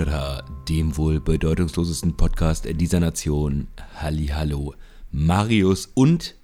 Hautschada, 0.00 0.42
dem 0.66 0.96
wohl 0.96 1.20
bedeutungslosesten 1.20 2.16
Podcast 2.16 2.66
dieser 2.66 3.00
Nation. 3.00 3.68
Hallo, 4.00 4.74
Marius 5.12 5.90
und 5.92 6.36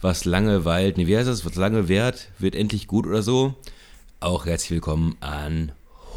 was 0.00 0.24
lange 0.24 0.64
weilt, 0.64 0.96
ne, 0.96 1.06
wie 1.06 1.14
heißt 1.14 1.28
das, 1.28 1.44
was 1.44 1.56
lange 1.56 1.88
währt, 1.88 2.30
wird 2.38 2.54
endlich 2.54 2.86
gut 2.86 3.06
oder 3.06 3.22
so. 3.22 3.54
Auch 4.20 4.46
herzlich 4.46 4.70
willkommen 4.70 5.18
an 5.20 5.72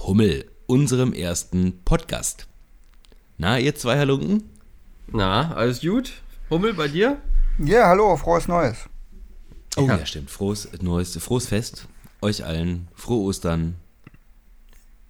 Hummel, 0.05 0.45
unserem 0.65 1.11
ersten 1.11 1.83
Podcast. 1.83 2.47
Na, 3.37 3.59
ihr 3.59 3.75
zwei 3.75 3.97
Halunken? 3.97 4.49
Na, 5.11 5.53
alles 5.55 5.81
gut? 5.81 6.13
Hummel, 6.49 6.75
bei 6.75 6.87
dir? 6.87 7.17
Ja, 7.59 7.87
hallo, 7.87 8.15
frohes 8.15 8.47
Neues. 8.47 8.77
Oh 9.75 9.85
ja, 9.85 9.97
ja 9.97 10.05
stimmt. 10.05 10.31
Frohes 10.31 10.69
Neues, 10.81 11.17
frohes 11.17 11.47
Fest. 11.47 11.89
Euch 12.21 12.45
allen. 12.45 12.87
Frohe 12.95 13.23
Ostern. 13.23 13.75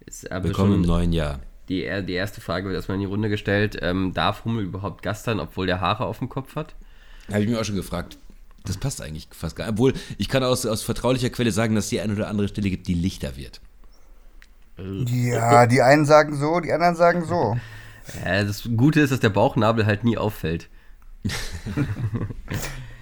Willkommen 0.06 0.74
im 0.74 0.82
neuen 0.82 1.12
Jahr. 1.12 1.40
Die, 1.68 1.88
die 2.06 2.12
erste 2.12 2.40
Frage 2.40 2.66
wird 2.66 2.76
erstmal 2.76 2.96
in 2.96 3.00
die 3.00 3.06
Runde 3.06 3.28
gestellt. 3.28 3.78
Ähm, 3.80 4.12
darf 4.12 4.44
Hummel 4.44 4.64
überhaupt 4.64 5.02
gastern, 5.02 5.40
obwohl 5.40 5.66
der 5.66 5.80
Haare 5.80 6.04
auf 6.04 6.18
dem 6.18 6.28
Kopf 6.28 6.56
hat? 6.56 6.74
Habe 7.28 7.42
ich 7.42 7.48
mir 7.48 7.58
auch 7.58 7.64
schon 7.64 7.76
gefragt. 7.76 8.18
Das 8.64 8.76
passt 8.76 9.00
eigentlich 9.00 9.28
fast 9.30 9.56
gar 9.56 9.64
nicht. 9.64 9.72
Obwohl, 9.72 9.94
ich 10.18 10.28
kann 10.28 10.42
aus, 10.42 10.66
aus 10.66 10.82
vertraulicher 10.82 11.30
Quelle 11.30 11.52
sagen, 11.52 11.74
dass 11.74 11.84
es 11.84 11.90
die 11.90 12.00
eine 12.00 12.14
oder 12.14 12.28
andere 12.28 12.48
Stelle 12.48 12.70
gibt, 12.70 12.86
die 12.86 12.94
lichter 12.94 13.36
wird. 13.36 13.60
Ja, 14.76 15.66
die 15.66 15.80
einen 15.82 16.04
sagen 16.04 16.36
so, 16.36 16.60
die 16.60 16.72
anderen 16.72 16.96
sagen 16.96 17.24
so. 17.24 17.56
Ja, 18.24 18.42
das 18.44 18.68
Gute 18.76 19.00
ist, 19.00 19.10
dass 19.10 19.20
der 19.20 19.30
Bauchnabel 19.30 19.86
halt 19.86 20.04
nie 20.04 20.18
auffällt. 20.18 20.68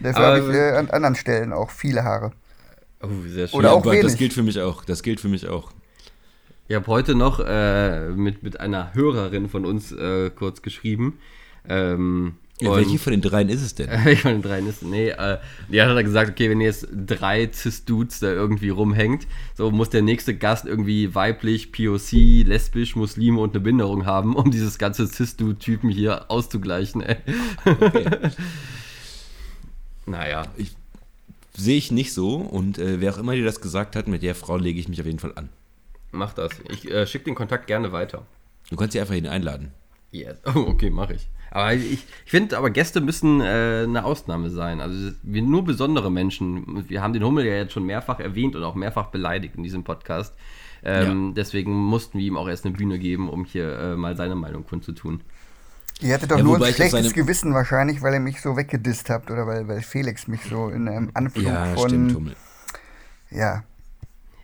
Dafür 0.01 0.23
habe 0.23 0.39
ich 0.41 0.55
äh, 0.55 0.77
an 0.77 0.91
anderen 0.91 1.17
Stellen 1.17 1.53
auch 1.53 1.71
viele 1.71 2.05
Haare. 2.05 2.33
Oh, 3.03 3.09
sehr 3.27 3.49
schön. 3.49 3.59
Oder 3.59 3.71
ja, 3.71 3.75
auch 3.75 3.85
wenig. 3.85 4.03
Das 4.03 4.17
gilt 4.17 4.33
für 4.33 4.43
mich 4.43 4.61
auch. 4.61 4.85
Das 4.85 5.03
gilt 5.03 5.21
für 5.21 5.29
mich 5.29 5.49
auch. 5.49 5.73
Ich 6.69 6.77
habe 6.77 6.87
heute 6.87 7.15
noch 7.15 7.41
äh, 7.41 8.09
mit, 8.11 8.43
mit 8.43 8.61
einer 8.61 8.95
Hörerin 8.95 9.49
von 9.49 9.65
uns 9.65 9.93
äh, 9.93 10.31
kurz 10.31 10.63
geschrieben. 10.63 11.19
Ähm, 11.69 12.37
ja, 12.61 12.77
welche 12.77 12.99
von 12.99 13.11
den 13.11 13.21
dreien 13.21 13.49
ist 13.49 13.63
es 13.63 13.75
denn? 13.75 13.89
welche 14.05 14.23
von 14.23 14.33
den 14.33 14.43
dreien 14.43 14.67
ist 14.69 14.83
es? 14.83 14.89
Nee, 14.89 15.09
äh, 15.09 15.39
die 15.69 15.83
hat 15.83 15.89
dann 15.89 16.05
gesagt, 16.05 16.31
okay, 16.31 16.49
wenn 16.49 16.61
jetzt 16.61 16.87
drei 16.93 17.51
Cis-Dudes 17.53 18.21
da 18.21 18.31
irgendwie 18.31 18.69
rumhängt, 18.69 19.27
so 19.55 19.71
muss 19.71 19.91
der 19.91 20.03
nächste 20.03 20.37
Gast 20.37 20.65
irgendwie 20.65 21.15
weiblich, 21.15 21.73
POC, 21.73 22.47
lesbisch, 22.47 22.95
Muslime 22.95 23.41
und 23.41 23.55
eine 23.55 23.61
Behinderung 23.61 24.07
haben, 24.07 24.37
um 24.37 24.51
dieses 24.51 24.79
ganze 24.79 25.07
Cis-Dude-Typen 25.07 25.91
hier 25.91 26.31
auszugleichen, 26.31 27.03
ey. 27.03 27.17
Okay. 27.65 28.07
naja. 30.07 30.45
Ich, 30.57 30.77
sehe 31.55 31.77
ich 31.77 31.91
nicht 31.91 32.15
so 32.15 32.37
und 32.37 32.79
äh, 32.79 33.01
wer 33.01 33.13
auch 33.15 33.19
immer 33.19 33.35
dir 33.35 33.45
das 33.45 33.61
gesagt 33.61 33.97
hat, 33.97 34.09
mit 34.09 34.23
der 34.23 34.35
Frau 34.35 34.57
lege 34.57 34.81
ich 34.81 34.89
mich 34.89 35.01
auf 35.01 35.07
jeden 35.07 35.19
Fall 35.19 35.33
an. 35.35 35.49
Mach 36.13 36.35
das. 36.35 36.53
Ich 36.69 36.91
äh, 36.91 37.07
schicke 37.07 37.25
den 37.25 37.35
Kontakt 37.35 37.67
gerne 37.67 37.91
weiter. 37.91 38.27
Du 38.71 38.77
kannst 38.77 38.93
sie 38.93 39.01
einfach 39.01 39.15
hin 39.15 39.27
einladen. 39.27 39.73
Yes. 40.11 40.37
Oh, 40.55 40.61
okay, 40.69 40.91
mache 40.91 41.15
ich. 41.15 41.29
Aber 41.51 41.75
ich, 41.75 41.93
ich 41.93 42.07
finde, 42.31 42.57
aber 42.57 42.71
Gäste 42.71 43.01
müssen 43.01 43.41
äh, 43.41 43.85
eine 43.85 44.05
Ausnahme 44.05 44.51
sein. 44.51 44.81
Also 44.81 45.13
wir, 45.23 45.43
nur 45.43 45.65
besondere 45.65 46.11
Menschen. 46.11 46.89
Wir 46.89 47.03
haben 47.03 47.13
den 47.13 47.25
Hummel 47.25 47.45
ja 47.45 47.55
jetzt 47.55 47.73
schon 47.73 47.85
mehrfach 47.85 48.21
erwähnt 48.21 48.57
und 48.57 48.63
auch 48.63 48.75
mehrfach 48.75 49.07
beleidigt 49.07 49.57
in 49.57 49.63
diesem 49.63 49.85
Podcast. 49.85 50.35
Ähm, 50.83 51.29
ja. 51.29 51.33
Deswegen 51.35 51.73
mussten 51.73 52.19
wir 52.19 52.27
ihm 52.27 52.37
auch 52.37 52.49
erst 52.49 52.65
eine 52.65 52.75
Bühne 52.75 52.99
geben, 52.99 53.29
um 53.29 53.45
hier 53.45 53.79
äh, 53.79 53.97
mal 53.97 54.17
seine 54.17 54.35
Meinung 54.35 54.67
kundzutun. 54.67 55.23
Ihr 56.01 56.15
hattet 56.15 56.31
doch 56.31 56.39
ja, 56.39 56.43
nur 56.43 56.57
ein 56.57 56.73
schlechtes 56.73 57.13
Gewissen 57.13 57.55
wahrscheinlich, 57.55 58.03
weil 58.03 58.15
ihr 58.15 58.21
mich 58.21 58.41
so 58.41 58.57
weggedisst 58.57 59.11
habt 59.11 59.31
oder 59.31 59.47
weil, 59.47 59.69
weil 59.69 59.83
Felix 59.83 60.27
mich 60.27 60.41
so 60.43 60.69
in 60.69 60.89
einem 60.89 61.11
Anflug 61.15 61.45
ja, 61.45 61.75
von. 61.75 61.89
Stimmt, 61.89 62.15
Hummel. 62.15 62.37
Ja. 63.31 63.65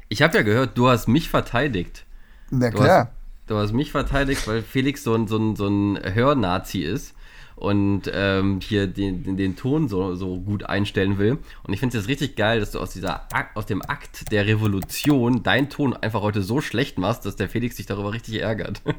Ich 0.08 0.22
habe 0.22 0.36
ja 0.36 0.42
gehört, 0.42 0.76
du 0.78 0.88
hast 0.88 1.08
mich 1.08 1.28
verteidigt. 1.28 2.04
Na 2.50 2.70
klar. 2.70 2.86
Du 2.86 2.92
hast, 2.92 3.10
du 3.46 3.56
hast 3.56 3.72
mich 3.72 3.91
verteidigt, 3.91 4.46
weil 4.48 4.62
Felix 4.62 5.04
so 5.04 5.14
ein, 5.14 5.28
so 5.28 5.36
ein, 5.36 5.56
so 5.56 5.66
ein 5.66 5.98
Hörnazi 6.14 6.80
ist 6.80 7.14
und 7.56 8.02
ähm, 8.12 8.60
hier 8.62 8.86
den, 8.86 9.24
den, 9.24 9.36
den, 9.36 9.56
Ton 9.56 9.88
so, 9.88 10.14
so 10.14 10.38
gut 10.38 10.64
einstellen 10.64 11.19
will. 11.19 11.38
Und 11.64 11.74
ich 11.74 11.80
finde 11.80 11.96
es 11.96 12.04
jetzt 12.04 12.08
richtig 12.08 12.36
geil, 12.36 12.60
dass 12.60 12.70
du 12.70 12.78
aus, 12.78 12.91
dieser, 12.91 13.26
aus 13.54 13.66
dem 13.66 13.82
Akt 13.82 14.30
der 14.30 14.46
Revolution 14.46 15.42
deinen 15.42 15.69
Ton 15.69 15.94
einfach 15.94 16.22
heute 16.22 16.42
so 16.42 16.60
schlecht 16.60 16.98
machst, 16.98 17.26
dass 17.26 17.36
der 17.36 17.48
Felix 17.48 17.76
sich 17.76 17.86
darüber 17.86 18.12
richtig 18.12 18.40
ärgert. 18.40 18.80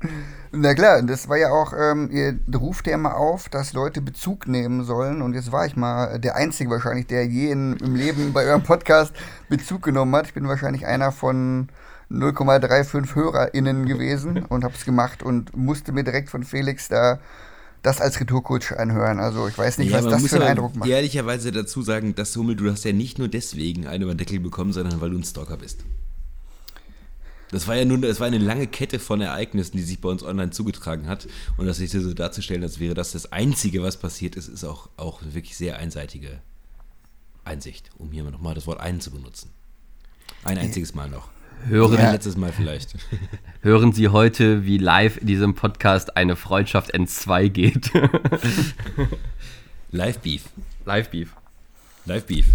Na 0.52 0.74
klar, 0.74 1.02
das 1.02 1.28
war 1.28 1.36
ja 1.36 1.50
auch, 1.50 1.72
ähm, 1.72 2.10
ihr 2.10 2.38
ruft 2.56 2.86
ja 2.86 2.94
immer 2.94 3.16
auf, 3.16 3.48
dass 3.48 3.72
Leute 3.72 4.00
Bezug 4.00 4.46
nehmen 4.46 4.84
sollen. 4.84 5.22
Und 5.22 5.34
jetzt 5.34 5.52
war 5.52 5.66
ich 5.66 5.76
mal 5.76 6.18
der 6.18 6.36
Einzige 6.36 6.70
wahrscheinlich, 6.70 7.06
der 7.06 7.26
je 7.26 7.50
in, 7.50 7.76
im 7.76 7.94
Leben 7.94 8.32
bei 8.32 8.44
eurem 8.46 8.62
Podcast 8.62 9.14
Bezug 9.48 9.82
genommen 9.82 10.14
hat. 10.14 10.26
Ich 10.26 10.34
bin 10.34 10.48
wahrscheinlich 10.48 10.86
einer 10.86 11.12
von 11.12 11.68
0,35 12.10 13.14
HörerInnen 13.14 13.86
gewesen 13.86 14.44
und 14.46 14.64
habe 14.64 14.74
es 14.74 14.84
gemacht 14.84 15.22
und 15.22 15.56
musste 15.56 15.92
mir 15.92 16.04
direkt 16.04 16.30
von 16.30 16.44
Felix 16.44 16.88
da 16.88 17.18
das 17.82 18.00
als 18.00 18.20
Retourcoach 18.20 18.72
anhören. 18.76 19.20
Also 19.20 19.46
ich 19.48 19.56
weiß 19.56 19.78
nicht, 19.78 19.90
ja, 19.90 19.98
was 19.98 20.06
das 20.06 20.26
für 20.26 20.36
einen 20.36 20.44
Eindruck 20.44 20.76
macht. 20.76 20.88
Ehrlicherweise 20.88 21.52
dazu 21.52 21.82
sagen, 21.82 22.14
dass 22.14 22.36
Hummel, 22.36 22.56
du 22.56 22.70
hast 22.70 22.84
ja 22.84 22.92
nicht 22.92 23.18
nur 23.18 23.28
deswegen 23.28 23.86
einen 23.86 24.02
über 24.02 24.14
den 24.14 24.18
Deckel 24.18 24.40
bekommen, 24.40 24.72
sondern 24.72 25.00
weil 25.00 25.10
du 25.10 25.18
ein 25.18 25.24
Stalker 25.24 25.56
bist. 25.56 25.84
Das 27.50 27.68
war 27.68 27.76
ja 27.76 27.84
nun, 27.84 28.02
das 28.02 28.20
war 28.20 28.26
eine 28.26 28.38
lange 28.38 28.66
Kette 28.66 28.98
von 28.98 29.20
Ereignissen, 29.20 29.76
die 29.76 29.82
sich 29.82 30.00
bei 30.00 30.08
uns 30.08 30.22
online 30.22 30.50
zugetragen 30.50 31.06
hat. 31.06 31.28
Und 31.56 31.66
das 31.66 31.76
sich 31.78 31.90
so 31.90 32.12
darzustellen, 32.12 32.62
als 32.62 32.80
wäre 32.80 32.94
das 32.94 33.12
das 33.12 33.32
Einzige, 33.32 33.82
was 33.82 33.96
passiert 33.96 34.36
ist, 34.36 34.48
ist 34.48 34.64
auch, 34.64 34.88
auch 34.96 35.20
wirklich 35.22 35.56
sehr 35.56 35.78
einseitige 35.78 36.40
Einsicht, 37.44 37.90
um 37.98 38.10
hier 38.10 38.24
nochmal 38.24 38.54
das 38.54 38.66
Wort 38.66 38.80
einen 38.80 39.00
zu 39.00 39.10
benutzen. 39.10 39.50
Ein 40.42 40.58
einziges 40.58 40.94
Mal 40.94 41.08
noch. 41.08 41.28
Hören, 41.64 41.98
ja. 41.98 42.12
letztes 42.12 42.36
Mal 42.36 42.52
vielleicht. 42.52 42.94
Hören 43.62 43.92
Sie 43.92 44.08
heute, 44.08 44.64
wie 44.66 44.78
live 44.78 45.16
in 45.16 45.26
diesem 45.26 45.54
Podcast 45.54 46.16
eine 46.16 46.36
Freundschaft 46.36 46.94
N2 46.94 47.48
geht. 47.48 47.90
Live 49.90 50.18
Beef. 50.18 50.44
Live 50.84 51.10
Beef. 51.10 51.34
Live 52.04 52.26
Beef. 52.26 52.46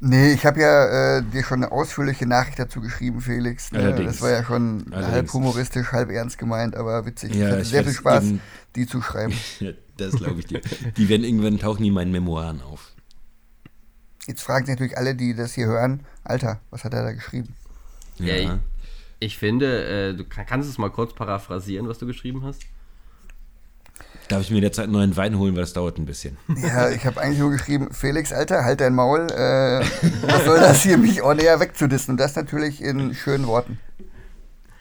Nee, 0.00 0.32
ich 0.32 0.44
habe 0.44 0.60
ja 0.60 1.18
äh, 1.18 1.22
dir 1.22 1.42
schon 1.42 1.64
eine 1.64 1.72
ausführliche 1.72 2.26
Nachricht 2.26 2.58
dazu 2.58 2.80
geschrieben, 2.80 3.20
Felix. 3.20 3.72
Ne? 3.72 3.94
Das 3.94 4.20
war 4.20 4.30
ja 4.30 4.44
schon 4.44 4.84
Allerdings. 4.90 5.12
halb 5.12 5.32
humoristisch, 5.32 5.92
halb 5.92 6.10
ernst 6.10 6.38
gemeint, 6.38 6.76
aber 6.76 7.06
witzig. 7.06 7.34
Ja, 7.34 7.46
ich 7.46 7.52
hatte 7.52 7.64
sehr 7.64 7.84
viel 7.84 7.92
Spaß, 7.94 8.24
eben, 8.24 8.40
die 8.74 8.86
zu 8.86 9.00
schreiben. 9.00 9.34
ja, 9.60 9.72
das 9.96 10.16
glaube 10.16 10.40
ich 10.40 10.46
dir. 10.46 10.60
Die 10.96 11.08
werden 11.08 11.24
irgendwann 11.24 11.58
tauchen 11.58 11.82
die 11.82 11.88
in 11.88 11.94
meinen 11.94 12.12
Memoiren 12.12 12.60
auf. 12.60 12.92
Jetzt 14.26 14.42
fragen 14.42 14.66
sich 14.66 14.74
natürlich 14.74 14.98
alle, 14.98 15.14
die 15.14 15.34
das 15.34 15.54
hier 15.54 15.66
hören, 15.66 16.00
Alter, 16.24 16.60
was 16.70 16.84
hat 16.84 16.92
er 16.92 17.02
da 17.02 17.12
geschrieben? 17.12 17.54
Ja, 18.18 18.34
ja 18.34 18.54
ich, 19.18 19.26
ich, 19.28 19.38
finde, 19.38 20.10
äh, 20.10 20.14
du 20.14 20.24
kannst 20.24 20.68
es 20.68 20.78
mal 20.78 20.90
kurz 20.90 21.14
paraphrasieren, 21.14 21.88
was 21.88 21.98
du 21.98 22.06
geschrieben 22.06 22.44
hast. 22.44 22.62
Darf 24.28 24.42
ich 24.42 24.50
mir 24.50 24.60
derzeit 24.60 24.84
einen 24.84 24.92
neuen 24.92 25.16
Wein 25.16 25.38
holen, 25.38 25.54
weil 25.54 25.62
das 25.62 25.72
dauert 25.72 25.98
ein 25.98 26.06
bisschen. 26.06 26.36
Ja, 26.60 26.90
ich 26.90 27.04
habe 27.06 27.20
eigentlich 27.20 27.38
nur 27.38 27.50
geschrieben, 27.50 27.92
Felix, 27.92 28.32
Alter, 28.32 28.64
halt 28.64 28.80
dein 28.80 28.94
Maul. 28.94 29.26
Äh, 29.30 29.84
was 30.22 30.44
soll 30.44 30.58
das 30.58 30.82
hier, 30.82 30.98
mich 30.98 31.22
auch 31.22 31.34
näher 31.34 31.60
wegzudissen? 31.60 32.12
Und 32.12 32.16
das 32.18 32.34
natürlich 32.34 32.82
in 32.82 33.14
schönen 33.14 33.46
Worten. 33.46 33.78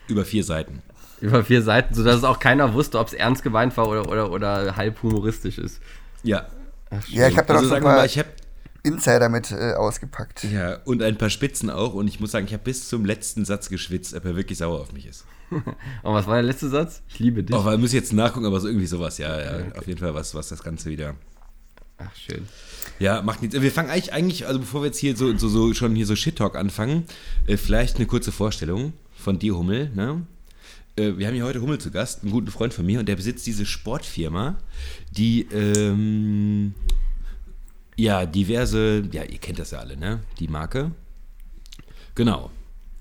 Über 0.08 0.26
vier 0.26 0.44
Seiten. 0.44 0.82
Über 1.22 1.44
vier 1.44 1.62
Seiten, 1.62 1.94
sodass 1.94 2.18
es 2.18 2.24
auch 2.24 2.40
keiner 2.40 2.74
wusste, 2.74 3.00
ob 3.00 3.08
es 3.08 3.14
ernst 3.14 3.44
gemeint 3.44 3.76
war 3.78 3.88
oder, 3.88 4.10
oder, 4.10 4.32
oder 4.32 4.76
halb 4.76 5.02
humoristisch 5.04 5.58
ist. 5.58 5.80
Ja. 6.24 6.48
Ach, 6.90 7.08
ja, 7.08 7.28
ich 7.28 7.38
habe 7.38 7.48
da 7.48 7.56
also, 7.56 7.66
noch 7.66 7.70
so 7.70 7.76
ein 7.76 7.84
paar 7.84 8.06
ich 8.06 8.18
hab, 8.18 8.28
Insider 8.84 9.30
mit 9.30 9.52
äh, 9.52 9.74
ausgepackt. 9.74 10.44
Ja, 10.44 10.78
und 10.86 11.02
ein 11.02 11.18
paar 11.18 11.30
Spitzen 11.30 11.70
auch. 11.70 11.94
Und 11.94 12.08
ich 12.08 12.20
muss 12.20 12.32
sagen, 12.32 12.46
ich 12.46 12.54
habe 12.54 12.64
bis 12.64 12.88
zum 12.88 13.06
letzten 13.06 13.46
Satz 13.46 13.70
geschwitzt, 13.70 14.14
ob 14.14 14.26
er 14.26 14.36
wirklich 14.36 14.58
sauer 14.60 14.80
auf 14.80 14.92
mich 14.92 15.08
ist. 15.08 15.26
Und 16.04 16.14
was 16.14 16.28
war 16.28 16.36
der 16.36 16.44
letzte 16.44 16.70
Satz? 16.70 17.02
Ich 17.10 17.20
liebe 17.20 17.44
dich. 17.44 17.56
Oh, 17.56 17.66
wir 17.66 17.78
müssen 17.78 17.96
jetzt 17.96 18.14
nachgucken, 18.14 18.46
aber 18.46 18.60
so 18.60 18.68
irgendwie 18.68 18.88
sowas, 18.88 19.18
ja, 19.18 19.40
ja. 19.40 19.56
Okay. 19.60 19.80
Auf 19.80 19.88
jeden 19.88 20.00
Fall 20.00 20.14
was, 20.14 20.34
was 20.36 20.50
das 20.50 20.64
Ganze 20.64 20.90
wieder. 20.90 21.16
Ach, 21.98 22.16
schön. 22.16 22.48
Ja, 23.00 23.22
macht 23.22 23.42
nichts. 23.42 23.60
Wir 23.60 23.72
fangen 23.72 23.90
eigentlich, 23.90 24.14
eigentlich, 24.14 24.48
also 24.48 24.60
bevor 24.60 24.82
wir 24.82 24.88
jetzt 24.88 25.00
hier 25.00 25.16
so, 25.16 25.36
so, 25.38 25.48
so 25.48 25.74
schon 25.74 25.96
hier 25.96 26.06
so 26.06 26.16
Shit-Talk 26.16 26.56
anfangen, 26.56 27.06
äh, 27.48 27.58
vielleicht 27.58 27.98
eine 27.98 28.06
kurze 28.06 28.32
Vorstellung 28.32 28.94
von 29.16 29.40
dir, 29.40 29.56
Hummel, 29.56 29.92
ne? 29.94 30.26
Äh, 30.98 31.18
wir 31.18 31.28
haben 31.28 31.36
hier 31.36 31.46
heute 31.46 31.62
Hummel 31.62 31.78
zu 31.78 31.92
Gast, 31.92 32.24
einen 32.24 32.32
guten 32.32 32.52
Freund 32.52 32.74
von 32.74 32.86
mir, 32.86 33.00
und 33.00 33.08
der 33.08 33.16
besitzt 33.16 33.46
diese 33.48 33.66
Sportfirma, 33.66 34.58
die, 35.12 35.48
ähm, 35.52 36.74
ja, 37.96 38.26
diverse, 38.26 39.04
ja, 39.12 39.24
ihr 39.24 39.38
kennt 39.38 39.60
das 39.60 39.72
ja 39.72 39.80
alle, 39.80 39.98
ne? 39.98 40.22
Die 40.40 40.48
Marke. 40.48 40.92
Genau. 42.14 42.52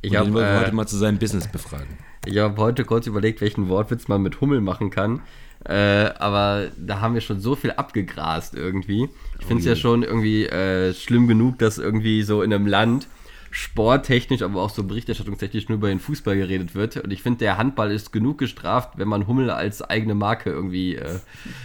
Ich 0.03 0.15
habe 0.15 0.41
äh, 0.41 0.59
heute 0.61 0.73
mal 0.73 0.87
zu 0.87 0.97
seinem 0.97 1.19
Business 1.19 1.49
befragen. 1.49 1.99
Ich 2.27 2.39
habe 2.39 2.57
heute 2.57 2.85
kurz 2.85 3.07
überlegt, 3.07 3.41
welchen 3.41 3.69
Wortwitz 3.69 4.09
man 4.09 4.23
mit 4.23 4.41
Hummel 4.41 4.61
machen 4.61 4.91
kann. 4.91 5.23
Äh, 5.65 6.11
aber 6.19 6.69
da 6.77 7.01
haben 7.01 7.15
wir 7.15 7.21
schon 7.21 7.41
so 7.41 7.57
viel 7.57 7.73
abgegrast 7.73 8.55
irgendwie. 8.55 9.09
Ich 9.41 9.47
finde 9.47 9.61
es 9.61 9.67
oh 9.67 9.71
ja 9.71 9.77
schon 9.77 10.03
irgendwie 10.03 10.47
äh, 10.47 10.93
schlimm 10.93 11.27
genug, 11.27 11.59
dass 11.59 11.79
irgendwie 11.79 12.23
so 12.23 12.43
in 12.43 12.53
einem 12.53 12.67
Land 12.67 13.09
sporttechnisch, 13.51 14.43
aber 14.43 14.61
auch 14.61 14.71
so 14.71 14.83
berichterstattungstechnisch 14.83 15.69
nur 15.69 15.79
über 15.79 15.89
den 15.89 16.01
Fußball 16.01 16.37
geredet 16.37 16.75
wird. 16.75 16.97
Und 16.97 17.13
ich 17.13 17.23
finde, 17.23 17.39
der 17.39 17.57
Handball 17.57 17.93
ist 17.93 18.13
genug 18.13 18.39
gestraft, 18.39 18.99
wenn 18.99 19.09
man 19.09 19.27
Hummel 19.27 19.49
als 19.49 19.81
eigene 19.81 20.15
Marke 20.15 20.51
irgendwie 20.51 20.97
äh, 20.97 21.21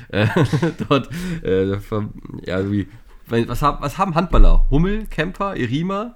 äh 0.10 0.28
dort 0.88 1.10
äh, 1.44 1.72
ja, 1.72 2.60
irgendwie 2.60 2.88
was, 3.28 3.62
haben, 3.62 3.82
was 3.82 3.98
haben 3.98 4.16
Handballer? 4.16 4.66
Hummel, 4.70 5.06
Kemper, 5.08 5.56
Irima? 5.56 6.16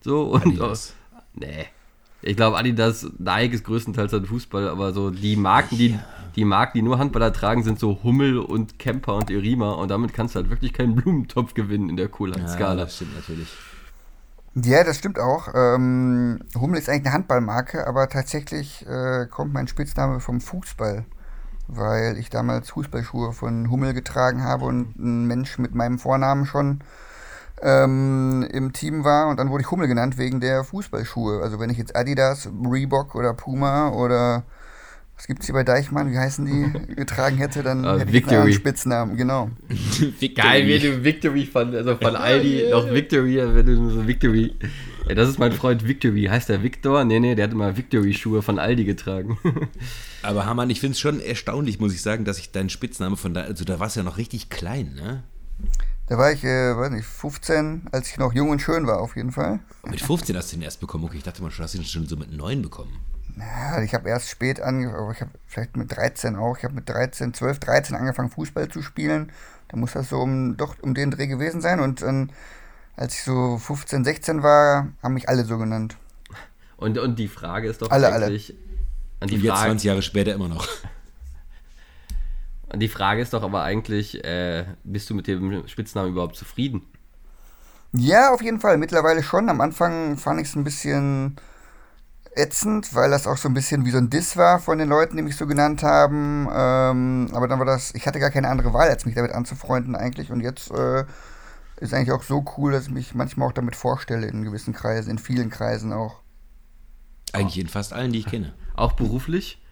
So 0.00 0.22
und. 0.22 0.46
Adidas. 0.46 0.94
nee. 1.34 1.66
Ich 2.26 2.36
glaube, 2.36 2.56
Adidas, 2.56 3.06
Nike 3.18 3.54
ist 3.54 3.64
größtenteils 3.64 4.12
halt 4.12 4.26
Fußball, 4.26 4.68
aber 4.68 4.94
so 4.94 5.10
die 5.10 5.36
Marken, 5.36 5.76
die, 5.76 5.98
die 6.36 6.46
Marken, 6.46 6.78
die 6.78 6.82
nur 6.82 6.98
Handballer 6.98 7.34
tragen, 7.34 7.62
sind 7.62 7.78
so 7.78 8.02
Hummel 8.02 8.38
und 8.38 8.78
Kemper 8.78 9.16
und 9.16 9.30
Erima 9.30 9.72
und 9.72 9.90
damit 9.90 10.14
kannst 10.14 10.34
du 10.34 10.40
halt 10.40 10.48
wirklich 10.48 10.72
keinen 10.72 10.94
Blumentopf 10.96 11.52
gewinnen 11.52 11.90
in 11.90 11.96
der 11.96 12.08
Coolheitsskala. 12.08 12.70
Ja, 12.70 12.84
das 12.84 12.96
stimmt 12.96 13.14
natürlich. 13.14 13.48
Ja, 14.54 14.84
das 14.84 14.96
stimmt 14.96 15.18
auch. 15.18 15.48
Ähm, 15.54 16.40
Hummel 16.58 16.78
ist 16.78 16.88
eigentlich 16.88 17.06
eine 17.06 17.14
Handballmarke, 17.14 17.86
aber 17.86 18.08
tatsächlich 18.08 18.86
äh, 18.86 19.26
kommt 19.26 19.52
mein 19.52 19.68
Spitzname 19.68 20.20
vom 20.20 20.40
Fußball, 20.40 21.04
weil 21.68 22.16
ich 22.16 22.30
damals 22.30 22.70
Fußballschuhe 22.70 23.32
von 23.32 23.70
Hummel 23.70 23.92
getragen 23.92 24.44
habe 24.44 24.64
und 24.64 24.98
ein 24.98 25.26
Mensch 25.26 25.58
mit 25.58 25.74
meinem 25.74 25.98
Vornamen 25.98 26.46
schon 26.46 26.80
ähm, 27.62 28.46
im 28.52 28.72
Team 28.72 29.04
war 29.04 29.28
und 29.28 29.38
dann 29.38 29.50
wurde 29.50 29.62
ich 29.62 29.70
Hummel 29.70 29.88
genannt 29.88 30.18
wegen 30.18 30.40
der 30.40 30.64
Fußballschuhe. 30.64 31.40
Also 31.42 31.58
wenn 31.60 31.70
ich 31.70 31.78
jetzt 31.78 31.96
Adidas, 31.96 32.48
Reebok 32.70 33.14
oder 33.14 33.32
Puma 33.34 33.90
oder 33.90 34.44
was 35.16 35.28
gibt 35.28 35.40
es 35.40 35.46
hier 35.46 35.54
bei 35.54 35.62
Deichmann, 35.62 36.10
wie 36.10 36.18
heißen 36.18 36.44
die, 36.44 36.94
getragen 36.96 37.36
hätte, 37.36 37.62
dann 37.62 37.84
Ah, 37.84 37.98
hätte 37.98 38.12
Victory. 38.12 38.34
ich 38.36 38.42
einen 38.42 38.52
Spitznamen, 38.52 39.16
genau. 39.16 39.48
Geil, 40.34 40.66
wie 40.66 40.78
du 40.80 41.04
Victory 41.04 41.46
von, 41.46 41.72
also 41.74 41.96
von 41.96 42.16
Aldi 42.16 42.64
noch 42.70 42.90
Victory, 42.90 43.36
wenn 43.36 43.64
du 43.66 43.90
so 43.90 44.06
Victory. 44.08 44.54
Ja, 45.08 45.14
das 45.14 45.28
ist 45.28 45.38
mein 45.38 45.52
Freund 45.52 45.86
Victory. 45.86 46.24
Heißt 46.24 46.48
der 46.48 46.62
Victor? 46.64 47.04
Nee, 47.04 47.20
nee, 47.20 47.34
der 47.34 47.44
hat 47.44 47.52
immer 47.52 47.76
Victory-Schuhe 47.76 48.40
von 48.42 48.58
Aldi 48.58 48.84
getragen. 48.84 49.38
Aber 50.22 50.46
Hamann, 50.46 50.70
ich 50.70 50.80
finde 50.80 50.92
es 50.94 50.98
schon 51.00 51.20
erstaunlich, 51.20 51.78
muss 51.78 51.92
ich 51.92 52.00
sagen, 52.02 52.24
dass 52.24 52.38
ich 52.38 52.50
deinen 52.52 52.70
Spitzname 52.70 53.16
von 53.18 53.34
da, 53.34 53.42
also 53.42 53.64
da 53.64 53.78
warst 53.78 53.96
du 53.96 54.00
ja 54.00 54.04
noch 54.04 54.16
richtig 54.18 54.48
klein, 54.48 54.94
ne? 54.96 55.22
Da 56.06 56.18
war 56.18 56.32
ich, 56.32 56.44
äh, 56.44 56.76
weiß 56.76 56.90
nicht, 56.90 57.06
15, 57.06 57.88
als 57.92 58.10
ich 58.10 58.18
noch 58.18 58.34
jung 58.34 58.50
und 58.50 58.60
schön 58.60 58.86
war, 58.86 59.00
auf 59.00 59.16
jeden 59.16 59.32
Fall. 59.32 59.60
Und 59.82 59.90
mit 59.90 60.00
15 60.02 60.36
hast 60.36 60.52
du 60.52 60.56
den 60.56 60.62
erst 60.62 60.80
bekommen. 60.80 61.04
Okay, 61.04 61.16
ich 61.16 61.22
dachte 61.22 61.42
mal, 61.42 61.50
du 61.50 61.62
hast 61.62 61.74
ihn 61.74 61.84
schon 61.84 62.06
so 62.06 62.16
mit 62.16 62.30
9 62.30 62.60
bekommen. 62.60 63.00
Ja, 63.38 63.82
ich 63.82 63.94
habe 63.94 64.08
erst 64.08 64.28
spät 64.28 64.60
angefangen, 64.60 65.02
aber 65.02 65.12
ich 65.12 65.20
habe 65.20 65.30
vielleicht 65.46 65.76
mit 65.76 65.90
13 65.96 66.36
auch. 66.36 66.58
Ich 66.58 66.64
habe 66.64 66.74
mit 66.74 66.88
13, 66.88 67.32
12, 67.34 67.58
13 67.58 67.96
angefangen, 67.96 68.30
Fußball 68.30 68.68
zu 68.68 68.82
spielen. 68.82 69.32
Da 69.68 69.76
muss 69.76 69.92
das 69.92 70.10
so 70.10 70.20
um, 70.20 70.56
doch 70.56 70.76
um 70.82 70.94
den 70.94 71.10
Dreh 71.10 71.26
gewesen 71.26 71.60
sein. 71.60 71.80
Und 71.80 72.02
dann, 72.02 72.30
als 72.96 73.14
ich 73.14 73.22
so 73.22 73.56
15, 73.58 74.04
16 74.04 74.42
war, 74.42 74.88
haben 75.02 75.14
mich 75.14 75.28
alle 75.28 75.44
so 75.44 75.58
genannt. 75.58 75.96
Und, 76.76 76.98
und 76.98 77.18
die 77.18 77.28
Frage 77.28 77.68
ist 77.68 77.80
doch 77.82 77.90
Alle, 77.90 78.12
alle. 78.12 78.26
eigentlich. 78.26 78.54
Und 79.20 79.30
die, 79.30 79.36
Und 79.36 79.42
jetzt 79.42 79.52
Frage, 79.54 79.68
20 79.70 79.86
Jahre 79.86 80.02
später 80.02 80.34
immer 80.34 80.48
noch. 80.48 80.68
Die 82.76 82.88
Frage 82.88 83.20
ist 83.22 83.32
doch 83.32 83.42
aber 83.42 83.62
eigentlich, 83.62 84.24
äh, 84.24 84.64
bist 84.84 85.10
du 85.10 85.14
mit 85.14 85.26
dem 85.26 85.66
Spitznamen 85.68 86.12
überhaupt 86.12 86.36
zufrieden? 86.36 86.82
Ja, 87.92 88.32
auf 88.32 88.42
jeden 88.42 88.60
Fall. 88.60 88.76
Mittlerweile 88.76 89.22
schon. 89.22 89.48
Am 89.48 89.60
Anfang 89.60 90.16
fand 90.16 90.40
ich 90.40 90.48
es 90.48 90.56
ein 90.56 90.64
bisschen 90.64 91.36
ätzend, 92.36 92.94
weil 92.94 93.10
das 93.10 93.26
auch 93.26 93.36
so 93.36 93.48
ein 93.48 93.54
bisschen 93.54 93.84
wie 93.84 93.90
so 93.90 93.98
ein 93.98 94.10
Diss 94.10 94.36
war 94.36 94.58
von 94.58 94.78
den 94.78 94.88
Leuten, 94.88 95.16
die 95.16 95.22
mich 95.22 95.36
so 95.36 95.46
genannt 95.46 95.82
haben. 95.82 96.48
Ähm, 96.52 97.28
aber 97.32 97.46
dann 97.46 97.58
war 97.58 97.66
das, 97.66 97.94
ich 97.94 98.06
hatte 98.06 98.18
gar 98.18 98.30
keine 98.30 98.48
andere 98.48 98.72
Wahl, 98.72 98.88
als 98.88 99.06
mich 99.06 99.14
damit 99.14 99.32
anzufreunden 99.32 99.94
eigentlich. 99.94 100.32
Und 100.32 100.40
jetzt 100.40 100.70
äh, 100.72 101.04
ist 101.76 101.94
eigentlich 101.94 102.12
auch 102.12 102.22
so 102.22 102.44
cool, 102.56 102.72
dass 102.72 102.86
ich 102.86 102.92
mich 102.92 103.14
manchmal 103.14 103.48
auch 103.48 103.52
damit 103.52 103.76
vorstelle 103.76 104.26
in 104.26 104.44
gewissen 104.44 104.74
Kreisen, 104.74 105.10
in 105.10 105.18
vielen 105.18 105.50
Kreisen 105.50 105.92
auch. 105.92 106.20
Eigentlich 107.32 107.58
in 107.58 107.68
fast 107.68 107.92
allen, 107.92 108.12
die 108.12 108.20
ich 108.20 108.26
kenne. 108.26 108.54
Auch 108.74 108.92
beruflich? 108.92 109.63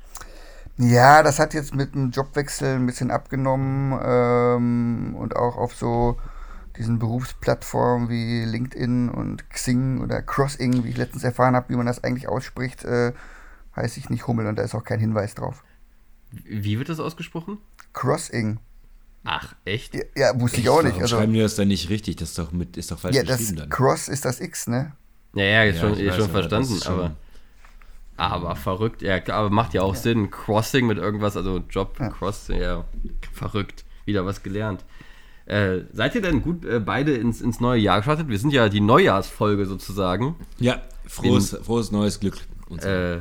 Ja, 0.78 1.22
das 1.22 1.38
hat 1.38 1.54
jetzt 1.54 1.74
mit 1.74 1.94
dem 1.94 2.10
Jobwechsel 2.10 2.76
ein 2.76 2.86
bisschen 2.86 3.10
abgenommen 3.10 3.98
ähm, 4.04 5.14
und 5.16 5.36
auch 5.36 5.56
auf 5.56 5.74
so 5.74 6.18
diesen 6.78 6.98
Berufsplattformen 6.98 8.08
wie 8.08 8.44
LinkedIn 8.44 9.10
und 9.10 9.48
Xing 9.50 10.00
oder 10.00 10.22
Crossing, 10.22 10.84
wie 10.84 10.88
ich 10.88 10.96
letztens 10.96 11.24
erfahren 11.24 11.54
habe, 11.54 11.68
wie 11.68 11.76
man 11.76 11.86
das 11.86 12.02
eigentlich 12.02 12.28
ausspricht, 12.28 12.84
äh, 12.84 13.12
heiße 13.76 14.00
ich 14.00 14.08
nicht 14.08 14.26
Hummel 14.26 14.46
und 14.46 14.56
da 14.56 14.62
ist 14.62 14.74
auch 14.74 14.84
kein 14.84 14.98
Hinweis 14.98 15.34
drauf. 15.34 15.62
Wie 16.30 16.78
wird 16.78 16.88
das 16.88 16.98
ausgesprochen? 16.98 17.58
Crossing. 17.92 18.58
Ach, 19.24 19.54
echt? 19.66 19.94
Ja, 19.94 20.02
ja 20.16 20.40
wusste 20.40 20.60
ich 20.60 20.68
auch 20.70 20.82
nicht. 20.82 20.92
Warum 20.92 21.02
Also, 21.02 21.16
schreiben 21.16 21.32
die 21.34 21.40
das 21.40 21.54
dann 21.56 21.68
nicht 21.68 21.90
richtig? 21.90 22.16
Das 22.16 22.30
ist 22.30 22.38
doch, 22.38 22.50
mit, 22.52 22.76
ist 22.78 22.90
doch 22.90 22.98
falsch 22.98 23.14
ja, 23.14 23.22
das 23.22 23.36
geschrieben 23.38 23.58
dann. 23.58 23.68
Cross 23.68 24.08
ist 24.08 24.24
das 24.24 24.40
X, 24.40 24.66
ne? 24.66 24.92
Ja, 25.34 25.44
ja, 25.44 25.64
ist 25.64 25.76
Ja, 25.76 25.80
schon, 25.82 25.92
ich 25.94 26.00
ist 26.00 26.06
weiß, 26.08 26.16
schon 26.16 26.24
aber 26.30 26.42
das 26.48 26.50
verstanden, 26.50 26.76
ist 26.76 26.84
schon- 26.84 27.16
aber. 28.16 28.56
Verrückt, 28.56 29.02
ja, 29.02 29.20
aber 29.28 29.50
macht 29.50 29.74
ja 29.74 29.82
auch 29.82 29.94
Sinn. 29.94 30.30
Crossing 30.30 30.86
mit 30.86 30.98
irgendwas, 30.98 31.36
also 31.36 31.62
Job, 31.70 31.96
Crossing, 31.96 32.60
ja, 32.60 32.84
verrückt. 33.32 33.84
Wieder 34.04 34.26
was 34.26 34.42
gelernt. 34.42 34.84
Äh, 35.46 35.80
seid 35.92 36.14
ihr 36.14 36.22
denn 36.22 36.42
gut 36.42 36.64
äh, 36.64 36.80
beide 36.80 37.14
ins, 37.14 37.40
ins 37.40 37.60
neue 37.60 37.80
Jahr 37.80 37.98
gestartet? 37.98 38.28
Wir 38.28 38.38
sind 38.38 38.52
ja 38.52 38.68
die 38.68 38.80
Neujahrsfolge 38.80 39.66
sozusagen. 39.66 40.36
Ja, 40.58 40.82
frohes, 41.06 41.56
frohes 41.62 41.90
neues 41.90 42.20
Glück. 42.20 42.38
Und 42.68 42.82
so. 42.82 42.88
Äh, 42.88 43.20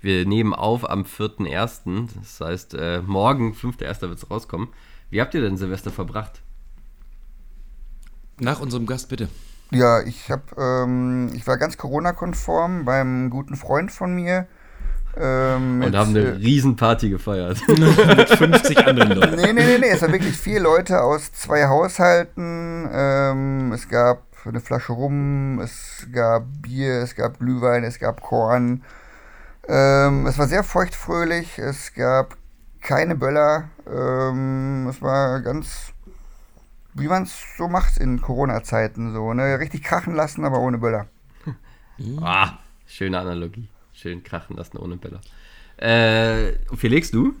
wir 0.00 0.26
nehmen 0.26 0.52
auf 0.52 0.88
am 0.88 1.04
4.1., 1.04 2.08
das 2.14 2.40
heißt, 2.40 2.74
äh, 2.74 3.00
morgen, 3.00 3.54
5.1. 3.54 4.02
wird 4.02 4.18
es 4.18 4.30
rauskommen. 4.30 4.68
Wie 5.08 5.20
habt 5.20 5.32
ihr 5.34 5.40
denn 5.40 5.56
Silvester 5.56 5.90
verbracht? 5.90 6.42
Nach 8.38 8.60
unserem 8.60 8.84
Gast 8.84 9.08
bitte. 9.08 9.28
Ja, 9.70 10.02
ich 10.02 10.30
habe, 10.30 10.42
ähm, 10.58 11.30
ich 11.34 11.46
war 11.46 11.56
ganz 11.58 11.76
Corona-konform 11.76 12.84
beim 12.84 13.30
guten 13.30 13.56
Freund 13.56 13.90
von 13.90 14.14
mir. 14.14 14.46
Ähm, 15.16 15.80
Und 15.82 15.90
mit, 15.90 15.96
haben 15.96 16.10
eine 16.10 16.24
äh, 16.24 16.30
Riesenparty 16.30 17.08
gefeiert. 17.10 17.58
Mit 17.68 18.28
50 18.28 18.78
anderen 18.86 19.12
Leuten. 19.12 19.36
Nee, 19.36 19.52
nee, 19.52 19.64
nee, 19.64 19.78
nee, 19.78 19.88
es 19.90 20.02
waren 20.02 20.12
wirklich 20.12 20.36
vier 20.36 20.60
Leute 20.60 21.00
aus 21.00 21.32
zwei 21.32 21.66
Haushalten. 21.66 22.88
Ähm, 22.92 23.72
es 23.72 23.88
gab 23.88 24.24
eine 24.44 24.60
Flasche 24.60 24.92
Rum, 24.92 25.60
es 25.60 26.06
gab 26.12 26.44
Bier, 26.60 27.00
es 27.02 27.14
gab 27.14 27.38
Glühwein, 27.38 27.84
es 27.84 27.98
gab 27.98 28.20
Korn. 28.20 28.82
Ähm, 29.66 30.26
es 30.26 30.38
war 30.38 30.46
sehr 30.46 30.64
feuchtfröhlich, 30.64 31.58
es 31.58 31.94
gab 31.94 32.36
keine 32.82 33.14
Böller. 33.14 33.70
Ähm, 33.90 34.88
es 34.90 35.00
war 35.00 35.40
ganz, 35.40 35.93
wie 36.94 37.08
man 37.08 37.24
es 37.24 37.34
so 37.58 37.68
macht 37.68 37.98
in 37.98 38.20
Corona-Zeiten. 38.20 39.12
So, 39.12 39.34
ne? 39.34 39.58
Richtig 39.58 39.82
krachen 39.82 40.14
lassen, 40.14 40.44
aber 40.44 40.60
ohne 40.60 40.78
Böller. 40.78 41.06
ah, 42.20 42.58
schöne 42.86 43.18
Analogie. 43.18 43.68
Schön 43.92 44.24
krachen 44.24 44.56
lassen 44.56 44.76
ohne 44.76 44.96
Bälle. 44.96 45.20
Äh, 45.76 46.54
Felix, 46.76 47.10
du? 47.10 47.34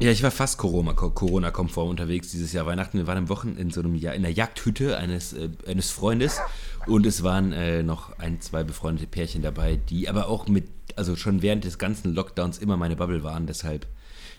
Ja, 0.00 0.10
ich 0.10 0.22
war 0.22 0.30
fast 0.30 0.58
Corona- 0.58 0.94
Corona-konform 0.94 1.90
unterwegs 1.90 2.30
dieses 2.30 2.52
Jahr 2.52 2.66
Weihnachten. 2.66 2.98
Wir 2.98 3.06
waren 3.06 3.18
am 3.18 3.28
Wochenende 3.28 3.60
in 3.60 3.70
so 3.70 3.80
einem 3.80 3.94
ja 3.94 4.12
in 4.12 4.22
der 4.22 4.32
Jagdhütte 4.32 4.96
eines, 4.96 5.32
äh, 5.32 5.50
eines 5.66 5.90
Freundes 5.90 6.40
und 6.86 7.04
es 7.04 7.22
waren 7.24 7.52
äh, 7.52 7.82
noch 7.82 8.18
ein, 8.18 8.40
zwei 8.40 8.62
befreundete 8.62 9.08
Pärchen 9.08 9.42
dabei, 9.42 9.76
die 9.76 10.08
aber 10.08 10.28
auch 10.28 10.46
mit, 10.48 10.68
also 10.96 11.16
schon 11.16 11.42
während 11.42 11.64
des 11.64 11.78
ganzen 11.78 12.14
Lockdowns 12.14 12.58
immer 12.58 12.76
meine 12.76 12.96
Bubble 12.96 13.24
waren. 13.24 13.46
Deshalb, 13.46 13.86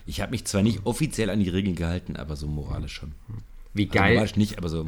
ich 0.06 0.20
habe 0.20 0.30
mich 0.30 0.46
zwar 0.46 0.62
nicht 0.62 0.86
offiziell 0.86 1.28
an 1.30 1.40
die 1.40 1.50
Regeln 1.50 1.76
gehalten, 1.76 2.16
aber 2.16 2.36
so 2.36 2.46
moralisch 2.46 2.94
schon. 2.94 3.12
Wie 3.74 3.84
Also 3.88 3.98
geil. 3.98 4.14
moralisch 4.14 4.36
nicht, 4.36 4.58
aber 4.58 4.68
so. 4.68 4.86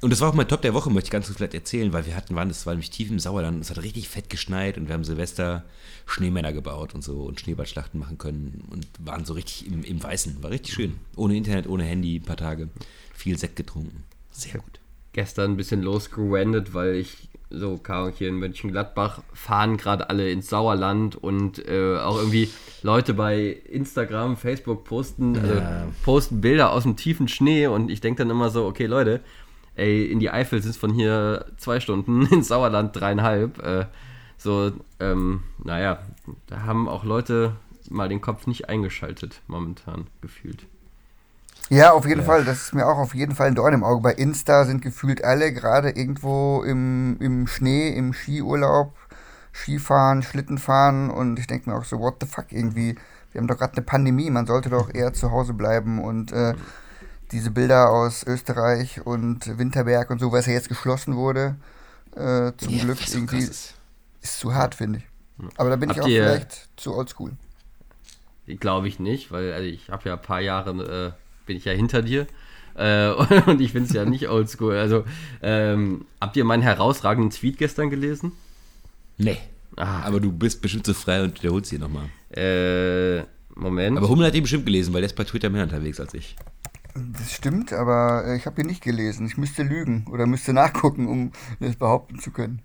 Und 0.00 0.10
das 0.10 0.20
war 0.20 0.28
auch 0.28 0.34
mein 0.34 0.46
Top 0.46 0.62
der 0.62 0.74
Woche, 0.74 0.90
möchte 0.90 1.08
ich 1.08 1.10
ganz 1.10 1.26
kurz 1.26 1.38
vielleicht 1.38 1.54
erzählen, 1.54 1.92
weil 1.92 2.06
wir 2.06 2.14
hatten, 2.14 2.36
waren, 2.36 2.48
das 2.48 2.66
war 2.66 2.72
nämlich 2.74 2.90
tief 2.90 3.10
im 3.10 3.18
Sauerland 3.18 3.56
und 3.56 3.62
es 3.62 3.70
hat 3.70 3.82
richtig 3.82 4.08
fett 4.08 4.30
geschneit 4.30 4.78
und 4.78 4.86
wir 4.86 4.94
haben 4.94 5.02
Silvester 5.02 5.64
Schneemänner 6.06 6.52
gebaut 6.52 6.94
und 6.94 7.02
so 7.02 7.22
und 7.24 7.40
Schneeballschlachten 7.40 7.98
machen 7.98 8.16
können 8.16 8.62
und 8.70 8.86
waren 9.00 9.24
so 9.24 9.32
richtig 9.34 9.66
im, 9.66 9.82
im 9.82 10.00
Weißen. 10.00 10.40
War 10.40 10.50
richtig 10.50 10.74
schön. 10.74 10.94
Ohne 11.16 11.36
Internet, 11.36 11.66
ohne 11.66 11.82
Handy, 11.82 12.16
ein 12.16 12.22
paar 12.22 12.36
Tage. 12.36 12.68
Viel 13.12 13.36
Sekt 13.38 13.56
getrunken. 13.56 14.04
Sehr 14.30 14.60
gut. 14.60 14.78
Gestern 15.14 15.52
ein 15.52 15.56
bisschen 15.56 15.82
losgerandet, 15.82 16.74
weil 16.74 16.94
ich 16.94 17.27
so, 17.50 17.80
Ahnung, 17.88 18.12
hier 18.16 18.28
in 18.28 18.36
Mönchengladbach 18.36 19.22
fahren 19.32 19.76
gerade 19.76 20.10
alle 20.10 20.30
ins 20.30 20.48
Sauerland 20.48 21.16
und 21.16 21.66
äh, 21.66 21.96
auch 21.98 22.18
irgendwie 22.18 22.50
Leute 22.82 23.14
bei 23.14 23.46
Instagram, 23.64 24.36
Facebook 24.36 24.84
posten, 24.84 25.38
also 25.38 25.54
Ja. 25.54 25.86
posten 26.04 26.40
Bilder 26.40 26.72
aus 26.72 26.82
dem 26.82 26.96
tiefen 26.96 27.26
Schnee 27.28 27.66
und 27.66 27.90
ich 27.90 28.00
denke 28.00 28.22
dann 28.22 28.30
immer 28.30 28.50
so, 28.50 28.66
okay 28.66 28.86
Leute, 28.86 29.20
ey, 29.76 30.04
in 30.06 30.20
die 30.20 30.30
Eifel 30.30 30.60
sind 30.60 30.70
es 30.72 30.76
von 30.76 30.92
hier 30.92 31.46
zwei 31.56 31.80
Stunden, 31.80 32.26
ins 32.30 32.48
Sauerland 32.48 32.94
dreieinhalb. 32.94 33.62
Äh, 33.64 33.86
so, 34.36 34.70
ähm, 35.00 35.42
naja, 35.64 36.00
da 36.46 36.62
haben 36.62 36.88
auch 36.88 37.04
Leute 37.04 37.56
mal 37.90 38.08
den 38.08 38.20
Kopf 38.20 38.46
nicht 38.46 38.68
eingeschaltet, 38.68 39.40
momentan 39.46 40.06
gefühlt. 40.20 40.66
Ja, 41.70 41.92
auf 41.92 42.06
jeden 42.06 42.24
Fall. 42.24 42.44
Das 42.44 42.62
ist 42.62 42.74
mir 42.74 42.86
auch 42.86 42.98
auf 42.98 43.14
jeden 43.14 43.34
Fall 43.34 43.48
ein 43.48 43.54
Dorn 43.54 43.74
im 43.74 43.84
Auge. 43.84 44.00
Bei 44.02 44.12
Insta 44.12 44.64
sind 44.64 44.80
gefühlt 44.80 45.22
alle 45.24 45.52
gerade 45.52 45.90
irgendwo 45.90 46.62
im, 46.62 47.18
im 47.20 47.46
Schnee, 47.46 47.90
im 47.90 48.12
Skiurlaub, 48.14 48.94
Skifahren, 49.52 50.22
Schlittenfahren 50.22 51.10
und 51.10 51.38
ich 51.38 51.46
denke 51.46 51.68
mir 51.70 51.76
auch 51.76 51.84
so, 51.84 51.98
what 52.00 52.16
the 52.20 52.26
fuck 52.26 52.46
irgendwie. 52.52 52.96
Wir 53.32 53.40
haben 53.40 53.48
doch 53.48 53.58
gerade 53.58 53.74
eine 53.74 53.82
Pandemie, 53.82 54.30
man 54.30 54.46
sollte 54.46 54.70
doch 54.70 54.92
eher 54.94 55.12
zu 55.12 55.30
Hause 55.30 55.52
bleiben 55.52 56.02
und 56.02 56.32
äh, 56.32 56.54
diese 57.32 57.50
Bilder 57.50 57.90
aus 57.90 58.24
Österreich 58.26 59.04
und 59.04 59.58
Winterberg 59.58 60.08
und 60.10 60.18
so, 60.20 60.32
was 60.32 60.46
ja 60.46 60.54
jetzt 60.54 60.70
geschlossen 60.70 61.14
wurde, 61.16 61.56
äh, 62.16 62.52
zum 62.56 62.70
Ja, 62.72 62.84
Glück 62.84 62.98
so 62.98 63.18
irgendwie 63.18 63.38
ist. 63.40 63.74
ist 64.22 64.38
zu 64.40 64.54
hart, 64.54 64.74
finde 64.74 65.00
ich. 65.00 65.06
Aber 65.58 65.68
da 65.68 65.76
bin 65.76 65.90
ich 65.90 65.96
Habt 65.98 66.06
auch 66.06 66.10
ihr- 66.10 66.24
vielleicht 66.24 66.68
zu 66.80 66.94
oldschool. 66.94 67.32
Glaube 68.46 68.88
ich 68.88 68.98
nicht, 68.98 69.30
weil 69.30 69.52
also 69.52 69.66
ich 69.66 69.90
habe 69.90 70.08
ja 70.08 70.14
ein 70.14 70.22
paar 70.22 70.40
Jahre, 70.40 70.70
äh, 71.14 71.27
bin 71.48 71.56
ich 71.56 71.64
ja 71.64 71.72
hinter 71.72 72.02
dir. 72.02 72.28
Äh, 72.76 73.10
und 73.46 73.60
ich 73.60 73.72
finde 73.72 73.88
es 73.88 73.92
ja 73.92 74.04
nicht 74.04 74.28
oldschool. 74.28 74.76
Also, 74.76 75.04
ähm, 75.42 76.06
habt 76.20 76.36
ihr 76.36 76.44
meinen 76.44 76.62
herausragenden 76.62 77.30
Tweet 77.30 77.58
gestern 77.58 77.90
gelesen? 77.90 78.30
Nee. 79.16 79.38
Ah. 79.76 80.02
Aber 80.04 80.20
du 80.20 80.30
bist 80.30 80.62
bestimmt 80.62 80.86
so 80.86 80.94
frei 80.94 81.22
und 81.24 81.42
wiederholst 81.42 81.70
sie 81.70 81.78
nochmal. 81.78 82.08
Äh, 82.30 83.24
Moment. 83.56 83.98
Aber 83.98 84.08
Hummel 84.08 84.26
hat 84.26 84.34
ihn 84.34 84.42
bestimmt 84.42 84.66
gelesen, 84.66 84.94
weil 84.94 85.00
der 85.00 85.10
ist 85.10 85.16
bei 85.16 85.24
Twitter 85.24 85.50
mehr 85.50 85.64
unterwegs 85.64 85.98
als 85.98 86.14
ich. 86.14 86.36
Das 86.94 87.32
stimmt, 87.32 87.72
aber 87.72 88.24
äh, 88.26 88.36
ich 88.36 88.46
habe 88.46 88.60
ihn 88.60 88.66
nicht 88.68 88.82
gelesen. 88.82 89.26
Ich 89.26 89.36
müsste 89.36 89.62
lügen 89.62 90.06
oder 90.10 90.26
müsste 90.26 90.52
nachgucken, 90.52 91.06
um 91.06 91.32
das 91.60 91.76
behaupten 91.76 92.18
zu 92.18 92.30
können. 92.30 92.60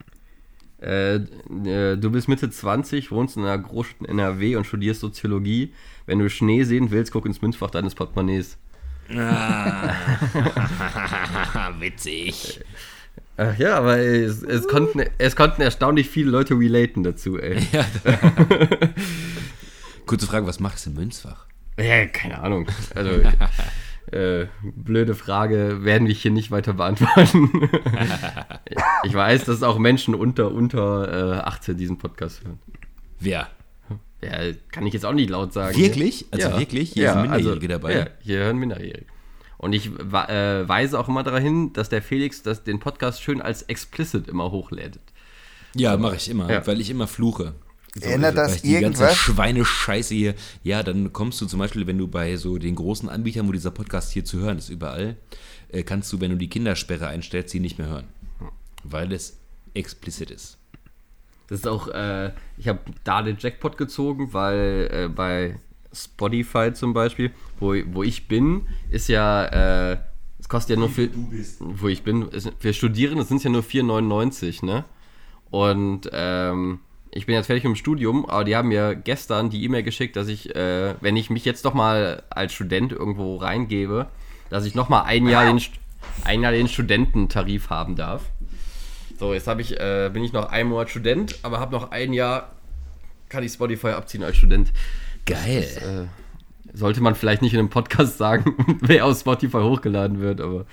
Äh, 0.82 1.16
äh, 1.16 1.98
du 1.98 2.12
bist 2.12 2.28
Mitte 2.28 2.50
20, 2.50 3.12
wohnst 3.12 3.38
in 3.38 3.44
einer 3.44 3.58
Großstadt 3.58 4.02
in 4.02 4.20
NRW 4.20 4.56
und 4.56 4.66
studierst 4.66 5.02
Soziologie. 5.02 5.74
Wenn 6.06 6.20
du 6.20 6.30
Schnee 6.30 6.64
sehen 6.64 6.92
willst, 6.92 7.12
guck 7.12 7.26
ins 7.26 7.42
Münzfach 7.42 7.70
deines 7.70 7.96
Portemonnaies. 7.96 8.58
Ah. 9.10 9.94
Witzig. 11.80 12.62
Ach 13.38 13.58
ja, 13.58 13.78
aber 13.78 13.98
es, 13.98 14.44
es, 14.44 14.68
konnten, 14.68 15.04
es 15.18 15.36
konnten 15.36 15.62
erstaunlich 15.62 16.10
viele 16.10 16.30
Leute 16.30 16.54
relaten 16.58 17.04
dazu, 17.04 17.40
ey. 17.40 17.60
Ja. 17.72 17.86
Kurze 20.06 20.28
Frage, 20.28 20.46
was 20.46 20.60
machst 20.60 20.86
du 20.86 20.92
im 20.92 20.98
Münzfach? 20.98 21.48
Ja, 21.78 22.06
keine 22.06 22.40
Ahnung. 22.40 22.68
Also, 22.94 23.10
äh, 24.12 24.46
blöde 24.62 25.16
Frage, 25.16 25.84
werden 25.84 26.08
wir 26.08 26.14
hier 26.14 26.30
nicht 26.30 26.52
weiter 26.52 26.74
beantworten. 26.74 27.70
ich 29.04 29.14
weiß, 29.14 29.46
dass 29.46 29.64
auch 29.64 29.80
Menschen 29.80 30.14
unter, 30.14 30.52
unter 30.52 31.38
äh, 31.38 31.40
18 31.40 31.78
diesen 31.78 31.98
Podcast 31.98 32.44
hören. 32.44 32.60
Wer? 33.20 33.48
Ja, 34.22 34.54
kann 34.72 34.88
ich 34.88 34.94
jetzt 34.94 35.06
auch 35.06 35.14
nicht 35.14 35.30
laut 35.30 35.54
sagen. 35.54 35.78
Wirklich? 35.78 36.26
Also 36.32 36.50
ja. 36.50 36.60
wirklich? 36.60 36.94
Hier 36.94 37.04
ja, 37.04 37.14
sind 37.14 37.22
Minderjährige 37.24 37.74
also, 37.74 37.80
dabei? 37.82 37.96
Ja, 37.96 38.08
hier 38.22 38.38
hören 38.40 38.58
Minderjährige. 38.58 39.06
Und 39.58 39.74
ich 39.74 39.88
äh, 39.88 40.68
weise 40.68 41.00
auch 41.00 41.08
immer 41.08 41.24
darauf 41.24 41.42
hin, 41.42 41.72
dass 41.74 41.90
der 41.90 42.02
Felix 42.02 42.44
das, 42.44 42.64
den 42.64 42.80
Podcast 42.80 43.22
schön 43.22 43.42
als 43.42 43.64
explicit 43.64 44.28
immer 44.28 44.52
hochlädt. 44.52 45.00
Ja, 45.76 45.98
mache 45.98 46.16
ich 46.18 46.30
immer, 46.30 46.52
ja. 46.52 46.66
weil 46.68 46.80
ich 46.82 46.90
immer 46.90 47.08
fluche. 47.08 47.54
So, 47.96 48.10
Erinnert 48.10 48.36
das 48.38 48.62
die 48.62 48.74
irgendwas? 48.74 49.00
ganze 49.00 49.16
Schweinescheiße 49.16 50.16
hier. 50.16 50.36
Ja, 50.64 50.82
dann 50.82 51.14
kommst 51.14 51.40
du 51.42 51.46
zum 51.46 51.60
Beispiel, 51.60 51.86
wenn 51.86 51.98
du 51.98 52.08
bei 52.08 52.38
so 52.38 52.58
den 52.58 52.76
großen 52.76 53.08
Anbietern, 53.08 53.48
wo 53.48 53.52
dieser 53.52 53.72
Podcast 53.72 54.12
hier 54.12 54.26
zu 54.26 54.40
hören 54.40 54.58
ist, 54.58 54.70
überall, 54.70 55.16
äh, 55.70 55.84
kannst 55.84 56.12
du, 56.12 56.20
wenn 56.20 56.32
du 56.32 56.38
die 56.38 56.50
Kindersperre 56.50 57.08
einstellst, 57.08 57.52
sie 57.52 57.60
nicht 57.60 57.78
mehr 57.78 57.88
hören. 57.88 58.08
Weil 58.84 59.12
es 59.14 59.38
explizit 59.76 60.32
ist. 60.32 60.58
Das 61.48 61.60
ist 61.60 61.68
auch, 61.68 61.88
äh, 61.90 62.32
ich 62.58 62.68
habe 62.68 62.80
da 63.04 63.22
den 63.22 63.38
Jackpot 63.40 63.78
gezogen, 63.78 64.34
weil 64.34 64.90
äh, 64.92 65.08
bei 65.10 65.60
Spotify 65.94 66.74
zum 66.74 66.94
Beispiel, 66.94 67.32
wo, 67.60 67.76
wo 67.92 68.04
ich 68.04 68.28
bin, 68.28 68.68
ist 68.90 69.10
ja, 69.10 69.92
äh, 69.92 69.98
es 70.40 70.50
kostet 70.50 70.76
ja 70.76 70.80
nur 70.80 70.90
für, 70.90 71.10
wo 71.60 71.88
ich 71.88 72.04
bin, 72.04 72.30
ist, 72.30 72.52
für 72.60 72.74
Studierende 72.74 73.24
sind 73.24 73.38
es 73.38 73.44
ja 73.44 73.50
nur 73.50 73.64
4,99, 73.64 74.66
ne? 74.66 74.86
Und, 75.52 76.10
ähm, 76.12 76.80
ich 77.16 77.28
bin 77.28 77.36
jetzt 77.36 77.46
fertig 77.46 77.64
mit 77.64 77.76
dem 77.76 77.76
Studium, 77.76 78.26
aber 78.26 78.44
die 78.44 78.56
haben 78.56 78.70
mir 78.70 78.96
gestern 78.96 79.50
die 79.50 79.64
E-Mail 79.64 79.84
geschickt, 79.84 80.16
dass 80.16 80.28
ich, 80.28 80.56
äh, 80.56 80.96
wenn 81.00 81.16
ich 81.16 81.30
mich 81.30 81.46
jetzt 81.46 81.64
doch 81.66 81.74
mal 81.74 82.24
als 82.30 82.54
Student 82.54 82.92
irgendwo 82.92 83.38
reingebe, 83.38 84.08
dass 84.50 84.66
ich 84.66 84.74
noch 84.74 84.90
mal 84.90 85.04
ein 85.04 85.28
Jahr 85.28 85.46
den, 85.46 85.62
ein 86.24 86.42
Jahr 86.42 86.52
den 86.52 86.68
Studententarif 86.68 87.70
haben 87.70 87.96
darf. 87.96 88.24
So, 89.24 89.34
jetzt 89.34 89.48
ich, 89.48 89.80
äh, 89.80 90.10
bin 90.12 90.22
ich 90.22 90.34
noch 90.34 90.50
ein 90.50 90.68
Monat 90.68 90.90
Student, 90.90 91.40
aber 91.44 91.62
habe 91.62 91.72
noch 91.72 91.92
ein 91.92 92.12
Jahr, 92.12 92.52
kann 93.30 93.42
ich 93.42 93.54
Spotify 93.54 93.92
abziehen 93.92 94.22
als 94.22 94.36
Student. 94.36 94.74
Geil. 95.26 95.62
Das, 95.62 95.78
äh, 95.78 96.08
sollte 96.74 97.00
man 97.00 97.16
vielleicht 97.16 97.42
nicht 97.42 97.54
in 97.54 97.60
einem 97.60 97.70
Podcast 97.70 98.18
sagen, 98.18 98.54
wer 98.82 99.06
aus 99.06 99.22
Spotify 99.22 99.60
hochgeladen 99.60 100.20
wird, 100.20 100.42
aber 100.42 100.66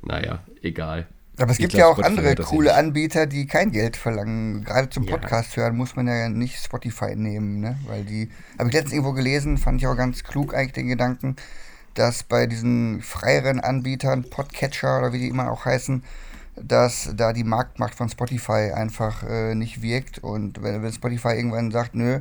naja, 0.00 0.38
egal. 0.62 1.06
Aber 1.36 1.50
es 1.50 1.58
gibt 1.58 1.74
glaub, 1.74 1.80
ja 1.80 1.86
auch 1.88 1.98
Spotify 1.98 2.28
andere 2.28 2.42
coole 2.42 2.74
Anbieter, 2.74 3.26
die 3.26 3.46
kein 3.46 3.72
Geld 3.72 3.98
verlangen. 3.98 4.64
Gerade 4.64 4.88
zum 4.88 5.04
Podcast 5.04 5.54
ja. 5.54 5.64
hören 5.64 5.76
muss 5.76 5.96
man 5.96 6.08
ja 6.08 6.30
nicht 6.30 6.56
Spotify 6.56 7.14
nehmen, 7.14 7.60
ne? 7.60 7.78
Weil 7.86 8.04
die, 8.04 8.30
habe 8.58 8.70
ich 8.70 8.74
letztens 8.74 8.94
irgendwo 8.94 9.12
gelesen, 9.12 9.58
fand 9.58 9.82
ich 9.82 9.86
auch 9.86 9.98
ganz 9.98 10.24
klug 10.24 10.54
eigentlich 10.54 10.72
den 10.72 10.88
Gedanken, 10.88 11.36
dass 11.92 12.22
bei 12.22 12.46
diesen 12.46 13.02
freieren 13.02 13.60
Anbietern, 13.60 14.30
Podcatcher 14.30 14.98
oder 14.98 15.12
wie 15.12 15.18
die 15.18 15.28
immer 15.28 15.52
auch 15.52 15.66
heißen, 15.66 16.02
dass 16.56 17.10
da 17.14 17.32
die 17.32 17.44
Marktmacht 17.44 17.94
von 17.94 18.08
Spotify 18.08 18.72
einfach 18.74 19.22
äh, 19.22 19.54
nicht 19.54 19.82
wirkt. 19.82 20.18
Und 20.18 20.62
wenn, 20.62 20.82
wenn 20.82 20.92
Spotify 20.92 21.34
irgendwann 21.34 21.70
sagt, 21.70 21.94
nö, 21.94 22.20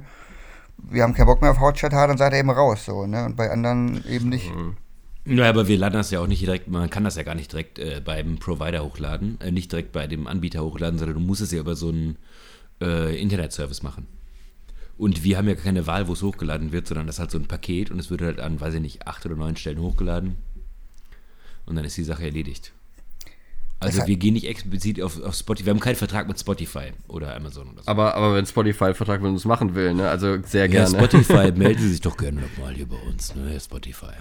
wir 0.78 1.04
haben 1.04 1.14
keinen 1.14 1.28
Bock 1.28 1.42
mehr 1.42 1.52
auf 1.52 1.60
Hotchat, 1.60 1.94
dann 1.94 2.18
seid 2.18 2.34
ihr 2.34 2.40
eben 2.40 2.50
raus. 2.50 2.86
So, 2.86 3.06
ne? 3.06 3.26
Und 3.26 3.36
bei 3.36 3.50
anderen 3.50 4.04
eben 4.08 4.30
nicht. 4.30 4.54
Mhm. 4.54 4.78
Ja, 5.28 5.50
aber 5.50 5.68
wir 5.68 5.78
laden 5.78 5.96
das 5.96 6.12
ja 6.12 6.20
auch 6.20 6.28
nicht 6.28 6.42
direkt, 6.42 6.68
man 6.68 6.88
kann 6.92 7.04
das 7.04 7.16
ja 7.16 7.24
gar 7.24 7.34
nicht 7.34 7.52
direkt 7.52 7.80
äh, 7.80 8.00
beim 8.04 8.38
Provider 8.38 8.84
hochladen, 8.84 9.42
äh, 9.42 9.52
nicht 9.52 9.72
direkt 9.72 9.92
bei 9.92 10.06
dem 10.06 10.28
Anbieter 10.28 10.64
hochladen, 10.64 11.00
sondern 11.00 11.18
du 11.18 11.24
musst 11.26 11.42
es 11.42 11.52
ja 11.52 11.60
über 11.60 11.76
so 11.76 11.90
einen 11.90 12.18
äh, 12.80 13.20
Internetservice 13.20 13.82
machen. 13.82 14.06
Und 15.00 15.24
wir 15.24 15.38
haben 15.38 15.48
ja 15.48 15.56
keine 15.56 15.88
Wahl, 15.88 16.08
wo 16.08 16.14
es 16.14 16.22
hochgeladen 16.22 16.72
wird, 16.72 16.88
sondern 16.88 17.08
das 17.08 17.16
ist 17.16 17.20
halt 17.20 17.32
so 17.32 17.40
ein 17.40 17.48
Paket 17.48 17.90
und 17.90 17.98
es 17.98 18.12
wird 18.12 18.22
halt 18.22 18.40
an, 18.40 18.62
weiß 18.62 18.76
ich 18.76 18.82
nicht, 18.82 19.08
acht 19.08 19.26
oder 19.26 19.36
neun 19.36 19.56
Stellen 19.58 19.82
hochgeladen. 19.82 20.36
Und 21.66 21.76
dann 21.76 21.86
ist 21.86 21.98
die 21.98 22.04
Sache 22.04 22.24
erledigt. 22.24 22.75
Also 23.80 24.08
wir 24.08 24.16
gehen 24.16 24.34
nicht 24.34 24.48
explizit 24.48 25.02
auf, 25.02 25.22
auf 25.22 25.36
Spotify, 25.36 25.68
wir 25.68 25.72
haben 25.72 25.80
keinen 25.80 25.96
Vertrag 25.96 26.28
mit 26.28 26.40
Spotify 26.40 26.94
oder 27.08 27.36
Amazon 27.36 27.70
oder 27.70 27.84
so. 27.84 27.88
Aber, 27.88 28.16
aber 28.16 28.36
wenn 28.36 28.46
Spotify 28.46 28.86
einen 28.86 28.96
Vertrag 28.96 29.22
mit 29.22 29.32
uns 29.32 29.46
machen 29.46 29.76
will, 29.76 29.94
ne? 29.94 30.10
also 30.10 30.38
sehr 30.44 30.68
gerne. 30.70 30.92
Ja, 30.92 30.98
Spotify, 30.98 31.52
melden 31.56 31.88
sich 31.90 32.02
doch 32.02 32.18
gerne 32.18 32.42
nochmal 32.42 32.74
hier 32.74 32.88
bei 32.88 32.96
uns, 32.96 33.36
ne? 33.36 33.60
Spotify. 33.60 34.14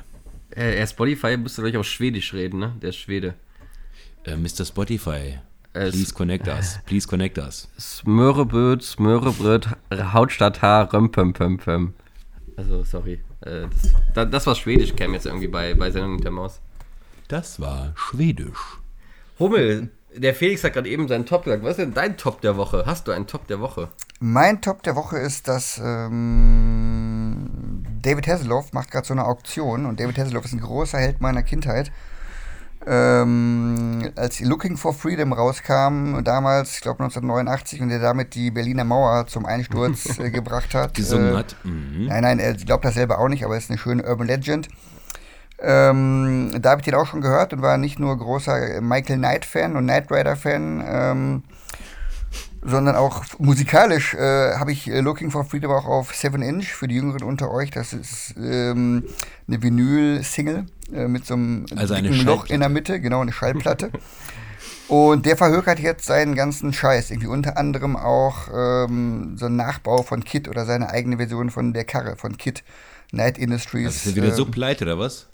Äh, 0.50 0.86
Spotify 0.86 1.36
müsste 1.36 1.62
gleich 1.62 1.76
auf 1.76 1.86
Schwedisch 1.86 2.34
reden, 2.34 2.58
ne? 2.58 2.72
Der 2.82 2.90
ist 2.90 2.96
Schwede. 2.96 3.34
Äh, 4.24 4.36
Mr. 4.36 4.64
Spotify, 4.64 5.38
please 5.72 6.12
connect 6.12 6.48
us. 6.48 6.80
Please 6.86 7.06
connect 7.06 7.38
us. 7.38 7.68
Smöreböd, 7.78 8.82
Smörebröt, 8.82 9.68
Hautstadt 9.92 10.62
Haar, 10.62 10.92
Römpömpömpöm. 10.92 11.94
Also, 12.56 12.84
sorry. 12.84 13.20
Äh, 13.40 13.66
das, 14.14 14.30
das, 14.30 14.46
war 14.46 14.54
Schwedisch, 14.54 14.94
käme 14.94 15.14
jetzt 15.14 15.26
irgendwie 15.26 15.48
bei, 15.48 15.74
bei 15.74 15.90
Sendung 15.90 16.20
der 16.20 16.30
Maus. 16.30 16.60
Das 17.28 17.60
war 17.60 17.92
Schwedisch. 17.96 18.78
Hummel, 19.38 19.90
der 20.16 20.34
Felix 20.34 20.62
hat 20.64 20.74
gerade 20.74 20.88
eben 20.88 21.08
seinen 21.08 21.26
Top 21.26 21.44
gesagt. 21.44 21.62
Was 21.62 21.72
ist 21.72 21.80
denn 21.80 21.94
dein 21.94 22.16
Top 22.16 22.40
der 22.40 22.56
Woche? 22.56 22.84
Hast 22.86 23.08
du 23.08 23.12
einen 23.12 23.26
Top 23.26 23.46
der 23.48 23.60
Woche? 23.60 23.88
Mein 24.20 24.60
Top 24.62 24.82
der 24.82 24.96
Woche 24.96 25.18
ist, 25.18 25.48
dass 25.48 25.80
ähm, 25.82 27.50
David 28.00 28.26
Hasselhoff 28.26 28.72
macht 28.72 28.90
gerade 28.90 29.06
so 29.06 29.14
eine 29.14 29.24
Auktion 29.24 29.86
und 29.86 29.98
David 29.98 30.18
Hasselhoff 30.18 30.44
ist 30.44 30.52
ein 30.52 30.60
großer 30.60 30.98
Held 30.98 31.20
meiner 31.20 31.42
Kindheit. 31.42 31.90
Ähm, 32.86 34.12
als 34.14 34.40
Looking 34.40 34.76
for 34.76 34.92
Freedom 34.92 35.32
rauskam, 35.32 36.22
damals, 36.22 36.74
ich 36.74 36.80
glaube 36.82 37.02
1989, 37.02 37.80
und 37.80 37.90
er 37.90 37.98
damit 37.98 38.34
die 38.34 38.50
Berliner 38.50 38.84
Mauer 38.84 39.26
zum 39.26 39.46
Einsturz 39.46 40.18
äh, 40.18 40.30
gebracht 40.32 40.74
hat. 40.74 40.94
Gesungen 40.94 41.32
äh, 41.32 41.36
hat. 41.36 41.56
Mhm. 41.64 42.06
Nein, 42.08 42.22
nein, 42.22 42.38
er 42.38 42.52
glaubt 42.54 42.84
das 42.84 42.94
selber 42.94 43.18
auch 43.20 43.28
nicht, 43.28 43.44
aber 43.44 43.56
es 43.56 43.64
ist 43.64 43.70
eine 43.70 43.78
schöne 43.78 44.04
Urban 44.04 44.26
Legend. 44.26 44.68
Ähm, 45.58 46.50
da 46.60 46.70
habe 46.70 46.80
ich 46.80 46.84
den 46.84 46.94
auch 46.94 47.06
schon 47.06 47.20
gehört 47.20 47.52
und 47.52 47.62
war 47.62 47.78
nicht 47.78 47.98
nur 47.98 48.16
großer 48.16 48.80
Michael 48.80 49.18
Knight-Fan 49.18 49.76
und 49.76 49.84
Knight 49.84 50.10
Rider-Fan. 50.10 50.84
Ähm, 50.86 51.42
sondern 52.64 52.96
auch 52.96 53.24
musikalisch 53.38 54.14
äh, 54.14 54.56
habe 54.56 54.72
ich 54.72 54.88
äh, 54.88 55.00
Looking 55.00 55.30
for 55.30 55.44
Freedom 55.44 55.70
auch 55.70 55.84
auf 55.84 56.14
7 56.14 56.40
Inch 56.40 56.68
für 56.68 56.88
die 56.88 56.94
Jüngeren 56.94 57.22
unter 57.22 57.50
euch. 57.50 57.70
Das 57.70 57.92
ist 57.92 58.34
ähm, 58.38 59.04
eine 59.46 59.62
Vinyl-Single 59.62 60.64
äh, 60.92 61.06
mit 61.06 61.26
so 61.26 61.34
einem 61.34 61.66
also 61.76 61.94
Loch 61.94 62.46
in 62.46 62.60
der 62.60 62.70
Mitte, 62.70 63.00
genau, 63.00 63.20
eine 63.20 63.32
Schallplatte. 63.32 63.90
Und 64.88 65.24
der 65.26 65.36
verhökert 65.36 65.78
jetzt 65.78 66.06
seinen 66.06 66.34
ganzen 66.34 66.72
Scheiß. 66.72 67.10
Irgendwie 67.10 67.28
unter 67.28 67.56
anderem 67.56 67.96
auch 67.96 68.48
ähm, 68.54 69.36
so 69.38 69.46
ein 69.46 69.56
Nachbau 69.56 70.02
von 70.02 70.24
Kit 70.24 70.48
oder 70.48 70.64
seine 70.64 70.90
eigene 70.90 71.16
Version 71.16 71.50
von 71.50 71.72
der 71.72 71.84
Karre 71.84 72.16
von 72.16 72.36
Kit 72.36 72.64
Night 73.12 73.38
Industries. 73.38 73.86
Also 73.86 74.10
ist 74.10 74.16
er 74.16 74.16
wieder 74.16 74.28
ähm, 74.28 74.34
so 74.34 74.46
pleite 74.46 74.84
oder 74.84 74.98
was? 74.98 75.26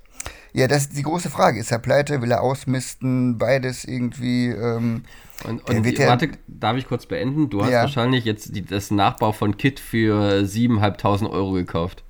Ja, 0.52 0.66
das 0.66 0.82
ist 0.82 0.96
die 0.96 1.02
große 1.02 1.30
Frage. 1.30 1.60
Ist 1.60 1.70
er 1.70 1.78
pleite? 1.78 2.22
Will 2.22 2.32
er 2.32 2.42
ausmisten? 2.42 3.38
Beides 3.38 3.84
irgendwie. 3.84 4.48
Ähm, 4.48 5.04
und, 5.44 5.68
und 5.68 5.82
die, 5.84 5.98
warte, 5.98 6.30
darf 6.48 6.76
ich 6.76 6.86
kurz 6.86 7.06
beenden? 7.06 7.50
Du 7.50 7.62
hast 7.62 7.70
ja. 7.70 7.82
wahrscheinlich 7.82 8.24
jetzt 8.24 8.54
die, 8.54 8.64
das 8.64 8.90
Nachbau 8.90 9.32
von 9.32 9.56
Kit 9.56 9.80
für 9.80 10.40
7.500 10.40 11.30
Euro 11.30 11.52
gekauft. 11.52 12.04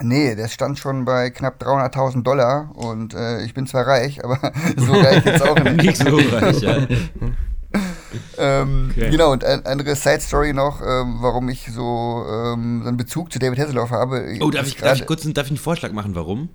Nee, 0.00 0.36
das 0.36 0.52
stand 0.52 0.78
schon 0.78 1.04
bei 1.04 1.30
knapp 1.30 1.60
300.000 1.60 2.22
Dollar 2.22 2.70
und 2.74 3.14
äh, 3.14 3.42
ich 3.44 3.52
bin 3.52 3.66
zwar 3.66 3.86
reich, 3.86 4.24
aber 4.24 4.38
so 4.76 4.92
reich 4.92 5.24
jetzt 5.24 5.42
auch 5.42 5.58
nicht. 5.58 5.82
nicht 5.82 5.96
so 5.96 6.16
reich, 6.16 6.60
ja. 6.60 6.76
ähm, 8.38 8.90
okay. 8.92 9.10
Genau, 9.10 9.32
und 9.32 9.44
eine 9.44 9.66
andere 9.66 9.96
Side-Story 9.96 10.52
noch, 10.52 10.80
ähm, 10.82 11.16
warum 11.20 11.48
ich 11.48 11.66
so, 11.72 12.24
ähm, 12.28 12.82
so 12.82 12.88
einen 12.88 12.96
Bezug 12.96 13.32
zu 13.32 13.40
David 13.40 13.58
Hasselhoff 13.58 13.90
habe. 13.90 14.36
Oh, 14.40 14.50
darf 14.50 14.68
ich, 14.68 14.76
darf 14.76 15.00
ich 15.00 15.06
kurz 15.06 15.22
darf 15.32 15.46
ich 15.46 15.50
einen 15.50 15.58
Vorschlag 15.58 15.90
machen, 15.90 16.14
warum? 16.14 16.48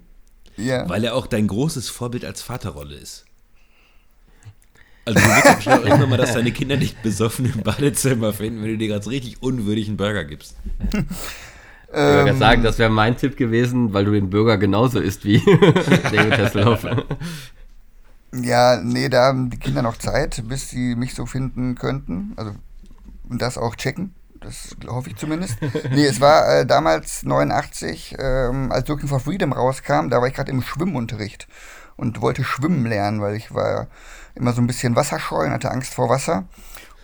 Ja. 0.58 0.88
Weil 0.90 1.04
er 1.04 1.16
auch 1.16 1.28
dein 1.28 1.48
großes 1.48 1.90
Vorbild 1.90 2.26
als 2.26 2.42
Vaterrolle 2.42 2.96
ist. 2.96 3.26
Also 5.06 5.20
du 5.20 5.26
willst 5.26 5.56
bestimmt 5.56 5.76
auch 5.76 5.86
irgendwann 5.86 6.10
mal, 6.10 6.18
dass 6.18 6.34
deine 6.34 6.52
Kinder 6.52 6.78
nicht 6.78 7.02
besoffen 7.04 7.52
im 7.54 7.62
Badezimmer 7.62 8.32
finden, 8.32 8.62
wenn 8.62 8.70
du 8.70 8.78
dir 8.78 8.88
ganz 8.88 9.08
richtig 9.08 9.42
unwürdigen 9.42 9.98
Burger 9.98 10.24
gibst. 10.24 10.56
Ich 11.96 12.00
würde 12.00 12.32
ähm, 12.32 12.40
sagen, 12.40 12.64
das 12.64 12.80
wäre 12.80 12.90
mein 12.90 13.18
Tipp 13.18 13.38
gewesen, 13.38 13.94
weil 13.94 14.06
du 14.06 14.14
den 14.14 14.32
Burger 14.32 14.58
genauso 14.58 15.00
isst 15.00 15.26
wie 15.26 15.38
David 16.12 16.40
Hasselhoff. 16.40 16.88
Ja, 18.34 18.82
nee, 18.82 19.10
da 19.10 19.26
haben 19.26 19.52
die 19.52 19.60
Kinder 19.60 19.84
noch 19.84 19.98
Zeit, 19.98 20.42
bis 20.48 20.72
sie 20.72 20.96
mich 20.96 21.14
so 21.14 21.28
finden 21.28 21.76
könnten. 21.76 22.34
Also 22.36 22.56
und 23.30 23.42
das 23.42 23.58
auch 23.58 23.76
checken. 23.76 24.14
Das 24.44 24.76
hoffe 24.88 25.10
ich 25.10 25.16
zumindest. 25.16 25.58
nee, 25.92 26.06
es 26.06 26.20
war 26.20 26.60
äh, 26.60 26.66
damals 26.66 27.24
89, 27.24 28.16
ähm, 28.20 28.72
als 28.72 28.88
Looking 28.88 29.08
for 29.08 29.20
Freedom 29.20 29.54
rauskam, 29.54 30.10
da 30.10 30.20
war 30.20 30.28
ich 30.28 30.34
gerade 30.34 30.52
im 30.52 30.62
Schwimmunterricht 30.62 31.48
und 31.96 32.22
wollte 32.22 32.44
schwimmen 32.44 32.86
lernen, 32.86 33.22
weil 33.22 33.36
ich 33.36 33.54
war 33.54 33.88
immer 34.36 34.54
so 34.54 34.62
ein 34.62 34.68
bisschen 34.68 34.96
wasserscheu 34.96 35.46
und 35.46 35.52
hatte 35.52 35.72
Angst 35.72 35.94
vor 35.94 36.10
Wasser. 36.10 36.46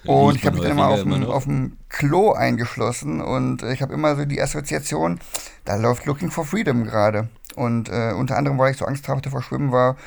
Und 0.05 0.36
ich 0.36 0.46
habe 0.46 0.55
mich 0.55 0.63
dann 0.63 0.77
immer 0.77 0.88
auf, 0.88 1.03
dem, 1.03 1.25
auf 1.25 1.43
dem 1.43 1.77
Klo 1.89 2.31
eingeschlossen 2.31 3.22
und 3.22 3.63
ich 3.63 3.81
habe 3.81 3.93
immer 3.93 4.15
so 4.15 4.25
die 4.25 4.41
Assoziation, 4.41 5.19
da 5.65 5.75
läuft 5.75 6.05
Looking 6.05 6.31
for 6.31 6.46
Freedom 6.46 6.86
gerade. 6.86 7.27
Und 7.55 7.89
äh, 7.89 8.13
unter 8.13 8.38
anderem, 8.38 8.58
weil 8.58 8.72
ich 8.72 8.77
so 8.77 8.86
Angst 8.86 9.08
hatte 9.10 9.29
vor 9.29 9.41
Schwimmen, 9.41 9.72
war, 9.72 9.98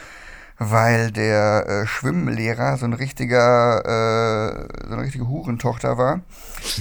weil 0.59 1.11
der 1.11 1.66
äh, 1.66 1.87
Schwimmlehrer 1.87 2.76
so 2.76 2.85
ein 2.85 2.92
richtiger, 2.92 3.80
äh, 3.85 4.87
so 4.87 4.92
eine 4.94 5.02
richtige 5.02 5.26
Hurentochter 5.28 5.99
war 5.99 6.21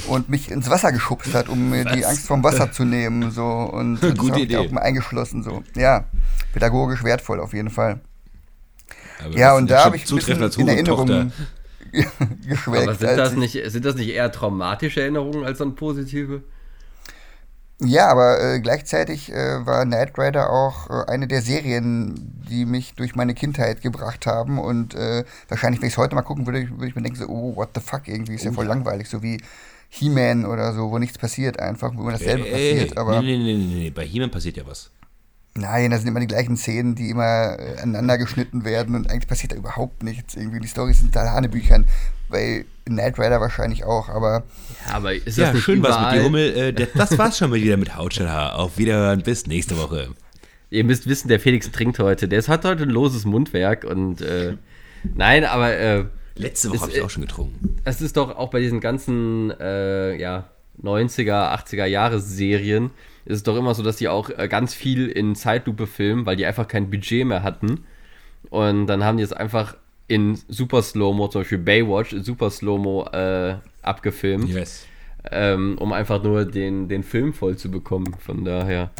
und 0.07 0.29
mich 0.29 0.51
ins 0.51 0.69
Wasser 0.69 0.91
geschubst 0.91 1.33
hat, 1.33 1.49
um 1.49 1.69
mir 1.71 1.85
die 1.85 2.05
Angst 2.05 2.27
vom 2.27 2.43
Wasser 2.43 2.71
zu 2.71 2.85
nehmen. 2.85 3.31
So. 3.31 3.45
Und 3.45 3.99
Gute 4.17 4.33
habe 4.33 4.41
Idee. 4.41 4.53
ich 4.53 4.57
auch 4.67 4.71
mal 4.71 4.81
eingeschlossen. 4.81 5.43
So. 5.43 5.63
Ja, 5.75 6.05
pädagogisch 6.53 7.03
wertvoll 7.03 7.39
auf 7.39 7.53
jeden 7.53 7.69
Fall. 7.69 7.99
Aber 9.23 9.35
ja, 9.37 9.55
und 9.55 9.69
da 9.69 9.85
habe 9.85 9.95
ich 9.95 10.09
ein 10.11 10.15
bisschen 10.15 10.41
in 10.41 10.51
Hurentochter. 10.51 11.13
Erinnerung 11.13 11.31
geschwelgt. 12.47 12.87
Aber 12.87 12.95
sind 12.95 13.17
das, 13.17 13.31
ich- 13.33 13.37
nicht, 13.37 13.71
sind 13.71 13.85
das 13.85 13.95
nicht 13.95 14.09
eher 14.09 14.31
traumatische 14.31 15.01
Erinnerungen 15.01 15.43
als 15.43 15.57
dann 15.59 15.75
positive? 15.75 16.41
Ja, 17.83 18.09
aber 18.09 18.39
äh, 18.39 18.59
gleichzeitig 18.59 19.31
äh, 19.31 19.65
war 19.65 19.85
Knight 19.85 20.17
Rider 20.17 20.51
auch 20.51 20.89
äh, 20.89 21.11
eine 21.11 21.27
der 21.27 21.41
Serien, 21.41 22.13
die 22.47 22.65
mich 22.65 22.93
durch 22.93 23.15
meine 23.15 23.33
Kindheit 23.33 23.81
gebracht 23.81 24.27
haben. 24.27 24.59
Und 24.59 24.93
äh, 24.93 25.23
wahrscheinlich, 25.49 25.81
wenn 25.81 25.87
ich 25.87 25.95
es 25.95 25.97
heute 25.97 26.13
mal 26.13 26.21
gucken 26.21 26.45
würde, 26.45 26.69
würde 26.69 26.87
ich 26.87 26.95
mir 26.95 27.01
denken, 27.01 27.17
so, 27.17 27.27
oh, 27.27 27.55
what 27.55 27.69
the 27.73 27.81
fuck, 27.81 28.07
irgendwie 28.07 28.35
ist 28.35 28.45
ja 28.45 28.51
voll 28.51 28.67
langweilig, 28.67 29.09
so 29.09 29.23
wie 29.23 29.41
He-Man 29.89 30.45
oder 30.45 30.73
so, 30.73 30.91
wo 30.91 30.99
nichts 30.99 31.17
passiert 31.17 31.59
einfach, 31.59 31.91
wo 31.95 32.01
immer 32.01 32.11
dasselbe 32.11 32.47
Ey, 32.47 32.75
passiert. 32.75 32.97
Aber 32.97 33.19
nee, 33.19 33.37
nee, 33.37 33.43
nee, 33.43 33.53
nee, 33.53 33.75
nee, 33.75 33.89
bei 33.89 34.05
He-Man 34.05 34.29
passiert 34.29 34.57
ja 34.57 34.65
was. 34.65 34.91
Nein, 35.55 35.91
das 35.91 36.01
sind 36.01 36.09
immer 36.09 36.19
die 36.19 36.27
gleichen 36.27 36.57
Szenen, 36.57 36.95
die 36.95 37.09
immer 37.09 37.57
äh, 37.59 37.77
aneinander 37.81 38.17
geschnitten 38.17 38.63
werden 38.65 38.95
und 38.95 39.09
eigentlich 39.09 39.27
passiert 39.27 39.51
da 39.51 39.55
überhaupt 39.55 40.03
nichts. 40.03 40.35
Irgendwie 40.35 40.59
die 40.59 40.67
Storys 40.67 40.99
sind 40.99 41.15
da 41.15 41.31
Hanebüchern. 41.31 41.85
Bei 42.29 42.65
Knight 42.85 43.19
Rider 43.19 43.41
wahrscheinlich 43.41 43.83
auch, 43.83 44.07
aber 44.09 44.43
Ja, 44.87 44.95
aber 44.95 45.13
ist 45.13 45.27
das 45.27 45.37
Ja, 45.37 45.53
nicht 45.53 45.63
schön 45.63 45.83
was 45.83 45.89
mit 45.89 45.99
überall? 45.99 46.17
dir, 46.19 46.25
Hummel. 46.25 46.57
Äh, 46.57 46.73
das, 46.73 46.87
das 46.95 47.17
war's 47.17 47.37
schon 47.37 47.49
mal 47.49 47.61
wieder 47.61 47.77
mit 47.77 47.95
Hautschalhaar. 47.95 48.57
Auf 48.57 48.77
Wiederhören, 48.77 49.21
bis 49.21 49.47
nächste 49.47 49.77
Woche. 49.77 50.09
Ihr 50.69 50.85
müsst 50.85 51.07
wissen, 51.07 51.27
der 51.27 51.39
Felix 51.41 51.69
trinkt 51.71 51.99
heute. 51.99 52.29
Der 52.29 52.41
hat 52.47 52.63
heute 52.63 52.83
ein 52.83 52.89
loses 52.89 53.25
Mundwerk 53.25 53.83
und 53.83 54.21
äh, 54.21 54.55
nein, 55.15 55.43
aber 55.43 55.73
äh, 55.75 56.05
Letzte 56.35 56.69
Woche 56.69 56.79
habe 56.83 56.91
ich 56.93 57.01
auch 57.01 57.09
schon 57.09 57.23
getrunken. 57.23 57.75
es 57.83 57.99
ist 58.01 58.15
doch 58.15 58.37
auch 58.37 58.49
bei 58.51 58.61
diesen 58.61 58.79
ganzen 58.79 59.51
äh, 59.59 60.15
ja, 60.15 60.47
90er, 60.81 61.53
80er 61.53 61.85
Jahre 61.85 62.21
Serien 62.21 62.91
ist 63.25 63.37
es 63.37 63.43
doch 63.43 63.55
immer 63.57 63.73
so, 63.75 63.83
dass 63.83 63.97
die 63.97 64.07
auch 64.09 64.29
äh, 64.29 64.47
ganz 64.47 64.73
viel 64.73 65.07
in 65.07 65.35
Zeitlupe 65.35 65.87
filmen, 65.87 66.25
weil 66.25 66.35
die 66.35 66.45
einfach 66.45 66.67
kein 66.67 66.89
Budget 66.89 67.25
mehr 67.25 67.43
hatten. 67.43 67.85
Und 68.49 68.87
dann 68.87 69.03
haben 69.03 69.17
die 69.17 69.23
es 69.23 69.33
einfach 69.33 69.75
in 70.07 70.37
Super 70.47 70.81
Slow-Mo, 70.81 71.27
zum 71.29 71.41
Beispiel 71.41 71.57
Baywatch, 71.59 72.13
in 72.13 72.23
Super 72.23 72.49
Slow-Mo 72.49 73.05
äh, 73.13 73.55
abgefilmt, 73.81 74.49
Yes. 74.49 74.85
ähm, 75.31 75.77
um 75.79 75.93
einfach 75.93 76.21
nur 76.21 76.45
den, 76.45 76.89
den 76.89 77.03
Film 77.03 77.33
voll 77.33 77.55
zu 77.57 77.69
bekommen. 77.71 78.15
Von 78.19 78.43
daher, 78.43 78.91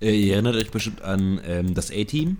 Äh, 0.00 0.10
ihr 0.16 0.32
erinnert 0.34 0.56
euch 0.56 0.70
bestimmt 0.70 1.02
an 1.02 1.40
ähm, 1.46 1.74
das 1.74 1.90
A-Team. 1.92 2.38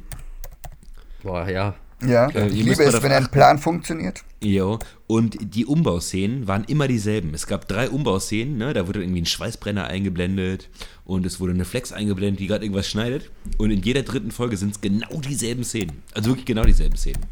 boah, 1.22 1.48
ja. 1.48 1.74
Ja, 2.08 2.28
Äh, 2.30 2.48
ich 2.48 2.64
liebe 2.64 2.82
es, 2.84 3.02
wenn 3.02 3.12
ein. 3.12 3.28
Plan 3.30 3.58
funktioniert. 3.58 4.22
Jo. 4.42 4.78
Und 5.06 5.36
die 5.54 5.66
Umbauszenen 5.66 6.46
waren 6.46 6.64
immer 6.64 6.88
dieselben. 6.88 7.34
Es 7.34 7.46
gab 7.46 7.68
drei 7.68 7.88
Umbauszenen, 7.90 8.56
ne? 8.56 8.72
da 8.72 8.86
wurde 8.86 9.02
irgendwie 9.02 9.22
ein 9.22 9.26
Schweißbrenner 9.26 9.86
eingeblendet 9.86 10.68
und 11.04 11.24
es 11.26 11.40
wurde 11.40 11.52
eine 11.52 11.64
Flex 11.64 11.92
eingeblendet, 11.92 12.40
die 12.40 12.46
gerade 12.46 12.64
irgendwas 12.64 12.88
schneidet. 12.88 13.30
Und 13.58 13.70
in 13.70 13.82
jeder 13.82 14.02
dritten 14.02 14.30
Folge 14.30 14.56
sind 14.56 14.74
es 14.74 14.80
genau 14.80 15.20
dieselben 15.20 15.64
Szenen. 15.64 16.02
Also 16.14 16.30
wirklich 16.30 16.46
genau 16.46 16.64
dieselben 16.64 16.96
Szenen. 16.96 17.22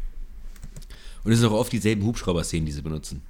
Und 1.23 1.31
es 1.31 1.39
sind 1.39 1.47
auch 1.49 1.53
oft 1.53 1.71
dieselben 1.71 2.03
Hubschrauber-Szenen, 2.03 2.65
die 2.65 2.71
sie 2.71 2.81
benutzen. 2.81 3.21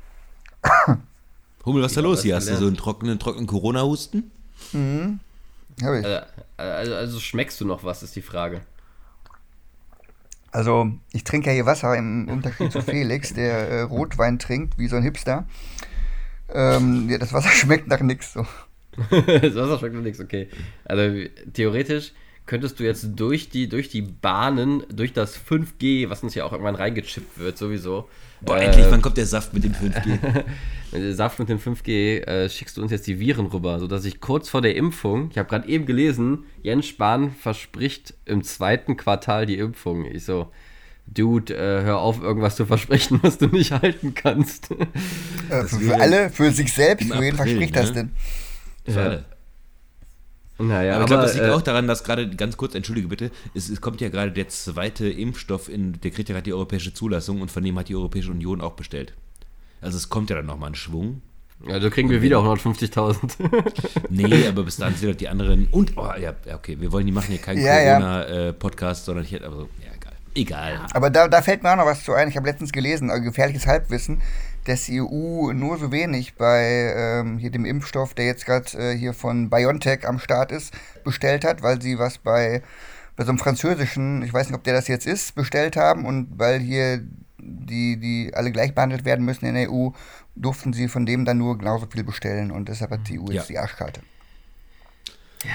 Hummel, 1.65 1.84
was 1.84 1.91
ist 1.91 1.97
da 1.97 2.01
Ja, 2.01 2.08
los 2.08 2.21
hier? 2.23 2.36
Hast 2.36 2.49
du 2.49 2.58
so 2.58 2.67
einen 2.67 2.77
trockenen, 2.77 3.19
trockenen 3.19 3.47
Corona-Husten? 3.47 4.32
Hab 4.73 5.93
ich. 5.93 6.06
Äh, 6.06 6.21
Also, 6.58 6.95
also 6.95 7.19
schmeckst 7.19 7.60
du 7.62 7.65
noch 7.65 7.84
was, 7.84 8.03
ist 8.03 8.15
die 8.15 8.21
Frage. 8.21 8.62
Also, 10.53 10.91
ich 11.11 11.23
trinke 11.23 11.47
ja 11.49 11.53
hier 11.53 11.65
Wasser 11.65 11.97
im 11.97 12.29
Unterschied 12.29 12.71
zu 12.71 12.81
Felix, 12.83 13.33
der 13.33 13.69
äh, 13.69 13.81
Rotwein 13.81 14.37
trinkt, 14.37 14.77
wie 14.77 14.87
so 14.87 14.95
ein 14.95 15.03
Hipster. 15.03 15.45
Ähm, 16.53 17.09
ja, 17.09 17.17
das 17.17 17.33
Wasser 17.33 17.49
schmeckt 17.53 17.87
nach 17.87 18.01
nichts. 18.01 18.33
So. 18.33 18.41
das 19.09 19.55
Wasser 19.55 19.79
schmeckt 19.79 19.95
noch 19.95 20.03
nichts, 20.03 20.21
okay. 20.21 20.49
Also 20.85 21.27
theoretisch 21.53 22.13
könntest 22.45 22.79
du 22.79 22.84
jetzt 22.84 23.08
durch 23.15 23.49
die, 23.49 23.69
durch 23.69 23.89
die 23.89 24.01
Bahnen, 24.01 24.84
durch 24.93 25.13
das 25.13 25.39
5G, 25.39 26.10
was 26.10 26.23
uns 26.23 26.36
ja 26.36 26.45
auch 26.45 26.51
irgendwann 26.51 26.75
reingechippt 26.75 27.39
wird, 27.39 27.58
sowieso. 27.58 28.10
Boah, 28.41 28.58
äh, 28.58 28.65
endlich, 28.65 28.86
wann 28.89 29.01
kommt 29.01 29.17
der 29.17 29.25
Saft 29.25 29.53
mit 29.53 29.63
dem 29.63 29.73
5G? 29.73 30.43
mit 30.91 31.01
dem 31.01 31.13
Saft 31.13 31.39
mit 31.39 31.49
dem 31.49 31.60
5G 31.60 32.21
äh, 32.25 32.49
schickst 32.49 32.77
du 32.77 32.82
uns 32.82 32.91
jetzt 32.91 33.08
die 33.08 33.19
Viren 33.19 33.45
rüber, 33.47 33.79
sodass 33.79 34.03
ich 34.06 34.19
kurz 34.19 34.49
vor 34.49 34.62
der 34.62 34.75
Impfung, 34.75 35.29
ich 35.32 35.38
habe 35.38 35.47
gerade 35.47 35.67
eben 35.67 35.86
gelesen, 35.86 36.43
Jens 36.62 36.88
Spahn 36.88 37.32
verspricht 37.32 38.13
im 38.25 38.43
zweiten 38.43 38.97
Quartal 38.97 39.45
die 39.45 39.58
Impfung. 39.58 40.06
Ich 40.06 40.25
so, 40.25 40.51
Dude, 41.08 41.53
äh, 41.53 41.84
hör 41.84 41.99
auf, 41.99 42.21
irgendwas 42.21 42.56
zu 42.56 42.65
versprechen, 42.65 43.19
was 43.23 43.38
du 43.38 43.47
nicht 43.47 43.71
halten 43.71 44.13
kannst. 44.13 44.71
Äh, 45.49 45.63
für, 45.63 45.95
alle, 45.95 46.29
für 46.29 46.51
sich 46.51 46.73
selbst, 46.73 47.08
für 47.08 47.19
wen 47.19 47.34
April, 47.34 47.36
verspricht 47.36 47.75
das 47.75 47.89
ne? 47.89 48.10
denn? 48.86 48.93
Für 48.93 49.01
alle. 49.01 49.25
Naja, 50.59 50.93
aber 50.95 51.03
ich 51.03 51.07
glaube, 51.07 51.23
das 51.23 51.33
liegt 51.33 51.47
äh, 51.47 51.51
auch 51.51 51.61
daran, 51.61 51.87
dass 51.87 52.03
gerade, 52.03 52.29
ganz 52.29 52.57
kurz, 52.57 52.75
entschuldige 52.75 53.07
bitte, 53.07 53.31
es, 53.53 53.69
es 53.69 53.81
kommt 53.81 54.01
ja 54.01 54.09
gerade 54.09 54.31
der 54.31 54.49
zweite 54.49 55.09
Impfstoff 55.09 55.67
in, 55.69 55.99
der 56.01 56.11
kriegt 56.11 56.29
ja 56.29 56.33
gerade 56.33 56.43
die 56.43 56.53
europäische 56.53 56.93
Zulassung 56.93 57.41
und 57.41 57.49
von 57.51 57.63
dem 57.63 57.77
hat 57.79 57.89
die 57.89 57.95
Europäische 57.95 58.31
Union 58.31 58.61
auch 58.61 58.73
bestellt. 58.73 59.13
Also 59.81 59.97
es 59.97 60.09
kommt 60.09 60.29
ja 60.29 60.35
dann 60.35 60.45
nochmal 60.45 60.71
ein 60.71 60.75
Schwung. 60.75 61.21
ja, 61.67 61.79
da 61.79 61.89
kriegen 61.89 62.09
wir 62.09 62.21
wieder 62.21 62.37
150.000. 62.37 63.33
Nee, 64.09 64.47
aber 64.47 64.63
bis 64.63 64.77
dahin 64.77 64.95
sind 64.95 65.11
doch 65.11 65.17
die 65.17 65.27
anderen. 65.27 65.67
Und, 65.71 65.97
oh 65.97 66.05
ja, 66.05 66.33
ja, 66.45 66.55
okay, 66.55 66.77
wir 66.79 66.91
wollen, 66.91 67.05
die 67.05 67.11
machen 67.11 67.29
hier 67.29 67.39
keinen 67.39 67.63
Ja, 67.63 67.81
ja. 67.81 67.99
Corona-Podcast, 67.99 69.05
sondern 69.05 69.25
hier, 69.25 69.43
aber 69.43 69.57
so, 69.57 69.69
ja, 69.83 69.91
egal. 69.95 70.13
Egal. 70.35 70.87
Aber 70.93 71.09
da, 71.09 71.27
da 71.27 71.41
fällt 71.41 71.63
mir 71.63 71.71
auch 71.71 71.77
noch 71.77 71.85
was 71.85 72.03
zu 72.03 72.13
ein. 72.13 72.27
Ich 72.29 72.37
habe 72.37 72.47
letztens 72.47 72.71
gelesen, 72.71 73.09
äh, 73.09 73.19
gefährliches 73.21 73.67
Halbwissen, 73.67 74.21
dass 74.65 74.86
die 74.86 75.02
EU 75.02 75.52
nur 75.54 75.78
so 75.78 75.91
wenig 75.91 76.36
bei 76.36 76.93
ähm, 76.95 77.38
hier 77.38 77.52
dem 77.52 77.65
Impfstoff, 77.65 78.13
der 78.13 78.26
jetzt 78.26 78.45
gerade 78.45 78.65
äh, 78.78 78.97
hier 78.97 79.13
von 79.13 79.49
BioNTech 79.49 80.08
am 80.08 80.19
Start 80.19 80.52
ist, 80.52 80.73
bestellt 81.04 81.43
hat, 81.45 81.62
weil 81.63 81.82
sie 81.82 81.99
was 81.99 82.17
bei, 82.17 82.62
bei 83.15 83.23
so 83.26 83.30
einem 83.30 83.39
französischen, 83.39 84.23
ich 84.23 84.34
weiß 84.34 84.47
nicht, 84.47 84.56
ob 84.58 84.63
der 84.63 84.73
das 84.73 84.88
jetzt 84.88 85.06
ist, 85.08 85.36
bestellt 85.36 85.76
haben 85.76 86.06
und 86.06 86.28
weil 86.38 86.60
hier 86.60 87.02
die, 87.38 87.97
die 87.97 88.32
alle 88.34 88.52
gleich 88.52 88.73
behandelt 88.73 89.04
werden 89.06 89.26
müssen 89.26 89.45
in 89.45 89.56
der 89.56 89.69
EU, 89.71 89.89
durften 90.36 90.71
sie 90.73 90.88
von 90.88 91.06
dem 91.06 91.26
dann 91.26 91.38
nur 91.38 91.58
genauso 91.58 91.86
viel 91.88 92.04
bestellen 92.04 92.52
und 92.52 92.69
deshalb 92.69 92.91
hat 92.91 93.08
die 93.10 93.19
EU 93.19 93.28
Ja. 93.28 93.34
jetzt 93.34 93.49
die 93.49 93.58
Arschkarte. 93.60 94.02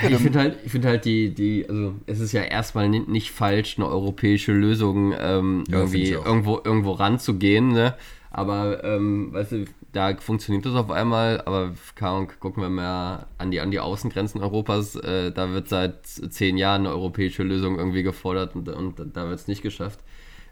Ja, 0.03 0.11
ich 0.11 0.17
finde 0.19 0.39
halt, 0.39 0.59
ich 0.67 0.71
finde 0.71 0.89
halt 0.89 1.07
die, 1.07 1.35
die, 1.35 1.67
also 1.67 1.95
es 2.07 2.21
ist 2.21 2.33
ja 2.33 2.43
erstmal 2.43 2.91
ni- 2.91 3.05
nicht 3.09 3.31
falsch, 3.31 3.79
eine 3.79 3.87
europäische 3.89 4.53
Lösung 4.53 5.15
ähm, 5.19 5.65
Ja, 5.67 5.79
irgendwie 5.79 6.11
irgendwo, 6.11 6.61
irgendwo 6.63 6.93
ranzugehen, 6.93 7.69
ne? 7.69 7.95
Aber, 8.31 8.85
ähm, 8.85 9.33
weißt 9.33 9.53
du, 9.53 9.65
da 9.93 10.15
funktioniert 10.17 10.67
das 10.67 10.75
auf 10.75 10.91
einmal, 10.91 11.41
aber 11.41 11.73
Ahnung, 12.01 12.31
gucken 12.41 12.63
wir 12.63 12.69
mal 12.69 13.27
an 13.39 13.51
die, 13.51 13.61
an 13.61 13.71
die 13.71 13.81
Außengrenzen 13.81 14.43
Europas, 14.43 14.97
äh, 14.97 15.33
da 15.33 15.51
wird 15.53 15.69
seit 15.69 16.07
zehn 16.07 16.59
Jahren 16.59 16.83
eine 16.83 16.91
europäische 16.91 17.43
Lösung 17.43 17.79
irgendwie 17.79 18.03
gefordert 18.03 18.55
und, 18.55 18.69
und 18.69 19.17
da 19.17 19.29
wird 19.29 19.41
es 19.41 19.49
nicht 19.49 19.63
geschafft. 19.63 20.01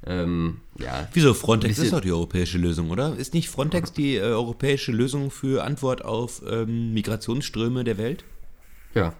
Ähm, 0.06 0.60
ja, 0.78 1.08
Wieso? 1.12 1.34
Frontex 1.34 1.78
ist 1.78 1.92
doch 1.92 2.00
die 2.00 2.12
europäische 2.12 2.58
Lösung, 2.58 2.90
oder? 2.90 3.16
Ist 3.16 3.34
nicht 3.34 3.48
Frontex 3.48 3.92
die 3.92 4.16
äh, 4.16 4.20
europäische 4.20 4.92
Lösung 4.92 5.30
für 5.30 5.64
Antwort 5.64 6.04
auf 6.04 6.42
ähm, 6.48 6.94
Migrationsströme 6.94 7.84
der 7.84 7.98
Welt? 7.98 8.24
ja, 8.94 9.12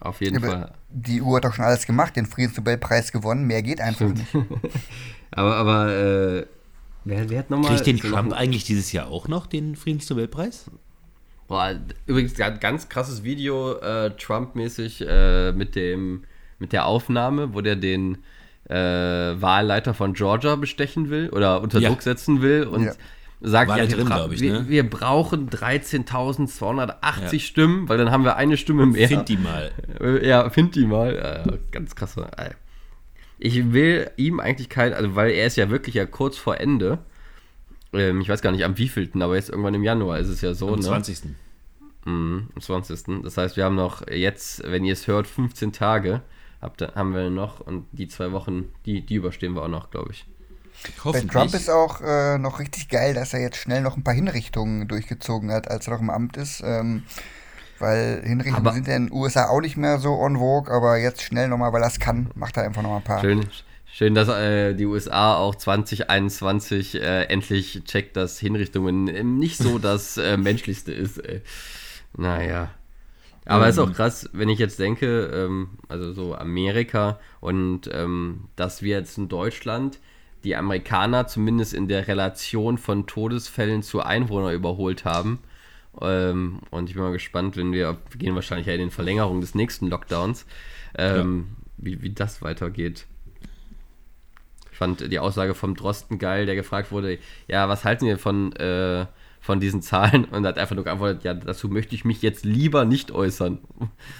auf 0.00 0.20
jeden 0.20 0.36
Aber 0.36 0.46
Fall. 0.46 0.74
die 0.90 1.20
EU 1.22 1.36
hat 1.36 1.44
doch 1.44 1.54
schon 1.54 1.64
alles 1.64 1.86
gemacht, 1.86 2.16
den 2.16 2.26
Friedensnobelpreis 2.26 3.10
gewonnen, 3.12 3.46
mehr 3.46 3.62
geht 3.62 3.80
einfach 3.80 4.06
Stimmt. 4.06 4.34
nicht. 4.34 4.74
Aber, 5.30 5.56
aber, 5.56 5.92
äh, 5.92 6.46
wer, 7.08 7.28
wer 7.30 7.38
hat 7.40 7.50
nochmal. 7.50 7.74
Kriegt 7.74 7.86
den 7.86 7.98
Trump 7.98 8.32
eigentlich 8.32 8.64
dieses 8.64 8.92
Jahr 8.92 9.08
auch 9.08 9.28
noch 9.28 9.46
den 9.46 9.76
Friedensnobelpreis? 9.76 10.70
Boah, 11.48 11.74
übrigens 12.06 12.34
ganz, 12.34 12.60
ganz 12.60 12.88
krasses 12.88 13.24
Video, 13.24 13.72
äh, 13.78 14.10
Trump-mäßig, 14.10 15.04
äh, 15.08 15.52
mit 15.52 15.74
dem 15.74 16.24
mit 16.58 16.72
der 16.72 16.86
Aufnahme, 16.86 17.54
wo 17.54 17.60
der 17.60 17.76
den 17.76 18.18
äh, 18.68 18.74
Wahlleiter 18.74 19.94
von 19.94 20.12
Georgia 20.12 20.56
bestechen 20.56 21.08
will 21.08 21.30
oder 21.30 21.62
unter 21.62 21.78
Ja. 21.78 21.88
Druck 21.88 22.02
setzen 22.02 22.42
will 22.42 22.64
und 22.64 22.84
Ja. 22.84 22.92
sagt, 23.40 23.70
ja, 23.70 23.76
wir, 23.76 23.86
drin, 23.86 24.12
ich, 24.32 24.40
wir, 24.40 24.52
ne? 24.52 24.68
wir 24.68 24.90
brauchen 24.90 25.48
13.280 25.48 27.32
Ja. 27.32 27.38
Stimmen, 27.38 27.88
weil 27.88 27.96
dann 27.96 28.10
haben 28.10 28.24
wir 28.24 28.36
eine 28.36 28.56
Stimme 28.56 28.84
mehr. 28.86 29.08
Find 29.08 29.28
die 29.28 29.36
mal. 29.36 29.70
Äh, 30.00 30.28
Ja, 30.28 30.50
find 30.50 30.74
die 30.74 30.84
mal. 30.86 31.44
Äh, 31.46 31.58
ganz 31.70 31.94
krass. 31.94 32.16
Äh. 32.16 32.50
Ich 33.38 33.72
will 33.72 34.10
ihm 34.16 34.40
eigentlich 34.40 34.68
kein, 34.68 34.92
also 34.92 35.14
weil 35.14 35.30
er 35.30 35.46
ist 35.46 35.56
ja 35.56 35.70
wirklich 35.70 35.94
ja 35.94 36.06
kurz 36.06 36.36
vor 36.36 36.58
Ende. 36.58 36.98
Ähm, 37.92 38.20
ich 38.20 38.28
weiß 38.28 38.42
gar 38.42 38.50
nicht, 38.50 38.64
am 38.64 38.78
wievielten, 38.78 39.22
aber 39.22 39.36
jetzt 39.36 39.48
irgendwann 39.48 39.74
im 39.74 39.84
Januar 39.84 40.18
ist 40.18 40.28
es 40.28 40.40
ja 40.40 40.54
so, 40.54 40.68
Am 40.68 40.80
ne? 40.80 40.82
20. 40.82 41.22
Mhm, 42.04 42.48
am 42.54 42.60
20. 42.60 43.22
Das 43.22 43.36
heißt, 43.36 43.56
wir 43.56 43.64
haben 43.64 43.76
noch 43.76 44.06
jetzt, 44.08 44.62
wenn 44.64 44.84
ihr 44.84 44.92
es 44.92 45.06
hört, 45.06 45.26
15 45.26 45.72
Tage 45.72 46.22
habt, 46.60 46.82
haben 46.82 47.14
wir 47.14 47.30
noch 47.30 47.60
und 47.60 47.86
die 47.92 48.08
zwei 48.08 48.32
Wochen, 48.32 48.72
die, 48.86 49.04
die 49.04 49.14
überstehen 49.14 49.54
wir 49.54 49.62
auch 49.62 49.68
noch, 49.68 49.90
glaube 49.90 50.12
ich. 50.12 50.26
Bei. 51.04 51.20
Trump 51.22 51.54
ist 51.54 51.70
auch 51.70 52.00
äh, 52.00 52.38
noch 52.38 52.60
richtig 52.60 52.88
geil, 52.88 53.12
dass 53.12 53.34
er 53.34 53.40
jetzt 53.40 53.56
schnell 53.56 53.80
noch 53.80 53.96
ein 53.96 54.04
paar 54.04 54.14
Hinrichtungen 54.14 54.86
durchgezogen 54.86 55.50
hat, 55.50 55.68
als 55.68 55.88
er 55.88 55.94
noch 55.94 56.00
im 56.00 56.10
Amt 56.10 56.36
ist. 56.36 56.62
Ähm, 56.64 57.02
weil 57.78 58.22
Hinrichtungen 58.24 58.66
Aber- 58.66 58.74
sind 58.74 58.88
ja 58.88 58.96
in 58.96 59.06
den 59.06 59.12
USA 59.12 59.48
auch 59.48 59.60
nicht 59.60 59.76
mehr 59.76 59.98
so 59.98 60.14
on 60.14 60.36
vogue, 60.36 60.72
aber 60.72 60.98
jetzt 60.98 61.22
schnell 61.22 61.48
nochmal, 61.48 61.72
weil 61.72 61.82
er 61.82 61.88
es 61.88 61.98
kann, 61.98 62.30
macht 62.34 62.56
er 62.56 62.64
einfach 62.64 62.82
nochmal 62.82 62.98
ein 62.98 63.04
paar. 63.04 63.20
Schön, 63.20 63.46
schön 63.92 64.14
dass 64.14 64.28
äh, 64.28 64.74
die 64.74 64.86
USA 64.86 65.36
auch 65.36 65.54
2021 65.54 66.94
äh, 66.96 67.24
endlich 67.24 67.82
checkt, 67.84 68.16
dass 68.16 68.38
Hinrichtungen 68.38 69.08
ähm, 69.08 69.36
nicht 69.38 69.58
so 69.58 69.78
das 69.78 70.16
äh, 70.16 70.36
menschlichste 70.36 70.92
ist. 70.92 71.18
Ey. 71.18 71.42
Naja. 72.16 72.70
Aber 73.44 73.66
ist 73.66 73.78
auch 73.78 73.92
krass, 73.94 74.28
wenn 74.34 74.50
ich 74.50 74.58
jetzt 74.58 74.78
denke, 74.78 75.30
ähm, 75.32 75.70
also 75.88 76.12
so 76.12 76.34
Amerika 76.34 77.18
und 77.40 77.88
ähm, 77.92 78.44
dass 78.56 78.82
wir 78.82 78.98
jetzt 78.98 79.16
in 79.16 79.28
Deutschland 79.28 80.00
die 80.44 80.54
Amerikaner 80.54 81.26
zumindest 81.26 81.72
in 81.72 81.88
der 81.88 82.06
Relation 82.08 82.76
von 82.76 83.06
Todesfällen 83.06 83.82
zu 83.82 84.02
Einwohnern 84.02 84.52
überholt 84.54 85.04
haben. 85.06 85.38
Ähm, 86.00 86.60
und 86.70 86.88
ich 86.88 86.94
bin 86.94 87.02
mal 87.02 87.12
gespannt, 87.12 87.56
wenn 87.56 87.72
wir, 87.72 87.98
wir 88.10 88.18
gehen 88.18 88.34
wahrscheinlich 88.34 88.66
ja 88.66 88.74
in 88.74 88.80
den 88.80 88.90
Verlängerung 88.90 89.40
des 89.40 89.54
nächsten 89.54 89.88
Lockdowns, 89.88 90.46
ähm, 90.96 91.48
wie, 91.76 92.02
wie 92.02 92.10
das 92.10 92.42
weitergeht. 92.42 93.06
Ich 94.70 94.78
fand 94.78 95.10
die 95.10 95.18
Aussage 95.18 95.54
vom 95.54 95.74
Drosten 95.74 96.18
geil, 96.18 96.46
der 96.46 96.54
gefragt 96.54 96.92
wurde, 96.92 97.18
ja, 97.48 97.68
was 97.68 97.84
halten 97.84 98.06
wir 98.06 98.16
von, 98.16 98.52
äh, 98.54 99.06
von 99.40 99.58
diesen 99.58 99.82
Zahlen? 99.82 100.24
Und 100.26 100.44
er 100.44 100.50
hat 100.50 100.58
einfach 100.58 100.76
nur 100.76 100.84
geantwortet, 100.84 101.24
ja, 101.24 101.34
dazu 101.34 101.68
möchte 101.68 101.94
ich 101.96 102.04
mich 102.04 102.22
jetzt 102.22 102.44
lieber 102.44 102.84
nicht 102.84 103.10
äußern. 103.10 103.58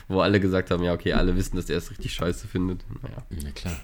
Wo 0.09 0.21
alle 0.21 0.41
gesagt 0.41 0.71
haben, 0.73 0.83
ja, 0.83 0.93
okay, 0.95 1.13
alle 1.13 1.37
wissen, 1.37 1.57
dass 1.57 1.71
er 1.71 1.79
es 1.79 1.91
richtig 1.91 2.13
scheiße 2.13 2.49
findet. 2.49 2.85
Naja. 3.03 3.25
Na 3.43 3.51
klar. 3.53 3.77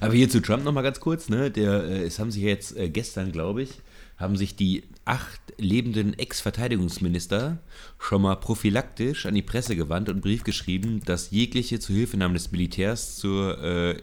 Aber 0.00 0.12
hier 0.12 0.28
zu 0.28 0.40
Trump 0.40 0.64
nochmal 0.64 0.82
ganz 0.82 1.00
kurz, 1.00 1.28
ne? 1.28 1.50
Der, 1.50 1.84
äh, 1.84 2.04
es 2.04 2.18
haben 2.18 2.30
sich 2.30 2.42
jetzt 2.42 2.76
äh, 2.76 2.88
gestern, 2.88 3.32
glaube 3.32 3.62
ich, 3.62 3.80
haben 4.16 4.36
sich 4.36 4.56
die 4.56 4.84
acht 5.04 5.40
lebenden 5.58 6.18
Ex-Verteidigungsminister 6.18 7.58
schon 7.98 8.22
mal 8.22 8.36
prophylaktisch 8.36 9.26
an 9.26 9.34
die 9.34 9.42
Presse 9.42 9.76
gewandt 9.76 10.08
und 10.08 10.16
einen 10.16 10.22
Brief 10.22 10.44
geschrieben, 10.44 11.00
dass 11.04 11.30
jegliche 11.30 11.80
Zuhilfenahme 11.80 12.34
des 12.34 12.52
Militärs 12.52 13.16
zur, 13.16 13.58
äh, 13.62 13.96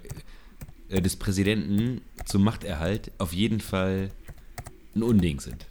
äh, 0.89 1.01
des 1.01 1.15
Präsidenten 1.15 2.01
zum 2.25 2.43
Machterhalt 2.43 3.11
auf 3.17 3.33
jeden 3.33 3.61
Fall 3.61 4.09
ein 4.95 5.03
Unding 5.03 5.39
sind. 5.39 5.67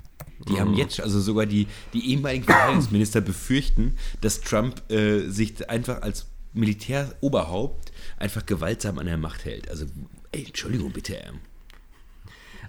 Die 0.49 0.61
haben 0.61 0.75
jetzt, 0.75 1.01
also 1.01 1.21
sogar 1.21 1.47
die, 1.47 1.67
die 1.93 2.11
ehemaligen 2.13 2.45
Verteidigungsminister 2.45 3.21
befürchten, 3.21 3.95
dass 4.21 4.41
Trump 4.41 4.91
äh, 4.91 5.29
sich 5.29 5.69
einfach 5.69 6.03
als 6.03 6.27
Militäroberhaupt 6.55 7.93
einfach 8.19 8.47
gewaltsam 8.47 8.99
an 8.99 9.07
der 9.07 9.19
Macht 9.19 9.45
hält. 9.45 9.69
Also, 9.69 9.87
ey, 10.33 10.47
Entschuldigung 10.47 10.93
bitte. 10.93 11.17
ähm. 11.17 11.41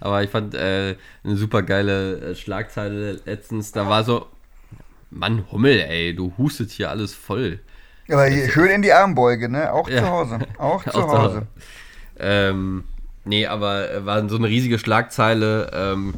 Aber 0.00 0.22
ich 0.22 0.30
fand 0.30 0.54
äh, 0.54 0.96
eine 1.22 1.36
super 1.36 1.62
geile 1.62 2.20
äh, 2.20 2.34
Schlagzeile 2.34 3.20
letztens, 3.24 3.72
da 3.72 3.88
war 3.88 4.02
so, 4.04 4.26
Mann, 5.10 5.44
Hummel, 5.50 5.80
ey, 5.80 6.14
du 6.14 6.32
hustet 6.38 6.70
hier 6.70 6.90
alles 6.90 7.14
voll. 7.14 7.60
Aber 8.08 8.26
hier, 8.26 8.48
schön 8.48 8.70
in 8.70 8.82
die 8.82 8.92
Armbeuge, 8.92 9.48
ne? 9.48 9.72
Auch 9.72 9.88
Ja. 9.88 9.98
zu 10.02 10.10
Hause. 10.10 10.38
Auch 10.58 10.84
zu 10.84 10.94
Auch 10.94 11.10
zu 11.10 11.18
Hause. 11.18 11.46
Ähm, 12.18 12.84
nee, 13.24 13.46
aber 13.46 13.90
äh, 13.90 14.06
war 14.06 14.28
so 14.28 14.36
eine 14.36 14.48
riesige 14.48 14.78
Schlagzeile. 14.78 15.70
Ähm, 15.72 16.14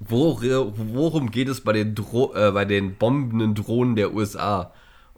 wor 0.00 0.42
worum 0.42 1.30
geht 1.30 1.48
es 1.48 1.62
bei 1.62 1.72
den, 1.72 1.94
Dro 1.94 2.34
äh, 2.34 2.52
bei 2.52 2.64
den 2.64 2.96
bombenden 2.96 3.54
Drohnen 3.54 3.96
der 3.96 4.14
USA? 4.14 4.72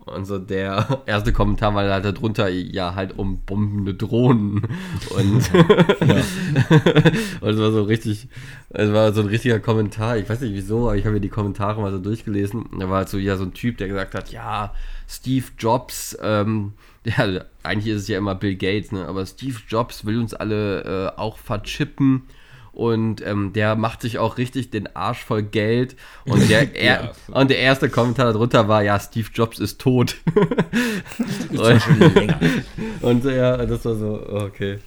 Und 0.06 0.26
so 0.26 0.38
der 0.38 1.02
erste 1.06 1.32
Kommentar 1.32 1.74
war 1.74 1.88
halt 1.88 2.04
darunter, 2.04 2.48
ja, 2.48 2.94
halt 2.94 3.18
um 3.18 3.40
bombende 3.40 3.94
Drohnen. 3.94 4.62
Und, 5.10 5.54
und 7.40 7.50
es 7.50 7.58
war 7.58 7.72
so 7.72 7.82
richtig, 7.84 8.28
es 8.70 8.92
war 8.92 9.12
so 9.12 9.22
ein 9.22 9.28
richtiger 9.28 9.60
Kommentar. 9.60 10.18
Ich 10.18 10.28
weiß 10.28 10.40
nicht 10.40 10.54
wieso, 10.54 10.88
aber 10.88 10.96
ich 10.96 11.04
habe 11.04 11.14
mir 11.14 11.20
die 11.20 11.28
Kommentare 11.28 11.80
mal 11.80 11.92
so 11.92 11.98
durchgelesen. 11.98 12.66
Da 12.78 12.88
war 12.88 12.98
halt 12.98 13.08
so 13.08 13.18
ja 13.18 13.36
so 13.36 13.44
ein 13.44 13.54
Typ, 13.54 13.78
der 13.78 13.88
gesagt 13.88 14.14
hat, 14.14 14.30
ja, 14.30 14.74
Steve 15.08 15.46
Jobs, 15.58 16.16
ähm, 16.22 16.72
ja, 17.04 17.42
eigentlich 17.62 17.94
ist 17.94 18.02
es 18.02 18.08
ja 18.08 18.18
immer 18.18 18.34
Bill 18.34 18.56
Gates, 18.56 18.92
ne? 18.92 19.06
aber 19.06 19.26
Steve 19.26 19.58
Jobs 19.68 20.04
will 20.04 20.18
uns 20.18 20.32
alle 20.32 21.12
äh, 21.14 21.18
auch 21.18 21.38
verchippen 21.38 22.22
und 22.74 23.24
ähm, 23.24 23.52
der 23.52 23.76
macht 23.76 24.02
sich 24.02 24.18
auch 24.18 24.36
richtig 24.38 24.70
den 24.70 24.94
Arsch 24.96 25.24
voll 25.24 25.42
Geld 25.42 25.96
und 26.26 26.48
der, 26.50 26.74
er, 26.74 27.14
und 27.28 27.50
der 27.50 27.58
erste 27.58 27.88
Kommentar 27.88 28.32
darunter 28.32 28.68
war, 28.68 28.82
ja, 28.82 28.98
Steve 28.98 29.28
Jobs 29.32 29.58
ist 29.58 29.80
tot. 29.80 30.16
und, 31.50 31.82
Schon 31.82 31.98
länger. 32.14 32.40
und 33.02 33.24
ja, 33.24 33.64
das 33.64 33.84
war 33.84 33.94
so, 33.96 34.26
okay. 34.28 34.78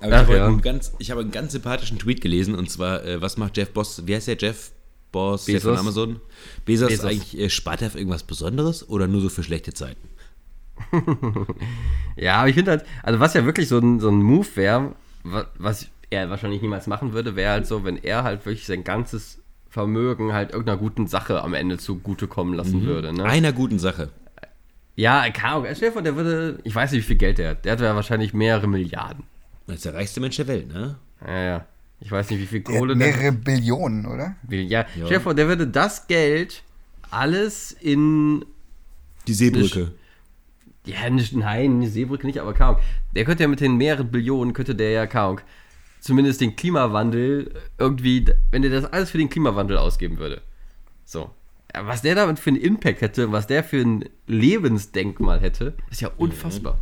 Aber 0.00 0.08
ich 0.10 0.14
Ach 0.14 0.18
habe 0.26 0.36
ja. 0.36 0.46
einen, 0.46 0.60
ganz, 0.60 0.92
ich 0.98 1.10
habe 1.10 1.22
einen 1.22 1.30
ganz 1.30 1.52
sympathischen 1.52 1.98
Tweet 1.98 2.20
gelesen 2.20 2.54
und 2.54 2.70
zwar, 2.70 3.04
äh, 3.04 3.20
was 3.20 3.36
macht 3.36 3.56
Jeff 3.56 3.70
Boss, 3.72 4.06
wie 4.06 4.14
heißt 4.14 4.28
der 4.28 4.36
Jeff 4.38 4.70
Boss 5.10 5.46
der 5.46 5.54
Bezos. 5.54 5.70
von 5.70 5.78
Amazon? 5.78 6.20
Bezos, 6.64 6.88
Bezos. 6.88 7.04
eigentlich, 7.04 7.38
äh, 7.38 7.50
spart 7.50 7.82
er 7.82 7.88
auf 7.88 7.96
irgendwas 7.96 8.22
Besonderes 8.22 8.88
oder 8.88 9.08
nur 9.08 9.20
so 9.22 9.28
für 9.28 9.42
schlechte 9.42 9.72
Zeiten? 9.72 10.08
Ja, 12.16 12.36
aber 12.36 12.48
ich 12.48 12.54
finde 12.54 12.72
halt, 12.72 12.84
also 13.02 13.18
was 13.18 13.34
ja 13.34 13.44
wirklich 13.44 13.68
so 13.68 13.78
ein, 13.78 13.98
so 14.00 14.08
ein 14.08 14.22
Move 14.22 14.46
wäre, 14.54 14.94
wa- 15.24 15.46
was 15.58 15.86
er 16.10 16.30
wahrscheinlich 16.30 16.62
niemals 16.62 16.86
machen 16.86 17.12
würde, 17.12 17.36
wäre 17.36 17.52
halt 17.52 17.66
so, 17.66 17.84
wenn 17.84 17.96
er 17.96 18.24
halt 18.24 18.44
wirklich 18.46 18.66
sein 18.66 18.84
ganzes 18.84 19.38
Vermögen 19.68 20.32
halt 20.32 20.50
irgendeiner 20.52 20.78
guten 20.78 21.06
Sache 21.06 21.42
am 21.42 21.54
Ende 21.54 21.78
zugutekommen 21.78 22.54
lassen 22.54 22.82
würde. 22.84 23.12
Ne? 23.12 23.24
Einer 23.24 23.52
guten 23.52 23.78
Sache. 23.78 24.10
Ja, 24.96 25.20
Ahnung, 25.20 25.66
stell 25.74 25.90
dir 25.90 25.92
vor, 25.92 26.02
der 26.02 26.16
würde, 26.16 26.58
ich 26.64 26.74
weiß 26.74 26.90
nicht, 26.92 27.02
wie 27.02 27.06
viel 27.06 27.16
Geld 27.16 27.38
der 27.38 27.50
hat. 27.50 27.64
Der 27.64 27.72
hat 27.72 27.80
ja 27.80 27.94
wahrscheinlich 27.94 28.34
mehrere 28.34 28.66
Milliarden. 28.66 29.24
Das 29.66 29.76
ist 29.76 29.84
der 29.84 29.94
reichste 29.94 30.20
Mensch 30.20 30.36
der 30.36 30.48
Welt, 30.48 30.68
ne? 30.68 30.96
Ja, 31.24 31.40
ja. 31.40 31.66
Ich 32.00 32.10
weiß 32.10 32.30
nicht, 32.30 32.40
wie 32.40 32.46
viel 32.46 32.60
Der 32.60 32.74
hat 32.74 32.80
Kohle 32.80 32.96
der 32.96 33.06
mehrere 33.06 33.32
Billionen, 33.32 34.06
oder? 34.06 34.36
will. 34.42 34.62
Ja, 34.62 34.86
stell 34.90 35.08
dir 35.08 35.20
vor, 35.20 35.34
der 35.34 35.48
würde 35.48 35.66
das 35.66 36.06
Geld 36.06 36.62
alles 37.10 37.72
in 37.72 38.44
Die 39.26 39.34
Seebrücke. 39.34 39.92
Ja, 40.84 41.10
nicht, 41.10 41.34
nein, 41.34 41.80
die 41.80 41.86
Seebrücke 41.86 42.26
nicht, 42.26 42.38
aber 42.38 42.58
Ahnung. 42.58 42.80
Der 43.14 43.24
könnte 43.24 43.42
ja 43.42 43.48
mit 43.48 43.60
den 43.60 43.76
mehreren 43.76 44.10
Billionen, 44.10 44.52
könnte 44.52 44.74
der 44.74 44.90
ja, 44.90 45.06
Ahnung, 45.06 45.40
zumindest 46.00 46.40
den 46.40 46.56
Klimawandel 46.56 47.54
irgendwie, 47.78 48.24
wenn 48.50 48.62
der 48.62 48.70
das 48.70 48.84
alles 48.92 49.10
für 49.10 49.18
den 49.18 49.28
Klimawandel 49.28 49.78
ausgeben 49.78 50.18
würde. 50.18 50.42
So. 51.04 51.30
Ja, 51.74 51.86
Was 51.86 52.02
der 52.02 52.14
damit 52.14 52.38
für 52.38 52.50
einen 52.50 52.60
Impact 52.60 53.00
hätte, 53.00 53.30
was 53.32 53.46
der 53.46 53.62
für 53.64 53.80
ein 53.80 54.04
Lebensdenkmal 54.26 55.40
hätte, 55.40 55.74
ist 55.90 56.00
ja 56.00 56.10
unfassbar. 56.16 56.78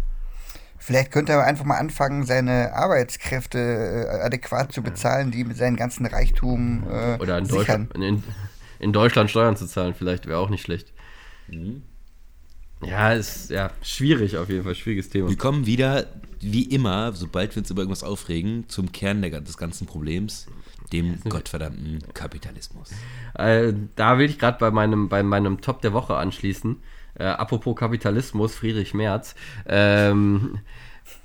Vielleicht 0.78 1.10
könnte 1.10 1.32
er 1.32 1.44
einfach 1.44 1.64
mal 1.64 1.78
anfangen, 1.78 2.24
seine 2.24 2.72
Arbeitskräfte 2.74 3.58
äh, 3.58 4.24
adäquat 4.24 4.72
zu 4.72 4.82
bezahlen, 4.82 5.30
die 5.32 5.42
mit 5.42 5.56
seinem 5.56 5.76
ganzen 5.76 6.06
Reichtum 6.06 6.84
äh, 6.88 7.16
Oder 7.18 7.38
in 7.38 7.46
sichern. 7.46 7.88
Deutschland, 7.88 7.94
in, 7.94 8.22
in 8.78 8.92
Deutschland 8.92 9.30
Steuern 9.30 9.56
zu 9.56 9.66
zahlen, 9.66 9.94
vielleicht 9.94 10.26
wäre 10.26 10.38
auch 10.38 10.50
nicht 10.50 10.62
schlecht. 10.62 10.92
Ja, 12.84 13.12
ist 13.12 13.50
ja 13.50 13.70
schwierig 13.82 14.36
auf 14.36 14.48
jeden 14.48 14.64
Fall, 14.64 14.74
schwieriges 14.74 15.08
Thema. 15.08 15.28
Wir 15.28 15.36
kommen 15.36 15.66
wieder, 15.66 16.06
wie 16.40 16.64
immer, 16.64 17.12
sobald 17.12 17.54
wir 17.56 17.60
uns 17.60 17.70
über 17.70 17.82
irgendwas 17.82 18.04
aufregen, 18.04 18.68
zum 18.68 18.92
Kern 18.92 19.22
der, 19.22 19.40
des 19.40 19.56
ganzen 19.56 19.86
Problems, 19.86 20.46
dem 20.92 21.18
gottverdammten 21.28 22.02
Kapitalismus. 22.12 22.90
Äh, 23.34 23.72
da 23.96 24.18
will 24.18 24.28
ich 24.28 24.38
gerade 24.38 24.58
bei 24.58 24.70
meinem, 24.70 25.08
bei 25.08 25.22
meinem 25.22 25.60
Top 25.60 25.80
der 25.80 25.92
Woche 25.92 26.16
anschließen. 26.16 26.76
Äh, 27.18 27.24
apropos 27.24 27.76
Kapitalismus, 27.76 28.54
Friedrich 28.54 28.92
Merz. 28.92 29.34
Ähm, 29.66 30.58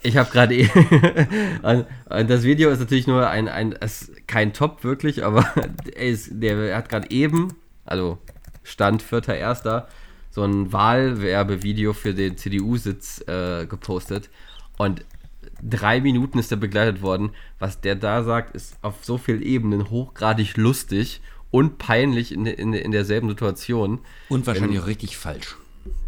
ich 0.04 0.16
habe 0.18 0.32
gerade 0.32 0.56
eh. 0.56 0.70
und- 1.64 1.86
und 2.10 2.30
das 2.30 2.44
Video 2.44 2.70
ist 2.70 2.80
natürlich 2.80 3.08
nur 3.08 3.28
ein, 3.30 3.48
ein 3.48 3.76
kein 4.28 4.54
Top 4.54 4.84
wirklich, 4.84 5.26
aber 5.26 5.46
er, 5.96 6.08
ist, 6.08 6.30
der 6.32 6.76
hat 6.78 6.88
gerade 6.88 7.12
eben, 7.12 7.54
also 7.86 8.20
Stand 8.64 9.04
4.1., 9.04 9.86
so 10.32 10.44
ein 10.44 10.72
Wahlwerbevideo 10.74 11.94
für 11.94 12.14
den 12.14 12.38
CDU-Sitz 12.38 13.22
äh, 13.28 13.66
gepostet. 13.68 14.30
Und 14.78 15.06
drei 15.62 16.02
Minuten 16.02 16.40
ist 16.40 16.52
er 16.52 16.58
begleitet 16.58 17.02
worden. 17.02 17.32
Was 17.60 17.82
der 17.82 17.96
da 17.96 18.24
sagt, 18.24 18.56
ist 18.56 18.78
auf 18.82 19.04
so 19.06 19.18
vielen 19.18 19.42
Ebenen 19.42 19.90
hochgradig 19.90 20.58
lustig 20.58 21.22
und 21.52 21.78
peinlich 21.78 22.32
in, 22.32 22.46
in, 22.46 22.74
in 22.74 22.92
derselben 22.92 23.28
Situation. 23.30 24.00
Und 24.30 24.48
wahrscheinlich 24.48 24.80
auch 24.80 24.88
richtig 24.88 25.18
falsch. 25.18 25.58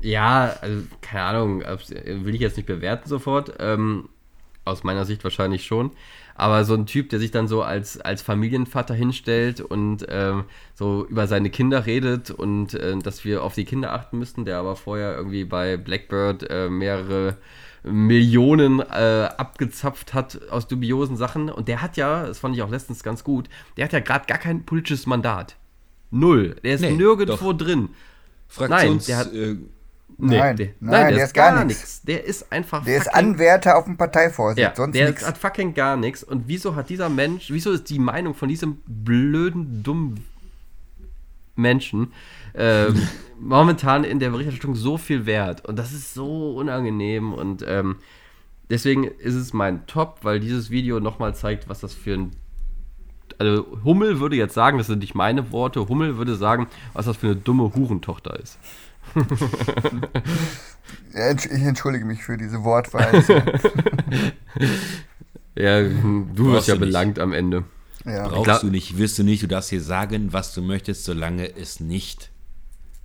Ja, 0.02 0.56
also 0.62 0.84
keine 1.02 1.24
Ahnung, 1.24 1.62
ob's- 1.64 1.90
will 1.92 2.34
ich 2.36 2.42
jetzt 2.42 2.58
nicht 2.58 2.66
bewerten 2.68 3.10
sofort. 3.10 3.54
Ähm, 3.60 4.10
aus 4.66 4.84
meiner 4.86 5.04
Sicht 5.04 5.24
wahrscheinlich 5.26 5.66
schon. 5.66 5.92
Aber 6.36 6.66
so 6.66 6.74
ein 6.74 6.86
Typ, 6.88 7.10
der 7.10 7.20
sich 7.20 7.32
dann 7.32 7.48
so 7.48 7.62
als, 7.62 8.00
als 8.02 8.22
Familienvater 8.22 8.94
hinstellt 8.96 9.62
und 9.62 10.06
ähm, 10.10 10.46
so 10.74 11.06
über 11.08 11.28
seine 11.28 11.50
Kinder 11.52 11.86
redet 11.86 12.32
und 12.32 12.74
äh, 12.74 12.98
dass 12.98 13.24
wir 13.24 13.44
auf 13.44 13.54
die 13.54 13.66
Kinder 13.66 13.94
achten 13.94 14.18
müssten, 14.18 14.44
der 14.46 14.58
aber 14.58 14.76
vorher 14.76 15.16
irgendwie 15.16 15.46
bei 15.46 15.78
Blackbird 15.78 16.50
äh, 16.50 16.70
mehrere 16.70 17.38
Millionen 17.84 18.80
äh, 18.80 19.30
abgezapft 19.38 20.14
hat 20.14 20.40
aus 20.50 20.68
dubiosen 20.68 21.18
Sachen. 21.18 21.50
Und 21.50 21.68
der 21.68 21.82
hat 21.82 21.98
ja, 21.98 22.26
das 22.26 22.40
fand 22.40 22.56
ich 22.56 22.62
auch 22.64 22.70
letztens 22.72 23.04
ganz 23.04 23.24
gut, 23.24 23.48
der 23.78 23.86
hat 23.86 23.94
ja 23.94 24.00
gerade 24.00 24.26
gar 24.26 24.38
kein 24.40 24.66
politisches 24.66 25.06
Mandat. 25.06 25.56
Null. 26.10 26.56
Der 26.64 26.76
ist 26.76 26.82
Nee, 26.82 26.92
nirgendwo 26.92 27.52
doch. 27.54 27.58
drin. 27.58 27.90
Fraktions, 28.48 29.06
der 29.06 29.18
hat- 29.18 29.34
äh, 29.34 29.58
Nee, 30.18 30.38
Nein, 30.38 30.56
der, 30.58 30.68
nein, 30.80 31.14
der 31.16 31.26
ist 31.26 31.34
gar 31.34 31.66
nix. 31.66 31.80
nix. 31.80 32.02
Der 32.04 32.24
ist 32.24 32.52
einfach 32.52 32.84
Der 32.86 32.98
ist 32.98 33.14
Anwärter 33.14 33.78
auf 33.78 33.86
dem 33.86 33.98
Parteivorsitz, 33.98 34.62
ja, 34.62 34.74
sonst 34.76 34.96
der 34.96 35.10
nichts. 35.10 35.26
hat 35.26 35.38
fucking 35.38 35.74
gar 35.74 35.98
nichts. 35.98 36.24
Und 36.24 36.44
wieso 36.48 36.76
hat 36.76 36.90
dieser 36.90 37.10
Mensch, 37.10 37.50
wieso 37.52 37.72
ist 37.72 37.90
die 37.90 38.00
Meinung 38.00 38.34
von 38.36 38.48
diesem 38.50 38.78
blöden, 38.86 39.84
dummen 39.84 40.24
Menschen 41.56 42.12
ähm, 42.56 42.96
momentan 43.40 44.04
in 44.04 44.20
der 44.20 44.30
Berichterstattung 44.30 44.76
so 44.76 44.98
viel 44.98 45.26
wert? 45.26 45.66
Und 45.66 45.78
das 45.78 45.94
ist 45.94 46.14
so 46.14 46.56
unangenehm. 46.56 47.34
Und 47.34 47.64
ähm, 47.68 47.98
deswegen 48.70 49.04
ist 49.06 49.36
es 49.36 49.54
mein 49.54 49.86
Top, 49.88 50.20
weil 50.22 50.40
dieses 50.40 50.70
Video 50.70 51.00
nochmal 51.00 51.36
zeigt, 51.36 51.70
was 51.70 51.80
das 51.80 51.94
für 51.94 52.14
ein. 52.14 52.32
Also 53.40 53.66
Hummel 53.84 54.20
würde 54.20 54.36
jetzt 54.36 54.54
sagen, 54.54 54.78
das 54.78 54.88
sind 54.88 55.00
nicht 55.00 55.16
meine 55.16 55.52
Worte, 55.52 55.88
Hummel 55.90 56.18
würde 56.18 56.36
sagen, 56.36 56.68
was 56.94 57.08
das 57.08 57.18
für 57.18 57.28
eine 57.28 57.36
dumme 57.36 57.74
Hurentochter 57.74 58.40
ist. 58.40 58.60
Ich 61.16 61.52
entschuldige 61.52 62.06
mich 62.06 62.24
für 62.24 62.38
diese 62.38 62.64
Wortweise. 62.64 63.44
Ja, 65.56 65.84
du 65.84 66.34
Brauchst 66.34 66.38
wirst 66.54 66.68
ja 66.70 66.74
du 66.74 66.80
nicht. 66.80 66.88
belangt 66.90 67.20
am 67.20 67.32
Ende. 67.32 67.64
ja. 68.06 68.28
brauchst 68.28 68.44
glaub- 68.44 68.62
du 68.62 68.68
nicht, 68.72 68.98
wirst 68.98 69.20
du 69.20 69.24
nicht, 69.24 69.44
du 69.44 69.48
darfst 69.48 69.70
hier 69.70 69.82
sagen, 69.82 70.34
was 70.34 70.52
du 70.56 70.64
möchtest, 70.64 71.04
solange 71.06 71.56
es 71.56 71.80
nicht 71.80 72.32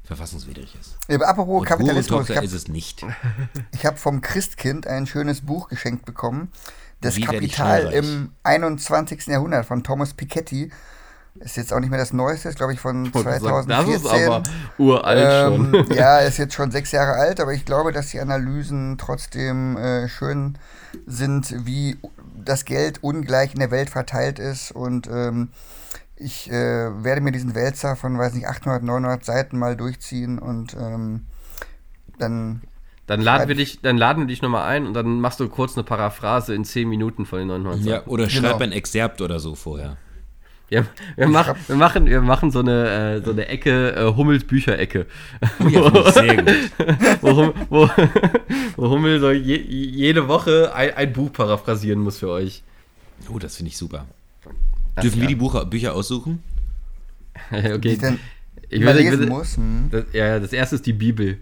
verfassungswidrig 0.05 0.75
ist. 0.81 0.97
Ja, 1.09 1.17
aber 1.17 1.29
apropos 1.29 1.61
Und 1.61 1.67
Kapitalismus, 1.67 2.31
ich 2.31 2.37
habe 2.37 2.47
ist 2.47 2.55
es 2.55 2.69
nicht. 2.69 3.05
hab 3.85 3.99
vom 3.99 4.23
Christkind 4.23 4.87
ein 4.87 5.07
schönes 5.07 5.43
Buch 5.43 5.69
geschenkt 5.69 6.07
bekommen. 6.07 6.51
Das 7.03 7.17
Wie 7.17 7.21
ich 7.21 7.27
Kapital 7.27 7.93
im 7.93 8.33
21. 8.45 9.27
Jahrhundert 9.27 9.67
von 9.67 9.85
Thomas 9.85 10.15
Piketty. 10.15 10.73
Ist 11.41 11.57
jetzt 11.57 11.73
auch 11.73 11.79
nicht 11.81 11.91
mehr 11.91 11.99
das 12.01 12.13
Neueste, 12.13 12.49
ist 12.49 12.57
glaube 12.57 12.73
ich 12.73 12.81
von 12.81 13.05
Das 13.13 13.23
2014. 13.23 13.95
ist 13.95 14.07
aber 14.07 14.43
uralt 14.79 15.45
schon. 15.55 15.75
Ähm, 15.75 15.87
ja, 15.95 16.19
ist 16.19 16.39
jetzt 16.39 16.55
schon 16.55 16.71
sechs 16.71 16.91
Jahre 16.93 17.13
alt, 17.13 17.39
aber 17.41 17.53
ich 17.53 17.65
glaube, 17.65 17.93
dass 17.93 18.09
die 18.09 18.19
Analysen 18.21 18.99
trotzdem 18.99 19.77
äh, 19.77 20.09
schön 20.09 20.59
sind, 21.07 21.55
wie 21.67 21.97
das 22.45 22.65
Geld 22.65 23.03
ungleich 23.03 23.53
in 23.55 23.61
der 23.61 23.71
Welt 23.71 23.91
verteilt 23.91 24.39
ist. 24.39 24.73
Und 24.73 25.07
ähm, 25.07 25.51
ich 26.17 26.51
äh, 26.51 27.05
werde 27.05 27.21
mir 27.21 27.31
diesen 27.31 27.55
Wälzer 27.55 27.95
von, 27.95 28.19
weiß 28.19 28.33
nicht, 28.35 28.49
800, 28.49 28.83
900 28.83 29.25
Seiten 29.25 29.59
mal 29.59 29.77
durchziehen 29.77 30.39
und 30.41 30.75
ähm, 30.75 31.27
dann. 32.19 32.63
Dann 33.07 33.21
laden 33.23 33.49
wir 33.49 33.55
dich, 33.55 33.81
dann 33.81 33.97
laden 33.97 34.25
wir 34.25 34.27
dich 34.27 34.43
nochmal 34.43 34.67
ein 34.69 34.87
und 34.87 34.93
dann 34.93 35.21
machst 35.21 35.41
du 35.41 35.49
kurz 35.49 35.77
eine 35.77 35.85
Paraphrase 35.85 36.55
in 36.55 36.65
10 36.65 36.89
Minuten 36.89 37.25
von 37.25 37.39
den 37.39 37.49
900 37.49 37.81
Ja, 37.81 37.97
Seiten. 37.99 38.11
oder 38.11 38.27
Genau. 38.27 38.49
schreib 38.49 38.61
ein 38.61 38.73
Exerpt 38.73 39.23
oder 39.23 39.39
so 39.39 39.55
vorher. 39.55 39.97
Ja, 40.71 40.85
wir, 41.17 41.29
machen, 41.29 41.55
wir, 41.67 41.77
machen, 41.77 42.07
wir 42.07 42.21
machen 42.21 42.51
so 42.51 42.59
eine, 42.59 43.17
äh, 43.17 43.25
so 43.25 43.31
eine 43.31 43.47
Ecke, 43.47 43.97
äh, 43.97 44.15
Hummels 44.15 44.45
Bücherecke. 44.45 45.07
Ja, 45.71 45.91
finde 45.91 46.05
ich 46.07 46.15
sehr 46.15 46.37
gut. 46.37 46.53
wo, 47.23 47.55
wo, 47.71 47.91
wo 48.77 48.91
Hummel 48.91 49.19
so 49.19 49.31
je, 49.31 49.57
jede 49.57 50.29
Woche 50.29 50.75
ein, 50.75 50.95
ein 50.95 51.13
Buch 51.13 51.33
paraphrasieren 51.33 52.01
muss 52.01 52.19
für 52.19 52.29
euch. 52.29 52.63
Oh, 53.33 53.39
das 53.39 53.57
finde 53.57 53.71
ich 53.71 53.79
super. 53.79 54.05
Dürfen 55.03 55.21
wir 55.21 55.29
die 55.29 55.37
Bucher, 55.37 55.65
Bücher 55.65 55.95
aussuchen? 55.95 56.43
okay. 57.51 57.79
die 57.79 57.89
ich 57.89 57.99
ich 58.71 58.83
würde, 58.83 58.99
ich 58.99 59.07
lesen 59.07 59.21
würde, 59.21 59.33
muss. 59.33 59.57
Hm. 59.57 59.89
das, 59.91 60.05
ja, 60.13 60.27
ja, 60.27 60.39
das 60.39 60.53
erste 60.53 60.77
ist 60.77 60.85
die 60.85 60.93
Bibel. 60.93 61.39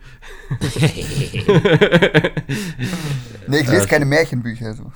Nee, 3.48 3.60
ich 3.60 3.68
lese 3.68 3.86
keine 3.86 4.04
Märchenbücher. 4.04 4.74
So. 4.74 4.92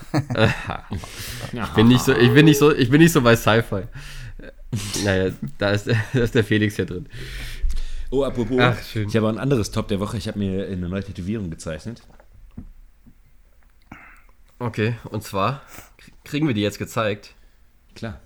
Ich 1.53 1.69
bin 1.75 1.89
nicht 1.89 2.03
so, 2.03 2.17
ich 2.17 2.35
bin 2.35 2.45
nicht 2.45 2.59
so, 2.59 2.75
ich 2.75 2.91
bin 2.91 3.01
nicht 3.01 3.13
so 3.13 3.23
bei 3.23 3.37
Sci-Fi. 3.37 3.83
Naja, 5.05 5.33
da 5.59 5.71
ist, 5.71 5.89
da 6.13 6.21
ist 6.21 6.35
der 6.35 6.45
Felix 6.45 6.77
ja 6.77 6.85
drin. 6.85 7.07
Oh, 8.11 8.25
apropos, 8.25 8.59
Ach, 8.61 8.83
schön. 8.83 9.09
ich 9.09 9.17
habe 9.17 9.27
auch 9.27 9.33
ein 9.33 9.39
anderes 9.39 9.71
Top 9.71 9.89
der 9.89 10.01
Woche. 10.01 10.17
Ich 10.17 10.27
habe 10.27 10.39
mir 10.39 10.67
eine 10.67 10.89
neue 10.89 11.03
Tätowierung 11.03 11.51
gezeichnet. 11.51 12.03
Okay, 14.59 14.97
und 15.05 15.23
zwar 15.23 15.63
kriegen 16.25 16.47
wir 16.47 16.55
die 16.55 16.61
jetzt 16.61 16.79
gezeigt. 16.79 17.35
Klar. 17.95 18.21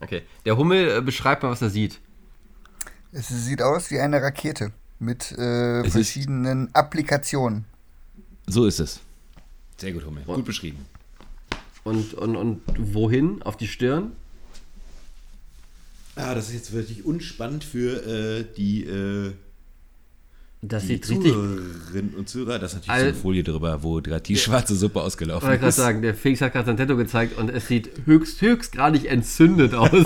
Okay, 0.00 0.22
der 0.44 0.56
Hummel 0.56 0.98
äh, 0.98 1.00
beschreibt 1.00 1.42
mal, 1.42 1.50
was 1.50 1.62
er 1.62 1.70
sieht. 1.70 2.00
Es 3.10 3.28
sieht 3.28 3.62
aus 3.62 3.90
wie 3.90 3.98
eine 3.98 4.20
Rakete 4.20 4.72
mit 4.98 5.32
äh, 5.32 5.88
verschiedenen 5.88 6.74
Applikationen. 6.74 7.64
So 8.46 8.66
ist 8.66 8.80
es. 8.80 9.00
Sehr 9.76 9.92
gut, 9.92 10.04
Hummel. 10.04 10.24
Gut 10.24 10.44
beschrieben. 10.44 10.84
Und, 11.84 12.14
und, 12.14 12.36
und 12.36 12.62
wohin? 12.76 13.42
Auf 13.42 13.56
die 13.56 13.68
Stirn? 13.68 14.12
Ah, 16.20 16.34
das 16.34 16.48
ist 16.48 16.54
jetzt 16.54 16.72
wirklich 16.72 17.04
unspannend 17.04 17.62
für 17.64 18.04
äh, 18.06 18.44
die, 18.56 18.84
äh, 18.84 19.32
Das 20.62 20.86
die. 20.86 21.00
Zuhörerinnen 21.00 22.14
und 22.16 22.28
Zuhörer. 22.28 22.58
Das 22.58 22.72
ist 22.72 22.78
natürlich 22.80 22.90
Al- 22.90 23.00
so 23.00 23.06
eine 23.06 23.14
Folie 23.14 23.44
drüber, 23.44 23.82
wo 23.84 24.00
gerade 24.02 24.22
die 24.22 24.36
schwarze 24.36 24.74
Suppe 24.74 24.98
Ich 24.98 25.04
ausgelaufen 25.04 25.46
wollte 25.46 25.58
gerade 25.60 25.68
ist. 25.68 25.76
sagen, 25.76 26.02
der 26.02 26.14
Felix 26.14 26.40
hat 26.40 26.52
gerade 26.52 26.66
sein 26.66 26.76
Tattoo 26.76 26.96
gezeigt 26.96 27.38
und 27.38 27.48
es 27.50 27.68
sieht 27.68 27.90
höchst, 28.06 28.40
höchstgradig 28.40 29.04
entzündet 29.06 29.74
aus. 29.74 29.90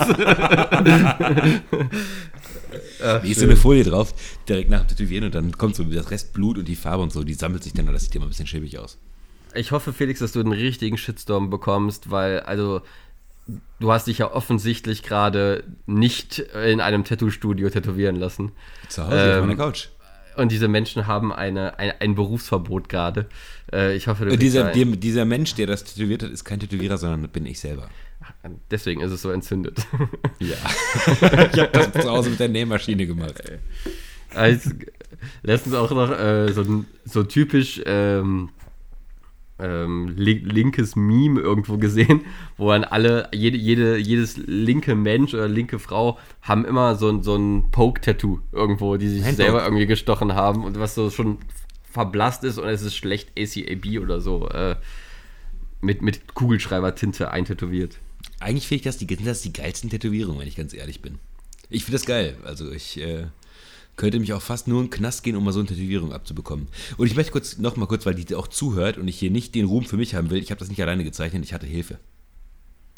Ach, 3.03 3.23
Wie 3.23 3.31
ist 3.31 3.39
so 3.39 3.45
eine 3.45 3.55
Folie 3.55 3.83
drauf, 3.83 4.13
direkt 4.47 4.69
nach 4.69 4.81
dem 4.85 4.87
Tätowieren 4.95 5.25
und 5.25 5.35
dann 5.35 5.51
kommt 5.57 5.75
so 5.75 5.83
das 5.83 6.09
Rest 6.11 6.33
Blut 6.33 6.57
und 6.57 6.67
die 6.67 6.75
Farbe 6.75 7.03
und 7.03 7.11
so, 7.11 7.23
die 7.23 7.33
sammelt 7.33 7.63
sich 7.63 7.73
dann 7.73 7.87
und 7.87 7.93
das 7.93 8.03
sieht 8.03 8.15
immer 8.15 8.25
ein 8.25 8.29
bisschen 8.29 8.47
schäbig 8.47 8.77
aus. 8.79 8.97
Ich 9.55 9.71
hoffe, 9.71 9.93
Felix, 9.93 10.19
dass 10.19 10.31
du 10.31 10.39
einen 10.39 10.51
richtigen 10.53 10.97
Shitstorm 10.97 11.49
bekommst, 11.51 12.09
weil, 12.09 12.39
also, 12.39 12.81
du 13.79 13.91
hast 13.91 14.07
dich 14.07 14.19
ja 14.19 14.31
offensichtlich 14.31 15.03
gerade 15.03 15.63
nicht 15.85 16.39
in 16.39 16.81
einem 16.81 17.03
Tattoo-Studio 17.03 17.69
tätowieren 17.69 18.15
lassen. 18.15 18.51
Zu 18.89 19.03
Hause 19.03 19.15
auf 19.15 19.37
Ähm, 19.37 19.47
meiner 19.47 19.55
Couch. 19.55 19.87
Und 20.35 20.51
diese 20.51 20.67
Menschen 20.67 21.05
haben 21.05 21.31
eine, 21.31 21.77
ein, 21.77 21.93
ein 21.99 22.15
Berufsverbot 22.15 22.89
gerade. 22.89 23.27
Äh, 23.71 23.95
ich 23.95 24.07
hoffe, 24.07 24.23
du 24.25 24.29
kriegst 24.31 24.41
dieser, 24.41 24.71
dem, 24.71 24.99
dieser 24.99 25.25
Mensch, 25.25 25.53
der 25.55 25.67
das 25.67 25.83
tätowiert 25.83 26.23
hat, 26.23 26.31
ist 26.31 26.43
kein 26.43 26.59
Tätowierer, 26.59 26.97
sondern 26.97 27.29
bin 27.29 27.45
ich 27.45 27.59
selber. 27.59 27.89
Deswegen 28.71 29.01
ist 29.01 29.11
es 29.11 29.21
so 29.21 29.31
entzündet. 29.31 29.85
Ja. 30.39 30.55
ich 31.53 31.59
habe 31.59 31.69
das 31.71 31.91
zu 31.91 32.09
Hause 32.09 32.31
mit 32.31 32.39
der 32.39 32.49
Nähmaschine 32.49 33.05
gemacht. 33.05 33.41
Als, 34.33 34.69
letztens 35.43 35.75
auch 35.75 35.91
noch 35.91 36.11
äh, 36.11 36.51
so, 36.51 36.83
so 37.05 37.23
typisch 37.23 37.81
ähm, 37.85 38.49
ähm, 39.63 40.13
li 40.17 40.33
linkes 40.33 40.95
Meme 40.95 41.39
irgendwo 41.39 41.77
gesehen, 41.77 42.21
wo 42.57 42.69
dann 42.71 42.83
alle, 42.83 43.29
jede, 43.33 43.57
jede, 43.57 43.97
jedes 43.97 44.37
linke 44.37 44.95
Mensch 44.95 45.33
oder 45.33 45.47
linke 45.47 45.79
Frau 45.79 46.17
haben 46.41 46.65
immer 46.65 46.95
so, 46.95 47.09
ein- 47.09 47.23
so 47.23 47.35
ein 47.35 47.71
Poke-Tattoo 47.71 48.39
irgendwo, 48.51 48.97
die 48.97 49.07
sich 49.07 49.23
Handpoke. 49.23 49.43
selber 49.43 49.63
irgendwie 49.63 49.85
gestochen 49.87 50.33
haben 50.35 50.63
und 50.65 50.77
was 50.79 50.95
so 50.95 51.09
schon 51.09 51.37
verblasst 51.89 52.43
ist 52.43 52.57
und 52.57 52.67
es 52.67 52.81
ist 52.81 52.95
schlecht 52.95 53.29
ACAB 53.37 53.99
oder 54.01 54.19
so 54.19 54.49
äh, 54.49 54.75
mit, 55.81 56.01
mit 56.01 56.33
Kugelschreibertinte 56.33 57.31
eintätowiert. 57.31 57.97
Eigentlich 58.39 58.67
finde 58.67 58.77
ich 58.79 58.83
das 58.83 58.97
die, 58.97 59.07
das 59.07 59.41
die 59.41 59.53
geilsten 59.53 59.89
Tätowierungen, 59.89 60.39
wenn 60.39 60.47
ich 60.47 60.55
ganz 60.55 60.73
ehrlich 60.73 61.01
bin. 61.01 61.19
Ich 61.69 61.83
finde 61.85 61.97
das 61.97 62.05
geil. 62.05 62.35
Also 62.43 62.71
ich 62.71 62.99
äh, 62.99 63.27
könnte 63.95 64.19
mich 64.19 64.33
auch 64.33 64.41
fast 64.41 64.67
nur 64.67 64.79
in 64.81 64.87
den 64.87 64.91
Knast 64.91 65.23
gehen, 65.23 65.35
um 65.35 65.43
mal 65.43 65.51
so 65.51 65.59
eine 65.59 65.67
Tätowierung 65.67 66.13
abzubekommen. 66.13 66.67
Und 66.97 67.07
ich 67.07 67.15
möchte 67.15 67.31
kurz, 67.31 67.57
noch 67.57 67.75
mal 67.77 67.85
kurz, 67.87 68.05
weil 68.05 68.15
die 68.15 68.33
auch 68.35 68.47
zuhört 68.47 68.97
und 68.97 69.07
ich 69.07 69.17
hier 69.19 69.29
nicht 69.31 69.53
den 69.55 69.65
Ruhm 69.65 69.85
für 69.85 69.97
mich 69.97 70.15
haben 70.15 70.29
will, 70.29 70.41
ich 70.41 70.49
habe 70.51 70.59
das 70.59 70.69
nicht 70.69 70.81
alleine 70.81 71.03
gezeichnet, 71.03 71.43
ich 71.43 71.53
hatte 71.53 71.67
Hilfe. 71.67 71.99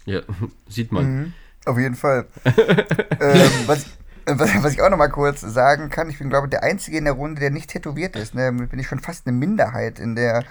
Ja, 0.05 0.21
sieht 0.69 0.91
man. 0.91 1.05
Mhm, 1.15 1.33
auf 1.65 1.77
jeden 1.77 1.95
Fall. 1.95 2.27
ähm, 2.45 3.49
was, 3.65 3.83
ich- 3.83 3.91
was, 4.27 4.63
was 4.63 4.73
ich 4.73 4.81
auch 4.81 4.89
noch 4.89 4.97
mal 4.97 5.09
kurz 5.09 5.41
sagen 5.41 5.89
kann, 5.89 6.09
ich 6.09 6.17
bin, 6.17 6.29
glaube 6.29 6.47
ich, 6.47 6.51
der 6.51 6.63
Einzige 6.63 6.97
in 6.97 7.03
der 7.05 7.13
Runde, 7.13 7.41
der 7.41 7.51
nicht 7.51 7.69
tätowiert 7.69 8.15
ist. 8.15 8.33
Ne? 8.33 8.45
Damit 8.45 8.69
bin 8.71 8.79
ich 8.79 8.87
schon 8.87 8.99
fast 8.99 9.27
eine 9.27 9.37
Minderheit 9.37 9.99
in 9.99 10.15
der 10.15 10.43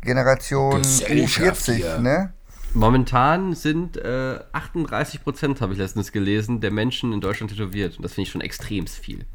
Generation 0.00 0.82
Gesellschaft 0.82 1.68
U40. 1.68 1.74
hier. 1.74 1.98
Ne? 1.98 2.32
Momentan 2.74 3.54
sind 3.54 3.96
äh, 3.98 4.40
38 4.52 5.22
Prozent, 5.22 5.60
habe 5.60 5.72
ich 5.74 5.78
letztens 5.78 6.10
gelesen, 6.12 6.60
der 6.60 6.70
Menschen 6.70 7.12
in 7.12 7.20
Deutschland 7.20 7.52
tätowiert. 7.52 7.96
Und 7.96 8.02
das 8.02 8.14
finde 8.14 8.26
ich 8.26 8.32
schon 8.32 8.40
extremst 8.40 8.96
viel. 8.98 9.26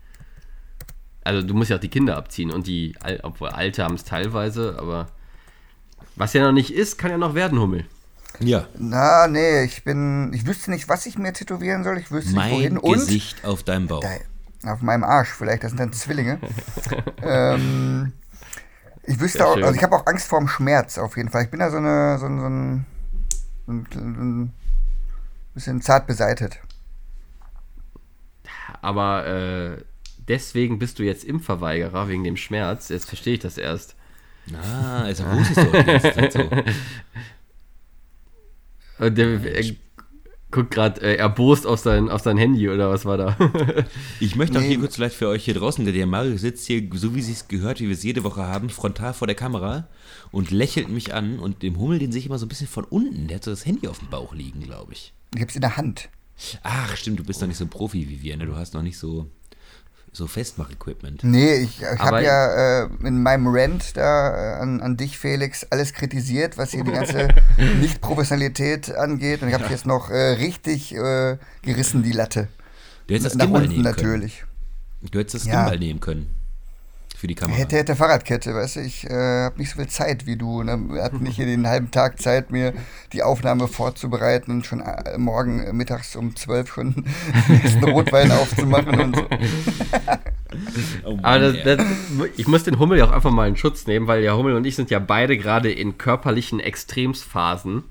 Also 1.28 1.46
du 1.46 1.54
musst 1.54 1.70
ja 1.70 1.76
auch 1.76 1.82
die 1.82 1.90
Kinder 1.90 2.16
abziehen 2.16 2.52
und 2.52 2.68
die, 2.68 2.96
obwohl 3.22 3.50
Alte 3.50 3.84
haben 3.84 3.96
es 3.96 4.06
teilweise, 4.06 4.78
aber 4.80 5.08
was 6.16 6.32
ja 6.32 6.42
noch 6.42 6.54
nicht 6.54 6.74
ist, 6.74 6.98
kann 6.98 7.12
ja 7.12 7.18
noch 7.18 7.36
werden, 7.36 7.60
Hummel. 7.60 7.86
Ja. 8.40 8.66
Na, 8.78 9.28
nee, 9.28 9.64
ich 9.64 9.84
bin. 9.84 10.32
Ich 10.34 10.48
wüsste 10.48 10.72
nicht, 10.72 10.88
was 10.88 11.06
ich 11.06 11.18
mir 11.18 11.34
tätowieren 11.34 11.84
soll. 11.84 11.98
Ich 11.98 12.12
wüsste 12.12 12.30
nicht, 12.30 12.38
Mein 12.38 12.52
wohin. 12.52 12.78
Und 12.78 12.94
Gesicht 12.94 13.44
auf 13.44 13.64
deinem 13.64 13.88
Bauch. 13.88 14.00
Da, 14.00 14.72
auf 14.72 14.82
meinem 14.82 15.04
Arsch 15.04 15.30
vielleicht, 15.30 15.64
das 15.64 15.72
sind 15.72 15.82
dann 15.82 15.92
Zwillinge. 15.92 16.40
ähm, 17.22 18.14
ich 19.04 19.20
wüsste 19.20 19.40
Sehr 19.40 19.48
auch, 19.48 19.56
schön. 19.56 19.64
also 19.66 19.76
ich 19.76 19.84
habe 19.84 19.98
auch 19.98 20.06
Angst 20.06 20.28
vorm 20.28 20.48
Schmerz 20.48 20.98
auf 20.98 21.18
jeden 21.18 21.30
Fall. 21.30 21.44
Ich 21.44 21.50
bin 21.50 21.60
da 21.60 21.70
so 21.70 21.78
eine, 21.78 22.20
so 22.20 22.26
ein, 22.26 22.40
so 22.40 22.46
ein, 22.48 22.86
so 23.66 23.72
ein, 23.74 23.88
so 23.94 24.00
ein 24.00 24.54
bisschen 25.54 25.82
zart 25.82 26.08
beseitet. 26.08 26.60
Aber 28.82 29.28
äh, 29.28 29.84
deswegen 30.28 30.80
bist 30.80 31.00
du 31.00 31.04
jetzt 31.04 31.24
Impfverweigerer 31.24 32.08
wegen 32.08 32.24
dem 32.24 32.38
Schmerz. 32.38 32.90
Jetzt 32.90 33.06
verstehe 33.06 33.36
ich 33.36 33.40
das 33.40 33.58
erst. 33.58 33.96
Ah, 34.54 35.02
also 35.04 35.24
wusstest 35.26 35.58
du 35.58 35.72
Zeit 36.14 36.34
so. 36.34 36.40
Und 39.00 39.18
der, 39.18 39.44
er 39.44 39.76
guckt 40.50 40.72
gerade 40.72 41.02
äh, 41.02 41.16
erbost 41.18 41.68
auf 41.68 41.80
sein, 41.80 42.10
auf 42.10 42.22
sein 42.22 42.38
Handy 42.38 42.70
oder 42.70 42.90
was 42.90 43.06
war 43.06 43.18
da? 43.18 43.38
Ich 44.20 44.36
möchte 44.36 44.58
auch 44.58 44.62
Nee. 44.62 44.70
hier 44.70 44.80
kurz 44.80 44.96
vielleicht 44.96 45.16
für 45.16 45.28
euch 45.28 45.44
hier 45.46 45.54
draußen, 45.54 45.86
der 45.86 46.08
Mario 46.08 46.38
sitzt 46.38 46.66
hier, 46.66 46.88
so 46.94 47.14
wie 47.14 47.22
sie 47.22 47.34
es 47.34 47.48
gehört, 47.48 47.80
wie 47.80 47.88
wir 47.88 47.94
es 47.94 48.04
jede 48.04 48.24
Woche 48.24 48.44
haben, 48.44 48.70
frontal 48.70 49.14
vor 49.14 49.28
der 49.28 49.36
Kamera 49.36 49.88
und 50.32 50.50
lächelt 50.52 50.90
mich 50.90 51.14
an 51.14 51.40
und 51.40 51.62
dem 51.64 51.78
Hummel, 51.78 52.00
den 52.00 52.12
sehe 52.12 52.20
ich 52.20 52.26
immer 52.28 52.40
so 52.40 52.46
ein 52.46 52.50
bisschen 52.50 52.68
von 52.68 52.86
unten. 52.86 53.28
Der 53.28 53.36
hat 53.36 53.44
so 53.44 53.52
das 53.52 53.66
Handy 53.66 53.88
auf 53.88 54.00
dem 54.00 54.08
Bauch 54.10 54.34
liegen, 54.34 54.62
glaube 54.62 54.94
ich. 54.94 55.14
Ich 55.36 55.42
hab's 55.42 55.56
in 55.56 55.62
der 55.62 55.78
Hand. 55.78 56.10
Ach, 56.64 56.96
stimmt, 56.96 57.20
du 57.20 57.24
bist 57.24 57.42
noch 57.42 57.48
nicht 57.48 57.58
so 57.58 57.66
ein 57.66 57.70
Profi 57.70 58.08
wie 58.10 58.22
wir, 58.22 58.38
ne? 58.38 58.46
Du 58.46 58.56
hast 58.56 58.74
noch 58.74 58.84
nicht 58.84 58.98
so, 58.98 59.30
so 60.18 60.28
Festmach-Equipment. 60.28 61.24
Nee, 61.24 61.56
ich, 61.56 61.82
ich 61.82 62.00
habe 62.00 62.24
ja 62.24 62.84
äh, 62.84 62.90
in 63.06 63.22
meinem 63.24 63.48
Rant 63.48 63.96
da 63.96 64.58
äh, 64.58 64.62
an, 64.62 64.82
an 64.82 64.98
dich, 64.98 65.18
Felix, 65.18 65.64
alles 65.70 65.94
kritisiert, 65.94 66.58
was 66.58 66.72
hier 66.72 66.84
die 66.84 66.92
ganze 66.92 67.28
Nicht-Professionalität 67.80 68.94
angeht. 68.96 69.42
Und 69.42 69.50
ich 69.50 69.54
habe 69.54 69.66
jetzt 69.70 69.86
noch 69.86 70.10
äh, 70.10 70.16
richtig 70.34 70.94
äh, 70.96 71.38
gerissen, 71.62 72.04
die 72.04 72.12
Latte. 72.12 72.48
Du 73.08 73.14
hättest 73.14 73.28
das 73.32 73.36
Nach 73.36 73.46
Gimbal 73.46 73.62
unten 73.62 73.74
nehmen 73.74 73.84
natürlich. 73.84 74.40
können. 74.40 75.10
Du 75.12 75.20
hättest 75.20 75.36
das 75.36 75.46
Ja. 75.46 75.62
Gimbal 75.64 75.80
nehmen 75.80 76.00
können. 76.00 76.34
Für 77.18 77.26
die 77.26 77.34
Kamera. 77.34 77.58
Hätte, 77.58 77.78
hätte 77.78 77.96
Fahrradkette, 77.96 78.54
weißt 78.54 78.76
du, 78.76 78.82
ich 78.82 79.04
äh, 79.10 79.46
habe 79.46 79.58
nicht 79.58 79.72
so 79.72 79.78
viel 79.78 79.88
Zeit 79.88 80.28
wie 80.28 80.36
du. 80.36 80.62
Ne? 80.62 81.02
Hab 81.02 81.20
nicht 81.20 81.38
hier 81.38 81.48
den 81.48 81.66
halben 81.66 81.90
Tag 81.90 82.22
Zeit, 82.22 82.52
mir 82.52 82.74
die 83.12 83.24
Aufnahme 83.24 83.68
vorzubereiten 83.68 84.52
und 84.52 84.68
schon 84.68 84.82
äh, 84.82 85.18
morgen 85.18 85.64
äh, 85.64 85.74
mittags 85.74 86.16
um 86.16 86.36
12 86.36 86.72
schon 86.72 86.94
den 87.50 87.56
nächsten 87.56 87.84
Rotwein 87.86 88.32
aufzumachen 88.32 89.00
und 89.00 89.16
so. 89.16 89.26
Oh 91.06 91.18
Aber 91.24 91.40
das, 91.40 91.56
das, 91.64 91.86
ich 92.38 92.48
muss 92.48 92.66
den 92.66 92.78
Hummel 92.78 93.00
ja 93.00 93.06
auch 93.06 93.12
einfach 93.12 93.32
mal 93.32 93.48
in 93.48 93.58
Schutz 93.58 93.88
nehmen, 93.88 94.06
weil 94.06 94.22
der 94.22 94.38
Hummel 94.38 94.56
und 94.56 94.66
ich 94.68 94.76
sind 94.76 94.92
ja 94.92 95.00
beide 95.00 95.40
gerade 95.40 95.72
in 95.72 95.98
körperlichen 95.98 96.60
Extremsphasen. 96.60 97.84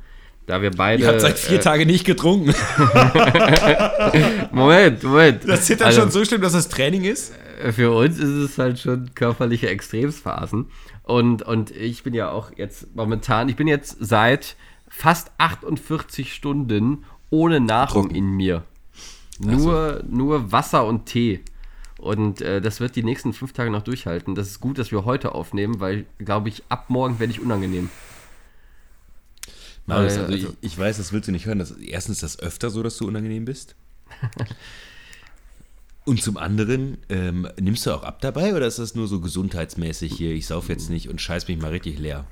Da 0.46 0.62
wir 0.62 0.70
beide. 0.70 1.02
Ihr 1.02 1.08
habt 1.08 1.20
seit 1.20 1.36
vier 1.36 1.58
äh, 1.58 1.62
Tagen 1.62 1.88
nicht 1.88 2.04
getrunken. 2.04 2.54
Moment, 4.52 5.02
Moment. 5.02 5.48
Das 5.48 5.64
Zittern 5.64 5.88
Also, 5.88 6.02
schon 6.02 6.10
so 6.12 6.24
schlimm, 6.24 6.40
dass 6.40 6.52
das 6.52 6.68
Training 6.68 7.02
ist? 7.02 7.32
Für 7.72 7.92
uns 7.92 8.18
ist 8.18 8.28
es 8.28 8.58
halt 8.58 8.78
schon 8.78 9.14
körperliche 9.14 9.68
Extremsphasen. 9.68 10.66
Und, 11.02 11.42
und 11.42 11.70
ich 11.70 12.02
bin 12.02 12.14
ja 12.14 12.30
auch 12.30 12.50
jetzt 12.56 12.94
momentan, 12.94 13.48
ich 13.48 13.56
bin 13.56 13.68
jetzt 13.68 13.96
seit 14.00 14.56
fast 14.88 15.30
48 15.38 16.32
Stunden 16.32 17.04
ohne 17.30 17.60
Nahrung 17.60 18.04
Trocken. 18.04 18.14
in 18.14 18.30
mir. 18.30 18.64
Nur, 19.38 20.02
nur 20.08 20.52
Wasser 20.52 20.86
und 20.86 21.06
Tee. 21.06 21.40
Und 21.98 22.40
äh, 22.40 22.60
das 22.60 22.80
wird 22.80 22.96
die 22.96 23.02
nächsten 23.02 23.32
fünf 23.32 23.52
Tage 23.52 23.70
noch 23.70 23.82
durchhalten. 23.82 24.34
Das 24.34 24.48
ist 24.48 24.60
gut, 24.60 24.78
dass 24.78 24.92
wir 24.92 25.04
heute 25.04 25.34
aufnehmen, 25.34 25.80
weil, 25.80 26.06
glaube 26.18 26.48
ich, 26.48 26.62
ab 26.68 26.90
morgen 26.90 27.18
werde 27.18 27.32
ich 27.32 27.40
unangenehm. 27.40 27.90
Marius, 29.86 30.18
also, 30.18 30.32
also- 30.32 30.48
ich, 30.60 30.72
ich 30.72 30.78
weiß, 30.78 30.96
das 30.98 31.12
willst 31.12 31.28
du 31.28 31.32
nicht 31.32 31.46
hören. 31.46 31.58
Das, 31.58 31.70
erstens 31.72 32.22
ist 32.22 32.22
das 32.22 32.38
öfter 32.40 32.70
so, 32.70 32.82
dass 32.82 32.96
du 32.98 33.06
unangenehm 33.06 33.44
bist. 33.44 33.76
Und 36.06 36.22
zum 36.22 36.36
anderen, 36.36 36.98
ähm, 37.08 37.48
nimmst 37.60 37.84
du 37.84 37.90
auch 37.90 38.04
ab 38.04 38.20
dabei 38.20 38.54
oder 38.54 38.68
ist 38.68 38.78
das 38.78 38.94
nur 38.94 39.08
so 39.08 39.20
gesundheitsmäßig 39.20 40.12
hier? 40.14 40.32
Ich 40.32 40.46
sauf 40.46 40.68
jetzt 40.68 40.88
nicht 40.88 41.08
und 41.08 41.20
scheiß 41.20 41.48
mich 41.48 41.60
mal 41.60 41.72
richtig 41.72 41.98
leer. 41.98 42.24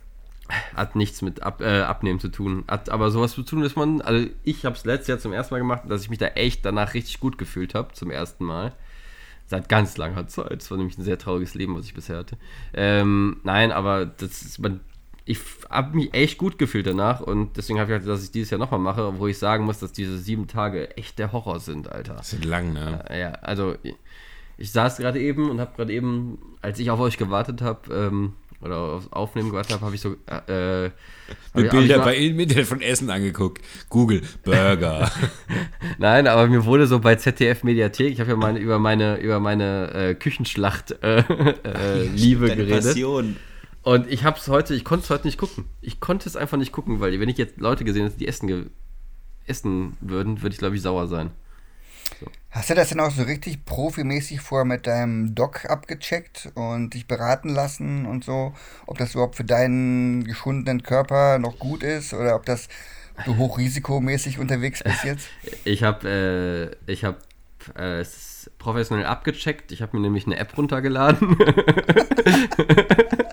Hat 0.77 0.95
nichts 0.95 1.23
mit 1.23 1.43
ab, 1.43 1.61
äh, 1.61 1.81
Abnehmen 1.81 2.21
zu 2.21 2.29
tun. 2.29 2.63
Hat 2.69 2.89
aber 2.89 3.11
sowas 3.11 3.33
zu 3.33 3.43
tun, 3.43 3.63
dass 3.63 3.75
man, 3.75 4.01
also 4.01 4.29
ich 4.45 4.65
habe 4.65 4.77
es 4.77 4.85
letztes 4.85 5.09
Jahr 5.09 5.19
zum 5.19 5.33
ersten 5.33 5.55
Mal 5.55 5.59
gemacht, 5.59 5.83
dass 5.89 6.03
ich 6.03 6.09
mich 6.09 6.21
da 6.21 6.27
echt 6.29 6.65
danach 6.65 6.95
richtig 6.95 7.19
gut 7.19 7.37
gefühlt 7.37 7.75
habe, 7.75 7.93
zum 7.95 8.13
ersten 8.13 8.45
Mal. 8.45 8.73
Seit 9.47 9.69
ganz 9.69 9.97
langer 9.97 10.29
Zeit. 10.29 10.53
Das 10.53 10.71
war 10.71 10.79
nämlich 10.79 10.97
ein 10.97 11.05
sehr 11.05 11.19
trauriges 11.19 11.55
Leben, 11.55 11.77
was 11.77 11.87
ich 11.87 11.95
bisher 11.95 12.19
hatte. 12.19 12.39
Ähm, 12.75 13.41
nein, 13.43 13.73
aber 13.73 14.07
das 14.07 14.43
ist, 14.43 14.61
man, 14.61 14.81
ich 15.27 15.39
habe 15.71 15.97
mich 15.97 16.13
echt 16.13 16.37
gut 16.37 16.59
gefühlt 16.59 16.87
danach 16.87 17.21
und 17.21 17.57
deswegen 17.57 17.79
habe 17.79 17.93
ich 17.93 17.99
gedacht, 17.99 18.09
dass 18.09 18.25
ich 18.25 18.31
dieses 18.31 18.51
Jahr 18.51 18.59
nochmal 18.59 18.81
mache, 18.81 19.19
wo 19.19 19.27
ich 19.27 19.39
sagen 19.39 19.65
muss, 19.65 19.79
dass 19.79 19.93
diese 19.93 20.19
sieben 20.19 20.47
Tage 20.49 20.97
echt 20.97 21.19
der 21.19 21.33
Horror 21.33 21.61
sind, 21.61 21.91
Alter. 21.91 22.15
Das 22.15 22.31
sind 22.31 22.45
lang, 22.45 22.75
ne? 22.75 23.05
Ja, 23.11 23.33
also 23.41 23.75
ich, 23.83 23.95
ich 24.59 24.73
saß 24.73 24.99
gerade 24.99 25.21
eben 25.21 25.51
und 25.51 25.61
habe 25.61 25.73
gerade 25.77 25.93
eben, 25.93 26.39
als 26.61 26.79
ich 26.79 26.91
auf 26.91 27.01
euch 27.01 27.17
gewartet 27.17 27.63
habe, 27.63 27.93
ähm, 27.93 28.35
oder 28.61 28.79
aufs 28.79 29.13
Aufnehmen 29.13 29.51
gewartet 29.51 29.73
habe, 29.75 29.85
habe 29.85 29.95
ich 29.95 30.01
so 30.01 30.17
äh, 30.27 30.87
äh, 30.87 30.91
hab 31.55 31.71
Bilder 31.71 31.99
bei 32.01 32.17
Internet 32.17 32.67
von 32.67 32.81
Essen 32.81 33.11
angeguckt. 33.11 33.63
Google, 33.91 34.23
Burger. 34.43 35.11
Nein, 35.99 36.27
aber 36.27 36.47
mir 36.47 36.65
wurde 36.65 36.87
so 36.87 36.99
bei 36.99 37.17
ZDF 37.17 37.63
Mediathek, 37.63 38.13
ich 38.13 38.21
habe 38.21 38.31
ja 38.31 38.37
meine, 38.37 38.59
über 38.59 38.79
meine 38.79 39.17
über 39.19 39.39
meine 39.39 39.93
äh, 39.93 40.15
Küchenschlacht 40.15 40.93
äh, 41.03 41.19
äh, 41.65 42.07
Liebe 42.15 42.49
Deine 42.49 42.65
geredet 42.65 42.85
Passion. 42.85 43.37
Und 43.85 44.11
ich 44.11 44.25
habe 44.25 44.39
es 44.39 44.49
heute, 44.49 44.75
ich 44.75 44.85
konnte 44.85 45.05
es 45.05 45.11
heute 45.11 45.27
nicht 45.27 45.39
gucken. 45.39 45.67
Ich 45.81 46.01
konnte 46.01 46.29
es 46.29 46.37
einfach 46.37 46.57
nicht 46.57 46.73
gucken, 46.73 47.01
weil 47.01 47.19
wenn 47.21 47.29
ich 47.29 47.39
jetzt 47.39 47.59
Leute 47.59 47.85
gesehen 47.85 48.05
hätte, 48.05 48.19
die 48.19 48.29
essen 48.29 48.71
essen 49.47 49.97
würden, 50.01 50.41
würde 50.43 50.55
ich 50.55 50.59
glaube 50.59 50.77
ich 50.77 50.83
sauer 50.83 51.07
sein. 51.07 51.31
Hast 52.51 52.71
du 52.71 52.75
das 52.75 52.91
denn 52.91 53.01
auch 53.01 53.11
so 53.11 53.25
richtig 53.25 53.65
profimäßig 53.65 54.41
vorher 54.41 54.65
mit 54.65 54.87
deinem 54.87 55.35
Doc 55.35 55.69
abgecheckt 55.69 56.51
und 56.55 56.95
dich 56.95 57.07
beraten 57.07 57.49
lassen 57.49 58.07
und 58.07 58.25
so? 58.25 58.55
Ob 58.87 58.97
das 58.97 59.15
überhaupt 59.15 59.37
für 59.37 59.45
deinen 59.45 60.25
geschundenen 60.25 60.83
Körper 60.83 61.39
noch 61.39 61.59
gut 61.59 61.83
ist 61.83 62.15
oder 62.15 62.37
ob 62.37 62.47
das 62.47 62.69
du 63.25 63.37
hochrisikomäßig 63.39 64.39
unterwegs 64.39 64.83
bist 64.83 65.05
jetzt? 65.05 65.29
Ich 65.65 65.83
habe 65.83 66.77
äh, 66.87 66.91
ich 66.91 67.05
habe 67.05 67.19
äh, 67.77 68.01
es 68.01 68.51
professionell 68.59 69.07
abgecheckt. 69.07 69.73
Ich 69.73 69.83
habe 69.83 69.97
mir 69.97 70.03
nämlich 70.03 70.27
eine 70.27 70.37
App 70.37 70.57
runtergeladen. 70.57 71.37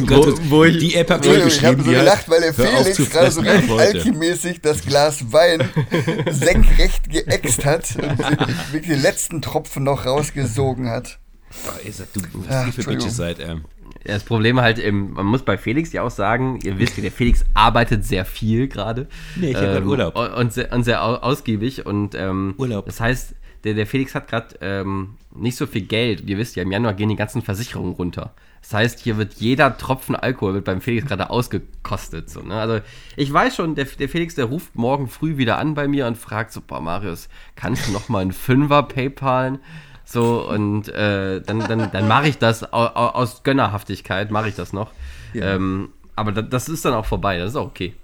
Wo, 0.00 0.34
wo 0.48 0.64
ich- 0.64 0.78
die 0.78 0.94
App 0.94 1.10
Entschuldigung, 1.10 1.48
ich 1.48 1.64
habe 1.64 1.76
geschrieben, 1.76 1.94
so 1.94 2.00
gelacht, 2.00 2.28
weil 2.28 2.40
der 2.40 2.54
Felix 2.54 3.10
gerade 3.10 3.30
so 3.30 3.42
heute. 3.44 3.98
alkimäßig 3.98 4.60
das 4.60 4.82
Glas 4.82 5.32
Wein 5.32 5.62
senkrecht 6.30 7.08
geäxt 7.10 7.64
hat 7.64 7.94
und 7.96 8.72
wirklich 8.72 8.92
den 8.92 9.02
letzten 9.02 9.42
Tropfen 9.42 9.84
noch 9.84 10.06
rausgesogen 10.06 10.88
hat. 10.90 11.18
Boah, 11.64 11.74
ihr 11.84 11.92
seid- 11.92 12.08
Du, 12.14 12.20
was 12.48 12.66
ihr 12.66 12.72
für. 12.72 12.90
Bitches 12.90 13.16
seid, 13.16 13.38
ähm. 13.40 13.64
Das 14.04 14.22
Problem 14.22 14.60
halt, 14.60 14.78
man 14.92 15.26
muss 15.26 15.42
bei 15.42 15.58
Felix 15.58 15.92
ja 15.92 16.02
auch 16.02 16.10
sagen, 16.12 16.60
ihr 16.62 16.78
wisst 16.78 16.96
ja, 16.96 17.02
der 17.02 17.10
Felix 17.10 17.44
arbeitet 17.54 18.04
sehr 18.04 18.24
viel 18.24 18.68
gerade. 18.68 19.08
Nee, 19.34 19.50
ich 19.50 19.56
hab 19.56 19.64
grad 19.64 19.84
Urlaub. 19.84 20.16
Und, 20.38 20.52
sehr, 20.52 20.72
und 20.72 20.84
sehr 20.84 21.02
au- 21.02 21.16
ausgiebig. 21.16 21.86
Und 21.86 22.14
ähm, 22.14 22.54
Urlaub. 22.56 22.86
das 22.86 23.00
heißt, 23.00 23.34
der, 23.66 23.74
der 23.74 23.86
Felix 23.86 24.14
hat 24.14 24.28
gerade 24.28 24.54
ähm, 24.60 25.16
nicht 25.34 25.56
so 25.56 25.66
viel 25.66 25.82
Geld. 25.82 26.22
Ihr 26.28 26.38
wisst 26.38 26.54
ja, 26.54 26.62
im 26.62 26.70
Januar 26.70 26.94
gehen 26.94 27.08
die 27.08 27.16
ganzen 27.16 27.42
Versicherungen 27.42 27.94
runter. 27.94 28.32
Das 28.62 28.72
heißt, 28.74 29.00
hier 29.00 29.16
wird 29.16 29.34
jeder 29.34 29.76
Tropfen 29.76 30.14
Alkohol 30.14 30.54
wird 30.54 30.64
beim 30.64 30.80
Felix 30.80 31.06
gerade 31.06 31.30
ausgekostet. 31.30 32.30
So, 32.30 32.42
ne? 32.42 32.54
Also 32.54 32.80
ich 33.16 33.32
weiß 33.32 33.56
schon, 33.56 33.74
der, 33.74 33.86
der 33.86 34.08
Felix, 34.08 34.36
der 34.36 34.44
ruft 34.44 34.76
morgen 34.76 35.08
früh 35.08 35.36
wieder 35.36 35.58
an 35.58 35.74
bei 35.74 35.88
mir 35.88 36.06
und 36.06 36.16
fragt 36.16 36.52
so, 36.52 36.60
boah 36.64 36.80
Marius, 36.80 37.28
kannst 37.56 37.88
du 37.88 37.92
noch 37.92 38.08
mal 38.08 38.20
einen 38.20 38.32
Fünfer 38.32 38.84
Paypalen? 38.84 39.58
So, 40.04 40.48
und 40.48 40.88
äh, 40.88 41.40
dann, 41.40 41.58
dann, 41.58 41.90
dann 41.90 42.06
mache 42.06 42.28
ich 42.28 42.38
das 42.38 42.72
au, 42.72 42.86
au, 42.86 43.08
aus 43.08 43.42
Gönnerhaftigkeit, 43.42 44.30
mache 44.30 44.48
ich 44.48 44.54
das 44.54 44.72
noch. 44.72 44.92
Ähm, 45.34 45.88
aber 46.14 46.30
da, 46.30 46.42
das 46.42 46.68
ist 46.68 46.84
dann 46.84 46.94
auch 46.94 47.04
vorbei, 47.04 47.38
das 47.38 47.50
ist 47.50 47.56
auch 47.56 47.66
okay. 47.66 47.94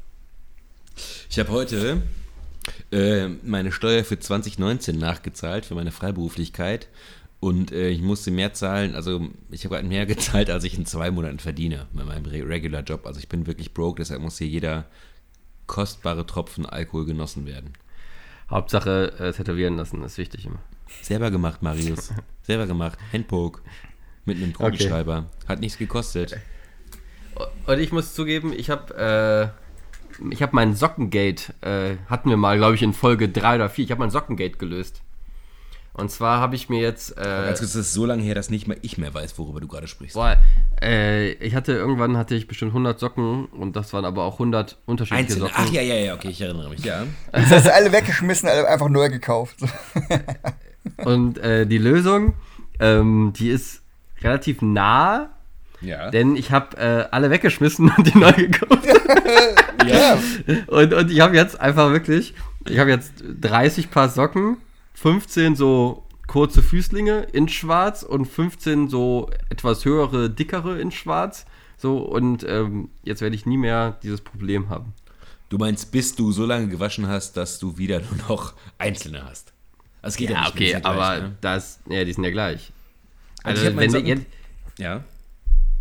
Ich 1.31 1.38
habe 1.38 1.51
heute 1.51 2.03
äh, 2.93 3.29
meine 3.43 3.73
Steuer 3.73 4.05
für 4.05 4.19
2019 4.19 4.99
nachgezahlt, 4.99 5.67
für 5.67 5.75
meine 5.75 5.93
Freiberuflichkeit. 5.93 6.89
Und 7.41 7.73
äh, 7.73 7.89
ich 7.89 8.03
musste 8.03 8.31
mehr 8.31 8.55
zahlen, 8.55 8.95
also 8.95 9.29
ich 9.51 9.65
habe 9.65 9.77
halt 9.77 9.87
mehr 9.87 10.07
gezahlt, 10.15 10.51
als 10.51 10.65
ich 10.65 10.79
in 10.79 10.87
zwei 10.87 11.11
Monaten 11.11 11.41
verdiene 11.41 11.87
mit 11.93 12.07
meinem 12.07 12.27
Re 12.27 12.49
Regular 12.49 12.83
Job. 12.83 13.07
Also 13.07 13.19
ich 13.19 13.29
bin 13.29 13.47
wirklich 13.47 13.75
broke, 13.75 14.01
deshalb 14.01 14.21
muss 14.21 14.38
hier 14.38 14.47
jeder 14.47 14.85
kostbare 15.67 16.27
Tropfen 16.27 16.67
Alkohol 16.67 17.07
genossen 17.07 17.47
werden. 17.47 17.73
Hauptsache 18.51 19.13
äh, 19.19 19.33
tätowieren 19.33 19.77
lassen, 19.77 20.05
ist 20.05 20.19
wichtig 20.19 20.47
immer. 20.47 20.61
Selber 21.01 21.31
gemacht, 21.31 21.63
Marius. 21.63 22.13
Selber 22.43 22.67
gemacht. 22.67 22.99
Handpoke. 23.13 23.63
Mit 24.25 24.37
einem 24.37 24.53
Kugelschreiber. 24.53 25.31
Hat 25.49 25.61
nichts 25.61 25.79
gekostet. 25.79 26.37
Und 27.67 27.79
ich 27.79 27.90
muss 27.90 28.15
zugeben, 28.15 28.53
ich 28.53 28.71
habe 28.71 29.53
äh, 29.57 29.62
ich 30.31 30.42
habe 30.42 30.54
mein 30.54 30.75
Sockengate, 30.75 31.54
äh, 31.60 31.96
hatten 32.08 32.31
wir 32.31 32.37
mal, 32.37 32.56
glaube 32.56 32.75
ich, 32.75 32.83
in 32.83 32.92
Folge 32.92 33.29
3 33.29 33.56
oder 33.56 33.70
4, 33.70 33.85
ich 33.85 33.90
habe 33.90 34.00
mein 34.00 34.10
Sockengate 34.10 34.58
gelöst. 34.58 35.02
Und 35.94 36.10
zwar 36.10 36.40
habe 36.40 36.56
ich 36.56 36.70
mir 36.70 36.81
jetzt, 36.81 37.18
äh, 37.18 37.23
Ganz 37.23 37.58
kurz, 37.58 37.73
das 37.73 37.87
ist 37.87 37.92
so 37.92 38.06
lange 38.06 38.23
her, 38.23 38.35
dass 38.35 38.48
nicht 38.48 38.66
mal 38.66 38.79
ich 38.81 38.96
mehr 38.96 39.12
weiß, 39.12 39.38
worüber 39.38 39.60
du 39.60 39.68
gerade 39.68 39.87
sprichst. 39.87 40.14
boah, 40.14 40.38
äh, 40.81 41.33
ich 41.33 41.54
hatte 41.54 41.73
irgendwann 41.73 42.16
hatte 42.16 42.35
ich 42.35 42.48
bestimmt 42.48 42.70
100 42.70 42.98
Socken 42.98 43.44
und 43.46 43.77
das 43.77 43.92
waren 43.92 44.06
aber 44.06 44.25
auch 44.25 44.35
100 44.35 44.79
unterschiedliche 44.87 45.23
Einzelne. 45.23 45.48
Socken. 45.50 45.64
Ach 45.68 45.70
ja, 45.70 45.83
ja, 45.83 45.94
ja, 45.96 46.14
okay, 46.14 46.29
ich 46.29 46.40
erinnere 46.40 46.70
mich. 46.70 46.83
Ja. 46.83 47.04
Das 47.33 47.50
hast 47.50 47.66
du 47.66 47.75
alle 47.75 47.92
weggeschmissen, 47.92 48.48
alle 48.48 48.66
einfach 48.66 48.88
neu 48.88 49.10
gekauft. 49.10 49.56
Und 51.04 51.38
äh, 51.38 51.66
die 51.66 51.79
Lösung, 51.79 52.35
ähm, 52.81 53.33
die 53.37 53.50
ist 53.50 53.83
relativ 54.23 54.62
nah, 54.62 55.31
Ja. 55.83 56.11
denn 56.11 56.37
ich 56.37 56.51
habe 56.53 56.77
äh, 56.77 57.07
alle 57.11 57.31
weggeschmissen 57.31 57.93
und 57.97 58.15
die 58.15 58.19
neu 58.19 58.33
gekauft. 58.33 58.87
Ja, 59.85 60.17
Und, 60.69 60.95
und 60.95 61.11
ich 61.11 61.21
habe 61.21 61.35
jetzt 61.35 61.61
einfach 61.61 61.91
wirklich, 61.91 62.35
ich 62.69 62.79
habe 62.79 62.91
jetzt 62.91 63.13
30 63.41 63.91
Paar 63.91 64.09
Socken, 64.09 64.59
15 64.95 65.57
so 65.57 66.05
kurze 66.29 66.63
Füßlinge 66.63 67.27
in 67.33 67.49
schwarz 67.49 68.03
und 68.03 68.27
15 68.27 68.89
so 68.89 69.29
etwas 69.51 69.85
höhere, 69.85 70.31
dickere 70.31 70.81
in 70.81 70.91
schwarz. 70.93 71.47
So, 71.77 71.99
und 71.99 72.45
ähm, 72.49 72.91
jetzt 73.03 73.23
werde 73.23 73.35
ich 73.35 73.45
nie 73.45 73.57
mehr 73.57 73.99
dieses 74.03 74.21
Problem 74.21 74.69
haben. 74.69 74.95
Du 75.49 75.59
meinst, 75.59 75.91
bis 75.93 76.15
du 76.15 76.33
so 76.33 76.47
lange 76.47 76.69
gewaschen 76.69 77.09
hast, 77.09 77.37
dass 77.37 77.59
du 77.59 77.77
wieder 77.77 78.01
nur 78.01 78.29
noch 78.29 78.55
einzelne 78.79 79.25
hast. 79.25 79.53
Das 80.01 80.17
geht 80.17 80.31
ja, 80.31 80.37
ja 80.37 80.41
nicht, 80.43 80.55
okay, 80.55 80.75
aber 80.77 80.95
gleich, 80.95 81.23
ne? 81.23 81.37
das, 81.41 81.81
ja, 81.89 82.05
die 82.05 82.13
sind 82.13 82.25
ja 82.25 82.31
gleich. 82.31 82.73
Also, 83.43 83.67
also 83.67 83.77
wenn, 83.77 83.91
Socken, 83.91 84.07
jetzt, 84.07 84.27
ja. 84.79 85.05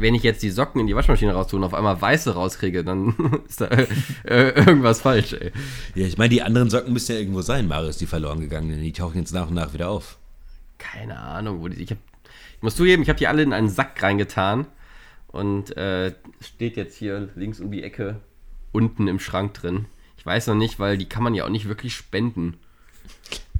Wenn 0.01 0.15
ich 0.15 0.23
jetzt 0.23 0.43
die 0.43 0.49
Socken 0.49 0.81
in 0.81 0.87
die 0.87 0.95
Waschmaschine 0.95 1.33
raustue 1.33 1.59
und 1.59 1.63
auf 1.63 1.73
einmal 1.73 2.01
weiße 2.01 2.33
rauskriege, 2.33 2.83
dann 2.83 3.41
ist 3.47 3.61
da 3.61 3.67
äh, 3.67 3.87
irgendwas 4.25 5.01
falsch, 5.01 5.33
ey. 5.33 5.51
Ja, 5.95 6.07
ich 6.07 6.17
meine, 6.17 6.29
die 6.29 6.41
anderen 6.41 6.69
Socken 6.69 6.93
müssen 6.93 7.13
ja 7.13 7.19
irgendwo 7.19 7.41
sein, 7.41 7.67
Marius, 7.67 7.97
die 7.97 8.05
verloren 8.05 8.41
gegangen. 8.41 8.81
Die 8.81 8.93
tauchen 8.93 9.19
jetzt 9.19 9.33
nach 9.33 9.47
und 9.47 9.55
nach 9.55 9.73
wieder 9.73 9.89
auf. 9.89 10.17
Keine 10.77 11.19
Ahnung, 11.19 11.61
wo 11.61 11.67
die. 11.67 11.81
Ich, 11.81 11.91
hab, 11.91 11.97
ich 12.57 12.63
muss 12.63 12.75
zugeben, 12.75 13.03
ich 13.03 13.09
habe 13.09 13.19
die 13.19 13.27
alle 13.27 13.43
in 13.43 13.53
einen 13.53 13.69
Sack 13.69 14.01
reingetan 14.01 14.65
und 15.27 15.75
äh, 15.77 16.13
steht 16.41 16.77
jetzt 16.77 16.97
hier 16.97 17.29
links 17.35 17.59
um 17.59 17.71
die 17.71 17.83
Ecke 17.83 18.19
unten 18.71 19.07
im 19.07 19.19
Schrank 19.19 19.53
drin. 19.53 19.85
Ich 20.17 20.25
weiß 20.25 20.47
noch 20.47 20.55
nicht, 20.55 20.79
weil 20.79 20.97
die 20.97 21.09
kann 21.09 21.23
man 21.23 21.33
ja 21.33 21.45
auch 21.45 21.49
nicht 21.49 21.67
wirklich 21.67 21.95
spenden. 21.95 22.57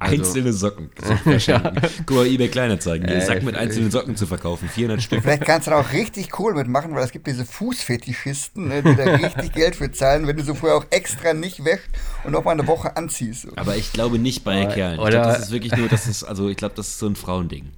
Also, 0.01 0.15
einzelne 0.15 0.51
Socken. 0.51 0.89
ja. 1.45 1.73
Guck 2.07 2.17
mal, 2.17 2.25
eBay 2.25 2.47
Kleinanzeigen. 2.47 3.07
Äh, 3.07 3.21
Sack 3.21 3.43
mit 3.43 3.55
einzelnen 3.55 3.91
Socken 3.91 4.15
zu 4.15 4.25
verkaufen. 4.25 4.67
400 4.67 4.99
Stück. 5.03 5.21
Vielleicht 5.21 5.45
kannst 5.45 5.67
du 5.67 5.71
da 5.71 5.79
auch 5.79 5.93
richtig 5.93 6.39
cool 6.39 6.55
mitmachen, 6.55 6.95
weil 6.95 7.03
es 7.03 7.11
gibt 7.11 7.27
diese 7.27 7.45
Fußfetischisten, 7.45 8.67
ne, 8.67 8.81
die 8.81 8.95
da 8.95 9.03
richtig 9.03 9.53
Geld 9.53 9.75
für 9.75 9.91
zahlen, 9.91 10.25
wenn 10.25 10.37
du 10.37 10.43
so 10.43 10.55
vorher 10.55 10.79
auch 10.79 10.85
extra 10.89 11.35
nicht 11.35 11.63
wäschst 11.63 11.89
und 12.23 12.31
noch 12.31 12.43
mal 12.43 12.53
eine 12.53 12.65
Woche 12.65 12.97
anziehst. 12.97 13.47
Aber 13.57 13.77
ich 13.77 13.93
glaube 13.93 14.17
nicht 14.17 14.43
bei 14.43 14.65
Kerlen. 14.65 14.99
Ich 14.99 15.07
glaube, 15.07 15.27
das 15.27 15.43
ist 15.43 15.51
wirklich 15.51 15.75
nur, 15.77 15.87
das 15.87 16.07
ist, 16.07 16.23
also 16.23 16.49
ich 16.49 16.57
glaube, 16.57 16.73
das 16.75 16.87
ist 16.87 16.97
so 16.97 17.05
ein 17.05 17.15
Frauending. 17.15 17.69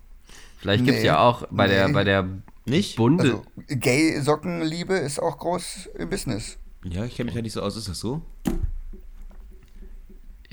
Vielleicht 0.59 0.85
gibt 0.85 0.95
es 0.95 1.01
nee, 1.01 1.07
ja 1.07 1.19
auch 1.19 1.45
bei 1.51 1.67
nee. 1.67 1.73
der, 1.73 1.89
bei 1.89 2.03
der 2.05 2.29
nicht? 2.65 2.95
Bunde. 2.95 3.23
Also, 3.23 3.43
Gay-Sockenliebe 3.67 4.93
ist 4.93 5.21
auch 5.21 5.37
groß 5.39 5.89
im 5.99 6.09
Business. 6.09 6.57
Ja, 6.85 7.03
ich 7.03 7.17
kenne 7.17 7.25
mich 7.25 7.35
ja 7.35 7.41
nicht 7.41 7.51
so 7.51 7.61
aus. 7.61 7.75
Ist 7.75 7.89
das 7.89 7.99
so? 7.99 8.21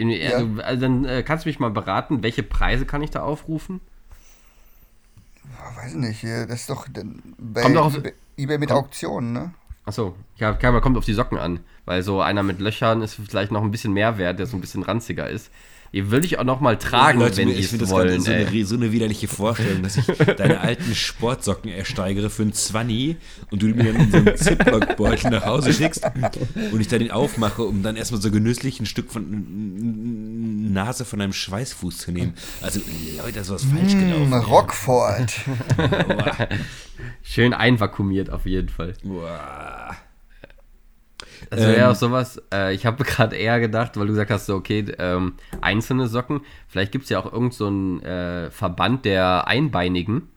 In, 0.01 0.11
also, 0.11 0.47
ja. 0.47 0.63
also, 0.63 0.81
dann 0.81 1.05
äh, 1.05 1.23
kannst 1.23 1.45
du 1.45 1.49
mich 1.49 1.59
mal 1.59 1.71
beraten, 1.71 2.23
welche 2.23 2.43
Preise 2.43 2.87
kann 2.87 3.03
ich 3.03 3.11
da 3.11 3.21
aufrufen? 3.23 3.81
Ja, 5.45 5.83
weiß 5.83 5.95
nicht, 5.95 6.25
das 6.25 6.61
ist 6.61 6.71
doch 6.71 6.87
bei 7.39 7.63
kommt 7.63 7.77
auf, 7.77 7.97
eBay, 7.97 8.13
eBay 8.37 8.59
mit 8.59 8.71
kommt, 8.71 8.87
Auktionen, 8.87 9.33
ne? 9.33 9.55
Achso, 9.85 10.15
ja, 10.37 10.53
kommt 10.81 10.97
auf 10.97 11.05
die 11.05 11.13
Socken 11.13 11.39
an, 11.39 11.61
weil 11.85 12.03
so 12.03 12.21
einer 12.23 12.43
mit 12.43 12.61
Löchern 12.61 13.03
ist 13.03 13.15
vielleicht 13.15 13.53
noch 13.53 13.63
ein 13.63 13.71
bisschen 13.71 13.93
mehr 13.93 14.17
wert, 14.17 14.39
der 14.39 14.47
so 14.47 14.57
ein 14.57 14.61
bisschen 14.61 14.83
ranziger 14.83 15.29
ist. 15.29 15.51
Die 15.93 16.11
würde 16.11 16.25
ich 16.27 16.39
auch 16.39 16.45
noch 16.45 16.61
mal 16.61 16.79
tragen, 16.79 17.19
Leute, 17.19 17.39
wenn 17.39 17.49
ich 17.49 17.73
es 17.73 17.91
wollen. 17.91 18.21
So 18.21 18.31
eine, 18.31 18.65
so 18.65 18.77
eine 18.77 18.93
widerliche 18.93 19.27
Vorstellung, 19.27 19.83
dass 19.83 19.97
ich 19.97 20.07
deine 20.37 20.61
alten 20.61 20.95
Sportsocken 20.95 21.71
ersteigere 21.71 22.31
für 22.31 22.43
einen 22.43 22.53
Zwanni 22.53 23.17
und 23.51 23.63
du 23.63 23.67
mir 23.67 23.93
dann 23.93 24.03
in 24.03 24.11
so 24.11 24.17
einen 24.19 24.37
Ziploc-Beutel 24.37 25.31
nach 25.31 25.45
Hause 25.45 25.73
schickst 25.73 26.09
und 26.71 26.81
ich 26.81 26.89
dann 26.89 27.01
den 27.01 27.11
aufmache, 27.11 27.63
um 27.63 27.83
dann 27.83 27.97
erstmal 27.97 28.21
so 28.21 28.31
genüsslich 28.31 28.79
ein 28.79 28.87
Stück 28.87 29.11
von 29.11 30.73
Nase 30.73 31.05
von 31.05 31.21
einem 31.21 31.33
Schweißfuß 31.33 31.99
zu 31.99 32.13
nehmen. 32.13 32.35
Also, 32.61 32.81
Leute, 33.19 33.33
da 33.33 33.41
ist 33.41 33.51
was 33.51 33.65
falsch 33.65 33.95
mmh, 33.95 34.01
gelaufen. 34.01 34.35
Rockford. 34.35 35.33
Schön 37.23 37.53
einvakuumiert 37.53 38.31
auf 38.31 38.47
jeden 38.47 38.69
Fall. 38.69 38.95
Boah. 39.03 39.97
Das 41.51 41.61
wäre 41.61 41.81
ähm, 41.81 41.87
auch 41.87 41.97
sowas, 41.97 42.41
äh, 42.55 42.73
ich 42.75 42.87
habe 42.87 43.03
gerade 43.05 43.37
eher 43.37 43.61
gedacht, 43.61 43.97
weil 43.97 44.07
du 44.07 44.13
gesagt 44.13 44.31
hast, 44.31 44.47
so, 44.47 44.55
okay, 44.55 44.85
ähm, 44.99 45.35
einzelne 45.61 46.07
Socken, 46.07 46.41
vielleicht 46.69 46.93
gibt 46.93 47.05
es 47.05 47.11
ja 47.11 47.19
auch 47.19 47.31
irgendeinen 47.31 48.01
so 48.01 48.07
äh, 48.07 48.51
Verband 48.51 49.05
der 49.05 49.47
Einbeinigen. 49.47 50.29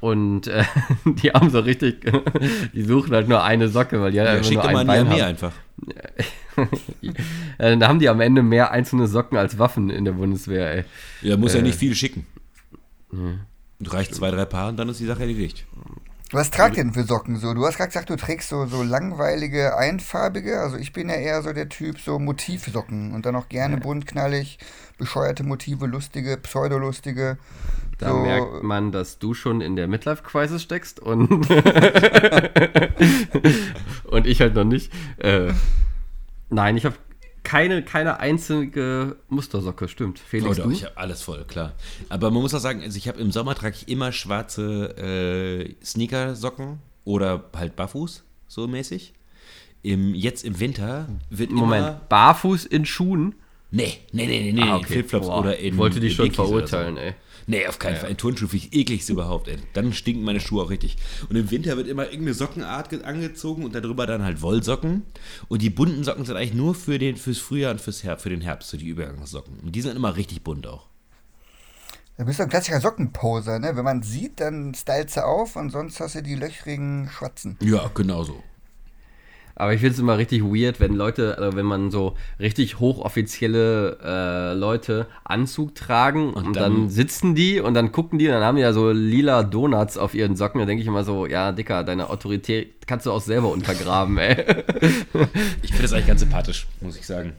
Und 0.00 0.46
äh, 0.46 0.64
die 1.04 1.30
haben 1.30 1.50
so 1.50 1.60
richtig, 1.60 2.06
die 2.72 2.82
suchen 2.82 3.12
halt 3.12 3.28
nur 3.28 3.42
eine 3.42 3.68
Socke, 3.68 4.00
weil 4.00 4.12
die 4.12 4.18
ja, 4.18 4.26
halt 4.26 4.50
nur 4.50 4.64
ein 4.64 4.86
Bein 4.86 5.08
haben. 5.08 5.20
einfach. 5.20 5.52
Äh, 7.58 7.76
da 7.78 7.88
haben 7.88 8.00
die 8.00 8.08
am 8.08 8.20
Ende 8.20 8.42
mehr 8.42 8.70
einzelne 8.70 9.06
Socken 9.06 9.38
als 9.38 9.58
Waffen 9.58 9.90
in 9.90 10.04
der 10.04 10.12
Bundeswehr, 10.12 10.74
ey. 10.74 10.84
Ja, 11.22 11.36
muss 11.36 11.54
ja 11.54 11.62
nicht 11.62 11.78
viel 11.78 11.94
schicken. 11.94 12.26
Ja. 13.12 13.90
Reicht 13.90 14.14
zwei, 14.14 14.30
drei 14.30 14.44
Paar 14.44 14.68
und 14.68 14.76
dann 14.76 14.88
ist 14.88 15.00
die 15.00 15.06
Sache 15.06 15.20
erledigt. 15.20 15.64
Was 16.32 16.50
tragt 16.50 16.76
denn 16.76 16.92
für 16.92 17.02
Socken 17.02 17.36
so? 17.36 17.54
Du 17.54 17.66
hast 17.66 17.76
gerade 17.76 17.88
gesagt, 17.88 18.08
du 18.08 18.16
trägst 18.16 18.50
so, 18.50 18.66
so 18.66 18.84
langweilige, 18.84 19.76
einfarbige. 19.76 20.60
Also 20.60 20.76
ich 20.76 20.92
bin 20.92 21.08
ja 21.08 21.16
eher 21.16 21.42
so 21.42 21.52
der 21.52 21.68
Typ 21.68 21.98
so 21.98 22.20
Motivsocken 22.20 23.14
und 23.14 23.26
dann 23.26 23.34
auch 23.34 23.48
gerne 23.48 23.74
ja. 23.74 23.80
bunt, 23.80 24.06
knallig, 24.06 24.58
bescheuerte 24.96 25.42
Motive, 25.42 25.86
lustige, 25.86 26.36
pseudolustige. 26.36 27.36
Da 27.98 28.10
so. 28.10 28.18
merkt 28.18 28.62
man, 28.62 28.92
dass 28.92 29.18
du 29.18 29.34
schon 29.34 29.60
in 29.60 29.74
der 29.74 29.88
Midlife-Crisis 29.88 30.62
steckst 30.62 31.00
und, 31.00 31.28
und 34.04 34.26
ich 34.26 34.40
halt 34.40 34.54
noch 34.54 34.64
nicht. 34.64 34.92
Äh, 35.18 35.52
nein, 36.48 36.76
ich 36.76 36.84
habe 36.84 36.94
keine, 37.42 37.82
keine 37.82 38.20
einzige 38.20 39.16
Mustersocke, 39.28 39.88
stimmt. 39.88 40.18
Felix, 40.18 40.58
oh, 40.58 40.62
doch, 40.62 40.70
ich 40.70 40.84
habe 40.84 40.96
alles 40.96 41.22
voll, 41.22 41.44
klar. 41.44 41.74
Aber 42.08 42.30
man 42.30 42.42
muss 42.42 42.54
auch 42.54 42.60
sagen, 42.60 42.82
also 42.82 42.96
ich 42.96 43.08
habe 43.08 43.20
im 43.20 43.32
Sommer 43.32 43.54
trage 43.54 43.76
ich 43.76 43.88
immer 43.88 44.12
schwarze 44.12 44.96
äh, 44.96 45.84
Sneakersocken 45.84 46.78
oder 47.04 47.44
halt 47.56 47.76
Barfuß, 47.76 48.24
so 48.46 48.68
mäßig. 48.68 49.14
Im, 49.82 50.14
jetzt 50.14 50.44
im 50.44 50.60
Winter 50.60 51.08
wird 51.30 51.50
Moment, 51.50 51.86
immer... 51.86 52.00
barfuß 52.08 52.66
in 52.66 52.84
Schuhen? 52.84 53.34
Nee, 53.72 53.98
nee, 54.12 54.26
nee, 54.26 54.52
nee, 54.52 54.62
ah, 54.62 54.76
okay. 54.76 54.94
Flipflops 54.94 55.28
oder 55.28 55.56
in 55.58 55.74
Ich 55.74 55.78
wollte 55.78 56.00
dich 56.00 56.14
schon 56.14 56.32
verurteilen, 56.32 56.96
so. 56.96 57.00
ey. 57.00 57.14
Nee, 57.46 57.66
auf 57.66 57.78
keinen 57.78 57.94
ja. 57.94 58.00
Fall. 58.00 58.10
Ein 58.10 58.16
Turnschuh 58.16 58.48
finde 58.48 58.66
ich 58.66 58.78
ekligste 58.78 59.12
überhaupt, 59.12 59.48
ey. 59.48 59.56
Dann 59.72 59.92
stinken 59.92 60.24
meine 60.24 60.40
Schuhe 60.40 60.64
auch 60.64 60.70
richtig. 60.70 60.96
Und 61.28 61.36
im 61.36 61.50
Winter 61.50 61.76
wird 61.76 61.88
immer 61.88 62.04
irgendeine 62.04 62.34
Sockenart 62.34 63.04
angezogen 63.04 63.64
und 63.64 63.74
darüber 63.74 64.06
dann 64.06 64.24
halt 64.24 64.42
Wollsocken. 64.42 65.02
Und 65.48 65.62
die 65.62 65.70
bunten 65.70 66.04
Socken 66.04 66.24
sind 66.24 66.36
eigentlich 66.36 66.54
nur 66.54 66.74
für 66.74 66.98
den, 66.98 67.16
fürs 67.16 67.38
Frühjahr 67.38 67.72
und 67.72 67.80
fürs 67.80 68.02
Herbst, 68.02 68.24
für 68.24 68.30
den 68.30 68.40
Herbst, 68.40 68.70
so 68.70 68.76
die 68.76 68.88
Übergangssocken. 68.88 69.60
Und 69.60 69.74
die 69.74 69.80
sind 69.80 69.96
immer 69.96 70.16
richtig 70.16 70.42
bunt 70.42 70.66
auch. 70.66 70.86
Du 72.18 72.26
bist 72.26 72.38
doch 72.38 72.44
ein 72.44 72.50
klassischer 72.50 72.80
Sockenposer, 72.80 73.58
ne? 73.58 73.74
Wenn 73.74 73.84
man 73.84 74.02
sieht, 74.02 74.40
dann 74.40 74.74
stylst 74.74 75.16
du 75.16 75.24
auf 75.24 75.56
und 75.56 75.70
sonst 75.70 76.00
hast 76.00 76.16
du 76.16 76.22
die 76.22 76.34
löchrigen 76.34 77.08
Schwatzen. 77.08 77.56
Ja, 77.62 77.90
genau 77.94 78.24
so. 78.24 78.42
Aber 79.60 79.74
ich 79.74 79.80
finde 79.80 79.92
es 79.92 79.98
immer 79.98 80.16
richtig 80.16 80.42
weird, 80.42 80.80
wenn 80.80 80.94
Leute, 80.94 81.36
also 81.36 81.54
wenn 81.54 81.66
man 81.66 81.90
so 81.90 82.16
richtig 82.38 82.78
hochoffizielle 82.80 83.98
äh, 84.02 84.54
Leute 84.54 85.06
Anzug 85.22 85.74
tragen 85.74 86.32
und, 86.32 86.46
und 86.46 86.56
dann, 86.56 86.76
dann, 86.76 86.88
sitzen 86.88 87.34
die 87.34 87.60
und 87.60 87.74
dann 87.74 87.92
gucken 87.92 88.18
die 88.18 88.26
und 88.28 88.32
dann 88.32 88.42
haben 88.42 88.56
die 88.56 88.62
ja 88.62 88.72
so 88.72 88.90
lila 88.90 89.42
Donuts 89.42 89.98
auf 89.98 90.14
ihren 90.14 90.34
Socken. 90.34 90.60
Da 90.60 90.64
denke 90.64 90.80
ich 90.80 90.88
immer 90.88 91.04
so, 91.04 91.26
ja, 91.26 91.52
Dicker, 91.52 91.84
deine 91.84 92.08
Autorität 92.08 92.86
kannst 92.86 93.04
du 93.04 93.12
auch 93.12 93.20
selber 93.20 93.50
untergraben, 93.50 94.16
ey. 94.16 94.32
Ich 95.62 95.72
finde 95.72 95.82
das 95.82 95.92
eigentlich 95.92 96.06
ganz 96.06 96.20
sympathisch, 96.20 96.66
muss 96.80 96.96
ich 96.96 97.06
sagen. 97.06 97.34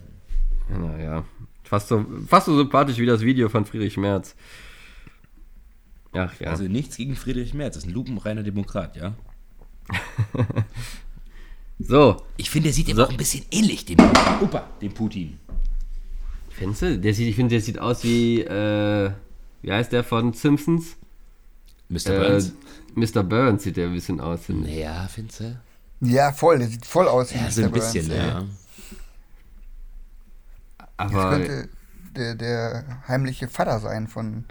Naja, 0.70 1.24
fast 1.64 1.88
so, 1.88 2.06
fast 2.28 2.46
so 2.46 2.56
sympathisch 2.56 3.00
wie 3.00 3.08
das 3.08 3.22
Video 3.22 3.50
von 3.50 3.66
Friedrich 3.66 3.98
Merz. 3.98 4.36
Ach 6.14 6.40
ja. 6.40 6.52
Also 6.52 6.66
nichts 6.66 6.98
gegen 6.98 7.16
Friedrich 7.16 7.56
Merz, 7.56 7.74
das 7.74 7.86
ist 7.86 7.90
ein 7.90 7.96
lupenreiner 7.96 8.44
Demokrat, 8.44 8.96
ja? 8.96 9.16
So. 11.88 12.22
Ich 12.38 12.50
finde, 12.50 12.68
der 12.68 12.74
sieht 12.74 12.88
so. 12.88 12.94
ihm 12.94 13.00
auch 13.00 13.10
ein 13.10 13.18
bisschen 13.18 13.46
ähnlich, 13.52 13.86
dem, 13.86 13.98
Opa, 14.42 14.68
dem 14.82 14.94
Putin. 14.94 15.40
Findest 16.50 16.82
du? 16.82 17.00
Der 17.00 17.14
sieht, 17.14 17.28
ich 17.28 17.36
finde, 17.36 17.56
der 17.56 17.62
sieht 17.62 17.80
aus 17.80 18.04
wie, 18.04 18.42
äh, 18.42 19.12
wie 19.62 19.72
heißt 19.72 19.92
der 19.92 20.04
von 20.04 20.34
Simpsons? 20.34 20.98
Mr. 21.90 22.20
Burns. 22.20 22.50
Äh, 22.50 22.52
Mr. 22.96 23.24
Burns 23.24 23.64
sieht 23.64 23.78
der 23.78 23.88
ein 23.88 23.94
bisschen 23.94 24.20
aus. 24.20 24.48
Naja, 24.48 25.08
findest 25.14 25.40
du? 25.40 25.60
Ja, 26.02 26.32
voll, 26.32 26.60
der 26.60 26.68
sieht 26.68 26.86
voll 26.86 27.08
aus 27.08 27.34
wie 27.34 27.38
ja, 27.38 27.44
Mr. 27.44 27.52
so 27.52 27.64
ein 27.64 27.72
Burns, 27.72 27.94
bisschen, 27.94 28.16
ja. 28.16 28.46
Aber. 30.98 31.14
Das 31.14 31.30
könnte 31.38 31.70
der, 32.16 32.36
der 32.36 33.04
heimliche 33.08 33.48
Vater 33.48 33.80
sein 33.80 34.08
von, 34.08 34.46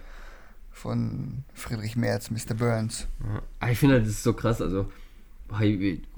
von 0.71 1.45
Friedrich 1.55 1.97
Merz, 1.97 2.31
Mr. 2.31 2.55
Burns. 2.55 3.07
Ja. 3.61 3.69
Ich 3.69 3.79
finde, 3.79 4.01
das 4.01 4.09
ist 4.09 4.23
so 4.23 4.33
krass, 4.33 4.61
also 4.61 4.91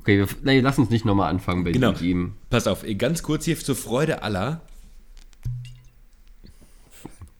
Okay, 0.03 0.19
wir, 0.19 0.27
nee, 0.43 0.59
lass 0.59 0.79
uns 0.79 0.91
nicht 0.91 1.05
nochmal 1.05 1.31
anfangen 1.31 1.63
bei 1.63 1.71
genau. 1.71 1.93
ihm. 1.93 2.35
Pass 2.51 2.67
auf, 2.67 2.85
ganz 2.99 3.23
kurz 3.23 3.45
hier 3.45 3.57
zur 3.57 3.77
Freude 3.77 4.25
aller. 4.25 4.61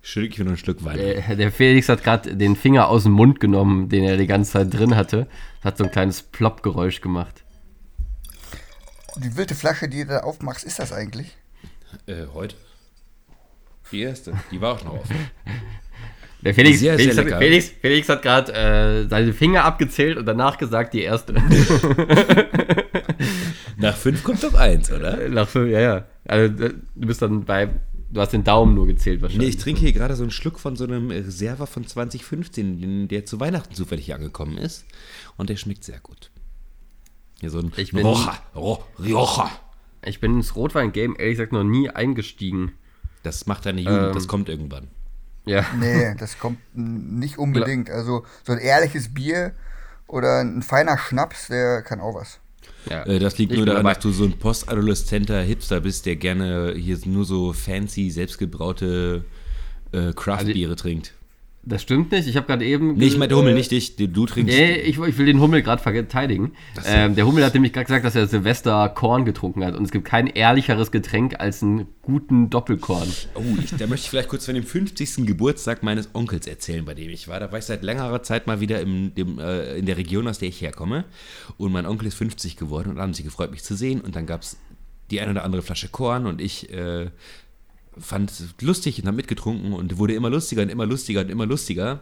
Schüttel 0.01 0.31
ich 0.31 0.39
mir 0.39 0.45
noch 0.45 0.53
ein 0.53 0.59
Stück 0.59 0.85
Wein. 0.85 0.97
Der, 0.97 1.35
der 1.35 1.51
Felix 1.51 1.89
hat 1.89 2.05
gerade 2.05 2.37
den 2.37 2.55
Finger 2.55 2.87
aus 2.87 3.03
dem 3.03 3.13
Mund 3.13 3.41
genommen, 3.41 3.89
den 3.89 4.05
er 4.05 4.17
die 4.17 4.29
ganze 4.29 4.53
Zeit 4.53 4.73
drin 4.73 4.95
hatte. 4.95 5.27
Hat 5.65 5.77
so 5.77 5.83
ein 5.83 5.91
kleines 5.91 6.23
Plopp-Geräusch 6.23 7.01
gemacht. 7.01 7.43
Die 9.17 9.37
wilde 9.37 9.57
Flasche, 9.57 9.89
die 9.89 10.05
du 10.05 10.07
da 10.07 10.19
aufmachst, 10.21 10.63
ist 10.63 10.79
das 10.79 10.93
eigentlich? 10.93 11.37
Äh, 12.07 12.27
heute. 12.33 12.55
Die 13.91 14.03
erste. 14.03 14.39
Die 14.53 14.61
war 14.61 14.75
auch 14.75 14.85
noch 14.85 15.01
offen. 15.01 15.17
Der 16.45 16.55
Felix, 16.55 16.81
sehr, 16.81 16.97
Felix, 16.99 17.15
sehr 17.15 17.33
hat, 17.33 17.39
Felix, 17.43 17.69
Felix 17.81 18.09
hat 18.09 18.23
gerade 18.23 18.53
äh, 18.53 19.09
seine 19.09 19.33
Finger 19.33 19.65
abgezählt 19.65 20.19
und 20.19 20.27
danach 20.27 20.59
gesagt, 20.59 20.93
die 20.95 21.03
erste. 21.03 21.35
Nach 23.79 23.97
fünf 23.97 24.23
kommt 24.25 24.43
doch 24.43 24.55
eins, 24.55 24.91
oder? 24.93 25.29
Nach 25.29 25.49
fünf, 25.49 25.71
ja, 25.71 25.81
ja. 25.81 26.05
Also, 26.27 26.53
du 26.55 27.07
bist 27.07 27.23
dann 27.23 27.45
bei 27.45 27.69
du 28.11 28.21
hast 28.21 28.33
den 28.35 28.45
Daumen 28.45 28.75
nur 28.75 28.87
gezählt 28.87 29.19
Nee, 29.19 29.23
wahrscheinlich. 29.23 29.49
ich 29.51 29.57
trinke 29.57 29.81
hier 29.81 29.93
gerade 29.93 30.15
so 30.17 30.23
einen 30.23 30.31
Schluck 30.31 30.59
von 30.61 30.77
so 30.77 30.85
einem 30.85 31.11
Reserva 31.11 31.65
von 31.65 31.87
2015, 31.87 32.79
den- 32.81 33.09
der 33.09 33.25
zu 33.25 33.41
Weihnachten 33.41 33.75
zufällig 33.75 34.05
hier 34.05 34.17
angekommen 34.17 34.59
ist. 34.59 34.85
Und 35.39 35.49
der 35.49 35.57
schmeckt 35.57 35.83
sehr 35.85 35.99
gut. 36.01 36.31
Hier 37.41 37.49
so 37.51 37.61
ein 37.61 37.73
Ich 37.77 37.93
bin- 37.93 38.07
Rioja. 38.07 38.39
Ro- 38.55 38.85
Rioja. 39.03 39.51
Ich 40.05 40.21
bin 40.21 40.35
ins 40.35 40.55
Rotwein-Game 40.57 41.17
ehrlich 41.19 41.35
gesagt 41.39 41.53
noch 41.53 41.65
nie 41.65 41.89
eingestiegen. 41.89 42.73
Das 43.23 43.47
macht 43.47 43.65
deine 43.65 43.81
Jugend, 43.81 44.09
Ähm. 44.09 44.13
das 44.13 44.29
kommt 44.29 44.49
irgendwann. 44.51 44.89
Ja. 45.45 45.67
Nee, 45.73 46.15
das 46.19 46.39
kommt 46.39 46.59
nicht 46.75 47.39
unbedingt. 47.39 47.91
Also 47.91 48.25
so 48.45 48.53
ein 48.53 48.59
ehrliches 48.59 49.13
Bier 49.13 49.55
oder 50.07 50.41
ein 50.41 50.63
feiner 50.63 50.99
Schnaps, 50.99 51.49
der 51.49 51.83
kann 51.83 52.01
auch 52.01 52.15
was. 52.15 52.39
ja. 52.89 53.03
Äh, 53.05 53.19
das 53.19 53.39
liegt 53.39 53.53
Ich 53.53 53.57
nur 53.57 53.67
daran, 53.67 53.85
dabei. 53.85 53.95
dass 53.95 54.03
du 54.03 54.13
so 54.13 54.25
ein 54.25 54.39
postadoleszenter 54.39 55.41
Hipster 55.43 55.81
bist, 55.81 56.07
der 56.07 56.17
gerne 56.17 56.75
hier 56.77 56.99
nur 57.07 57.25
so 57.25 57.53
fancy, 57.53 58.11
selbstgebraute 58.11 59.25
äh, 59.93 60.13
Craft-Biere 60.13 60.77
trinkt. 60.77 61.15
Das 61.65 61.83
stimmt 61.83 62.11
nicht. 62.11 62.27
Ich 62.27 62.37
habe 62.37 62.47
gerade 62.47 62.65
eben. 62.65 62.95
Nee, 62.95 63.07
ich 63.07 63.17
meine, 63.17 63.29
der 63.29 63.37
Hummel, 63.37 63.53
äh, 63.53 63.55
nicht 63.55 63.71
dich. 63.71 63.95
Du, 63.95 64.09
du 64.09 64.27
trinkst. 64.27 64.53
Nee, 64.53 64.75
ich, 64.75 64.99
ich 64.99 65.19
will 65.19 65.27
den 65.27 65.41
Hummel 65.41 65.63
gerade 65.63 65.81
verteidigen. 65.81 66.53
Ähm, 66.85 67.15
der 67.15 67.25
Hummel 67.25 67.45
hat 67.45 67.55
nämlich 67.55 67.73
gerade 67.73 67.87
gesagt, 67.87 68.05
dass 68.05 68.17
er 68.17 68.27
Silvester 68.27 68.89
Korn 68.89 69.25
getrunken 69.25 69.65
hat. 69.65 69.77
Und 69.77 69.85
es 69.85 69.93
gibt 69.93 70.05
kein 70.05 70.27
ehrlicheres 70.27 70.91
Getränk 70.91 71.39
als 71.39 71.63
einen 71.63 71.87
guten 72.03 72.51
Doppelkorn. 72.51 73.09
Oh, 73.37 73.43
ich, 73.63 73.71
da 73.77 73.87
möchte 73.87 74.05
ich 74.05 74.11
vielleicht 74.11 74.29
kurz 74.29 74.47
von 74.47 74.57
dem 74.57 74.65
50. 74.65 75.25
Geburtstag 75.25 75.85
meines 75.85 76.11
Onkels 76.15 76.49
erzählen, 76.49 76.85
bei 76.85 76.95
dem 76.95 77.11
ich 77.11 77.29
war. 77.29 77.39
Da 77.39 77.53
war 77.53 77.61
ich 77.61 77.65
seit 77.65 77.85
längerer 77.85 78.25
Zeit 78.25 78.49
mal 78.49 78.61
wieder 78.61 78.81
im, 78.81 79.15
dem, 79.15 79.39
äh, 79.39 79.77
in 79.77 79.87
der 79.87 79.97
Region, 79.97 80.27
aus 80.27 80.41
der 80.41 80.49
ich 80.49 80.61
herkomme. 80.61 81.05
Und 81.59 81.71
mein 81.71 81.87
Onkel 81.87 82.09
ist 82.09 82.15
50 82.15 82.57
geworden 82.57 82.91
und 82.91 82.99
haben 82.99 83.15
sich 83.15 83.25
gefreut, 83.25 83.53
mich 83.53 83.63
zu 83.63 83.77
sehen. 83.77 84.01
Und 84.01 84.17
dann 84.17 84.27
gab 84.27 84.43
es 84.43 84.57
die 85.13 85.21
eine 85.21 85.31
oder 85.31 85.45
andere 85.45 85.63
Flasche 85.63 85.89
Korn 85.89 86.27
und 86.27 86.41
ich 86.41 86.73
äh, 86.73 87.11
fand 87.99 88.31
es 88.31 88.55
lustig 88.61 89.01
und 89.01 89.07
habe 89.07 89.17
mitgetrunken 89.17 89.73
und 89.73 89.99
wurde 89.99 90.15
immer 90.15 90.31
lustiger 90.31 90.63
und 90.63 90.69
immer 90.71 90.87
lustiger 90.87 91.21
und 91.21 91.31
immer 91.31 91.47
lustiger. 91.47 92.01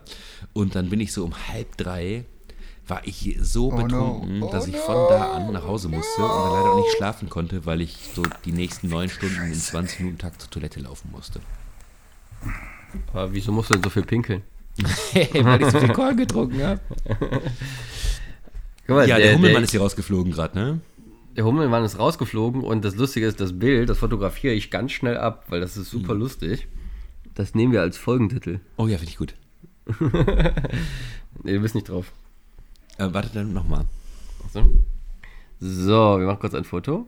Und 0.53 0.75
dann 0.75 0.89
bin 0.91 1.01
ich 1.01 1.13
so 1.13 1.25
um 1.25 1.35
halb 1.49 1.77
drei, 1.77 2.25
war 2.87 3.03
ich 3.07 3.37
so 3.41 3.69
Oh 3.69 3.77
no. 3.77 3.83
betrunken, 3.83 4.43
Oh 4.43 4.51
dass 4.51 4.67
ich 4.67 4.75
no. 4.75 4.81
von 4.81 4.95
da 5.09 5.33
an 5.33 5.53
nach 5.53 5.65
Hause 5.65 5.89
musste 5.89 6.23
und 6.23 6.29
dann 6.29 6.53
leider 6.53 6.71
auch 6.73 6.85
nicht 6.85 6.97
schlafen 6.97 7.29
konnte, 7.29 7.67
weil 7.67 7.81
ich 7.81 7.97
so 8.15 8.23
die 8.45 8.53
nächsten 8.53 8.89
neun 8.89 9.09
Stunden 9.09 9.43
in 9.43 9.55
20 9.55 10.01
Minuten 10.01 10.19
Takt 10.19 10.41
zur 10.41 10.51
Toilette 10.51 10.81
laufen 10.81 11.11
musste. 11.13 11.41
Aber 13.13 13.33
wieso 13.33 13.53
musst 13.53 13.71
du 13.71 13.75
denn 13.75 13.83
so 13.83 13.91
viel 13.91 14.05
pinkeln? 14.05 14.43
weil 15.13 15.63
ich 15.63 15.71
so 15.71 15.81
viel 15.81 15.93
Korn 15.93 16.17
getrunken 16.17 16.63
habe. 16.63 16.81
Ja, 18.89 19.19
der, 19.19 19.35
Hummelmann 19.35 19.53
der, 19.53 19.63
ist 19.63 19.71
hier 19.71 19.81
rausgeflogen 19.81 20.33
gerade, 20.33 20.59
ne? 20.59 20.81
Der 21.41 21.47
Hummelmann 21.47 21.87
ist 21.87 21.99
rausgeflogen 21.99 22.63
und 22.63 22.85
das 22.85 22.97
Lustige 22.97 23.27
ist, 23.27 23.41
das 23.41 23.59
Bild, 23.59 23.89
das 23.89 23.97
fotografiere 23.97 24.53
ich 24.53 24.71
ganz 24.71 24.93
schnell 24.93 25.17
ab, 25.17 25.47
weil 25.49 25.59
das 25.59 25.79
ist 25.79 25.91
super 25.91 26.15
lustig. 26.15 26.69
Das 27.35 27.55
nehmen 27.55 27.73
wir 27.73 27.81
als 27.81 27.97
Folgentitel. 27.97 28.61
Oh 28.77 28.87
ja, 28.87 28.99
finde 28.99 29.11
ich 29.11 29.17
gut. 29.17 29.35
Nee, 31.43 31.55
du 31.55 31.61
bist 31.61 31.75
nicht 31.75 31.89
drauf. 31.89 32.13
Äh, 32.99 33.07
warte 33.13 33.31
dann 33.33 33.55
nochmal. 33.55 33.87
So. 34.53 34.63
so, 35.61 36.19
wir 36.19 36.27
machen 36.27 36.41
kurz 36.41 36.55
ein 36.55 36.65
Foto. 36.65 37.07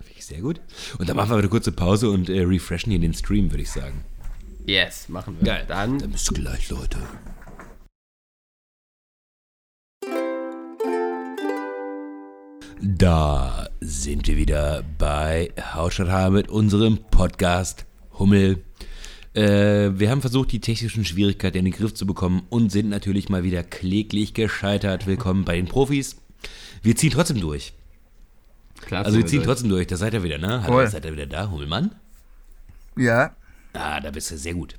Finde 0.00 0.18
ich 0.18 0.26
sehr 0.26 0.40
gut. 0.40 0.60
Und 0.98 1.08
dann 1.08 1.14
machen 1.14 1.30
wir 1.30 1.36
eine 1.36 1.48
kurze 1.48 1.70
Pause 1.70 2.10
und 2.10 2.28
äh, 2.28 2.40
refreshen 2.40 2.90
hier 2.90 2.98
den 2.98 3.14
Stream, 3.14 3.52
würde 3.52 3.62
ich 3.62 3.70
sagen. 3.70 4.02
Yes, 4.66 5.08
machen 5.08 5.36
wir. 5.38 5.46
Geil. 5.46 5.64
Dann 5.68 5.98
Dann 5.98 6.10
bis 6.10 6.26
gleich, 6.26 6.70
Leute. 6.70 6.98
Da 12.84 13.68
sind 13.80 14.26
wir 14.26 14.36
wieder 14.36 14.82
bei 14.98 15.52
Hausstadt 15.72 16.32
mit 16.32 16.48
unserem 16.48 16.98
Podcast 17.12 17.86
Hummel. 18.18 18.64
Äh, 19.34 19.90
wir 19.94 20.10
haben 20.10 20.20
versucht, 20.20 20.50
die 20.50 20.58
technischen 20.58 21.04
Schwierigkeiten 21.04 21.58
in 21.58 21.66
den 21.66 21.74
Griff 21.74 21.94
zu 21.94 22.06
bekommen 22.06 22.42
und 22.50 22.72
sind 22.72 22.88
natürlich 22.88 23.28
mal 23.28 23.44
wieder 23.44 23.62
kläglich 23.62 24.34
gescheitert. 24.34 25.06
Willkommen 25.06 25.44
bei 25.44 25.54
den 25.54 25.68
Profis. 25.68 26.16
Wir 26.82 26.96
ziehen 26.96 27.12
trotzdem 27.12 27.40
durch. 27.40 27.72
klar. 28.80 29.06
Also 29.06 29.16
wir 29.16 29.26
ziehen 29.26 29.36
durch. 29.36 29.46
trotzdem 29.46 29.68
durch. 29.68 29.86
Da 29.86 29.96
seid 29.96 30.14
ihr 30.14 30.24
wieder, 30.24 30.38
ne? 30.38 30.64
Hallo, 30.64 30.84
seid 30.84 31.04
ihr 31.04 31.12
wieder 31.12 31.26
da, 31.26 31.52
Hummelmann? 31.52 31.94
Ja. 32.96 33.36
Ah, 33.74 34.00
da 34.00 34.10
bist 34.10 34.32
du 34.32 34.36
sehr 34.36 34.54
gut. 34.54 34.74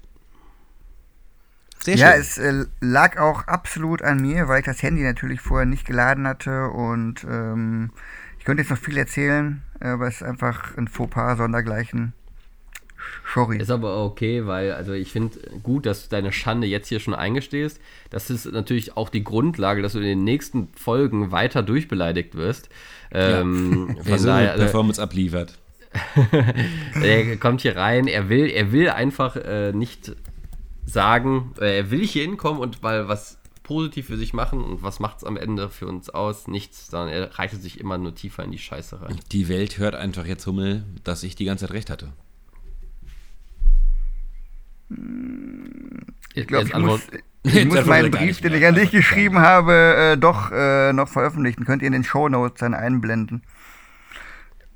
Sehr 1.84 1.96
Ja, 1.98 2.12
schön. 2.12 2.22
es 2.22 2.38
äh, 2.38 2.66
lag 2.80 3.18
auch 3.20 3.48
absolut 3.48 4.02
an 4.02 4.22
mir, 4.22 4.48
weil 4.48 4.60
ich 4.60 4.66
das 4.66 4.82
Handy 4.82 5.04
natürlich 5.04 5.42
vorher 5.42 5.66
nicht 5.66 5.86
geladen 5.86 6.28
hatte 6.28 6.70
und 6.70 7.26
ähm, 7.30 7.92
ich 8.40 8.46
könnte 8.46 8.62
jetzt 8.64 8.70
noch 8.70 8.78
viel 8.78 8.98
erzählen, 8.98 9.62
aber 9.80 10.08
es 10.08 10.16
ist 10.16 10.24
einfach 10.24 10.78
ein 10.78 10.88
Fauxpas 10.88 11.38
sondergleichen. 11.38 12.14
Sorry. 13.34 13.58
Ist 13.58 13.72
aber 13.72 14.04
okay, 14.06 14.46
weil 14.46 14.72
also 14.72 14.94
ich 14.94 15.12
finde 15.12 15.38
gut, 15.62 15.86
dass 15.86 16.04
du 16.04 16.10
deine 16.10 16.32
Schande 16.32 16.68
jetzt 16.68 16.88
hier 16.88 17.00
schon 17.00 17.14
eingestehst. 17.14 17.80
Das 18.10 18.30
ist 18.30 18.46
natürlich 18.52 18.96
auch 18.96 19.10
die 19.10 19.24
Grundlage, 19.24 19.82
dass 19.82 19.94
du 19.94 20.00
in 20.00 20.06
den 20.06 20.24
nächsten 20.24 20.70
Folgen 20.76 21.32
weiter 21.32 21.64
durchbeleidigt 21.64 22.36
wirst. 22.36 22.70
Ähm, 23.12 23.96
Wer 23.96 24.04
von 24.16 24.20
so 24.20 24.28
daher, 24.28 24.52
also, 24.52 24.64
Performance 24.64 25.02
abliefert. 25.02 25.58
er 27.04 27.38
kommt 27.38 27.62
hier 27.62 27.76
rein, 27.76 28.08
er 28.08 28.30
will, 28.30 28.50
er 28.50 28.72
will 28.72 28.90
einfach 28.90 29.36
äh, 29.36 29.74
nicht 29.74 30.16
sagen, 30.86 31.54
äh, 31.60 31.78
er 31.78 31.92
will 31.92 32.06
hier 32.06 32.24
hinkommen 32.24 32.62
und 32.62 32.82
mal 32.84 33.08
was 33.08 33.40
positiv 33.64 34.08
für 34.08 34.18
sich 34.18 34.34
machen 34.34 34.62
und 34.64 34.84
was 34.84 35.00
macht 35.00 35.18
es 35.18 35.24
am 35.24 35.38
Ende 35.38 35.70
für 35.70 35.88
uns 35.88 36.10
aus? 36.10 36.48
Nichts, 36.48 36.88
sondern 36.88 37.10
er 37.10 37.40
reitet 37.40 37.62
sich 37.62 37.80
immer 37.80 37.98
nur 37.98 38.14
tiefer 38.14 38.44
in 38.44 38.52
die 38.52 38.58
Scheiße 38.58 39.02
rein. 39.02 39.20
Die 39.32 39.48
Welt 39.48 39.78
hört 39.78 39.96
einfach 39.96 40.26
jetzt, 40.26 40.46
Hummel, 40.46 40.84
dass 41.04 41.24
ich 41.24 41.36
die 41.36 41.46
ganze 41.46 41.66
Zeit 41.68 41.74
recht 41.74 41.90
hatte. 41.90 42.12
Ich 46.34 46.48
glaube, 46.48 46.66
ich 46.68 46.76
Antwort- 46.76 47.02
muss, 47.44 47.54
ich 47.54 47.66
muss 47.66 47.86
meinen 47.86 48.12
Brief, 48.12 48.42
den 48.42 48.54
ich 48.54 48.66
an 48.66 48.76
dich 48.76 48.92
geschrieben 48.92 49.40
habe, 49.40 50.14
äh, 50.14 50.18
doch 50.18 50.52
äh, 50.52 50.94
noch 50.94 51.08
veröffentlichen. 51.08 51.66
Könnt 51.66 51.82
ihr 51.82 51.88
in 51.88 51.94
den 51.94 52.04
Shownotes 52.04 52.60
dann 52.60 52.74
einblenden. 52.74 53.44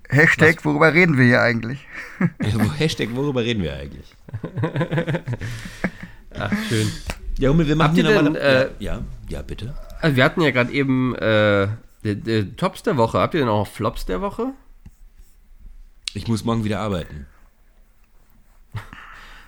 Hashtag, 0.09 0.63
worüber 0.63 0.93
reden 0.93 1.17
wir 1.17 1.25
hier 1.25 1.41
eigentlich? 1.41 1.85
Wo- 2.39 2.71
Hashtag, 2.73 3.09
worüber 3.13 3.43
reden 3.43 3.61
wir 3.63 3.73
eigentlich? 3.75 4.15
Ach, 6.33 6.51
schön. 6.69 6.91
Ja, 7.39 7.49
Hummel, 7.49 7.67
wir 7.67 7.75
machen 7.75 7.93
hier 7.95 8.03
nochmal... 8.03 8.35
äh, 8.35 8.69
ja, 8.79 9.01
ja, 9.29 9.41
bitte. 9.41 9.75
Also 10.01 10.15
wir 10.15 10.23
hatten 10.23 10.41
ja 10.41 10.51
gerade 10.51 10.71
eben 10.71 11.15
äh, 11.15 11.67
die, 12.03 12.15
die 12.15 12.55
Tops 12.55 12.83
der 12.83 12.97
Woche. 12.97 13.19
Habt 13.19 13.33
ihr 13.33 13.41
denn 13.41 13.49
auch 13.49 13.67
Flops 13.67 14.05
der 14.05 14.21
Woche? 14.21 14.53
Ich 16.13 16.27
muss 16.27 16.45
morgen 16.45 16.63
wieder 16.63 16.79
arbeiten. 16.79 17.25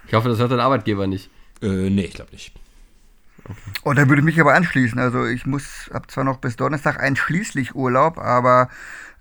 Ich 0.07 0.13
hoffe, 0.13 0.29
das 0.29 0.39
hört 0.39 0.51
dein 0.51 0.59
Arbeitgeber 0.59 1.07
nicht. 1.07 1.29
Äh, 1.61 1.89
nee, 1.89 2.03
ich 2.05 2.13
glaube 2.13 2.31
nicht. 2.31 2.53
Und 3.83 3.97
da 3.97 4.07
würde 4.07 4.19
ich 4.21 4.25
mich 4.25 4.39
aber 4.39 4.53
anschließen. 4.53 4.99
Also 4.99 5.25
ich 5.25 5.45
muss, 5.45 5.89
hab 5.93 6.11
zwar 6.11 6.23
noch 6.23 6.37
bis 6.37 6.55
Donnerstag 6.57 6.99
einschließlich 6.99 7.73
Urlaub, 7.75 8.17
aber 8.17 8.69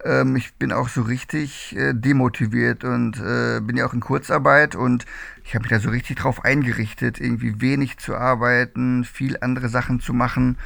ähm, 0.05 0.37
ich 0.37 0.55
bin 0.55 0.73
auch 0.73 0.89
so 0.89 1.03
richtig 1.03 1.75
äh, 1.77 1.93
demotiviert 1.93 2.85
und 2.85 3.19
äh, 3.19 3.61
bin 3.61 3.77
ja 3.77 3.87
auch 3.87 3.93
in 3.93 4.01
Kurzarbeit 4.01 4.77
und 4.77 5.05
ich 5.45 5.55
habe 5.55 5.63
mich 5.63 5.71
da 5.71 5.81
so 5.81 5.91
richtig 5.91 6.19
drauf 6.19 6.45
eingerichtet, 6.45 7.21
irgendwie 7.21 7.61
wenig 7.61 7.99
zu 7.99 8.15
arbeiten, 8.15 9.05
viel 9.05 9.39
andere 9.41 9.69
Sachen 9.69 10.01
zu 10.01 10.13
machen. 10.13 10.59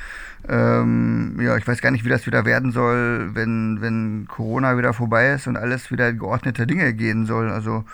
Ähm, 0.48 1.38
ja, 1.40 1.56
ich 1.56 1.66
weiß 1.66 1.80
gar 1.80 1.92
nicht, 1.92 2.04
wie 2.04 2.08
das 2.08 2.26
wieder 2.26 2.44
werden 2.44 2.72
soll, 2.72 3.30
wenn, 3.34 3.80
wenn 3.80 4.26
Corona 4.28 4.76
wieder 4.76 4.92
vorbei 4.92 5.32
ist 5.32 5.46
und 5.46 5.56
alles 5.56 5.90
wieder 5.90 6.08
in 6.08 6.18
geordnete 6.18 6.66
Dinge 6.66 6.92
gehen 6.92 7.26
soll. 7.26 7.50
Also 7.50 7.84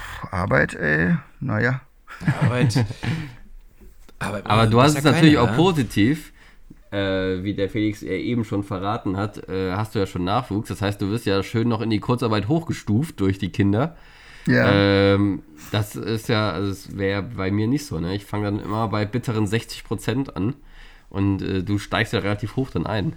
pff, 0.00 0.32
Arbeit, 0.32 0.74
ey, 0.74 1.16
naja. 1.40 1.80
Arbeit. 2.40 2.84
Arbeit 4.18 4.46
Aber 4.46 4.66
du 4.66 4.80
hast 4.80 4.96
es 4.96 5.04
natürlich 5.04 5.34
keiner, 5.34 5.46
auch 5.46 5.50
ja? 5.50 5.56
positiv, 5.56 6.32
äh, 6.94 7.42
wie 7.42 7.54
der 7.54 7.68
Felix 7.68 8.00
ja 8.00 8.12
eben 8.12 8.44
schon 8.44 8.62
verraten 8.62 9.16
hat, 9.16 9.48
äh, 9.48 9.72
hast 9.72 9.94
du 9.94 9.98
ja 9.98 10.06
schon 10.06 10.24
Nachwuchs. 10.24 10.68
Das 10.68 10.80
heißt, 10.80 11.00
du 11.00 11.10
wirst 11.10 11.26
ja 11.26 11.42
schön 11.42 11.68
noch 11.68 11.80
in 11.80 11.90
die 11.90 12.00
Kurzarbeit 12.00 12.48
hochgestuft 12.48 13.20
durch 13.20 13.38
die 13.38 13.50
Kinder. 13.50 13.96
Ja. 14.46 15.14
Ähm, 15.14 15.42
das 15.72 15.96
ist 15.96 16.28
ja, 16.28 16.50
also 16.50 16.70
es 16.70 16.96
wäre 16.96 17.22
bei 17.22 17.50
mir 17.50 17.66
nicht 17.66 17.86
so. 17.86 17.98
Ne? 17.98 18.14
Ich 18.14 18.24
fange 18.24 18.44
dann 18.44 18.60
immer 18.60 18.88
bei 18.88 19.04
bitteren 19.06 19.46
60 19.46 19.84
Prozent 19.84 20.36
an 20.36 20.54
und 21.10 21.42
äh, 21.42 21.62
du 21.62 21.78
steigst 21.78 22.12
ja 22.12 22.20
relativ 22.20 22.56
hoch 22.56 22.70
dann 22.70 22.86
ein. 22.86 23.14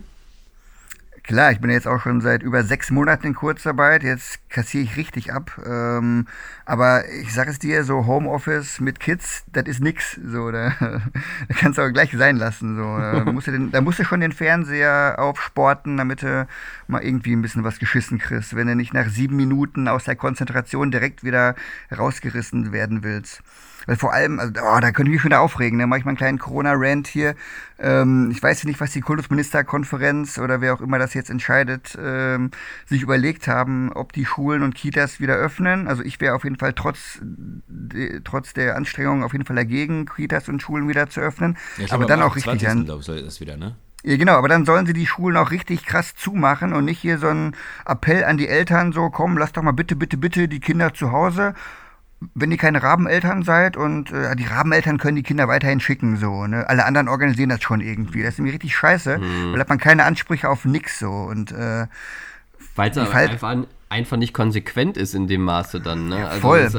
Klar, 1.28 1.52
ich 1.52 1.60
bin 1.60 1.70
jetzt 1.70 1.90
auch 1.90 2.00
schon 2.00 2.22
seit 2.22 2.42
über 2.42 2.64
sechs 2.64 2.90
Monaten 2.90 3.28
in 3.28 3.36
Kurzarbeit. 3.36 4.02
Jetzt 4.02 4.50
kassiere 4.50 4.86
ich 4.86 4.96
richtig 4.96 5.34
ab. 5.34 5.62
Ähm, 5.68 6.26
aber 6.64 7.04
ich 7.10 7.34
sage 7.34 7.52
es 7.52 7.60
dir, 7.60 7.84
so 7.84 8.06
Homeoffice 8.06 8.80
mit 8.80 9.02
Kids, 9.02 9.44
das 9.52 9.66
ist 9.66 9.82
nix. 9.82 10.18
So, 10.24 10.52
da, 10.52 10.70
da 10.80 11.54
kannst 11.54 11.80
du 11.80 11.82
auch 11.82 11.92
gleich 11.92 12.14
sein 12.14 12.38
lassen. 12.38 12.78
So, 12.78 12.98
da, 12.98 13.26
musst 13.34 13.48
du 13.48 13.52
den, 13.52 13.72
da 13.72 13.82
musst 13.82 14.00
du 14.00 14.06
schon 14.06 14.22
den 14.22 14.32
Fernseher 14.32 15.16
aufsporten, 15.18 15.98
damit 15.98 16.24
du 16.24 16.48
mal 16.88 17.04
irgendwie 17.04 17.34
ein 17.34 17.42
bisschen 17.42 17.66
was 17.66 17.78
geschissen 17.78 18.20
kriegst. 18.20 18.56
Wenn 18.56 18.68
du 18.68 18.76
nicht 18.78 18.94
nach 18.94 19.10
sieben 19.10 19.36
Minuten 19.36 19.90
aus 19.90 20.06
der 20.06 20.16
Konzentration 20.16 20.92
direkt 20.92 21.26
wieder 21.26 21.56
rausgerissen 21.92 22.72
werden 22.72 23.04
willst. 23.04 23.44
Weil 23.88 23.96
vor 23.96 24.14
allem, 24.14 24.40
also, 24.40 24.54
oh, 24.62 24.80
da 24.80 24.92
könnte 24.92 25.10
ich 25.10 25.14
mich 25.14 25.22
schon 25.22 25.32
da 25.32 25.40
aufregen, 25.40 25.80
da 25.80 25.88
mache 25.88 26.00
ich 26.00 26.06
mal 26.06 26.12
einen 26.12 26.18
kleinen 26.18 26.40
Corona-Rant 26.40 27.08
hier. 27.08 27.36
Ähm, 27.80 28.30
ich 28.32 28.44
weiß 28.44 28.66
nicht, 28.66 28.82
was 28.82 28.92
die 28.92 29.00
Kultusministerkonferenz 29.00 30.38
oder 30.40 30.60
wer 30.60 30.74
auch 30.74 30.82
immer 30.82 31.00
das 31.00 31.14
jetzt 31.14 31.30
entscheidet, 31.30 31.98
ähm, 32.00 32.52
sich 32.86 33.02
überlegt 33.02 33.48
haben, 33.48 33.92
ob 33.94 34.12
die 34.12 34.26
Schulen 34.26 34.62
und 34.62 34.76
Kitas 34.76 35.22
wieder 35.22 35.36
öffnen. 35.36 35.88
Also 35.88 36.04
ich 36.04 36.20
wäre 36.20 36.36
auf 36.36 36.44
jeden 36.44 36.58
Fall 36.58 36.74
trotz, 36.74 37.20
de, 37.22 38.20
trotz 38.26 38.54
der 38.54 38.76
Anstrengungen 38.76 39.24
auf 39.24 39.32
jeden 39.32 39.46
Fall 39.46 39.56
dagegen, 39.56 40.06
Kitas 40.06 40.50
und 40.50 40.62
Schulen 40.62 40.90
wieder 40.90 41.10
zu 41.10 41.22
öffnen. 41.22 41.58
Ja, 41.78 41.88
aber 41.92 42.06
dann 42.06 42.22
auch 42.22 42.36
richtig 42.36 42.68
an. 42.68 42.84
Glaub, 42.84 43.04
soll 43.04 43.24
das 43.24 43.40
wieder, 43.40 43.56
ne? 43.56 43.76
Ja, 44.04 44.18
genau, 44.18 44.34
aber 44.34 44.50
dann 44.50 44.66
sollen 44.66 44.86
sie 44.86 44.94
die 44.94 45.08
Schulen 45.08 45.38
auch 45.38 45.52
richtig 45.52 45.86
krass 45.86 46.14
zumachen 46.14 46.74
und 46.74 46.86
nicht 46.86 47.00
hier 47.00 47.18
so 47.18 47.28
ein 47.28 47.56
Appell 47.86 48.26
an 48.26 48.38
die 48.38 48.48
Eltern, 48.48 48.92
so 48.92 49.10
komm, 49.10 49.38
lass 49.38 49.54
doch 49.54 49.64
mal 49.64 49.72
bitte, 49.72 49.96
bitte, 49.96 50.18
bitte 50.18 50.48
die 50.48 50.60
Kinder 50.60 50.94
zu 50.94 51.12
Hause 51.12 51.56
wenn 52.34 52.52
ihr 52.52 52.58
keine 52.58 52.82
Rabeneltern 52.82 53.44
seid 53.44 53.78
und 53.78 54.12
äh, 54.12 54.36
die 54.36 54.46
Rabeneltern 54.46 54.98
können 54.98 55.16
die 55.16 55.24
Kinder 55.24 55.48
weiterhin 55.48 55.80
schicken, 55.80 56.18
so, 56.18 56.48
ne? 56.48 56.68
Alle 56.68 56.86
anderen 56.86 57.08
organisieren 57.08 57.50
das 57.50 57.62
schon 57.62 57.80
irgendwie. 57.80 58.24
Das 58.24 58.36
ist 58.36 58.40
mir 58.40 58.52
richtig 58.52 58.76
scheiße, 58.76 59.20
mhm. 59.20 59.54
weil 59.54 59.60
hat 59.60 59.70
man 59.70 59.78
keine 59.78 60.04
Ansprüche 60.04 60.50
auf 60.50 60.66
nix 60.66 61.00
so 61.00 61.12
und 61.12 61.52
äh, 61.52 61.86
weil 62.76 62.92
es 62.92 62.98
einfach, 62.98 63.58
einfach 63.90 64.18
nicht 64.18 64.34
konsequent 64.34 64.98
ist 64.98 65.14
in 65.14 65.28
dem 65.28 65.42
Maße 65.44 65.80
dann, 65.80 66.10
ne? 66.10 66.28
Also 66.28 66.42
voll. 66.42 66.60
Es, 66.60 66.78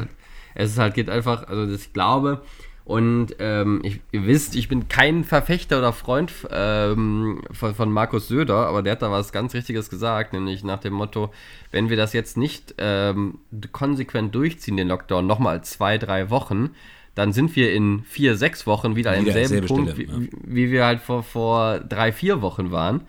es 0.55 0.71
ist 0.71 0.77
halt, 0.77 0.93
geht 0.93 1.09
einfach, 1.09 1.47
also 1.47 1.73
ich 1.73 1.93
glaube, 1.93 2.41
und 2.89 3.35
ähm, 3.37 3.81
ich, 3.83 3.99
ihr 4.11 4.25
wisst, 4.25 4.55
ich 4.55 4.67
bin 4.67 4.87
kein 4.87 5.23
Verfechter 5.23 5.77
oder 5.77 5.93
Freund 5.93 6.33
ähm, 6.49 7.43
von, 7.51 7.75
von, 7.75 7.91
Markus 7.91 8.29
Söder, 8.29 8.65
aber 8.65 8.81
der 8.81 8.93
hat 8.93 9.03
da 9.03 9.11
was 9.11 9.31
ganz 9.31 9.53
Richtiges 9.53 9.91
gesagt, 9.91 10.33
nämlich 10.33 10.63
nach 10.63 10.79
dem 10.79 10.93
Motto, 10.93 11.31
wenn 11.69 11.89
wir 11.91 11.97
das 11.97 12.13
jetzt 12.13 12.35
nicht 12.35 12.73
ähm, 12.79 13.37
konsequent 13.71 14.33
durchziehen, 14.33 14.75
den 14.75 14.87
Lockdown, 14.87 15.27
nochmal 15.27 15.63
zwei, 15.63 15.99
drei 15.99 16.31
Wochen, 16.31 16.71
dann 17.13 17.31
sind 17.31 17.55
wir 17.55 17.71
in 17.73 18.01
vier, 18.05 18.35
sechs 18.35 18.65
Wochen 18.65 18.95
wieder 18.95 19.11
an 19.11 19.23
demselben 19.23 19.67
Punkt, 19.67 19.91
Stelle, 19.91 20.07
wie, 20.07 20.23
ja. 20.23 20.29
wie, 20.43 20.71
wir 20.71 20.85
halt 20.85 21.01
vor, 21.01 21.21
vor 21.21 21.81
drei, 21.81 22.11
vier 22.11 22.41
Wochen 22.41 22.71
waren. 22.71 23.01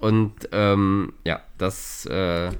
Und 0.00 0.34
ähm, 0.52 1.14
ja, 1.24 1.40
das 1.56 2.04
äh, 2.04 2.50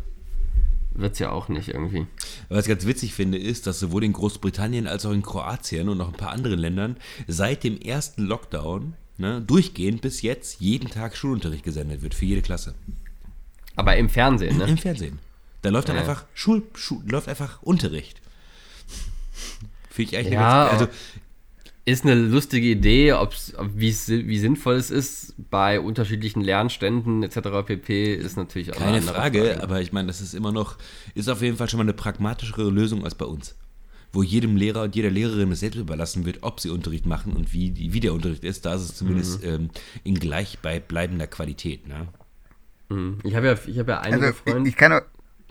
wird 0.95 1.14
es 1.14 1.18
ja 1.18 1.30
auch 1.30 1.49
nicht 1.49 1.68
irgendwie. 1.68 2.07
Was 2.49 2.64
ich 2.64 2.68
ganz 2.68 2.86
witzig 2.86 3.14
finde, 3.14 3.38
ist, 3.38 3.66
dass 3.66 3.80
sowohl 3.80 4.05
in 4.05 4.12
Großbritannien 4.12 4.86
als 4.86 5.05
auch 5.05 5.12
in 5.12 5.22
Kroatien 5.22 5.88
und 5.88 5.99
noch 5.99 6.09
ein 6.09 6.16
paar 6.16 6.30
anderen 6.30 6.59
Ländern 6.59 6.97
seit 7.26 7.64
dem 7.64 7.78
ersten 7.78 8.22
Lockdown 8.22 8.95
ne, 9.18 9.40
durchgehend 9.40 10.01
bis 10.01 10.22
jetzt 10.22 10.61
jeden 10.61 10.90
Tag 10.90 11.16
Schulunterricht 11.16 11.64
gesendet 11.64 12.03
wird 12.03 12.14
für 12.14 12.24
jede 12.24 12.42
Klasse. 12.42 12.74
Aber 13.76 13.97
im 13.97 14.09
Fernsehen, 14.09 14.59
ne? 14.59 14.64
Im 14.64 14.78
Fernsehen. 14.78 15.18
Da 15.62 15.70
läuft 15.70 15.88
dann 15.88 15.97
ja. 15.97 16.03
einfach 16.03 16.24
Schul, 16.34 16.62
Schul, 16.74 17.03
läuft 17.07 17.28
einfach 17.28 17.62
Unterricht. 17.62 18.20
Finde 19.90 20.11
ich 20.11 20.18
eigentlich 20.18 20.34
ja, 20.34 20.66
also 20.66 20.88
ist 21.87 22.05
eine 22.05 22.14
lustige 22.14 22.66
Idee, 22.66 23.12
ob's, 23.12 23.53
wie 23.74 23.93
sinnvoll 23.93 24.76
es 24.76 24.91
ist 24.91 25.35
bei 25.51 25.78
unterschiedlichen 25.80 26.41
Lernständen 26.41 27.22
etc. 27.22 27.66
pp. 27.66 28.14
ist 28.14 28.37
natürlich 28.37 28.72
auch 28.72 28.78
keine 28.78 29.03
Frage, 29.03 29.45
Frage, 29.45 29.62
aber 29.62 29.80
ich 29.82 29.93
meine, 29.93 30.07
das 30.07 30.20
ist 30.22 30.35
immer 30.35 30.53
noch, 30.53 30.78
ist 31.14 31.28
auf 31.28 31.43
jeden 31.43 31.57
Fall 31.57 31.68
schon 31.68 31.78
mal 31.78 31.85
eine 31.85 31.93
pragmatischere 31.93 32.70
Lösung 32.70 33.05
als 33.05 33.14
bei 33.14 33.26
uns. 33.26 33.57
Wo 34.12 34.22
jedem 34.22 34.57
Lehrer 34.57 34.82
und 34.82 34.95
jeder 34.95 35.11
Lehrerin 35.11 35.51
es 35.53 35.61
selbst 35.61 35.76
überlassen 35.76 36.24
wird, 36.24 36.39
ob 36.43 36.61
sie 36.61 36.70
Unterricht 36.70 37.05
machen 37.05 37.32
und 37.32 37.53
wie, 37.53 37.74
wie 37.93 38.01
der 38.01 38.14
Unterricht 38.14 38.45
ist. 38.45 38.64
Da 38.64 38.74
ist 38.74 38.82
es 38.82 38.95
zumindest 38.95 39.43
mhm. 39.43 39.49
ähm, 39.49 39.70
in 40.05 40.14
gleich 40.14 40.61
bei 40.61 40.78
bleibender 40.78 41.26
Qualität. 41.26 41.89
Ne? 41.89 42.07
Mhm. 42.91 43.18
Ich 43.24 43.35
habe 43.35 43.47
ja, 43.49 43.55
hab 43.55 43.89
ja 43.89 44.01
einige 44.01 44.26
also, 44.26 44.39
Freunde. 44.39 44.68
Ich, 44.68 44.74
ich 44.74 44.78
kann 44.78 45.03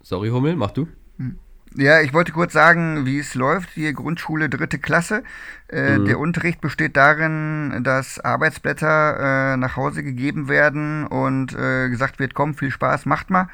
Sorry, 0.01 0.29
Hummel, 0.29 0.55
mach 0.55 0.71
du. 0.71 0.87
Ja, 1.75 2.01
ich 2.01 2.13
wollte 2.13 2.31
kurz 2.31 2.53
sagen, 2.53 3.05
wie 3.05 3.19
es 3.19 3.33
läuft. 3.33 3.69
Hier 3.71 3.93
Grundschule 3.93 4.49
dritte 4.49 4.77
Klasse. 4.77 5.23
Äh, 5.69 5.97
mhm. 5.97 6.05
Der 6.05 6.19
Unterricht 6.19 6.61
besteht 6.61 6.95
darin, 6.95 7.83
dass 7.83 8.19
Arbeitsblätter 8.19 9.53
äh, 9.53 9.57
nach 9.57 9.75
Hause 9.75 10.03
gegeben 10.03 10.47
werden 10.47 11.07
und 11.07 11.53
äh, 11.53 11.89
gesagt 11.89 12.19
wird, 12.19 12.35
komm, 12.35 12.53
viel 12.53 12.69
Spaß, 12.69 13.05
macht 13.05 13.29
mal 13.29 13.47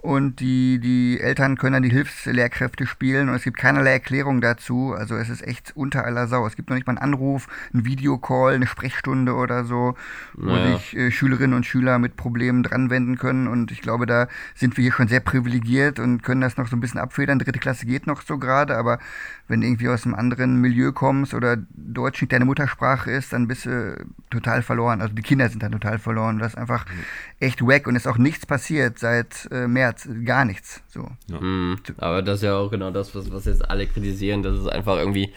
und 0.00 0.38
die, 0.38 0.78
die 0.78 1.18
Eltern 1.20 1.58
können 1.58 1.72
dann 1.72 1.82
die 1.82 1.90
Hilfslehrkräfte 1.90 2.86
spielen 2.86 3.28
und 3.28 3.34
es 3.34 3.42
gibt 3.42 3.56
keinerlei 3.56 3.90
Erklärung 3.90 4.40
dazu. 4.40 4.94
Also 4.96 5.16
es 5.16 5.28
ist 5.28 5.44
echt 5.44 5.72
unter 5.76 6.04
aller 6.04 6.28
Sau. 6.28 6.46
Es 6.46 6.54
gibt 6.54 6.70
noch 6.70 6.76
nicht 6.76 6.86
mal 6.86 6.92
einen 6.92 7.02
Anruf, 7.14 7.48
einen 7.74 7.84
Videocall, 7.84 8.54
eine 8.54 8.68
Sprechstunde 8.68 9.34
oder 9.34 9.64
so, 9.64 9.96
wo 10.34 10.52
naja. 10.52 10.76
sich 10.76 10.96
äh, 10.96 11.10
Schülerinnen 11.10 11.56
und 11.56 11.66
Schüler 11.66 11.98
mit 11.98 12.16
Problemen 12.16 12.62
dran 12.62 12.90
wenden 12.90 13.18
können. 13.18 13.48
Und 13.48 13.72
ich 13.72 13.82
glaube, 13.82 14.06
da 14.06 14.28
sind 14.54 14.76
wir 14.76 14.82
hier 14.82 14.92
schon 14.92 15.08
sehr 15.08 15.18
privilegiert 15.18 15.98
und 15.98 16.22
können 16.22 16.42
das 16.42 16.56
noch 16.56 16.68
so 16.68 16.76
ein 16.76 16.80
bisschen 16.80 17.00
abfedern. 17.00 17.40
Dritte 17.40 17.58
Klasse 17.58 17.84
geht 17.84 18.06
noch 18.06 18.22
so 18.22 18.38
gerade, 18.38 18.76
aber 18.76 19.00
wenn 19.48 19.62
du 19.62 19.66
irgendwie 19.66 19.88
aus 19.88 20.04
einem 20.04 20.14
anderen 20.14 20.60
Milieu 20.60 20.92
kommst 20.92 21.34
oder 21.34 21.56
Deutsch 21.70 22.20
nicht 22.20 22.32
deine 22.32 22.44
Muttersprache 22.44 23.10
ist, 23.10 23.32
dann 23.32 23.48
bist 23.48 23.64
du 23.64 24.06
total 24.30 24.62
verloren. 24.62 25.00
Also 25.00 25.14
die 25.14 25.22
Kinder 25.22 25.48
sind 25.48 25.62
dann 25.62 25.72
total 25.72 25.98
verloren. 25.98 26.38
Das 26.38 26.52
ist 26.52 26.58
einfach 26.58 26.86
mhm. 26.86 27.04
echt 27.40 27.62
wack 27.62 27.86
und 27.86 27.96
es 27.96 28.02
ist 28.02 28.06
auch 28.06 28.18
nichts 28.18 28.46
passiert 28.46 28.98
seit 28.98 29.48
äh, 29.50 29.66
März. 29.66 30.08
Gar 30.24 30.44
nichts. 30.44 30.82
So. 30.88 31.08
Ja. 31.28 31.40
Mhm. 31.40 31.78
Aber 31.96 32.22
das 32.22 32.36
ist 32.36 32.42
ja 32.42 32.56
auch 32.56 32.70
genau 32.70 32.90
das, 32.90 33.14
was, 33.14 33.32
was 33.32 33.46
jetzt 33.46 33.68
alle 33.68 33.86
kritisieren, 33.86 34.42
dass 34.42 34.56
es 34.56 34.68
einfach 34.68 34.98
irgendwie 34.98 35.32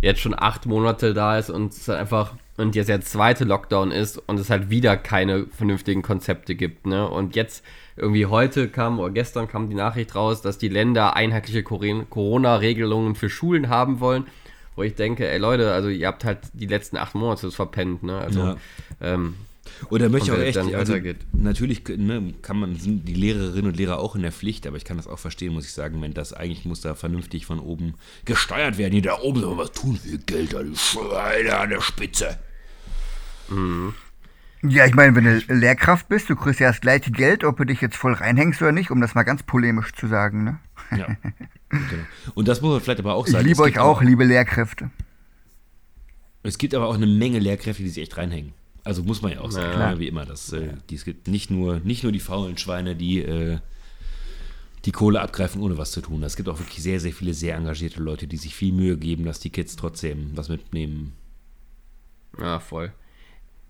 jetzt 0.00 0.20
schon 0.20 0.34
acht 0.36 0.66
Monate 0.66 1.14
da 1.14 1.38
ist 1.38 1.50
und 1.50 1.72
es 1.72 1.88
einfach 1.88 2.34
und 2.56 2.74
jetzt 2.74 2.88
der 2.88 3.00
zweite 3.00 3.44
Lockdown 3.44 3.92
ist 3.92 4.18
und 4.18 4.40
es 4.40 4.50
halt 4.50 4.68
wieder 4.68 4.96
keine 4.96 5.46
vernünftigen 5.46 6.02
Konzepte 6.02 6.56
gibt. 6.56 6.86
Ne? 6.86 7.08
Und 7.08 7.36
jetzt 7.36 7.64
irgendwie 7.98 8.26
heute 8.26 8.68
kam 8.68 8.98
oder 8.98 9.10
gestern 9.10 9.48
kam 9.48 9.68
die 9.68 9.76
Nachricht 9.76 10.14
raus, 10.14 10.42
dass 10.42 10.58
die 10.58 10.68
Länder 10.68 11.16
einheitliche 11.16 11.62
Corona-Regelungen 11.62 13.14
für 13.14 13.28
Schulen 13.28 13.68
haben 13.68 14.00
wollen. 14.00 14.26
Wo 14.76 14.84
ich 14.84 14.94
denke, 14.94 15.28
ey 15.28 15.38
Leute, 15.38 15.72
also 15.72 15.88
ihr 15.88 16.06
habt 16.06 16.24
halt 16.24 16.38
die 16.52 16.66
letzten 16.66 16.96
acht 16.96 17.16
Monate 17.16 17.50
verpennt, 17.50 18.04
ne? 18.04 18.18
Also, 18.18 18.40
ja. 18.40 18.56
ähm, 19.00 19.34
oder 19.90 20.08
möchte 20.08 20.32
auch 20.32 20.38
echt, 20.38 20.56
also, 20.56 20.96
natürlich 21.32 21.82
ne, 21.88 22.34
kann 22.42 22.58
man, 22.58 22.76
sind 22.76 23.06
die 23.06 23.14
Lehrerinnen 23.14 23.66
und 23.66 23.76
Lehrer 23.76 23.98
auch 23.98 24.16
in 24.16 24.22
der 24.22 24.32
Pflicht, 24.32 24.66
aber 24.66 24.76
ich 24.76 24.84
kann 24.84 24.96
das 24.96 25.06
auch 25.06 25.18
verstehen, 25.18 25.52
muss 25.52 25.64
ich 25.64 25.72
sagen, 25.72 26.00
wenn 26.00 26.14
das 26.14 26.32
eigentlich 26.32 26.64
muss 26.64 26.80
da 26.80 26.94
vernünftig 26.94 27.44
von 27.44 27.58
oben 27.58 27.94
gesteuert 28.24 28.78
werden. 28.78 28.92
Hier 28.92 29.02
da 29.02 29.18
oben 29.20 29.40
soll 29.40 29.58
was 29.58 29.72
tun 29.72 29.96
für 29.96 30.18
Geld, 30.18 30.52
die 30.52 30.76
Schweine 30.76 31.58
an 31.58 31.70
der 31.70 31.80
Spitze. 31.80 32.38
Mhm. 33.48 33.94
Ja, 34.62 34.86
ich 34.86 34.94
meine, 34.94 35.14
wenn 35.14 35.24
du 35.24 35.54
Lehrkraft 35.54 36.08
bist, 36.08 36.28
du 36.28 36.36
kriegst 36.36 36.60
ja 36.60 36.68
das 36.68 36.80
gleiche 36.80 37.12
Geld, 37.12 37.44
ob 37.44 37.58
du 37.58 37.64
dich 37.64 37.80
jetzt 37.80 37.96
voll 37.96 38.12
reinhängst 38.12 38.60
oder 38.60 38.72
nicht, 38.72 38.90
um 38.90 39.00
das 39.00 39.14
mal 39.14 39.22
ganz 39.22 39.42
polemisch 39.42 39.92
zu 39.92 40.08
sagen, 40.08 40.44
ne? 40.44 40.58
Ja. 40.96 41.06
Genau. 41.70 42.04
Und 42.34 42.48
das 42.48 42.62
muss 42.62 42.72
man 42.72 42.80
vielleicht 42.80 43.00
aber 43.00 43.14
auch 43.14 43.26
sagen. 43.26 43.44
Ich 43.44 43.48
liebe 43.48 43.62
euch 43.62 43.78
auch, 43.78 44.00
liebe 44.00 44.24
Lehrkräfte. 44.24 44.90
Es 46.42 46.56
gibt 46.56 46.74
aber 46.74 46.86
auch 46.86 46.94
eine 46.94 47.06
Menge 47.06 47.38
Lehrkräfte, 47.40 47.82
die 47.82 47.90
sich 47.90 48.02
echt 48.02 48.16
reinhängen. 48.16 48.54
Also 48.84 49.02
muss 49.02 49.20
man 49.20 49.32
ja 49.32 49.40
auch 49.40 49.50
sagen, 49.50 49.78
ja. 49.78 49.98
wie 49.98 50.08
immer. 50.08 50.24
Das, 50.24 50.50
äh, 50.54 50.72
die, 50.88 50.94
es 50.94 51.04
gibt 51.04 51.28
nicht 51.28 51.50
nur, 51.50 51.80
nicht 51.80 52.04
nur 52.04 52.12
die 52.12 52.20
faulen 52.20 52.56
Schweine, 52.56 52.96
die 52.96 53.18
äh, 53.18 53.58
die 54.84 54.92
Kohle 54.92 55.20
abgreifen, 55.20 55.60
ohne 55.60 55.76
was 55.76 55.90
zu 55.90 56.00
tun. 56.00 56.22
Es 56.22 56.36
gibt 56.36 56.48
auch 56.48 56.58
wirklich 56.58 56.82
sehr, 56.82 57.00
sehr 57.00 57.12
viele 57.12 57.34
sehr 57.34 57.56
engagierte 57.56 58.02
Leute, 58.02 58.26
die 58.26 58.38
sich 58.38 58.54
viel 58.54 58.72
Mühe 58.72 58.96
geben, 58.96 59.24
dass 59.24 59.40
die 59.40 59.50
Kids 59.50 59.76
trotzdem 59.76 60.30
was 60.34 60.48
mitnehmen. 60.48 61.12
Ja, 62.38 62.60
voll. 62.60 62.92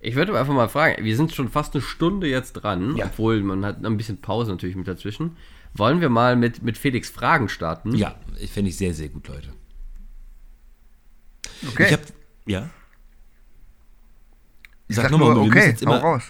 Ich 0.01 0.15
würde 0.15 0.39
einfach 0.39 0.55
mal 0.55 0.69
fragen, 0.69 1.05
wir 1.05 1.17
sind 1.17 1.35
schon 1.35 1.49
fast 1.49 1.75
eine 1.75 1.83
Stunde 1.83 2.29
jetzt 2.29 2.53
dran, 2.53 2.97
ja. 2.97 3.07
obwohl 3.07 3.43
man 3.43 3.65
hat 3.65 3.85
ein 3.85 3.97
bisschen 3.97 4.21
Pause 4.21 4.53
natürlich 4.53 4.77
mit 4.77 4.87
dazwischen. 4.87 5.37
Wollen 5.75 6.01
wir 6.01 6.09
mal 6.09 6.37
mit, 6.37 6.63
mit 6.63 6.79
Felix 6.79 7.11
Fragen 7.11 7.49
starten? 7.49 7.95
Ja, 7.95 8.15
fände 8.53 8.71
ich 8.71 8.77
sehr, 8.77 8.95
sehr 8.95 9.09
gut, 9.09 9.29
Leute. 9.29 9.51
Okay. 11.69 11.87
Ich 11.87 11.93
hab, 11.93 12.01
ja. 12.47 12.71
Ich 14.87 14.97
sag, 14.97 15.05
sag 15.05 15.11
nochmal, 15.13 15.37
okay, 15.37 15.41
wir 15.41 15.55
müssen 15.55 15.71
jetzt 15.71 15.83
immer, 15.83 15.99
raus. 15.99 16.23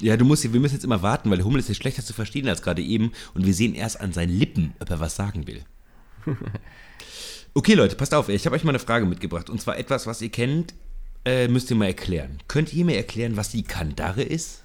Ja, 0.00 0.16
du 0.16 0.24
musst, 0.24 0.50
wir 0.50 0.60
müssen 0.60 0.74
jetzt 0.74 0.84
immer 0.84 1.02
warten, 1.02 1.30
weil 1.30 1.36
der 1.36 1.46
Hummel 1.46 1.60
ist 1.60 1.68
jetzt 1.68 1.78
schlechter 1.78 2.02
zu 2.02 2.14
verstehen 2.14 2.48
als 2.48 2.62
gerade 2.62 2.82
eben 2.82 3.12
und 3.34 3.46
wir 3.46 3.54
sehen 3.54 3.74
erst 3.74 4.00
an 4.00 4.12
seinen 4.12 4.36
Lippen, 4.36 4.74
ob 4.80 4.90
er 4.90 5.00
was 5.00 5.14
sagen 5.14 5.46
will. 5.46 5.64
okay, 7.54 7.74
Leute, 7.74 7.94
passt 7.94 8.14
auf, 8.14 8.28
ich 8.28 8.46
habe 8.46 8.56
euch 8.56 8.64
mal 8.64 8.70
eine 8.70 8.78
Frage 8.78 9.04
mitgebracht 9.04 9.50
und 9.50 9.60
zwar 9.60 9.78
etwas, 9.78 10.06
was 10.06 10.22
ihr 10.22 10.30
kennt, 10.30 10.74
äh, 11.24 11.48
müsst 11.48 11.70
ihr 11.70 11.76
mal 11.76 11.86
erklären. 11.86 12.38
Könnt 12.48 12.72
ihr 12.72 12.84
mir 12.84 12.96
erklären, 12.96 13.36
was 13.36 13.50
die 13.50 13.62
Kandare 13.62 14.22
ist? 14.22 14.64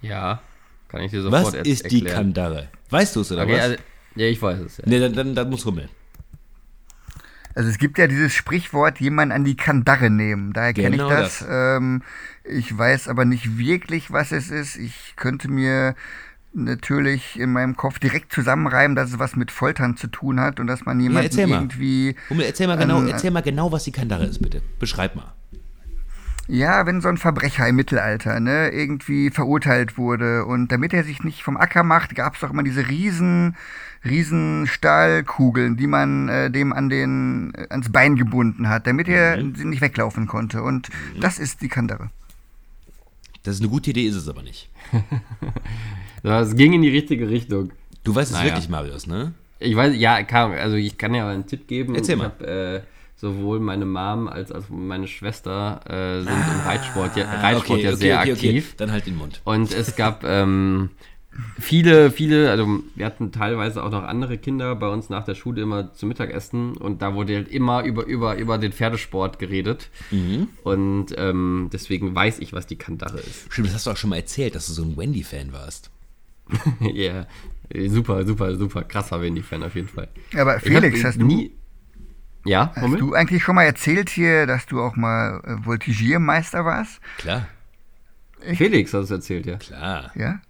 Ja, 0.00 0.42
kann 0.88 1.02
ich 1.02 1.10
dir 1.10 1.22
sofort 1.22 1.46
was 1.46 1.54
erklären. 1.54 1.76
Was 1.76 1.82
ist 1.82 1.90
die 1.90 2.04
Kandare? 2.04 2.68
Weißt 2.90 3.16
du 3.16 3.20
es 3.20 3.32
oder 3.32 3.42
okay, 3.42 3.52
was? 3.52 3.60
Also, 3.60 3.76
ja, 4.16 4.26
ich 4.26 4.40
weiß 4.40 4.58
es. 4.60 4.76
Ja. 4.78 4.84
Nee, 4.86 5.00
dann, 5.00 5.12
dann, 5.12 5.34
dann 5.34 5.50
muss 5.50 5.64
Hummel. 5.64 5.88
Also 7.54 7.70
es 7.70 7.78
gibt 7.78 7.98
ja 7.98 8.06
dieses 8.06 8.32
Sprichwort, 8.34 9.00
jemand 9.00 9.32
an 9.32 9.44
die 9.44 9.56
Kandare 9.56 10.10
nehmen. 10.10 10.52
Daher 10.52 10.74
kenne 10.74 10.90
genau 10.90 11.08
ich 11.08 11.16
das. 11.16 11.38
das. 11.40 11.48
Ähm, 11.50 12.02
ich 12.44 12.76
weiß 12.76 13.08
aber 13.08 13.24
nicht 13.24 13.58
wirklich, 13.58 14.12
was 14.12 14.30
es 14.30 14.50
ist. 14.50 14.76
Ich 14.76 15.14
könnte 15.16 15.48
mir 15.48 15.96
natürlich 16.64 17.38
in 17.38 17.52
meinem 17.52 17.76
Kopf 17.76 17.98
direkt 17.98 18.32
zusammenreiben, 18.32 18.96
dass 18.96 19.10
es 19.10 19.18
was 19.18 19.36
mit 19.36 19.50
Foltern 19.50 19.96
zu 19.96 20.08
tun 20.08 20.40
hat 20.40 20.60
und 20.60 20.66
dass 20.66 20.84
man 20.84 21.00
jemanden 21.00 21.38
ja, 21.38 21.46
irgendwie. 21.46 22.16
Hummel, 22.30 22.46
erzähl 22.46 22.66
mal, 22.66 22.76
genau, 22.76 23.02
erzähl 23.04 23.30
mal 23.30 23.42
genau, 23.42 23.72
was 23.72 23.84
die 23.84 23.92
Kandare 23.92 24.24
ist, 24.24 24.40
bitte. 24.40 24.62
Beschreib 24.78 25.16
mal. 25.16 25.32
Ja, 26.50 26.86
wenn 26.86 27.02
so 27.02 27.08
ein 27.08 27.18
Verbrecher 27.18 27.68
im 27.68 27.76
Mittelalter 27.76 28.40
ne, 28.40 28.70
irgendwie 28.70 29.28
verurteilt 29.28 29.98
wurde 29.98 30.46
und 30.46 30.72
damit 30.72 30.94
er 30.94 31.04
sich 31.04 31.22
nicht 31.22 31.42
vom 31.42 31.58
Acker 31.58 31.82
macht, 31.82 32.14
gab 32.14 32.34
es 32.34 32.40
doch 32.40 32.50
immer 32.50 32.62
diese 32.62 32.88
riesen, 32.88 33.54
riesen 34.02 34.66
Stahlkugeln, 34.66 35.76
die 35.76 35.86
man 35.86 36.30
äh, 36.30 36.50
dem 36.50 36.72
an 36.72 36.88
den, 36.88 37.52
äh, 37.54 37.66
ans 37.68 37.92
Bein 37.92 38.16
gebunden 38.16 38.70
hat, 38.70 38.86
damit 38.86 39.08
er 39.08 39.36
mhm. 39.36 39.68
nicht 39.68 39.82
weglaufen 39.82 40.26
konnte. 40.26 40.62
Und 40.62 40.88
mhm. 40.88 41.20
das 41.20 41.38
ist 41.38 41.60
die 41.60 41.68
Kandare. 41.68 42.08
Das 43.42 43.56
ist 43.56 43.60
eine 43.60 43.70
gute 43.70 43.90
Idee, 43.90 44.06
ist 44.06 44.16
es 44.16 44.28
aber 44.28 44.42
nicht. 44.42 44.70
Es 46.28 46.56
ging 46.56 46.72
in 46.72 46.82
die 46.82 46.90
richtige 46.90 47.28
Richtung. 47.28 47.72
Du 48.04 48.14
weißt 48.14 48.32
es 48.32 48.42
wirklich, 48.42 48.68
Marius, 48.68 49.06
ne? 49.06 49.32
Ich 49.58 49.74
weiß, 49.74 49.96
ja, 49.96 50.22
kann, 50.22 50.52
also 50.52 50.76
ich 50.76 50.98
kann 50.98 51.14
ja 51.14 51.28
einen 51.28 51.46
Tipp 51.46 51.66
geben. 51.66 51.94
Erzähl 51.94 52.16
mal. 52.16 52.26
Hab, 52.26 52.42
äh, 52.42 52.80
sowohl 53.18 53.58
meine 53.58 53.84
Mom 53.84 54.28
als 54.28 54.52
auch 54.52 54.68
meine 54.68 55.08
Schwester 55.08 55.80
äh, 55.86 56.22
sind 56.22 56.32
ah, 56.32 56.52
im 56.54 56.60
Reitsport 56.60 57.16
ja, 57.16 57.24
Reitsport 57.40 57.80
okay, 57.80 57.82
ja 57.82 57.90
okay, 57.90 57.98
sehr 57.98 58.20
okay, 58.20 58.32
aktiv. 58.32 58.74
Dann 58.76 58.92
halt 58.92 59.06
den 59.06 59.16
Mund. 59.16 59.40
Und 59.44 59.74
es 59.74 59.96
gab 59.96 60.22
ähm, 60.22 60.90
viele, 61.58 62.12
viele, 62.12 62.50
also 62.50 62.80
wir 62.94 63.06
hatten 63.06 63.32
teilweise 63.32 63.82
auch 63.82 63.90
noch 63.90 64.04
andere 64.04 64.38
Kinder 64.38 64.76
bei 64.76 64.88
uns 64.88 65.08
nach 65.08 65.24
der 65.24 65.34
Schule 65.34 65.62
immer 65.62 65.92
zum 65.94 66.10
Mittagessen 66.10 66.76
und 66.76 67.02
da 67.02 67.14
wurde 67.14 67.34
halt 67.34 67.48
immer 67.48 67.82
über, 67.82 68.06
über, 68.06 68.36
über 68.36 68.56
den 68.56 68.72
Pferdesport 68.72 69.40
geredet. 69.40 69.90
Mhm. 70.12 70.48
Und 70.62 71.06
ähm, 71.16 71.70
deswegen 71.72 72.14
weiß 72.14 72.38
ich, 72.38 72.52
was 72.52 72.68
die 72.68 72.76
Kandare 72.76 73.18
ist. 73.18 73.52
Stimmt, 73.52 73.68
das 73.68 73.74
hast 73.74 73.86
du 73.88 73.90
auch 73.90 73.96
schon 73.96 74.10
mal 74.10 74.16
erzählt, 74.16 74.54
dass 74.54 74.68
du 74.68 74.72
so 74.72 74.82
ein 74.82 74.96
Wendy-Fan 74.96 75.52
warst. 75.52 75.90
Ja, 76.80 77.26
yeah. 77.72 77.88
super, 77.88 78.26
super, 78.26 78.54
super 78.56 78.84
krasser 78.84 79.20
Wendy-Fan 79.20 79.62
auf 79.62 79.74
jeden 79.74 79.88
Fall. 79.88 80.08
Aber 80.36 80.60
Felix, 80.60 81.04
hast 81.04 81.18
nie, 81.18 81.48
du. 81.48 81.58
Ja, 82.48 82.72
Hast 82.74 82.82
Moment? 82.82 83.00
du 83.00 83.14
eigentlich 83.14 83.42
schon 83.42 83.56
mal 83.56 83.64
erzählt 83.64 84.08
hier, 84.08 84.46
dass 84.46 84.66
du 84.66 84.80
auch 84.80 84.96
mal 84.96 85.42
äh, 85.44 85.66
Voltigiermeister 85.66 86.64
warst? 86.64 87.00
Klar. 87.18 87.46
Ich? 88.46 88.58
Felix 88.58 88.94
hat 88.94 89.02
es 89.02 89.10
erzählt, 89.10 89.46
ja. 89.46 89.56
Klar. 89.56 90.12
Ja? 90.14 90.40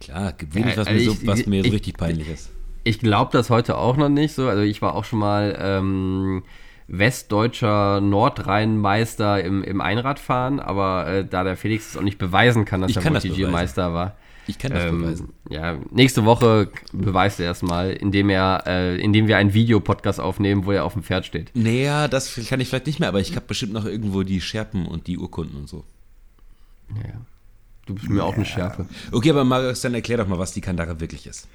Klar, 0.00 0.32
gibt 0.32 0.54
wenig, 0.54 0.76
was, 0.76 0.88
ja, 0.88 0.94
mir, 0.94 1.04
so, 1.04 1.12
ich, 1.12 1.26
was 1.26 1.46
mir 1.46 1.60
ich, 1.60 1.66
so 1.66 1.72
richtig 1.72 1.96
peinlich 1.96 2.28
ist. 2.28 2.50
Ich 2.84 2.98
glaube 2.98 3.30
das 3.32 3.50
heute 3.50 3.78
auch 3.78 3.96
noch 3.96 4.08
nicht 4.08 4.34
so. 4.34 4.48
Also 4.48 4.62
ich 4.62 4.82
war 4.82 4.94
auch 4.94 5.04
schon 5.04 5.20
mal 5.20 5.56
ähm, 5.60 6.42
westdeutscher 6.88 8.00
Nordrhein-Meister 8.00 9.42
im, 9.42 9.62
im 9.62 9.80
Einradfahren, 9.80 10.58
aber 10.58 11.06
äh, 11.06 11.24
da 11.24 11.44
der 11.44 11.56
Felix 11.56 11.90
es 11.90 11.96
auch 11.96 12.02
nicht 12.02 12.18
beweisen 12.18 12.64
kann, 12.64 12.80
dass 12.80 12.90
ich 12.90 12.96
er 12.96 13.04
Voltigiermeister 13.04 13.94
war, 13.94 14.16
ich 14.46 14.58
kann 14.58 14.72
das 14.72 14.84
ähm, 14.84 15.00
beweisen. 15.00 15.32
Ja, 15.48 15.78
nächste 15.90 16.24
Woche 16.24 16.70
beweist 16.92 17.40
er 17.40 17.46
erstmal, 17.46 17.92
indem 17.92 18.28
er, 18.30 18.64
äh, 18.66 19.00
indem 19.00 19.28
wir 19.28 19.36
einen 19.36 19.54
Videopodcast 19.54 20.20
aufnehmen, 20.20 20.64
wo 20.64 20.72
er 20.72 20.84
auf 20.84 20.94
dem 20.94 21.02
Pferd 21.02 21.26
steht. 21.26 21.50
Naja, 21.54 22.08
das 22.08 22.34
kann 22.48 22.60
ich 22.60 22.68
vielleicht 22.68 22.86
nicht 22.86 23.00
mehr, 23.00 23.08
aber 23.08 23.20
ich 23.20 23.36
habe 23.36 23.46
bestimmt 23.46 23.72
noch 23.72 23.84
irgendwo 23.84 24.22
die 24.22 24.40
Scherpen 24.40 24.86
und 24.86 25.06
die 25.06 25.18
Urkunden 25.18 25.56
und 25.56 25.68
so. 25.68 25.84
Naja. 26.88 27.20
Du 27.86 27.94
bist 27.94 28.08
mir 28.08 28.18
ja. 28.18 28.24
auch 28.24 28.34
eine 28.34 28.44
Schärfe. 28.44 28.86
Okay, 29.10 29.30
aber 29.30 29.44
Marius, 29.44 29.80
dann 29.80 29.94
erklär 29.94 30.18
doch 30.18 30.28
mal, 30.28 30.38
was 30.38 30.52
die 30.52 30.60
Kandare 30.60 31.00
wirklich 31.00 31.26
ist. 31.26 31.48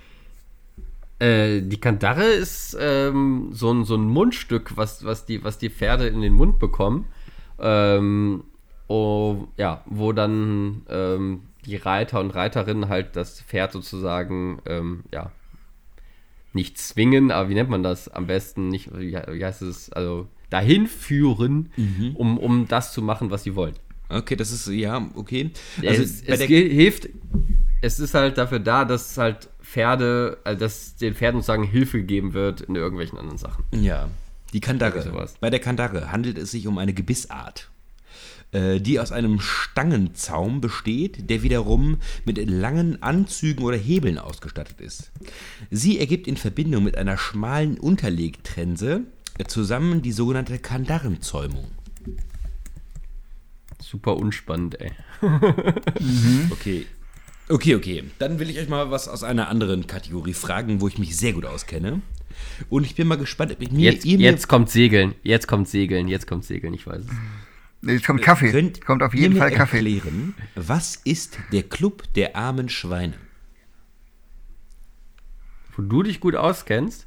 Äh, 1.20 1.62
die 1.62 1.80
Kandare 1.80 2.26
ist 2.26 2.78
ähm, 2.80 3.50
so, 3.52 3.72
ein, 3.72 3.86
so 3.86 3.96
ein 3.96 4.06
Mundstück, 4.06 4.76
was, 4.76 5.06
was, 5.06 5.26
die, 5.26 5.44
was 5.44 5.58
die 5.58 5.70
Pferde 5.70 6.08
in 6.08 6.22
den 6.22 6.34
Mund 6.34 6.60
bekommen. 6.60 7.06
Ähm, 7.60 8.44
oh, 8.88 9.48
ja, 9.58 9.84
wo 9.86 10.12
dann 10.12 10.84
ähm, 10.90 11.42
die 11.68 11.76
Reiter 11.76 12.20
und 12.20 12.32
Reiterinnen 12.32 12.90
halt 12.90 13.16
das 13.16 13.42
Pferd 13.42 13.74
sozusagen, 13.74 14.60
ähm, 14.66 15.04
ja, 15.14 15.32
nicht 16.54 16.78
zwingen, 16.78 17.30
aber 17.30 17.50
wie 17.50 17.54
nennt 17.54 17.70
man 17.70 17.84
das 17.84 18.08
am 18.08 18.26
besten? 18.26 18.70
Nicht, 18.70 18.90
wie, 18.98 19.14
wie 19.14 19.46
heißt 19.46 19.62
es? 19.62 19.92
Also 19.92 20.28
dahin 20.50 20.88
führen, 20.88 21.72
mhm. 21.76 22.16
um, 22.16 22.38
um 22.38 22.68
das 22.68 22.94
zu 22.94 23.02
machen, 23.02 23.30
was 23.30 23.44
sie 23.44 23.56
wollen. 23.56 23.76
Okay, 24.10 24.38
das 24.38 24.52
ist, 24.52 24.68
ja, 24.68 25.10
okay. 25.16 25.52
Also 25.86 26.02
es, 26.02 26.24
es 26.24 26.42
hilft, 26.42 27.10
es 27.82 28.00
ist 28.00 28.14
halt 28.14 28.38
dafür 28.38 28.60
da, 28.60 28.86
dass 28.86 29.18
halt 29.18 29.50
Pferde, 29.62 30.38
also 30.46 30.60
dass 30.60 30.96
den 30.96 31.14
Pferden 31.14 31.42
sozusagen 31.42 31.64
Hilfe 31.64 31.98
gegeben 31.98 32.34
wird 32.34 32.62
in 32.62 32.76
irgendwelchen 32.76 33.18
anderen 33.20 33.38
Sachen. 33.38 33.66
Ja, 33.72 34.10
die 34.54 34.62
Kandare. 34.62 35.28
Bei 35.42 35.50
der 35.50 35.60
Kandare 35.60 36.14
handelt 36.14 36.38
es 36.38 36.52
sich 36.52 36.68
um 36.68 36.78
eine 36.78 36.94
Gebissart. 36.94 37.70
Äh, 38.54 38.80
die 38.80 38.98
aus 38.98 39.12
einem 39.12 39.42
Stangenzaum 39.42 40.62
besteht, 40.62 41.30
der 41.30 41.44
wiederum 41.44 41.98
mit 42.24 42.38
langen 42.50 43.04
Anzügen 43.04 43.66
oder 43.66 43.76
Hebeln 43.76 44.18
ausgestattet 44.18 44.80
ist. 44.80 45.12
Sie 45.70 46.00
ergibt 46.00 46.28
in 46.28 46.38
Verbindung 46.38 46.86
mit 46.86 46.98
einer 46.98 47.18
schmalen 47.18 47.78
Unterlegtrense 47.78 49.02
zusammen 49.48 50.02
die 50.02 50.14
sogenannte 50.14 50.60
Kandarrenzäumung. 50.60 51.68
Super 53.82 54.16
unspannend, 54.16 54.80
ey. 54.80 54.92
mhm. 55.22 56.48
Okay. 56.50 56.86
Okay, 57.50 57.76
okay. 57.76 58.04
Dann 58.18 58.40
will 58.40 58.50
ich 58.50 58.60
euch 58.60 58.70
mal 58.70 58.92
was 58.92 59.10
aus 59.10 59.24
einer 59.24 59.50
anderen 59.50 59.88
Kategorie 59.88 60.34
fragen, 60.34 60.80
wo 60.80 60.88
ich 60.88 60.98
mich 60.98 61.18
sehr 61.18 61.34
gut 61.34 61.46
auskenne. 61.46 62.02
Und 62.70 62.86
ich 62.86 62.96
bin 62.96 63.08
mal 63.08 63.18
gespannt, 63.18 63.52
ob 63.52 63.62
ich 63.62 63.72
mir. 63.72 63.92
Jetzt, 63.92 64.06
jetzt 64.06 64.48
kommt 64.48 64.70
Segeln, 64.70 65.16
jetzt 65.24 65.48
kommt 65.48 65.68
Segeln, 65.68 66.08
jetzt 66.08 66.28
kommt 66.28 66.46
Segeln, 66.46 66.74
ich 66.74 66.88
weiß 66.88 67.02
es. 67.02 67.12
Jetzt 67.82 68.06
kommt 68.06 68.22
Kaffee. 68.22 68.52
Könnt 68.52 68.86
kommt 68.86 69.04
auf 69.04 69.14
jeden 69.14 69.38
Fall 69.38 69.52
Kaffee. 69.52 69.78
Erklären, 69.78 70.34
was 70.56 70.96
ist 71.04 71.38
der 71.52 71.64
Club 71.64 72.04
der 72.16 72.36
armen 72.36 72.70
Schweine? 72.70 73.14
Wo 75.76 75.84
du 75.84 76.04
dich 76.04 76.20
gut 76.20 76.36
auskennst. 76.36 77.06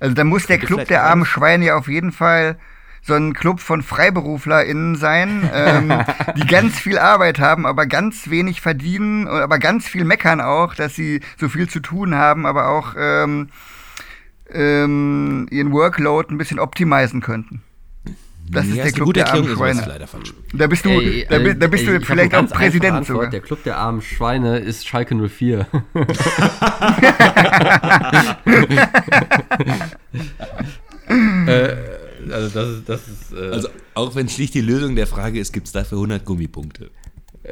Also 0.00 0.14
da 0.14 0.24
muss 0.24 0.46
der 0.46 0.58
Club 0.58 0.88
der 0.88 1.04
armen 1.04 1.24
Schweine 1.24 1.66
ja 1.66 1.76
auf 1.76 1.86
jeden 1.88 2.10
Fall 2.10 2.58
so 3.02 3.14
ein 3.14 3.34
Club 3.34 3.60
von 3.60 3.82
FreiberuflerInnen 3.82 4.96
sein, 4.96 5.48
ähm, 5.52 5.92
die 6.36 6.46
ganz 6.46 6.78
viel 6.78 6.98
Arbeit 6.98 7.38
haben, 7.38 7.66
aber 7.66 7.86
ganz 7.86 8.30
wenig 8.30 8.62
verdienen, 8.62 9.28
aber 9.28 9.58
ganz 9.58 9.86
viel 9.86 10.04
meckern 10.04 10.40
auch, 10.40 10.74
dass 10.74 10.94
sie 10.94 11.20
so 11.38 11.48
viel 11.48 11.68
zu 11.68 11.80
tun 11.80 12.14
haben, 12.14 12.46
aber 12.46 12.68
auch 12.70 12.94
ähm, 12.98 13.50
ähm, 14.50 15.46
ihren 15.50 15.72
Workload 15.72 16.32
ein 16.32 16.38
bisschen 16.38 16.58
optimizen 16.58 17.20
könnten. 17.20 17.62
Das 18.50 18.66
ist 18.66 18.76
der 18.76 18.92
Club 18.92 19.14
der 19.14 19.32
armen 19.32 19.48
Schweine. 19.48 19.84
Leider 19.86 20.06
falsch. 20.06 20.34
Da 20.52 20.66
bist 20.66 20.84
du, 20.84 20.90
ey, 20.90 21.26
da, 21.28 21.38
da, 21.38 21.66
bist 21.66 21.86
ey, 21.86 21.98
du 21.98 22.04
vielleicht 22.04 22.34
auch 22.34 22.46
Präsident 22.48 23.06
sogar. 23.06 23.30
Der 23.30 23.40
Club 23.40 23.62
der 23.64 23.78
armen 23.78 24.02
Schweine 24.02 24.58
ist 24.58 24.86
Schalke 24.86 25.14
04. 25.14 25.66
äh, 31.46 31.76
also 32.30 32.48
das 32.48 32.68
ist, 32.68 32.88
das 32.88 33.08
ist 33.08 33.32
äh 33.32 33.50
also 33.50 33.68
auch 33.94 34.14
wenn 34.14 34.28
schlicht 34.28 34.54
die 34.54 34.60
Lösung 34.60 34.94
der 34.96 35.06
Frage 35.06 35.38
ist, 35.38 35.52
gibt 35.52 35.66
es 35.66 35.72
dafür 35.72 35.98
100 35.98 36.24
Gummipunkte. 36.24 36.90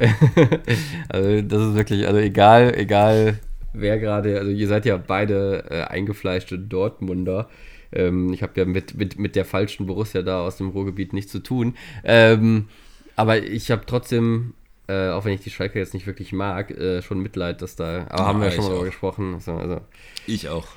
also 1.09 1.41
das 1.41 1.61
ist 1.61 1.75
wirklich, 1.75 2.07
also 2.07 2.19
egal, 2.19 2.73
egal 2.75 3.39
wer 3.73 3.99
gerade, 3.99 4.39
also 4.39 4.51
ihr 4.51 4.67
seid 4.67 4.85
ja 4.85 4.97
beide 4.97 5.65
äh, 5.69 5.81
eingefleischte 5.83 6.57
Dortmunder. 6.57 7.49
Ähm, 7.93 8.33
ich 8.33 8.43
habe 8.43 8.59
ja 8.59 8.65
mit, 8.65 8.95
mit, 8.95 9.19
mit 9.19 9.35
der 9.35 9.45
falschen 9.45 9.85
Borussia 9.85 10.21
da 10.21 10.41
aus 10.41 10.57
dem 10.57 10.69
Ruhrgebiet 10.69 11.13
nichts 11.13 11.31
zu 11.31 11.39
tun. 11.39 11.75
Ähm, 12.03 12.67
aber 13.15 13.43
ich 13.43 13.71
habe 13.71 13.83
trotzdem, 13.85 14.53
äh, 14.87 15.09
auch 15.09 15.25
wenn 15.25 15.33
ich 15.33 15.41
die 15.41 15.49
Schalke 15.49 15.79
jetzt 15.79 15.93
nicht 15.93 16.07
wirklich 16.07 16.33
mag, 16.33 16.71
äh, 16.71 17.01
schon 17.01 17.19
Mitleid, 17.19 17.61
dass 17.61 17.75
da. 17.75 18.07
Aber 18.09 18.19
ja, 18.19 18.25
haben 18.25 18.39
wir 18.39 18.47
ja 18.47 18.51
schon 18.51 18.63
mal 18.65 18.71
darüber 18.71 18.85
gesprochen. 18.85 19.35
Also, 19.35 19.53
also. 19.53 19.81
Ich 20.25 20.49
auch. 20.49 20.67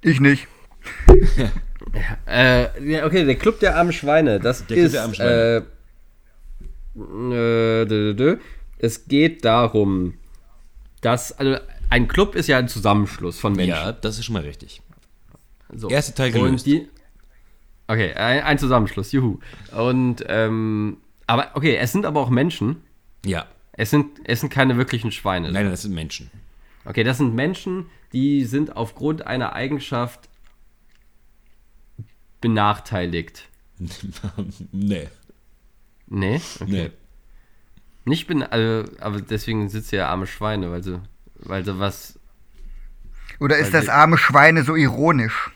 Ich 0.00 0.20
nicht. 0.20 0.48
äh, 2.26 2.92
ja, 2.92 3.06
okay, 3.06 3.24
der 3.24 3.36
Club 3.36 3.60
der 3.60 3.76
armen 3.76 3.92
Schweine. 3.92 4.40
Das 4.40 4.66
der 4.66 4.76
ist. 4.76 4.92
Club 4.92 4.92
der 4.92 5.02
armen 5.02 5.14
Schweine. 5.14 5.66
Äh. 8.30 8.36
Es 8.78 9.06
geht 9.06 9.44
darum, 9.44 10.14
dass. 11.00 11.32
Also 11.38 11.58
ein 11.90 12.08
Club 12.08 12.34
ist 12.34 12.48
ja 12.48 12.58
ein 12.58 12.68
Zusammenschluss 12.68 13.38
von 13.38 13.54
Menschen. 13.54 13.70
Ja, 13.70 13.92
das 13.92 14.18
ist 14.18 14.24
schon 14.24 14.32
mal 14.32 14.42
richtig. 14.42 14.82
So. 15.72 15.88
Erste 15.88 16.14
Teil 16.14 16.30
gelöst. 16.32 16.66
Die, 16.66 16.88
okay, 17.88 18.12
ein, 18.14 18.42
ein, 18.42 18.58
Zusammenschluss, 18.58 19.12
juhu. 19.12 19.38
Und, 19.76 20.24
ähm, 20.28 20.98
aber, 21.26 21.50
okay, 21.54 21.76
es 21.76 21.92
sind 21.92 22.06
aber 22.06 22.20
auch 22.20 22.30
Menschen. 22.30 22.82
Ja. 23.24 23.46
Es 23.72 23.90
sind, 23.90 24.20
es 24.24 24.40
sind 24.40 24.50
keine 24.50 24.76
wirklichen 24.76 25.10
Schweine. 25.10 25.50
Nein, 25.50 25.68
das 25.68 25.82
sind 25.82 25.94
Menschen. 25.94 26.30
Okay, 26.84 27.02
das 27.02 27.18
sind 27.18 27.34
Menschen, 27.34 27.86
die 28.12 28.44
sind 28.44 28.76
aufgrund 28.76 29.26
einer 29.26 29.54
Eigenschaft 29.54 30.28
benachteiligt. 32.40 33.48
nee. 34.72 35.08
Nee? 36.06 36.40
Okay. 36.60 36.64
Nee. 36.66 36.90
Nicht 38.04 38.26
bin, 38.26 38.42
also, 38.42 38.90
aber 39.00 39.22
deswegen 39.22 39.68
sitzt 39.70 39.90
ja 39.92 40.08
arme 40.08 40.26
Schweine, 40.26 40.70
weil 40.70 40.82
sie, 40.82 41.00
weil 41.36 41.64
sie 41.64 41.78
was. 41.78 42.18
Oder 43.40 43.56
ist 43.56 43.72
das 43.72 43.88
arme 43.88 44.18
Schweine 44.18 44.62
so 44.62 44.76
ironisch? 44.76 45.50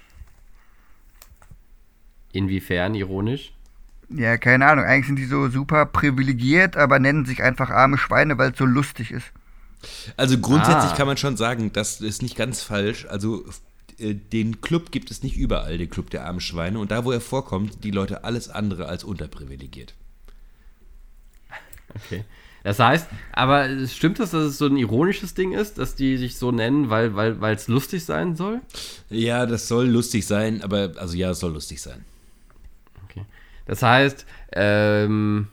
Inwiefern 2.33 2.95
ironisch? 2.95 3.53
Ja, 4.11 4.37
keine 4.39 4.67
Ahnung. 4.67 4.85
Eigentlich 4.85 5.07
sind 5.07 5.17
die 5.17 5.27
so 5.27 5.49
super 5.49 5.87
privilegiert, 5.87 6.77
aber 6.77 6.99
nennen 6.99 7.25
sich 7.25 7.43
einfach 7.43 7.71
arme 7.71 7.99
Schweine, 7.99 8.39
weil 8.39 8.53
es 8.53 8.59
so 8.59 8.65
lustig 8.65 9.11
ist. 9.11 9.27
Also 10.17 10.39
grundsätzlich 10.39 10.93
ah. 10.93 10.97
kann 10.97 11.07
man 11.07 11.17
schon 11.17 11.37
sagen, 11.37 11.73
das 11.73 12.01
ist 12.01 12.23
nicht 12.23 12.37
ganz 12.37 12.63
falsch. 12.63 13.07
Also 13.07 13.45
äh, 13.99 14.15
den 14.15 14.61
Club 14.61 14.91
gibt 14.91 15.11
es 15.11 15.23
nicht 15.23 15.37
überall, 15.37 15.79
den 15.79 15.91
Club 15.91 16.11
der 16.11 16.25
armen 16.25 16.41
Schweine. 16.41 16.79
Und 16.79 16.91
da, 16.91 17.05
wo 17.05 17.13
er 17.13 17.21
vorkommt, 17.21 17.85
die 17.85 17.91
Leute 17.91 18.25
alles 18.25 18.49
andere 18.49 18.87
als 18.87 19.05
unterprivilegiert. 19.05 19.95
Okay. 21.95 22.25
Das 22.65 22.79
heißt, 22.81 23.07
aber 23.33 23.87
stimmt 23.87 24.19
das, 24.19 24.33
dass 24.33 24.45
es 24.45 24.59
so 24.59 24.67
ein 24.67 24.77
ironisches 24.77 25.35
Ding 25.35 25.53
ist, 25.53 25.79
dass 25.79 25.95
die 25.95 26.17
sich 26.19 26.37
so 26.37 26.51
nennen, 26.51 26.91
weil 26.91 27.15
weil 27.15 27.41
weil 27.41 27.55
es 27.55 27.69
lustig 27.69 28.05
sein 28.05 28.37
soll? 28.37 28.61
Ja, 29.09 29.47
das 29.47 29.69
soll 29.69 29.87
lustig 29.87 30.27
sein, 30.27 30.63
aber 30.63 30.93
also 30.97 31.17
ja, 31.17 31.31
es 31.31 31.41
soll 31.41 31.53
lustig 31.53 31.81
sein. 31.81 32.05
Das 33.69 33.83
heißt, 33.83 34.27
ähm, 34.53 35.49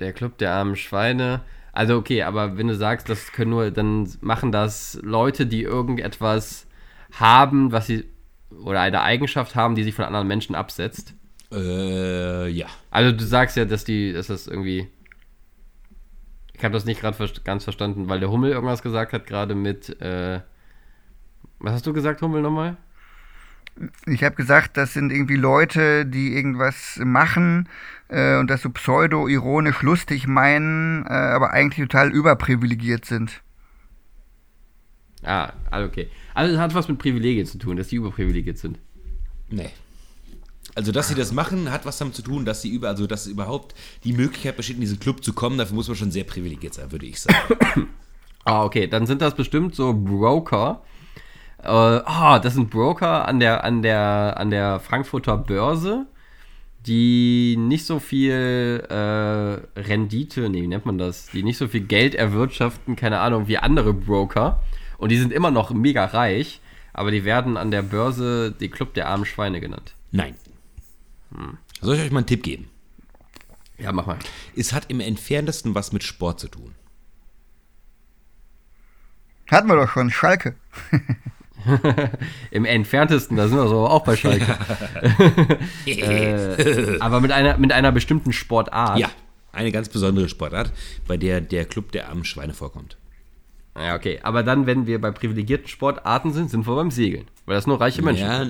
der 0.00 0.12
Club 0.12 0.38
der 0.38 0.54
armen 0.54 0.76
Schweine. 0.76 1.42
Also 1.72 1.96
okay, 1.96 2.22
aber 2.22 2.56
wenn 2.56 2.66
du 2.66 2.74
sagst, 2.74 3.08
das 3.08 3.32
können 3.32 3.50
nur, 3.50 3.70
dann 3.70 4.10
machen 4.20 4.50
das 4.50 4.98
Leute, 5.02 5.46
die 5.46 5.62
irgendetwas 5.62 6.66
haben, 7.12 7.70
was 7.70 7.86
sie 7.86 8.04
oder 8.64 8.80
eine 8.80 9.02
Eigenschaft 9.02 9.54
haben, 9.54 9.74
die 9.74 9.84
sich 9.84 9.94
von 9.94 10.06
anderen 10.06 10.26
Menschen 10.26 10.54
absetzt. 10.54 11.14
Äh, 11.52 12.48
ja. 12.48 12.66
Also 12.90 13.12
du 13.14 13.24
sagst 13.24 13.56
ja, 13.56 13.66
dass 13.66 13.84
die, 13.84 14.12
dass 14.12 14.28
das 14.28 14.46
irgendwie. 14.46 14.88
Ich 16.54 16.64
habe 16.64 16.72
das 16.72 16.86
nicht 16.86 17.00
gerade 17.00 17.16
ver 17.16 17.28
ganz 17.44 17.64
verstanden, 17.64 18.08
weil 18.08 18.20
der 18.20 18.30
Hummel 18.30 18.50
irgendwas 18.50 18.82
gesagt 18.82 19.12
hat, 19.12 19.26
gerade 19.26 19.54
mit. 19.54 20.00
Äh, 20.00 20.40
was 21.60 21.72
hast 21.74 21.86
du 21.86 21.92
gesagt, 21.92 22.22
Hummel, 22.22 22.40
nochmal? 22.40 22.78
Ich 24.06 24.24
habe 24.24 24.34
gesagt, 24.34 24.76
das 24.76 24.92
sind 24.94 25.12
irgendwie 25.12 25.36
Leute, 25.36 26.04
die 26.06 26.34
irgendwas 26.34 26.98
machen 27.02 27.68
äh, 28.08 28.36
und 28.36 28.48
das 28.50 28.62
so 28.62 28.70
pseudo-ironisch 28.70 29.82
lustig 29.82 30.26
meinen, 30.26 31.06
äh, 31.06 31.10
aber 31.10 31.52
eigentlich 31.52 31.86
total 31.88 32.10
überprivilegiert 32.10 33.04
sind. 33.04 33.42
Ah, 35.22 35.52
also 35.70 35.88
okay. 35.88 36.08
Also 36.34 36.54
es 36.54 36.60
hat 36.60 36.74
was 36.74 36.88
mit 36.88 36.98
Privilegien 36.98 37.46
zu 37.46 37.58
tun, 37.58 37.76
dass 37.76 37.88
die 37.88 37.96
überprivilegiert 37.96 38.58
sind. 38.58 38.78
Nee. 39.50 39.70
Also, 40.74 40.92
dass 40.92 41.08
sie 41.08 41.14
das 41.14 41.32
machen, 41.32 41.72
hat 41.72 41.86
was 41.86 41.98
damit 41.98 42.14
zu 42.14 42.22
tun, 42.22 42.44
dass 42.44 42.62
sie 42.62 42.70
über, 42.70 42.88
also 42.88 43.06
dass 43.06 43.26
überhaupt 43.26 43.74
die 44.04 44.12
Möglichkeit 44.12 44.56
besteht, 44.56 44.76
in 44.76 44.80
diesen 44.80 45.00
Club 45.00 45.24
zu 45.24 45.32
kommen. 45.32 45.58
Dafür 45.58 45.74
muss 45.74 45.88
man 45.88 45.96
schon 45.96 46.12
sehr 46.12 46.24
privilegiert 46.24 46.74
sein, 46.74 46.92
würde 46.92 47.06
ich 47.06 47.20
sagen. 47.20 47.88
ah, 48.44 48.64
okay. 48.64 48.86
Dann 48.86 49.06
sind 49.06 49.20
das 49.20 49.34
bestimmt 49.34 49.74
so 49.74 49.92
Broker. 49.92 50.82
Äh, 51.62 51.68
ah, 51.68 52.38
das 52.38 52.54
sind 52.54 52.70
Broker 52.70 53.26
an 53.26 53.40
der, 53.40 53.64
an 53.64 53.82
der, 53.82 54.34
an 54.36 54.50
der 54.50 54.80
Frankfurter 54.80 55.36
Börse, 55.36 56.06
die 56.86 57.56
nicht 57.58 57.84
so 57.84 57.98
viel 57.98 58.84
äh, 58.88 59.80
Rendite, 59.80 60.48
nee, 60.48 60.62
wie 60.62 60.68
nennt 60.68 60.86
man 60.86 60.98
das? 60.98 61.26
Die 61.26 61.42
nicht 61.42 61.58
so 61.58 61.68
viel 61.68 61.82
Geld 61.82 62.14
erwirtschaften, 62.14 62.96
keine 62.96 63.20
Ahnung, 63.20 63.48
wie 63.48 63.58
andere 63.58 63.92
Broker. 63.92 64.62
Und 64.98 65.10
die 65.10 65.18
sind 65.18 65.32
immer 65.32 65.50
noch 65.50 65.70
mega 65.70 66.04
reich, 66.04 66.60
aber 66.92 67.10
die 67.10 67.24
werden 67.24 67.56
an 67.56 67.70
der 67.70 67.82
Börse 67.82 68.52
die 68.52 68.68
Club 68.68 68.94
der 68.94 69.08
armen 69.08 69.24
Schweine 69.24 69.60
genannt. 69.60 69.94
Nein. 70.12 70.34
Hm. 71.34 71.58
Soll 71.80 71.96
ich 71.96 72.02
euch 72.02 72.10
mal 72.10 72.18
einen 72.18 72.26
Tipp 72.26 72.42
geben? 72.42 72.70
Ja, 73.78 73.92
mach 73.92 74.06
mal. 74.06 74.18
Es 74.56 74.72
hat 74.72 74.90
im 74.90 75.00
entferntesten 75.00 75.74
was 75.74 75.92
mit 75.92 76.02
Sport 76.02 76.40
zu 76.40 76.48
tun. 76.48 76.74
Hatten 79.48 79.68
wir 79.68 79.76
doch 79.76 79.88
schon, 79.88 80.10
Schalke. 80.10 80.56
Im 82.50 82.64
entferntesten, 82.64 83.36
da 83.36 83.48
sind 83.48 83.58
wir 83.58 83.68
so 83.68 83.86
auch 83.86 84.04
bei 84.04 84.16
Schalke. 84.16 84.46
äh, 85.86 86.98
aber 87.00 87.20
mit 87.20 87.32
einer, 87.32 87.58
mit 87.58 87.72
einer 87.72 87.92
bestimmten 87.92 88.32
Sportart. 88.32 88.98
Ja, 88.98 89.10
eine 89.52 89.72
ganz 89.72 89.88
besondere 89.88 90.28
Sportart, 90.28 90.72
bei 91.06 91.16
der 91.16 91.40
der 91.40 91.64
Club 91.64 91.92
der 91.92 92.08
armen 92.08 92.24
Schweine 92.24 92.54
vorkommt. 92.54 92.96
Ja, 93.76 93.94
okay. 93.94 94.18
Aber 94.22 94.42
dann, 94.42 94.66
wenn 94.66 94.86
wir 94.86 95.00
bei 95.00 95.10
privilegierten 95.10 95.68
Sportarten 95.68 96.32
sind, 96.32 96.50
sind 96.50 96.66
wir 96.66 96.74
beim 96.74 96.90
Segeln. 96.90 97.26
Weil 97.46 97.56
das 97.56 97.66
nur 97.66 97.80
reiche 97.80 98.02
Menschen 98.02 98.26
Ja, 98.26 98.46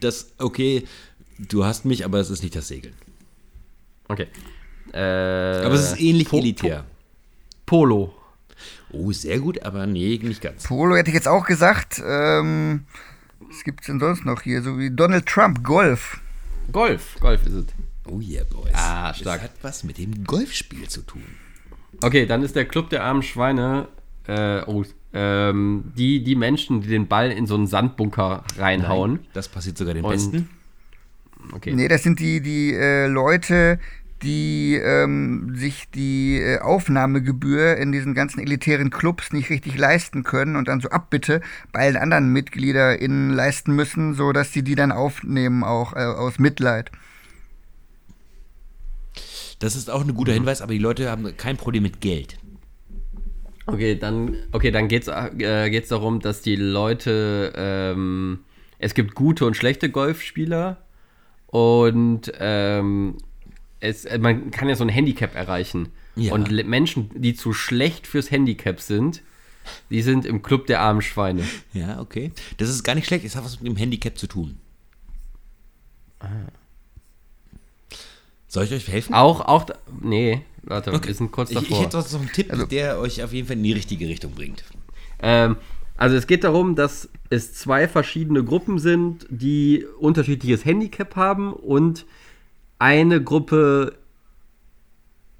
das, 0.00 0.32
okay, 0.38 0.84
du 1.38 1.64
hast 1.64 1.84
mich, 1.84 2.04
aber 2.04 2.18
es 2.18 2.30
ist 2.30 2.42
nicht 2.42 2.54
das 2.54 2.68
Segeln. 2.68 2.94
Okay. 4.08 4.28
Äh, 4.92 4.98
aber 4.98 5.74
es 5.74 5.92
ist 5.92 6.00
ähnlich 6.00 6.28
po 6.28 6.38
elitär. 6.38 6.84
Polo. 7.66 8.14
Oh, 8.92 9.12
sehr 9.12 9.40
gut, 9.40 9.62
aber 9.62 9.86
nee, 9.86 10.18
nicht 10.22 10.40
ganz. 10.40 10.64
Polo 10.64 10.96
hätte 10.96 11.10
ich 11.10 11.14
jetzt 11.14 11.28
auch 11.28 11.46
gesagt. 11.46 12.00
Ähm, 12.04 12.84
was 13.40 13.64
gibt 13.64 13.80
es 13.80 13.86
denn 13.86 14.00
sonst 14.00 14.24
noch 14.24 14.42
hier? 14.42 14.62
So 14.62 14.78
wie 14.78 14.90
Donald 14.90 15.26
Trump, 15.26 15.64
Golf. 15.64 16.20
Golf, 16.72 17.16
Golf 17.20 17.44
ist 17.46 17.52
es. 17.54 17.66
Oh 18.08 18.20
yeah, 18.20 18.44
Boys. 18.44 18.72
Ah, 18.74 19.12
stark. 19.12 19.40
Das 19.40 19.50
hat 19.50 19.56
was 19.62 19.84
mit 19.84 19.98
dem 19.98 20.24
Golfspiel 20.24 20.88
zu 20.88 21.02
tun. 21.02 21.24
Okay, 22.02 22.26
dann 22.26 22.42
ist 22.42 22.54
der 22.54 22.66
Club 22.66 22.90
der 22.90 23.04
armen 23.04 23.22
Schweine 23.22 23.88
äh, 24.26 24.62
oh, 24.66 24.84
ähm, 25.12 25.92
die, 25.96 26.22
die 26.22 26.34
Menschen, 26.34 26.82
die 26.82 26.88
den 26.88 27.06
Ball 27.06 27.30
in 27.30 27.46
so 27.46 27.54
einen 27.54 27.66
Sandbunker 27.66 28.44
reinhauen. 28.56 29.12
Nein, 29.12 29.26
das 29.32 29.48
passiert 29.48 29.78
sogar 29.78 29.94
den 29.94 30.04
Und, 30.04 30.12
Besten. 30.12 30.50
Okay. 31.52 31.72
Nee, 31.72 31.88
das 31.88 32.02
sind 32.02 32.18
die, 32.18 32.40
die 32.40 32.74
äh, 32.74 33.06
Leute, 33.06 33.78
die 34.22 34.74
ähm, 34.76 35.54
sich 35.54 35.90
die 35.90 36.38
äh, 36.38 36.60
Aufnahmegebühr 36.60 37.76
in 37.76 37.92
diesen 37.92 38.14
ganzen 38.14 38.40
elitären 38.40 38.90
Clubs 38.90 39.32
nicht 39.32 39.50
richtig 39.50 39.76
leisten 39.76 40.22
können 40.22 40.56
und 40.56 40.68
dann 40.68 40.80
so 40.80 40.88
Abbitte 40.88 41.40
bei 41.72 41.80
allen 41.80 41.96
anderen 41.96 42.32
MitgliederInnen 42.32 43.30
leisten 43.30 43.74
müssen, 43.74 44.14
sodass 44.14 44.52
sie 44.52 44.62
die 44.62 44.74
dann 44.74 44.92
aufnehmen, 44.92 45.64
auch 45.64 45.92
äh, 45.94 46.04
aus 46.04 46.38
Mitleid. 46.38 46.90
Das 49.58 49.76
ist 49.76 49.90
auch 49.90 50.02
ein 50.02 50.14
guter 50.14 50.32
Hinweis, 50.32 50.62
aber 50.62 50.72
die 50.72 50.78
Leute 50.78 51.10
haben 51.10 51.36
kein 51.36 51.56
Problem 51.56 51.82
mit 51.82 52.00
Geld. 52.00 52.38
Okay, 53.66 53.96
dann, 53.98 54.36
okay, 54.52 54.70
dann 54.70 54.88
geht 54.88 55.02
es 55.02 55.08
äh, 55.08 55.70
geht's 55.70 55.88
darum, 55.88 56.20
dass 56.20 56.40
die 56.40 56.56
Leute, 56.56 57.52
ähm, 57.56 58.40
es 58.78 58.94
gibt 58.94 59.14
gute 59.14 59.44
und 59.44 59.56
schlechte 59.56 59.90
Golfspieler 59.90 60.78
und 61.46 62.32
ähm, 62.38 63.16
es, 63.80 64.04
äh, 64.04 64.18
man 64.18 64.50
kann 64.50 64.68
ja 64.68 64.76
so 64.76 64.84
ein 64.84 64.88
Handicap 64.88 65.34
erreichen. 65.34 65.90
Ja. 66.14 66.32
Und 66.32 66.50
Menschen, 66.66 67.10
die 67.14 67.34
zu 67.34 67.52
schlecht 67.52 68.06
fürs 68.06 68.30
Handicap 68.30 68.80
sind, 68.80 69.22
die 69.90 70.02
sind 70.02 70.24
im 70.24 70.42
Club 70.42 70.66
der 70.66 70.80
armen 70.80 71.02
Schweine. 71.02 71.42
Ja, 71.72 72.00
okay. 72.00 72.32
Das 72.56 72.68
ist 72.68 72.84
gar 72.84 72.94
nicht 72.94 73.06
schlecht, 73.06 73.24
es 73.24 73.36
hat 73.36 73.44
was 73.44 73.60
mit 73.60 73.70
dem 73.70 73.76
Handicap 73.76 74.16
zu 74.16 74.26
tun. 74.26 74.58
Ah. 76.20 76.28
Soll 78.48 78.64
ich 78.64 78.72
euch 78.72 78.88
helfen? 78.88 79.12
Auch, 79.12 79.40
auch, 79.40 79.66
nee, 80.00 80.42
warte, 80.62 80.92
okay. 80.92 81.08
wir 81.08 81.14
sind 81.14 81.32
kurz 81.32 81.50
davor. 81.50 81.62
Ich, 81.62 81.70
ich 81.70 81.80
hätte 81.80 81.98
noch 81.98 82.20
einen 82.20 82.32
Tipp, 82.32 82.50
also, 82.50 82.64
der 82.64 82.98
euch 82.98 83.22
auf 83.22 83.32
jeden 83.32 83.46
Fall 83.48 83.56
in 83.56 83.62
die 83.62 83.72
richtige 83.72 84.08
Richtung 84.08 84.32
bringt. 84.32 84.64
Ähm, 85.20 85.56
also 85.96 86.16
es 86.16 86.26
geht 86.26 86.44
darum, 86.44 86.74
dass 86.74 87.08
es 87.30 87.54
zwei 87.54 87.88
verschiedene 87.88 88.44
Gruppen 88.44 88.78
sind, 88.78 89.26
die 89.30 89.84
unterschiedliches 89.98 90.64
Handicap 90.64 91.16
haben 91.16 91.52
und 91.52 92.06
eine 92.78 93.22
Gruppe 93.22 93.98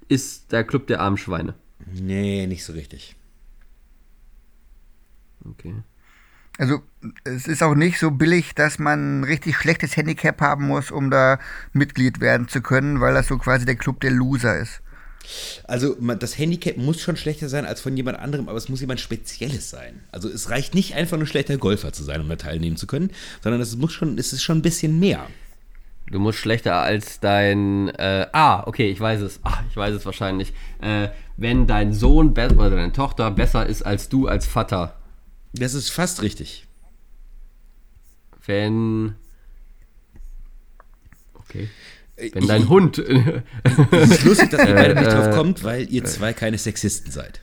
ist 0.08 0.52
der 0.52 0.64
Club 0.64 0.86
der 0.86 1.00
armen 1.00 1.16
Schweine. 1.16 1.54
Nee, 1.92 2.46
nicht 2.46 2.64
so 2.64 2.72
richtig. 2.72 3.16
Okay. 5.44 5.74
Also 6.58 6.80
es 7.24 7.46
ist 7.46 7.62
auch 7.62 7.74
nicht 7.74 7.98
so 7.98 8.10
billig, 8.10 8.54
dass 8.54 8.78
man 8.78 9.20
ein 9.20 9.24
richtig 9.24 9.56
schlechtes 9.56 9.96
Handicap 9.96 10.40
haben 10.40 10.66
muss, 10.66 10.90
um 10.90 11.10
da 11.10 11.38
Mitglied 11.72 12.20
werden 12.20 12.48
zu 12.48 12.62
können, 12.62 13.00
weil 13.00 13.14
das 13.14 13.28
so 13.28 13.36
quasi 13.36 13.66
der 13.66 13.76
Club 13.76 14.00
der 14.00 14.10
Loser 14.10 14.58
ist. 14.58 14.80
Also 15.64 15.94
das 15.94 16.38
Handicap 16.38 16.76
muss 16.76 17.00
schon 17.00 17.16
schlechter 17.16 17.48
sein 17.48 17.66
als 17.66 17.80
von 17.80 17.96
jemand 17.96 18.18
anderem, 18.18 18.48
aber 18.48 18.56
es 18.56 18.68
muss 18.68 18.80
jemand 18.80 19.00
Spezielles 19.00 19.70
sein. 19.70 20.04
Also 20.12 20.28
es 20.28 20.50
reicht 20.50 20.74
nicht 20.74 20.94
einfach 20.94 21.18
nur 21.18 21.26
schlechter 21.26 21.58
Golfer 21.58 21.92
zu 21.92 22.04
sein, 22.04 22.20
um 22.20 22.28
da 22.28 22.36
teilnehmen 22.36 22.76
zu 22.76 22.86
können, 22.86 23.10
sondern 23.42 23.60
es 23.60 23.76
muss 23.76 23.92
schon, 23.92 24.16
es 24.18 24.32
ist 24.32 24.42
schon 24.42 24.58
ein 24.58 24.62
bisschen 24.62 24.98
mehr. 24.98 25.26
Du 26.10 26.20
musst 26.20 26.38
schlechter 26.38 26.76
als 26.76 27.20
dein. 27.20 27.88
Äh, 27.88 28.28
ah, 28.32 28.62
okay, 28.66 28.90
ich 28.90 29.00
weiß 29.00 29.20
es. 29.22 29.40
Ach, 29.42 29.62
ich 29.70 29.76
weiß 29.76 29.94
es 29.94 30.06
wahrscheinlich. 30.06 30.52
Äh, 30.80 31.08
wenn 31.36 31.66
dein 31.66 31.92
Sohn 31.92 32.30
oder 32.30 32.70
deine 32.70 32.92
Tochter 32.92 33.30
besser 33.30 33.66
ist 33.66 33.82
als 33.82 34.08
du 34.08 34.28
als 34.28 34.46
Vater. 34.46 34.96
Das 35.52 35.74
ist 35.74 35.90
fast 35.90 36.22
richtig. 36.22 36.66
Wenn. 38.44 39.16
Okay. 41.34 41.68
Äh, 42.16 42.30
wenn 42.34 42.46
dein 42.46 42.62
ich, 42.62 42.68
Hund. 42.68 42.98
Es 43.90 44.10
ist 44.10 44.24
lustig, 44.24 44.50
dass 44.50 44.66
ihr 44.66 44.74
beide 44.74 44.94
nicht 44.94 45.10
drauf 45.10 45.26
äh, 45.26 45.36
kommt, 45.36 45.64
weil 45.64 45.92
ihr 45.92 46.04
zwei 46.04 46.32
keine 46.32 46.58
Sexisten 46.58 47.10
seid. 47.10 47.40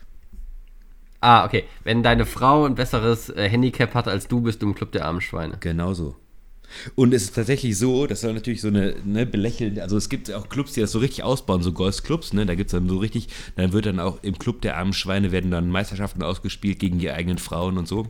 Ah, 1.20 1.44
okay. 1.44 1.64
Wenn 1.84 2.02
deine 2.02 2.26
Frau 2.26 2.64
ein 2.64 2.74
besseres 2.74 3.28
äh, 3.28 3.48
Handicap 3.48 3.94
hat 3.94 4.08
als 4.08 4.26
du, 4.26 4.40
bist 4.40 4.62
du 4.62 4.66
im 4.66 4.74
Club 4.74 4.92
der 4.92 5.04
armen 5.04 5.20
Schweine. 5.20 5.58
Genau 5.60 5.94
so. 5.94 6.16
Und 6.94 7.14
es 7.14 7.24
ist 7.24 7.34
tatsächlich 7.34 7.78
so, 7.78 8.06
das 8.06 8.20
soll 8.20 8.32
natürlich 8.32 8.60
so 8.60 8.68
eine 8.68 8.94
ne, 9.04 9.26
belächeln, 9.26 9.78
also 9.80 9.96
es 9.96 10.08
gibt 10.08 10.32
auch 10.32 10.48
Clubs, 10.48 10.72
die 10.72 10.80
das 10.80 10.92
so 10.92 10.98
richtig 10.98 11.24
ausbauen, 11.24 11.62
so 11.62 11.72
Golfclubs, 11.72 12.32
ne, 12.32 12.46
da 12.46 12.54
gibt 12.54 12.68
es 12.68 12.72
dann 12.72 12.88
so 12.88 12.98
richtig, 12.98 13.28
dann 13.56 13.72
wird 13.72 13.86
dann 13.86 14.00
auch 14.00 14.22
im 14.22 14.38
Club 14.38 14.62
der 14.62 14.76
armen 14.76 14.92
Schweine 14.92 15.32
werden 15.32 15.50
dann 15.50 15.70
Meisterschaften 15.70 16.22
ausgespielt 16.22 16.78
gegen 16.78 16.98
die 16.98 17.10
eigenen 17.10 17.38
Frauen 17.38 17.78
und 17.78 17.88
so. 17.88 18.08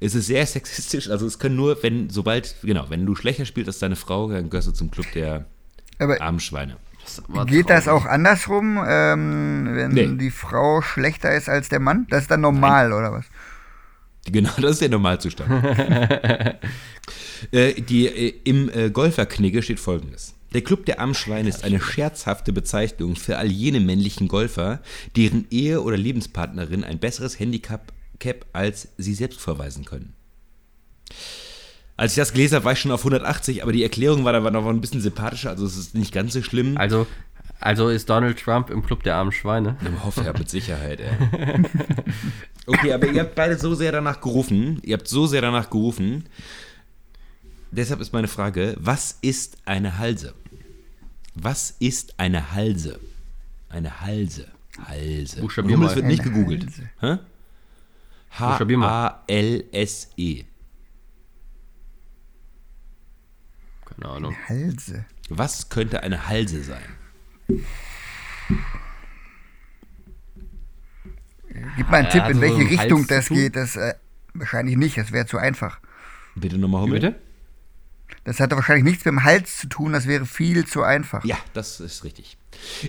Es 0.00 0.14
ist 0.14 0.26
sehr 0.26 0.46
sexistisch, 0.46 1.10
also 1.10 1.26
es 1.26 1.38
können 1.38 1.56
nur, 1.56 1.82
wenn, 1.82 2.10
sobald, 2.10 2.56
genau, 2.62 2.86
wenn 2.88 3.06
du 3.06 3.14
schlechter 3.14 3.44
spielst 3.44 3.68
als 3.68 3.78
deine 3.78 3.96
Frau, 3.96 4.30
dann 4.30 4.50
gehörst 4.50 4.68
du 4.68 4.72
zum 4.72 4.90
Club 4.90 5.06
der 5.14 5.46
Aber 5.98 6.20
armen 6.20 6.40
Schweine. 6.40 6.76
Das 7.02 7.46
Geht 7.46 7.70
das 7.70 7.88
auch 7.88 8.04
andersrum, 8.04 8.78
ähm, 8.86 9.68
wenn 9.72 9.92
nee. 9.92 10.06
die 10.16 10.30
Frau 10.30 10.82
schlechter 10.82 11.34
ist 11.34 11.48
als 11.48 11.68
der 11.68 11.80
Mann? 11.80 12.06
Das 12.10 12.22
ist 12.22 12.30
dann 12.30 12.42
normal, 12.42 12.90
Nein. 12.90 12.98
oder 12.98 13.12
was? 13.12 13.24
Genau, 14.26 14.50
das 14.58 14.72
ist 14.72 14.82
der 14.82 14.90
Normalzustand. 14.90 15.50
Äh, 17.52 17.80
die, 17.80 18.06
äh, 18.06 18.34
Im 18.44 18.70
äh, 18.70 18.90
Golferknigge 18.90 19.62
steht 19.62 19.80
folgendes. 19.80 20.34
Der 20.52 20.62
Club 20.62 20.84
der 20.86 20.98
Armschweine 20.98 21.48
ist 21.48 21.62
eine 21.62 21.80
scherzhafte 21.80 22.52
Bezeichnung 22.52 23.14
für 23.14 23.38
all 23.38 23.46
jene 23.46 23.78
männlichen 23.78 24.26
Golfer, 24.26 24.80
deren 25.16 25.46
Ehe- 25.50 25.82
oder 25.82 25.96
Lebenspartnerin 25.96 26.82
ein 26.82 26.98
besseres 26.98 27.38
Handicap 27.38 27.92
Cap 28.18 28.46
als 28.52 28.88
sie 28.98 29.14
selbst 29.14 29.40
vorweisen 29.40 29.84
können. 29.84 30.12
Als 31.96 32.12
ich 32.12 32.16
das 32.16 32.32
gelesen 32.32 32.56
habe, 32.56 32.64
war 32.66 32.72
ich 32.72 32.78
schon 32.78 32.92
auf 32.92 33.00
180, 33.00 33.62
aber 33.62 33.72
die 33.72 33.82
Erklärung 33.82 34.24
war 34.24 34.32
da 34.32 34.50
noch 34.50 34.66
ein 34.66 34.80
bisschen 34.80 35.00
sympathischer, 35.00 35.50
also 35.50 35.66
es 35.66 35.76
ist 35.76 35.94
nicht 35.94 36.14
ganz 36.14 36.32
so 36.32 36.42
schlimm. 36.42 36.76
Also, 36.76 37.06
also 37.58 37.88
ist 37.88 38.08
Donald 38.08 38.38
Trump 38.38 38.70
im 38.70 38.84
Club 38.84 39.02
der 39.02 39.16
armen 39.16 39.32
Schweine. 39.32 39.76
Ich 39.82 40.04
hoffe 40.04 40.22
ja, 40.22 40.32
mit 40.32 40.48
Sicherheit, 40.48 41.00
ey. 41.00 41.10
Okay, 42.66 42.92
aber 42.92 43.08
ihr 43.08 43.20
habt 43.22 43.34
beide 43.34 43.58
so 43.58 43.74
sehr 43.74 43.90
danach 43.90 44.20
gerufen, 44.20 44.80
ihr 44.82 44.96
habt 44.96 45.08
so 45.08 45.26
sehr 45.26 45.40
danach 45.40 45.70
gerufen. 45.70 46.24
Deshalb 47.72 48.00
ist 48.00 48.12
meine 48.12 48.28
Frage, 48.28 48.76
was 48.78 49.18
ist 49.22 49.58
eine 49.64 49.98
Halse? 49.98 50.34
Was 51.34 51.70
ist 51.78 52.18
eine 52.18 52.52
Halse? 52.52 52.98
Eine 53.68 54.00
Halse. 54.00 54.48
Halse. 54.86 55.40
Buchstabier 55.40 55.76
mal. 55.76 55.94
wird 55.94 56.06
nicht 56.06 56.22
Eine 56.22 56.30
gegoogelt. 56.30 56.66
H-A-L-S-E. 58.38 59.64
Keine 63.84 64.08
Ahnung. 64.08 64.34
Halse. 64.48 65.04
Was 65.28 65.68
könnte 65.68 66.02
eine 66.02 66.26
Halse 66.28 66.64
sein? 66.64 66.82
Gib 71.76 71.90
mal 71.90 71.98
einen 71.98 72.08
Tipp, 72.08 72.24
in 72.28 72.34
so 72.34 72.40
welche 72.40 72.70
Richtung 72.70 72.98
Hals 73.00 73.08
das 73.08 73.28
geht. 73.28 73.54
Das 73.56 73.76
äh, 73.76 73.94
wahrscheinlich 74.34 74.76
nicht, 74.76 74.96
das 74.96 75.12
wäre 75.12 75.26
zu 75.26 75.38
einfach. 75.38 75.78
Bitte 76.34 76.58
nochmal 76.58 76.88
bitte? 76.88 77.20
Das 78.24 78.38
hatte 78.38 78.54
wahrscheinlich 78.56 78.84
nichts 78.84 79.04
mit 79.04 79.12
dem 79.12 79.24
Hals 79.24 79.56
zu 79.58 79.68
tun, 79.68 79.92
das 79.92 80.06
wäre 80.06 80.26
viel 80.26 80.66
zu 80.66 80.82
einfach. 80.82 81.24
Ja, 81.24 81.38
das 81.54 81.80
ist 81.80 82.04
richtig. 82.04 82.36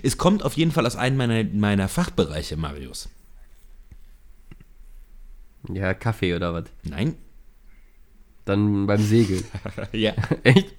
Es 0.02 0.18
kommt 0.18 0.42
auf 0.44 0.54
jeden 0.54 0.72
Fall 0.72 0.86
aus 0.86 0.96
einem 0.96 1.16
meiner, 1.16 1.42
meiner 1.44 1.88
Fachbereiche, 1.88 2.56
Marius. 2.56 3.08
Ja, 5.72 5.94
Kaffee 5.94 6.34
oder 6.34 6.52
was? 6.52 6.64
Nein? 6.82 7.14
Dann 8.44 8.86
beim 8.86 9.00
Segel. 9.02 9.42
ja. 9.92 10.12
Echt? 10.42 10.74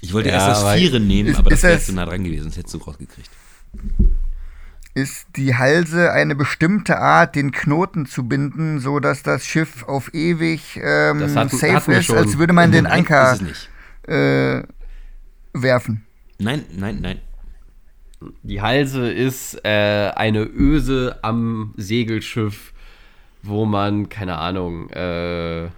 Ich 0.00 0.12
wollte 0.12 0.28
Ja, 0.28 0.36
erst 0.36 0.62
das 0.62 0.74
Vieren 0.74 1.06
nehmen, 1.06 1.30
Ist- 1.30 1.38
aber 1.38 1.50
das 1.50 1.62
wäre 1.62 1.80
zu 1.80 1.92
nah 1.92 2.04
dran 2.06 2.22
gewesen, 2.24 2.46
das 2.46 2.56
hättest 2.56 2.74
du 2.74 2.78
rausgekriegt. 2.78 3.30
Ist 4.96 5.26
die 5.36 5.54
Halse 5.54 6.10
eine 6.12 6.34
bestimmte 6.34 6.98
Art, 6.98 7.34
den 7.34 7.52
Knoten 7.52 8.06
zu 8.06 8.26
binden, 8.26 8.80
so 8.80 8.98
dass 8.98 9.22
das 9.22 9.44
Schiff 9.46 9.82
auf 9.84 10.14
ewig 10.14 10.80
ähm, 10.82 11.20
Das 11.20 11.36
hatten- 11.36 11.54
safe 11.56 11.92
ist, 11.92 12.10
als 12.10 12.38
würde 12.38 12.54
man 12.54 12.72
den 12.72 12.86
Anker 12.86 13.32
ist 13.34 13.42
es 13.42 13.46
nicht. 13.46 13.70
äh, 14.08 14.62
werfen? 15.52 16.06
Nein, 16.38 16.64
nein, 16.74 16.98
nein. 17.02 17.20
Die 18.42 18.62
Halse 18.62 19.10
ist 19.12 19.60
äh, 19.66 20.12
eine 20.16 20.44
Öse 20.44 21.18
am 21.20 21.74
Segelschiff, 21.76 22.72
wo 23.42 23.66
man, 23.66 24.08
keine 24.08 24.38
Ahnung, 24.38 24.88
äh, 24.88 25.68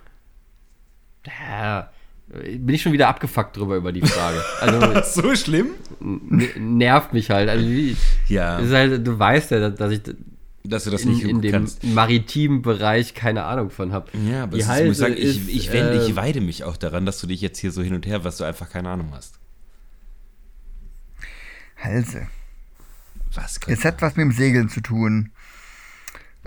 bin 2.29 2.69
ich 2.69 2.83
schon 2.83 2.93
wieder 2.93 3.09
abgefuckt 3.09 3.57
drüber 3.57 3.77
über 3.77 3.93
die 3.93 4.03
Frage. 4.03 4.43
Also 4.61 5.23
So 5.23 5.35
schlimm? 5.35 5.69
nervt 6.59 7.13
mich 7.13 7.31
halt. 7.31 7.49
Also 7.49 7.67
wie, 7.67 7.97
Ja, 8.29 8.61
halt, 8.71 9.07
du 9.07 9.19
weißt 9.19 9.51
ja, 9.53 9.71
dass 9.71 9.93
ich 9.93 10.03
dass 10.65 10.85
du 10.85 10.91
das 10.91 11.03
in, 11.03 11.13
nicht 11.13 11.23
in 11.25 11.41
dem 11.41 11.53
kannst. 11.53 11.83
maritimen 11.85 12.61
Bereich 12.63 13.15
keine 13.15 13.45
Ahnung 13.45 13.71
von 13.71 13.93
habe. 13.93 14.11
Ja, 14.29 14.43
aber 14.43 14.57
ist, 14.59 14.69
muss 14.69 14.79
ich 14.81 14.97
sagen, 14.97 15.15
ich, 15.17 15.23
ist, 15.25 15.49
ich, 15.49 15.73
wende, 15.73 16.05
ich 16.05 16.11
äh, 16.11 16.17
weide 16.17 16.41
mich 16.43 16.65
auch 16.65 16.77
daran, 16.77 17.07
dass 17.07 17.21
du 17.21 17.27
dich 17.27 17.41
jetzt 17.41 17.59
hier 17.59 17.73
so 17.73 17.83
hin 17.83 17.95
und 17.95 18.07
her, 18.07 18.25
was 18.25 18.37
du 18.37 18.45
einfach 18.45 18.69
keine 18.69 18.91
Ahnung 18.91 19.11
hast. 19.13 19.39
Halse. 21.79 22.27
Was 23.35 23.59
Es 23.67 23.85
hat 23.85 24.03
was 24.03 24.17
mit 24.17 24.25
dem 24.25 24.33
Segeln 24.33 24.69
zu 24.69 24.81
tun. 24.81 25.31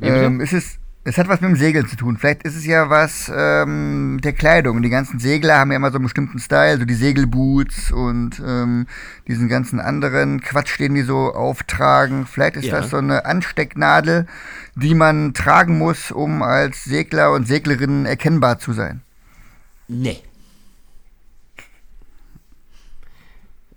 Ähm, 0.01 0.41
es, 0.41 0.51
ist, 0.53 0.79
es 1.03 1.17
hat 1.17 1.27
was 1.27 1.41
mit 1.41 1.49
dem 1.49 1.55
Segeln 1.55 1.87
zu 1.87 1.95
tun. 1.95 2.17
Vielleicht 2.17 2.43
ist 2.43 2.55
es 2.55 2.63
ja 2.65 2.89
was 2.91 3.31
ähm, 3.35 4.19
der 4.23 4.33
Kleidung. 4.33 4.83
Die 4.83 4.89
ganzen 4.89 5.19
Segler 5.19 5.57
haben 5.57 5.71
ja 5.71 5.77
immer 5.77 5.89
so 5.89 5.95
einen 5.97 6.03
bestimmten 6.05 6.37
Style, 6.37 6.77
so 6.77 6.85
die 6.85 6.93
Segelboots 6.93 7.91
und 7.91 8.39
ähm, 8.45 8.85
diesen 9.27 9.47
ganzen 9.49 9.79
anderen 9.79 10.41
Quatsch, 10.41 10.79
den 10.79 10.93
die 10.93 11.01
so 11.01 11.33
auftragen. 11.33 12.27
Vielleicht 12.27 12.55
ist 12.57 12.65
Ja. 12.65 12.81
das 12.81 12.91
so 12.91 12.97
eine 12.97 13.25
Anstecknadel, 13.25 14.27
die 14.75 14.93
man 14.93 15.33
tragen 15.33 15.79
muss, 15.79 16.11
um 16.11 16.43
als 16.43 16.83
Segler 16.83 17.31
und 17.33 17.47
Seglerin 17.47 18.05
erkennbar 18.05 18.59
zu 18.59 18.71
sein. 18.73 19.01
Nee. 19.87 20.21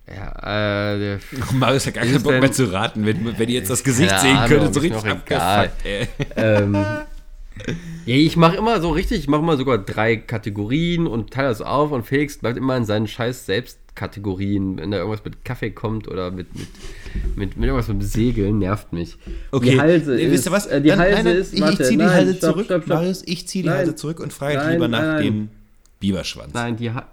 Ja, 0.07 0.93
äh, 0.93 0.99
der- 0.99 1.19
Marius 1.55 1.87
hat 1.87 1.95
gar 1.95 2.05
keinen 2.05 2.23
Bock 2.23 2.33
mehr 2.39 2.53
zu 2.53 2.71
raten, 2.71 3.07
wenn, 3.07 3.25
wenn 3.39 3.49
ihr 3.49 3.55
jetzt 3.61 3.71
das 3.71 3.83
Gesicht 3.83 4.17
sehen 4.21 4.39
könntet, 4.47 4.75
so 4.75 4.81
richtig 4.81 5.03
abgefuckt, 5.11 5.85
ey. 5.87 6.07
ähm, 6.37 6.77
ja, 8.07 8.15
ich 8.17 8.37
mache 8.37 8.57
immer 8.57 8.81
so 8.81 8.91
richtig, 8.91 9.21
ich 9.21 9.29
mache 9.29 9.41
immer 9.43 9.57
sogar 9.57 9.79
drei 9.79 10.17
Kategorien 10.17 11.07
und 11.07 11.31
teile 11.33 11.49
das 11.49 11.63
auf 11.63 11.93
und 11.93 12.05
Felix 12.05 12.39
bleibt 12.39 12.57
immer 12.59 12.77
in 12.77 12.85
seinen 12.85 13.07
scheiß 13.07 13.47
Selbstkategorien, 13.47 14.79
wenn 14.79 14.91
da 14.91 14.99
irgendwas 14.99 15.25
mit 15.25 15.45
Kaffee 15.45 15.71
kommt 15.71 16.09
oder 16.09 16.31
mit, 16.31 16.49
mit, 16.55 16.69
mit, 17.37 17.57
mit 17.57 17.65
irgendwas 17.67 17.89
mit 17.89 18.03
Segeln, 18.03 18.59
nervt 18.59 18.93
mich. 18.93 19.17
Okay, 19.53 19.71
Die 19.73 19.81
Halse 19.81 20.15
nee, 20.17 20.23
ist, 20.25 20.33
wisst 20.33 20.47
ihr 20.47 20.53
was? 20.53 20.67
Äh, 20.67 20.81
die 20.81 20.89
Dann- 20.89 20.99
Halse 20.99 21.15
nein, 21.17 21.25
nein, 21.25 21.37
ist, 21.37 21.55
ich, 21.55 21.61
warte, 21.61 21.83
ich 21.83 21.89
ziehe 21.89 21.99
die 21.99 22.05
Halse 22.05 22.35
stopp, 22.35 22.51
zurück, 22.53 22.65
stopp, 22.67 22.83
stopp. 22.85 22.97
Marius, 22.97 23.23
ich 23.27 23.47
ziehe 23.49 23.63
die 23.63 23.69
Nein. 23.69 23.79
Halse 23.79 23.95
zurück 23.95 24.21
und 24.21 24.33
frage 24.33 24.57
Nein, 24.57 24.73
lieber 24.73 24.89
nach 24.89 25.19
dem 25.21 25.49
Biberschwanz. 26.01 26.53
Nein, 26.55 26.77
die 26.77 26.91
ha 26.91 27.07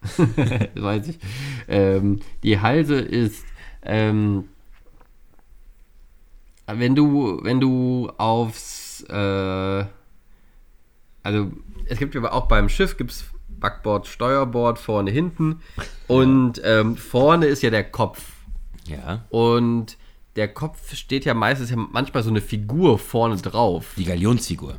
das 0.16 0.82
weiß 0.82 1.08
ich. 1.08 1.18
Ähm, 1.66 2.20
die 2.44 2.60
Halse 2.60 2.94
ist, 3.00 3.42
ähm, 3.82 4.44
wenn 6.66 6.94
du, 6.94 7.40
wenn 7.42 7.58
du 7.60 8.10
aufs, 8.16 8.87
äh, 9.02 9.84
also 11.22 11.52
es 11.86 11.98
gibt 11.98 12.16
aber 12.16 12.32
auch 12.32 12.46
beim 12.46 12.68
Schiff 12.68 12.96
gibt's 12.96 13.24
Backbord, 13.48 14.06
Steuerbord, 14.06 14.78
vorne, 14.78 15.10
hinten 15.10 15.60
und 16.06 16.60
ähm, 16.64 16.96
vorne 16.96 17.46
ist 17.46 17.62
ja 17.62 17.70
der 17.70 17.84
Kopf 17.84 18.22
Ja, 18.86 19.24
und 19.30 19.96
der 20.36 20.48
Kopf 20.48 20.94
steht 20.94 21.24
ja 21.24 21.34
meistens 21.34 21.70
ja 21.70 21.76
manchmal 21.76 22.22
so 22.22 22.30
eine 22.30 22.40
Figur 22.40 22.98
vorne 22.98 23.36
drauf. 23.36 23.94
die 23.96 24.04
Galionsfigur. 24.04 24.78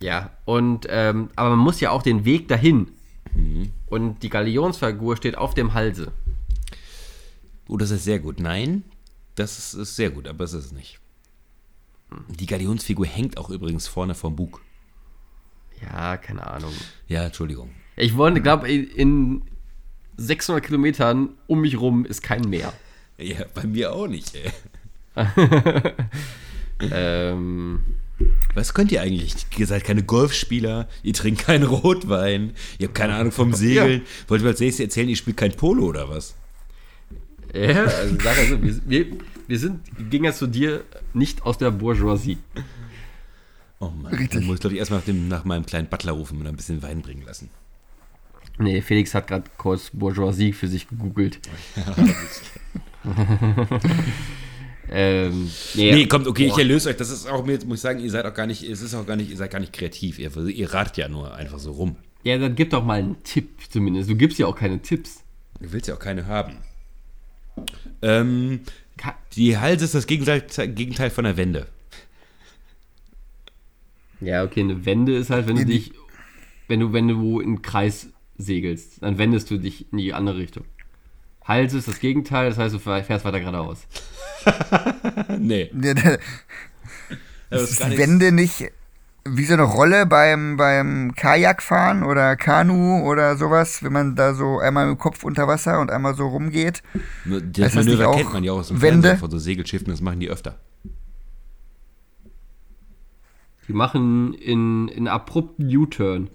Ja, 0.00 0.30
und 0.44 0.86
ähm, 0.88 1.30
aber 1.36 1.50
man 1.50 1.58
muss 1.60 1.80
ja 1.80 1.90
auch 1.90 2.02
den 2.02 2.24
Weg 2.24 2.48
dahin. 2.48 2.92
Und 3.86 4.22
die 4.22 4.30
Galionsfigur 4.30 5.16
steht 5.16 5.36
auf 5.36 5.54
dem 5.54 5.74
Halse. 5.74 6.12
Oh, 7.68 7.76
das 7.76 7.90
ist 7.90 8.04
sehr 8.04 8.18
gut. 8.18 8.40
Nein, 8.40 8.84
das 9.34 9.58
ist, 9.58 9.74
ist 9.74 9.96
sehr 9.96 10.10
gut, 10.10 10.26
aber 10.26 10.44
es 10.44 10.54
ist 10.54 10.66
es 10.66 10.72
nicht. 10.72 10.98
Die 12.28 12.46
Galionsfigur 12.46 13.06
hängt 13.06 13.36
auch 13.36 13.50
übrigens 13.50 13.86
vorne 13.86 14.14
vom 14.14 14.36
Bug. 14.36 14.62
Ja, 15.82 16.16
keine 16.16 16.46
Ahnung. 16.46 16.72
Ja, 17.06 17.24
Entschuldigung. 17.24 17.70
Ich 17.96 18.16
wollte, 18.16 18.40
glaube 18.40 18.68
in, 18.70 18.88
in 18.90 19.42
600 20.16 20.64
Kilometern 20.64 21.30
um 21.46 21.60
mich 21.60 21.78
rum 21.78 22.04
ist 22.04 22.22
kein 22.22 22.42
Meer. 22.42 22.72
Ja, 23.18 23.44
bei 23.54 23.64
mir 23.64 23.92
auch 23.92 24.06
nicht, 24.06 24.34
ey. 24.34 24.50
Ähm, 26.80 27.80
Was 28.54 28.74
könnt 28.74 28.92
ihr 28.92 29.02
eigentlich? 29.02 29.34
Ihr 29.56 29.66
seid 29.66 29.84
keine 29.84 30.02
Golfspieler, 30.02 30.88
ihr 31.02 31.12
trinkt 31.12 31.42
keinen 31.42 31.64
Rotwein, 31.64 32.52
ihr 32.78 32.88
habt 32.88 32.96
keine 32.96 33.14
Ahnung 33.14 33.32
vom 33.32 33.52
Segeln. 33.54 34.02
Wollt 34.26 34.40
ihr 34.40 34.44
mir 34.44 34.50
als 34.50 34.60
nächstes 34.60 34.84
erzählen, 34.84 35.08
ihr 35.08 35.16
spielt 35.16 35.36
kein 35.36 35.52
Polo 35.52 35.86
oder 35.86 36.08
was? 36.08 36.34
ja, 37.54 37.84
also 37.84 38.16
sag 38.22 38.38
also, 38.38 38.62
wir, 38.62 38.80
wir, 38.86 39.06
wir 39.48 39.58
sind 39.58 39.80
im 39.98 40.08
Gegensatz 40.10 40.38
zu 40.38 40.46
dir 40.46 40.84
nicht 41.14 41.42
aus 41.44 41.58
der 41.58 41.70
Bourgeoisie. 41.72 42.38
Oh 43.80 43.88
Mann, 43.90 44.12
Richtig. 44.12 44.30
dann 44.30 44.44
muss 44.44 44.54
ich 44.56 44.60
glaube 44.60 44.74
ich 44.74 44.78
erstmal 44.80 45.00
nach, 45.00 45.06
dem- 45.06 45.28
nach 45.28 45.44
meinem 45.44 45.66
kleinen 45.66 45.88
Butler 45.88 46.12
rufen 46.12 46.38
und 46.40 46.46
ein 46.46 46.56
bisschen 46.56 46.82
Wein 46.82 47.02
bringen 47.02 47.22
lassen. 47.26 47.50
Nee, 48.58 48.82
Felix 48.82 49.14
hat 49.14 49.26
gerade 49.28 49.44
kurz 49.56 49.90
Bourgeoisie 49.92 50.52
für 50.52 50.66
sich 50.68 50.88
gegoogelt. 50.88 51.38
ähm, 54.90 55.50
nee, 55.74 55.92
Nee, 55.92 56.06
kommt, 56.06 56.26
okay, 56.26 56.44
ich 56.46 56.52
Boah. 56.52 56.58
erlöse 56.60 56.88
euch. 56.90 56.96
Das 56.96 57.10
ist 57.10 57.28
auch 57.28 57.44
mir, 57.44 57.58
muss 57.66 57.76
ich 57.78 57.82
sagen, 57.82 58.00
ihr 58.00 58.10
seid 58.10 58.24
auch 58.26 58.34
gar 58.34 58.46
nicht, 58.46 58.62
es 58.62 58.80
ist 58.82 58.94
auch 58.94 59.06
gar 59.06 59.16
nicht, 59.16 59.30
ihr 59.30 59.36
seid 59.36 59.50
gar 59.50 59.60
nicht 59.60 59.72
kreativ. 59.72 60.18
Ihr, 60.18 60.34
ihr 60.48 60.72
ratet 60.72 60.96
ja 60.96 61.08
nur 61.08 61.34
einfach 61.34 61.58
so 61.58 61.72
rum. 61.72 61.96
Ja, 62.24 62.36
dann 62.38 62.54
gib 62.54 62.70
doch 62.70 62.84
mal 62.84 62.98
einen 62.98 63.22
Tipp 63.22 63.48
zumindest. 63.70 64.10
Du 64.10 64.16
gibst 64.16 64.38
ja 64.38 64.46
auch 64.46 64.56
keine 64.56 64.80
Tipps. 64.82 65.22
Du 65.60 65.72
willst 65.72 65.86
ja 65.88 65.94
auch 65.94 65.98
keine 66.00 66.26
haben. 66.26 66.56
Ähm, 68.02 68.60
die 69.34 69.58
Halse 69.58 69.84
ist 69.84 69.94
das 69.94 70.06
Gegenteil, 70.06 71.10
von 71.10 71.24
der 71.24 71.36
Wende. 71.36 71.68
Ja, 74.20 74.42
okay, 74.44 74.60
eine 74.60 74.84
Wende 74.84 75.16
ist 75.16 75.30
halt, 75.30 75.46
wenn 75.46 75.56
du 75.56 75.64
dich, 75.64 75.92
wenn 76.66 76.80
du, 76.80 76.92
wenn 76.92 77.08
du 77.08 77.40
in 77.40 77.46
einen 77.46 77.62
Kreis 77.62 78.08
segelst, 78.36 79.02
dann 79.02 79.18
wendest 79.18 79.50
du 79.50 79.58
dich 79.58 79.90
in 79.92 79.98
die 79.98 80.12
andere 80.12 80.38
Richtung. 80.38 80.64
Hals 81.44 81.72
ist 81.72 81.88
das 81.88 82.00
Gegenteil, 82.00 82.50
das 82.50 82.58
heißt, 82.58 82.74
du 82.74 82.78
fährst 82.78 83.24
weiter 83.24 83.40
geradeaus. 83.40 83.86
nee. 85.38 85.70
Das 87.50 87.70
Ist 87.70 87.84
die 87.84 87.96
Wende 87.96 88.32
nicht, 88.32 88.70
wie 89.36 89.44
so 89.44 89.54
eine 89.54 89.62
Rolle 89.62 90.06
beim, 90.06 90.56
beim 90.56 91.14
Kajakfahren 91.14 92.02
oder 92.02 92.36
Kanu 92.36 93.02
oder 93.02 93.36
sowas, 93.36 93.82
wenn 93.82 93.92
man 93.92 94.16
da 94.16 94.34
so 94.34 94.58
einmal 94.58 94.86
mit 94.86 94.96
dem 94.96 95.00
Kopf 95.00 95.24
unter 95.24 95.48
Wasser 95.48 95.80
und 95.80 95.90
einmal 95.90 96.14
so 96.14 96.28
rumgeht. 96.28 96.82
Das 97.24 97.72
das 97.72 97.74
Manöver 97.74 98.08
auch 98.08 98.16
kennt 98.16 98.32
man 98.32 98.44
ja 98.44 98.52
auch 98.52 98.58
aus 98.58 98.68
dem 98.68 98.80
Wände? 98.82 99.08
Fernsehen 99.08 99.20
von 99.20 99.30
so 99.30 99.38
Segelschiffen, 99.38 99.88
das 99.88 100.00
machen 100.00 100.20
die 100.20 100.28
öfter. 100.28 100.58
Die 103.68 103.74
machen 103.74 104.32
in, 104.34 104.88
in 104.88 105.08
abrupten 105.08 105.68
U-Turn. 105.76 106.30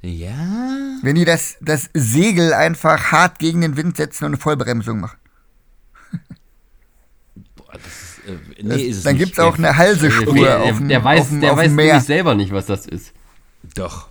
Ja. 0.00 0.98
Wenn 1.02 1.14
die 1.14 1.24
das, 1.24 1.56
das 1.60 1.88
Segel 1.94 2.52
einfach 2.52 3.12
hart 3.12 3.38
gegen 3.38 3.60
den 3.60 3.76
Wind 3.76 3.96
setzen 3.96 4.24
und 4.24 4.32
eine 4.32 4.40
Vollbremsung 4.40 5.00
machen. 5.00 5.18
Boah, 7.56 7.72
das 7.72 7.86
ist, 7.86 8.03
äh, 8.26 8.62
nee, 8.62 8.82
ist 8.82 8.98
es 8.98 9.02
Dann 9.04 9.18
gibt 9.18 9.32
es 9.32 9.38
auch 9.38 9.58
eine 9.58 9.76
Halsespur 9.76 10.34
der, 10.34 10.62
auf 10.62 10.78
dem, 10.78 10.88
der 10.88 11.04
weiß, 11.04 11.20
auf 11.20 11.28
dem, 11.28 11.40
der 11.40 11.52
auf 11.52 11.58
weiß 11.58 11.72
nämlich 11.72 12.02
selber 12.02 12.34
nicht, 12.34 12.52
was 12.52 12.66
das 12.66 12.86
ist. 12.86 13.12
Doch. 13.74 14.08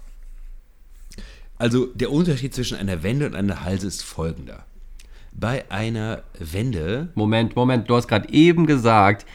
Also 1.58 1.86
der 1.88 2.12
Unterschied 2.12 2.54
zwischen 2.54 2.78
einer 2.78 3.04
Wende 3.04 3.26
und 3.26 3.36
einer 3.36 3.64
Halse 3.64 3.88
ist 3.88 4.04
folgender. 4.04 4.66
Bei 5.32 5.70
einer 5.72 6.24
Wende 6.38 7.10
Moment, 7.16 7.56
Moment, 7.56 7.90
du 7.90 7.96
hast 7.96 8.08
gerade 8.08 8.30
eben 8.30 8.68
gesagt, 8.68 9.26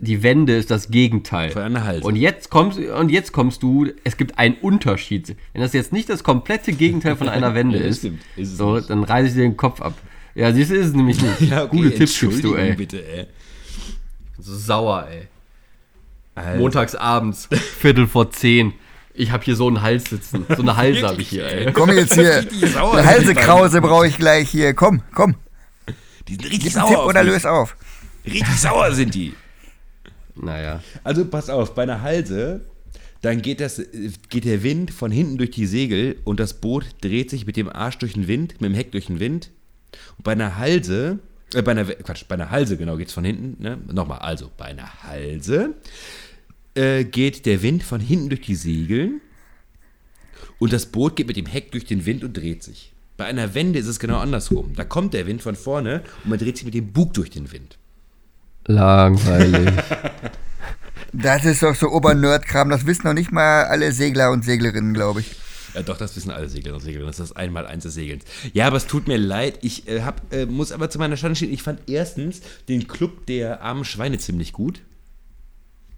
die 0.00 0.22
Wende 0.22 0.56
ist 0.56 0.70
das 0.70 0.90
Gegenteil. 0.90 1.50
von 1.50 1.62
einer 1.62 1.84
Halse. 1.84 2.06
Und 2.06 2.16
jetzt 2.16 2.50
kommst 2.50 2.78
und 2.78 3.10
jetzt 3.10 3.32
kommst 3.32 3.62
du, 3.62 3.88
es 4.04 4.16
gibt 4.16 4.38
einen 4.38 4.54
Unterschied. 4.56 5.36
Wenn 5.52 5.62
das 5.62 5.72
jetzt 5.72 5.92
nicht 5.92 6.08
das 6.08 6.22
komplette 6.22 6.72
Gegenteil 6.72 7.16
von 7.16 7.28
einer 7.28 7.54
Wende 7.56 7.78
das 7.78 7.88
ist, 7.88 7.98
stimmt. 7.98 8.20
Ist 8.36 8.56
so, 8.56 8.76
nicht. 8.76 8.90
dann 8.90 9.02
reiße 9.02 9.28
ich 9.28 9.34
dir 9.34 9.42
den 9.42 9.56
Kopf 9.56 9.80
ab. 9.80 9.94
Ja, 10.34 10.52
du, 10.52 10.60
ist 10.60 10.70
es 10.70 10.92
nämlich 10.92 11.20
nicht. 11.20 11.40
ja, 11.50 11.64
okay, 11.64 11.76
Gute 11.76 11.94
Tipps 11.94 12.20
gibst 12.20 12.44
du, 12.44 12.54
ey. 12.54 12.74
bitte, 12.74 13.04
ey. 13.04 13.26
So 14.38 14.56
sauer, 14.56 15.06
ey. 15.10 15.28
Also, 16.34 16.58
Montagsabends, 16.58 17.48
Viertel 17.80 18.06
vor 18.06 18.30
zehn. 18.30 18.74
Ich 19.14 19.32
habe 19.32 19.44
hier 19.44 19.56
so 19.56 19.66
einen 19.66 19.82
Hals 19.82 20.10
sitzen. 20.10 20.46
So 20.48 20.62
eine 20.62 20.76
Halse 20.76 21.08
habe 21.08 21.20
ich 21.20 21.28
hier, 21.28 21.46
ey. 21.46 21.72
Komm 21.72 21.90
jetzt 21.90 22.14
hier. 22.14 22.46
Eine 22.62 23.04
Halsekrause 23.04 23.80
brauche 23.80 24.06
ich 24.06 24.16
gleich 24.16 24.48
hier. 24.48 24.74
Komm, 24.74 25.02
komm. 25.12 25.34
Die 26.28 26.34
sind 26.34 26.44
richtig 26.44 26.62
Gib 26.64 26.72
sauer. 26.72 26.88
Tipp 26.88 26.98
auf 26.98 27.06
oder 27.06 27.24
löse 27.24 27.50
auf. 27.50 27.76
Richtig 28.24 28.56
sauer 28.56 28.92
sind 28.92 29.14
die. 29.14 29.34
Naja. 30.36 30.82
Also 31.02 31.24
pass 31.24 31.50
auf, 31.50 31.74
bei 31.74 31.82
einer 31.82 32.02
Halse, 32.02 32.60
dann 33.22 33.42
geht, 33.42 33.60
das, 33.60 33.82
geht 34.28 34.44
der 34.44 34.62
Wind 34.62 34.92
von 34.92 35.10
hinten 35.10 35.38
durch 35.38 35.50
die 35.50 35.66
Segel 35.66 36.16
und 36.24 36.38
das 36.38 36.54
Boot 36.54 36.86
dreht 37.00 37.30
sich 37.30 37.46
mit 37.46 37.56
dem 37.56 37.68
Arsch 37.68 37.98
durch 37.98 38.12
den 38.12 38.28
Wind, 38.28 38.60
mit 38.60 38.70
dem 38.70 38.74
Heck 38.74 38.92
durch 38.92 39.06
den 39.06 39.18
Wind. 39.18 39.50
Und 40.16 40.24
bei 40.24 40.32
einer 40.32 40.56
Halse, 40.58 41.18
äh, 41.54 41.62
bei 41.62 41.72
einer, 41.72 41.84
Quatsch, 41.84 42.24
bei 42.28 42.34
einer 42.34 42.50
Halse, 42.50 42.76
genau, 42.76 42.96
geht 42.96 43.08
es 43.08 43.14
von 43.14 43.24
hinten, 43.24 43.62
ne? 43.62 43.78
Nochmal, 43.90 44.18
also 44.18 44.50
bei 44.56 44.66
einer 44.66 45.02
Halse 45.02 45.74
äh, 46.74 47.04
geht 47.04 47.46
der 47.46 47.62
Wind 47.62 47.82
von 47.82 48.00
hinten 48.00 48.28
durch 48.28 48.42
die 48.42 48.54
Segel 48.54 49.20
und 50.58 50.72
das 50.72 50.86
Boot 50.86 51.16
geht 51.16 51.26
mit 51.26 51.36
dem 51.36 51.46
Heck 51.46 51.72
durch 51.72 51.84
den 51.84 52.06
Wind 52.06 52.24
und 52.24 52.36
dreht 52.36 52.62
sich. 52.62 52.92
Bei 53.16 53.24
einer 53.24 53.54
Wende 53.54 53.78
ist 53.78 53.86
es 53.86 53.98
genau 53.98 54.18
andersrum. 54.18 54.74
Da 54.76 54.84
kommt 54.84 55.12
der 55.12 55.26
Wind 55.26 55.42
von 55.42 55.56
vorne 55.56 56.02
und 56.22 56.30
man 56.30 56.38
dreht 56.38 56.56
sich 56.56 56.64
mit 56.64 56.74
dem 56.74 56.92
Bug 56.92 57.14
durch 57.14 57.30
den 57.30 57.50
Wind. 57.52 57.78
Langweilig. 58.66 59.72
Das 61.12 61.44
ist 61.46 61.62
doch 61.62 61.74
so 61.74 61.88
Obernerdkram. 61.88 62.68
Das 62.68 62.86
wissen 62.86 63.06
noch 63.06 63.14
nicht 63.14 63.32
mal 63.32 63.64
alle 63.64 63.92
Segler 63.92 64.30
und 64.30 64.44
Seglerinnen, 64.44 64.92
glaube 64.92 65.20
ich. 65.20 65.36
Ja, 65.74 65.82
doch, 65.82 65.98
das 65.98 66.16
wissen 66.16 66.30
alle 66.30 66.48
Segler 66.48 66.74
und 66.74 66.80
Seglerinnen. 66.80 67.06
Das 67.08 67.18
ist 67.20 67.30
das 67.30 67.36
Einmaleins 67.36 67.82
des 67.84 67.94
Segelns. 67.94 68.24
Ja, 68.52 68.66
aber 68.66 68.76
es 68.78 68.86
tut 68.86 69.06
mir 69.08 69.18
leid. 69.18 69.58
Ich 69.62 69.86
äh, 69.88 70.02
hab, 70.02 70.32
äh, 70.32 70.46
muss 70.46 70.72
aber 70.72 70.88
zu 70.90 70.98
meiner 70.98 71.16
Schande 71.16 71.36
stehen. 71.36 71.52
Ich 71.52 71.62
fand 71.62 71.80
erstens 71.88 72.40
den 72.68 72.88
Club 72.88 73.26
der 73.26 73.62
armen 73.62 73.84
Schweine 73.84 74.18
ziemlich 74.18 74.52
gut. 74.52 74.80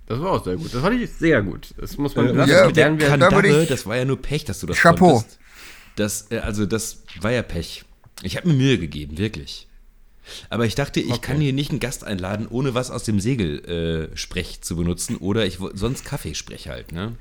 Das 0.07 0.19
war 0.21 0.33
auch 0.33 0.45
sehr 0.45 0.57
gut. 0.57 0.75
Das 0.75 0.81
fand 0.83 1.01
ich 1.01 1.11
sehr 1.13 1.41
gut. 1.43 1.69
Das 1.79 1.97
muss 1.97 2.17
man 2.17 2.29
Äh, 2.29 2.35
das 2.35 2.51
ja, 2.51 2.67
mit 2.67 2.77
der 2.77 2.97
Kandare, 2.97 3.67
das 3.67 3.87
war 3.87 3.97
ja 3.97 4.05
nur 4.05 4.21
Pech, 4.21 4.45
dass 4.45 4.59
du 4.61 4.67
das 4.67 4.77
Chapeau. 4.79 5.15
konntest. 5.19 5.39
Das, 5.97 6.27
äh, 6.31 6.39
also 6.39 6.67
das 6.67 7.03
war 7.21 7.31
ja 7.31 7.43
Pech. 7.43 7.85
Ich 8.23 8.37
habe 8.37 8.49
mir 8.49 8.55
Mühe 8.55 8.79
gegeben, 8.79 9.19
wirklich. 9.19 9.69
Aber 10.49 10.67
ich 10.67 10.75
dachte, 10.75 11.01
ich 11.01 11.11
Okay. 11.13 11.21
kann 11.21 11.41
hier 11.41 11.53
nicht 11.53 11.71
einen 11.71 11.81
Gast 11.81 12.05
einladen, 12.05 12.47
ohne 12.49 12.75
was 12.75 12.91
aus 12.91 13.05
dem 13.05 13.21
Segelsprech 13.21 14.13
äh, 14.13 14.17
Sprech 14.17 14.61
zu 14.63 14.77
benutzen. 14.77 15.17
Oder 15.17 15.47
ich 15.47 15.59
sonst 15.75 16.05
Kaffeesprech 16.05 16.69
halt, 16.69 16.93
ne? 16.93 17.17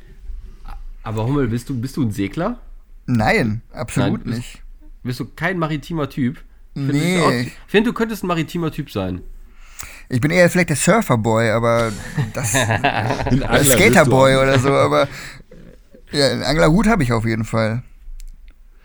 Aber 1.03 1.25
Hummel, 1.25 1.47
bist 1.47 1.69
du, 1.69 1.79
bist 1.79 1.97
du 1.97 2.03
ein 2.03 2.11
Segler? 2.11 2.59
Nein, 3.05 3.61
absolut 3.73 4.25
Nein, 4.25 4.37
nicht. 4.37 4.61
Bist 5.03 5.19
du 5.19 5.25
kein 5.25 5.57
maritimer 5.57 6.09
Typ? 6.09 6.43
Ich 6.75 6.81
find, 6.81 6.93
Nee. 6.93 7.17
du 7.17 7.23
auch- 7.25 7.31
Ich 7.31 7.51
finde, 7.67 7.89
du 7.89 7.93
könntest 7.93 8.23
ein 8.23 8.27
maritimer 8.27 8.71
Typ 8.71 8.91
sein. 8.91 9.21
Ich 10.09 10.19
bin 10.21 10.31
eher 10.31 10.49
vielleicht 10.49 10.69
der 10.69 10.75
Surferboy, 10.75 11.49
aber 11.51 11.91
das. 12.33 12.51
Bist 13.29 13.71
Skaterboy 13.71 14.35
oder 14.37 14.59
so, 14.59 14.71
aber. 14.73 15.07
Ja, 16.11 16.31
einen 16.31 16.43
Anglerhut 16.43 16.87
habe 16.87 17.03
ich 17.03 17.11
auf 17.13 17.25
jeden 17.25 17.45
Fall. 17.45 17.83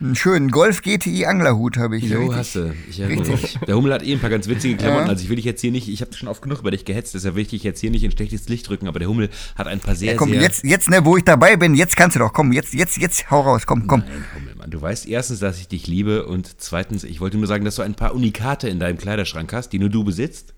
Einen 0.04 0.16
schönen 0.16 0.50
Golf 0.50 0.82
GTI 0.82 1.24
Anglerhut 1.24 1.78
habe 1.78 1.96
ich. 1.96 2.04
Jo, 2.04 2.18
richtig. 2.18 2.36
hast 2.36 2.54
du. 2.56 2.74
Ich 2.90 3.00
erinnere 3.00 3.26
mich. 3.26 3.58
Der 3.66 3.74
Hummel 3.74 3.90
hat 3.90 4.02
eh 4.02 4.12
ein 4.12 4.20
paar 4.20 4.28
ganz 4.28 4.46
witzige 4.48 4.76
Klamotten. 4.76 5.08
Also 5.08 5.22
ich 5.22 5.30
will 5.30 5.36
dich 5.36 5.46
jetzt 5.46 5.62
hier 5.62 5.72
nicht, 5.72 5.88
ich 5.88 6.02
habe 6.02 6.12
schon 6.12 6.28
oft 6.28 6.42
genug 6.42 6.58
über 6.58 6.70
dich 6.70 6.84
gehetzt, 6.84 7.14
deshalb 7.14 7.36
will 7.36 7.42
ich 7.42 7.48
dich 7.48 7.62
jetzt 7.62 7.80
hier 7.80 7.90
nicht 7.90 8.04
in 8.04 8.10
schlechtes 8.10 8.46
Licht 8.50 8.68
drücken, 8.68 8.86
aber 8.86 8.98
der 8.98 9.08
Hummel 9.08 9.30
hat 9.56 9.66
ein 9.66 9.80
paar 9.80 9.94
sehr, 9.94 10.12
Ja, 10.12 10.18
komm, 10.18 10.28
sehr... 10.28 10.42
jetzt, 10.42 10.62
jetzt, 10.62 10.90
ne, 10.90 11.06
wo 11.06 11.16
ich 11.16 11.24
dabei 11.24 11.56
bin, 11.56 11.74
jetzt 11.74 11.96
kannst 11.96 12.16
du 12.16 12.20
doch. 12.20 12.34
Komm, 12.34 12.52
jetzt, 12.52 12.74
jetzt, 12.74 12.98
jetzt, 12.98 13.30
hau 13.30 13.40
raus, 13.40 13.62
komm, 13.64 13.86
komm. 13.86 14.00
Nein, 14.00 14.24
Hummel, 14.36 14.54
Mann. 14.56 14.70
Du 14.70 14.82
weißt 14.82 15.08
erstens, 15.08 15.38
dass 15.38 15.58
ich 15.58 15.68
dich 15.68 15.86
liebe 15.86 16.26
und 16.26 16.60
zweitens, 16.60 17.04
ich 17.04 17.22
wollte 17.22 17.38
nur 17.38 17.46
sagen, 17.46 17.64
dass 17.64 17.76
du 17.76 17.82
ein 17.82 17.94
paar 17.94 18.14
Unikate 18.14 18.68
in 18.68 18.78
deinem 18.78 18.98
Kleiderschrank 18.98 19.54
hast, 19.54 19.70
die 19.70 19.78
nur 19.78 19.88
du 19.88 20.04
besitzt, 20.04 20.52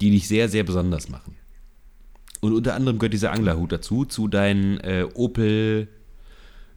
die 0.00 0.10
dich 0.10 0.26
sehr, 0.26 0.48
sehr 0.48 0.64
besonders 0.64 1.10
machen. 1.10 1.36
Und 2.40 2.54
unter 2.54 2.72
anderem 2.72 2.98
gehört 2.98 3.12
dieser 3.12 3.32
Anglerhut 3.32 3.72
dazu, 3.72 4.06
zu 4.06 4.26
deinen 4.26 4.80
äh, 4.80 5.04
Opel... 5.12 5.88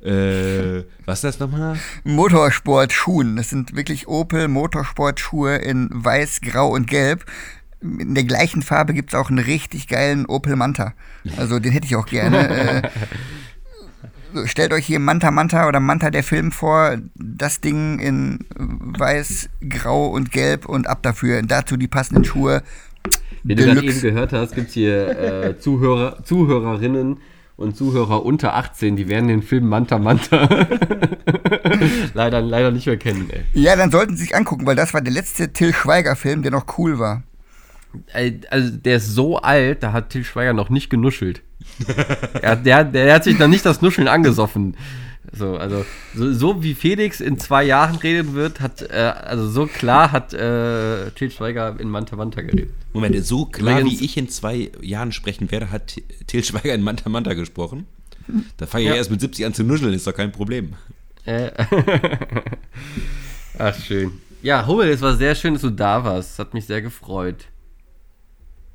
Äh, 0.02 0.84
was 1.06 1.20
ist 1.20 1.24
das 1.24 1.40
nochmal? 1.40 1.78
Motorsportschuhen. 2.04 3.36
Das 3.36 3.50
sind 3.50 3.76
wirklich 3.76 4.08
Opel 4.08 4.48
Motorsportschuhe 4.48 5.56
in 5.56 5.90
weiß, 5.92 6.42
grau 6.42 6.70
und 6.70 6.88
gelb. 6.88 7.26
In 7.82 8.16
der 8.16 8.24
gleichen 8.24 8.62
Farbe 8.62 8.94
gibt 8.94 9.14
es 9.14 9.20
auch 9.20 9.30
einen 9.30 9.40
richtig 9.40 9.88
geilen 9.88 10.26
Opel 10.26 10.56
Manta. 10.56 10.94
Also 11.38 11.60
den 11.60 11.72
hätte 11.72 11.88
ich 11.88 11.96
auch 11.96 12.06
gerne. 12.06 12.84
äh, 12.84 14.48
stellt 14.48 14.74
euch 14.74 14.86
hier 14.86 15.00
Manta 15.00 15.32
Manta 15.32 15.68
oder 15.68 15.80
Manta 15.80 16.10
der 16.10 16.24
Film 16.24 16.52
vor. 16.52 16.98
Das 17.16 17.62
Ding 17.62 18.00
in 18.00 18.46
weiß, 18.56 19.50
grau 19.68 20.08
und 20.08 20.32
gelb 20.32 20.68
und 20.68 20.88
ab 20.88 21.02
dafür. 21.04 21.42
Dazu 21.42 21.78
die 21.78 21.88
passenden 21.88 22.24
Schuhe. 22.24 22.64
Wie 23.44 23.56
du 23.56 23.64
gerade 23.64 23.82
Deluxe. 23.82 24.00
eben 24.00 24.16
gehört 24.16 24.34
hast, 24.34 24.56
gibt 24.56 24.70
es 24.70 24.74
hier 24.74 25.08
äh, 25.20 25.60
Zuhörer, 25.60 26.24
Zuhörerinnen 26.24 27.18
und 27.58 27.76
Zuhörer 27.76 28.24
unter 28.24 28.56
18, 28.56 28.96
die 28.96 29.10
werden 29.10 29.28
den 29.28 29.42
Film 29.42 29.68
Manta 29.68 29.98
Manta 29.98 30.48
leider, 32.14 32.40
leider 32.40 32.72
nicht 32.72 32.86
mehr 32.86 32.98
kennen. 32.98 33.30
Ey. 33.32 33.44
Ja, 33.54 33.76
dann 33.76 33.92
sollten 33.92 34.16
sie 34.16 34.24
sich 34.24 34.36
angucken, 34.36 34.66
weil 34.66 34.76
das 34.76 34.94
war 34.94 35.02
der 35.02 35.12
letzte 35.12 35.52
Till 35.52 35.74
Schweiger-Film, 35.74 36.44
der 36.44 36.52
noch 36.52 36.78
cool 36.78 37.00
war. 37.00 37.24
Also 38.14 38.70
der 38.78 38.98
ist 38.98 39.08
so 39.08 39.38
alt, 39.38 39.82
da 39.82 39.92
hat 39.92 40.12
Til 40.12 40.24
Schweiger 40.24 40.54
noch 40.54 40.70
nicht 40.70 40.90
genuschelt. 40.90 41.42
er, 42.42 42.56
der, 42.56 42.84
der 42.84 43.16
hat 43.16 43.24
sich 43.24 43.40
noch 43.40 43.48
nicht 43.48 43.66
das 43.66 43.82
Nuscheln 43.82 44.08
angesoffen. 44.08 44.78
So, 45.38 45.58
also 45.58 45.86
so, 46.16 46.34
so 46.34 46.64
wie 46.64 46.74
Felix 46.74 47.20
in 47.20 47.38
zwei 47.40 47.64
Jahren 47.64 47.96
reden 47.98 48.34
wird, 48.34 48.60
hat 48.60 48.82
äh, 48.82 48.94
also 48.96 49.48
so 49.50 49.68
klar 49.68 50.12
hat 50.12 50.34
äh, 50.34 51.12
Til 51.12 51.30
Schweiger 51.32 51.80
in 51.80 51.90
Manta 51.90 52.16
Manta 52.16 52.42
geredet. 52.42 52.70
Moment, 52.94 53.24
so 53.26 53.46
klar 53.46 53.80
Übrigens- 53.82 54.00
wie 54.02 54.06
ich 54.06 54.18
in 54.18 54.30
zwei 54.30 54.72
Jahren 54.82 55.12
sprechen 55.12 55.52
werde, 55.52 55.72
hat 55.72 55.98
Til 56.28 56.44
Schweiger 56.44 56.74
in 56.74 56.82
Manta 56.82 57.10
Manta 57.10 57.34
gesprochen. 57.34 57.86
Da 58.58 58.66
fange 58.66 58.86
ich 58.86 58.90
Ja. 58.90 58.96
erst 58.96 59.12
mit 59.12 59.22
70 59.22 59.46
an 59.46 59.54
zu 59.54 59.64
nuscheln, 59.64 59.94
ist 59.94 60.08
doch 60.08 60.14
kein 60.14 60.32
Problem. 60.32 60.74
Äh, 61.26 61.52
Ach, 63.58 63.76
schön. 63.80 64.12
Ja, 64.42 64.66
Hummel, 64.68 64.90
es 64.90 65.02
war 65.02 65.16
sehr 65.16 65.36
schön, 65.36 65.54
dass 65.54 65.62
du 65.64 65.70
da 65.72 66.04
warst. 66.04 66.38
Hat 66.40 66.54
mich 66.54 66.66
sehr 66.66 66.82
gefreut. 66.82 67.46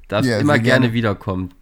Darfst 0.08 0.28
Ja, 0.30 0.38
immer 0.38 0.58
gerne. 0.58 0.80
gerne. 0.82 0.94
wiederkommen. 0.94 1.54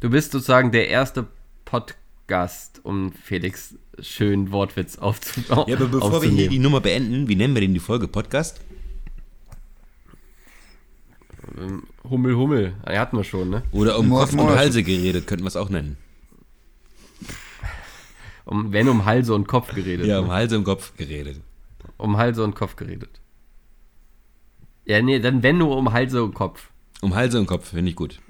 Du 0.00 0.10
bist 0.10 0.32
sozusagen 0.32 0.72
der 0.72 0.88
erste 0.88 1.26
Podcast, 1.64 2.80
um 2.82 3.12
Felix 3.12 3.74
schönen 4.00 4.52
Wortwitz 4.52 4.98
aufzu 4.98 5.40
Ja, 5.48 5.76
aber 5.76 5.86
bevor 5.86 6.22
wir 6.22 6.30
hier 6.30 6.48
die 6.48 6.58
Nummer 6.58 6.80
beenden, 6.80 7.28
wie 7.28 7.36
nennen 7.36 7.54
wir 7.54 7.60
denn 7.60 7.74
die 7.74 7.80
Folge? 7.80 8.08
Podcast? 8.08 8.60
Hummel, 12.08 12.36
Hummel. 12.36 12.74
Er 12.84 13.00
hatten 13.00 13.16
wir 13.16 13.24
schon, 13.24 13.50
ne? 13.50 13.62
Oder 13.72 13.98
um 13.98 14.10
Kopf 14.10 14.32
und. 14.32 14.48
Halse 14.48 14.82
geredet, 14.82 15.26
könnten 15.26 15.44
wir 15.44 15.48
es 15.48 15.56
auch 15.56 15.68
nennen. 15.68 15.96
Um, 18.44 18.72
wenn 18.72 18.88
um 18.88 19.04
Halse 19.04 19.34
und 19.34 19.46
Kopf 19.46 19.74
geredet. 19.74 20.06
Ja, 20.06 20.16
ne? 20.16 20.22
um 20.22 20.30
Halse 20.30 20.58
und 20.58 20.64
Kopf 20.64 20.96
geredet. 20.96 21.40
Um 21.96 22.16
Halse 22.16 22.44
und 22.44 22.54
Kopf 22.54 22.76
geredet. 22.76 23.20
Ja, 24.84 25.00
nee, 25.00 25.18
dann 25.18 25.42
wenn 25.42 25.58
nur 25.58 25.76
um 25.76 25.92
Halse 25.92 26.22
und 26.22 26.34
Kopf. 26.34 26.70
Um 27.00 27.14
Halse 27.14 27.38
und 27.38 27.46
Kopf, 27.46 27.70
finde 27.70 27.90
ich 27.90 27.96
gut. 27.96 28.20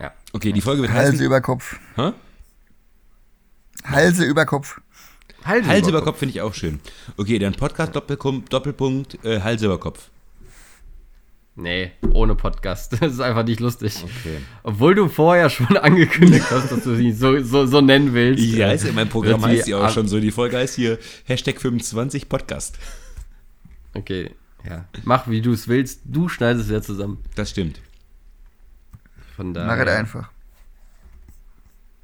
Ja. 0.00 0.12
Okay, 0.32 0.52
die 0.52 0.60
Folge 0.60 0.82
wird 0.82 0.92
Halse 0.92 1.12
heißen. 1.12 1.26
über 1.26 1.40
Kopf. 1.40 1.78
Hä? 1.96 2.12
Halse 3.84 4.24
über 4.24 4.46
Kopf. 4.46 4.80
Halse, 5.44 5.68
Hals 5.68 5.88
über 5.88 6.02
Kopf 6.02 6.18
finde 6.18 6.34
ich 6.34 6.40
auch 6.40 6.54
schön. 6.54 6.80
Okay, 7.16 7.38
dann 7.38 7.54
Podcast 7.54 7.94
Doppelpunkt, 7.94 8.52
Doppelpunkt 8.52 9.24
äh, 9.24 9.40
Hals 9.40 9.62
über 9.62 9.78
Kopf. 9.78 10.10
Nee, 11.54 11.90
ohne 12.12 12.36
Podcast. 12.36 12.92
Das 13.00 13.12
ist 13.14 13.20
einfach 13.20 13.44
nicht 13.44 13.58
lustig. 13.60 13.96
Okay. 14.02 14.38
Obwohl 14.62 14.94
du 14.94 15.08
vorher 15.08 15.50
schon 15.50 15.76
angekündigt 15.76 16.46
hast, 16.50 16.70
dass 16.70 16.84
du 16.84 16.94
sie 16.94 17.12
so, 17.12 17.42
so, 17.42 17.66
so 17.66 17.80
nennen 17.80 18.14
willst. 18.14 18.44
Ja, 18.44 18.70
ist 18.70 18.84
ja, 18.84 18.92
mein 18.92 19.08
Programm 19.08 19.40
sie 19.40 19.46
heißt 19.48 19.68
ja 19.68 19.78
auch 19.84 19.90
schon 19.90 20.06
so. 20.06 20.20
Die 20.20 20.30
Folge 20.30 20.56
heißt 20.56 20.76
hier 20.76 20.98
Hashtag 21.24 21.60
25 21.60 22.28
Podcast. 22.28 22.78
Okay, 23.94 24.30
ja. 24.64 24.84
Mach, 25.04 25.28
wie 25.28 25.40
du 25.40 25.52
es 25.52 25.66
willst. 25.66 26.02
Du 26.04 26.28
schneidest 26.28 26.66
es 26.66 26.72
ja 26.72 26.80
zusammen. 26.82 27.18
Das 27.34 27.50
stimmt. 27.50 27.80
Von 29.34 29.52
Mach 29.52 29.78
es 29.78 29.84
daher. 29.84 29.98
einfach. 29.98 30.30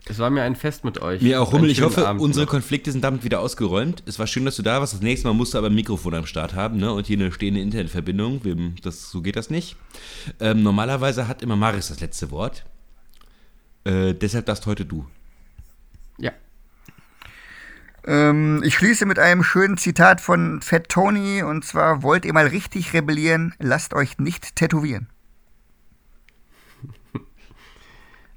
Es 0.07 0.19
war 0.19 0.29
mir 0.29 0.43
ein 0.43 0.55
Fest 0.55 0.85
mit 0.85 1.01
euch. 1.01 1.23
Mir 1.23 1.41
auch 1.41 1.53
Hummel, 1.53 1.71
ich 1.71 1.81
hoffe, 1.81 2.07
Abend 2.07 2.21
unsere 2.21 2.45
noch. 2.45 2.51
Konflikte 2.51 2.93
sind 2.93 3.03
damit 3.03 3.25
wieder 3.25 3.41
ausgeräumt. 3.41 4.03
Es 4.05 4.19
war 4.19 4.27
schön, 4.27 4.45
dass 4.45 4.57
du 4.57 4.63
da 4.63 4.81
warst. 4.81 4.93
Das 4.93 5.01
nächste 5.01 5.27
Mal 5.27 5.35
musst 5.35 5.55
du 5.55 5.59
aber 5.59 5.69
ein 5.69 5.75
Mikrofon 5.75 6.15
am 6.15 6.27
Start 6.27 6.55
haben 6.55 6.77
ne? 6.77 6.93
und 6.93 7.07
hier 7.07 7.17
eine 7.17 7.33
stehende 7.33 7.61
Internetverbindung. 7.61 8.43
Das, 8.83 9.11
so 9.11 9.23
geht 9.23 9.37
das 9.37 9.49
nicht. 9.49 9.77
Ähm, 10.41 10.63
normalerweise 10.63 11.27
hat 11.27 11.43
immer 11.43 11.57
Maris 11.57 11.89
das 11.89 12.01
letzte 12.01 12.31
Wort. 12.31 12.67
Äh, 13.85 14.13
deshalb 14.13 14.45
darfst 14.45 14.67
heute 14.67 14.85
du. 14.85 15.07
Ja. 16.19 16.33
Ähm, 18.07 18.63
ich 18.63 18.75
schließe 18.75 19.07
mit 19.07 19.19
einem 19.19 19.43
schönen 19.43 19.79
Zitat 19.79 20.21
von 20.21 20.61
Fat 20.61 20.91
Tony 20.91 21.43
und 21.43 21.65
zwar: 21.65 22.03
Wollt 22.03 22.27
ihr 22.27 22.35
mal 22.35 22.47
richtig 22.47 22.93
rebellieren, 22.93 23.55
lasst 23.59 23.95
euch 23.95 24.19
nicht 24.19 24.57
tätowieren. 24.57 25.09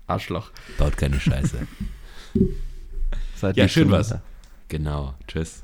Arschloch. 0.07 0.51
Baut 0.77 0.97
keine 0.97 1.19
Scheiße. 1.19 1.67
Seid 3.35 3.57
ja, 3.57 3.67
schön 3.67 3.91
was. 3.91 4.15
Genau. 4.67 5.13
Tschüss. 5.27 5.63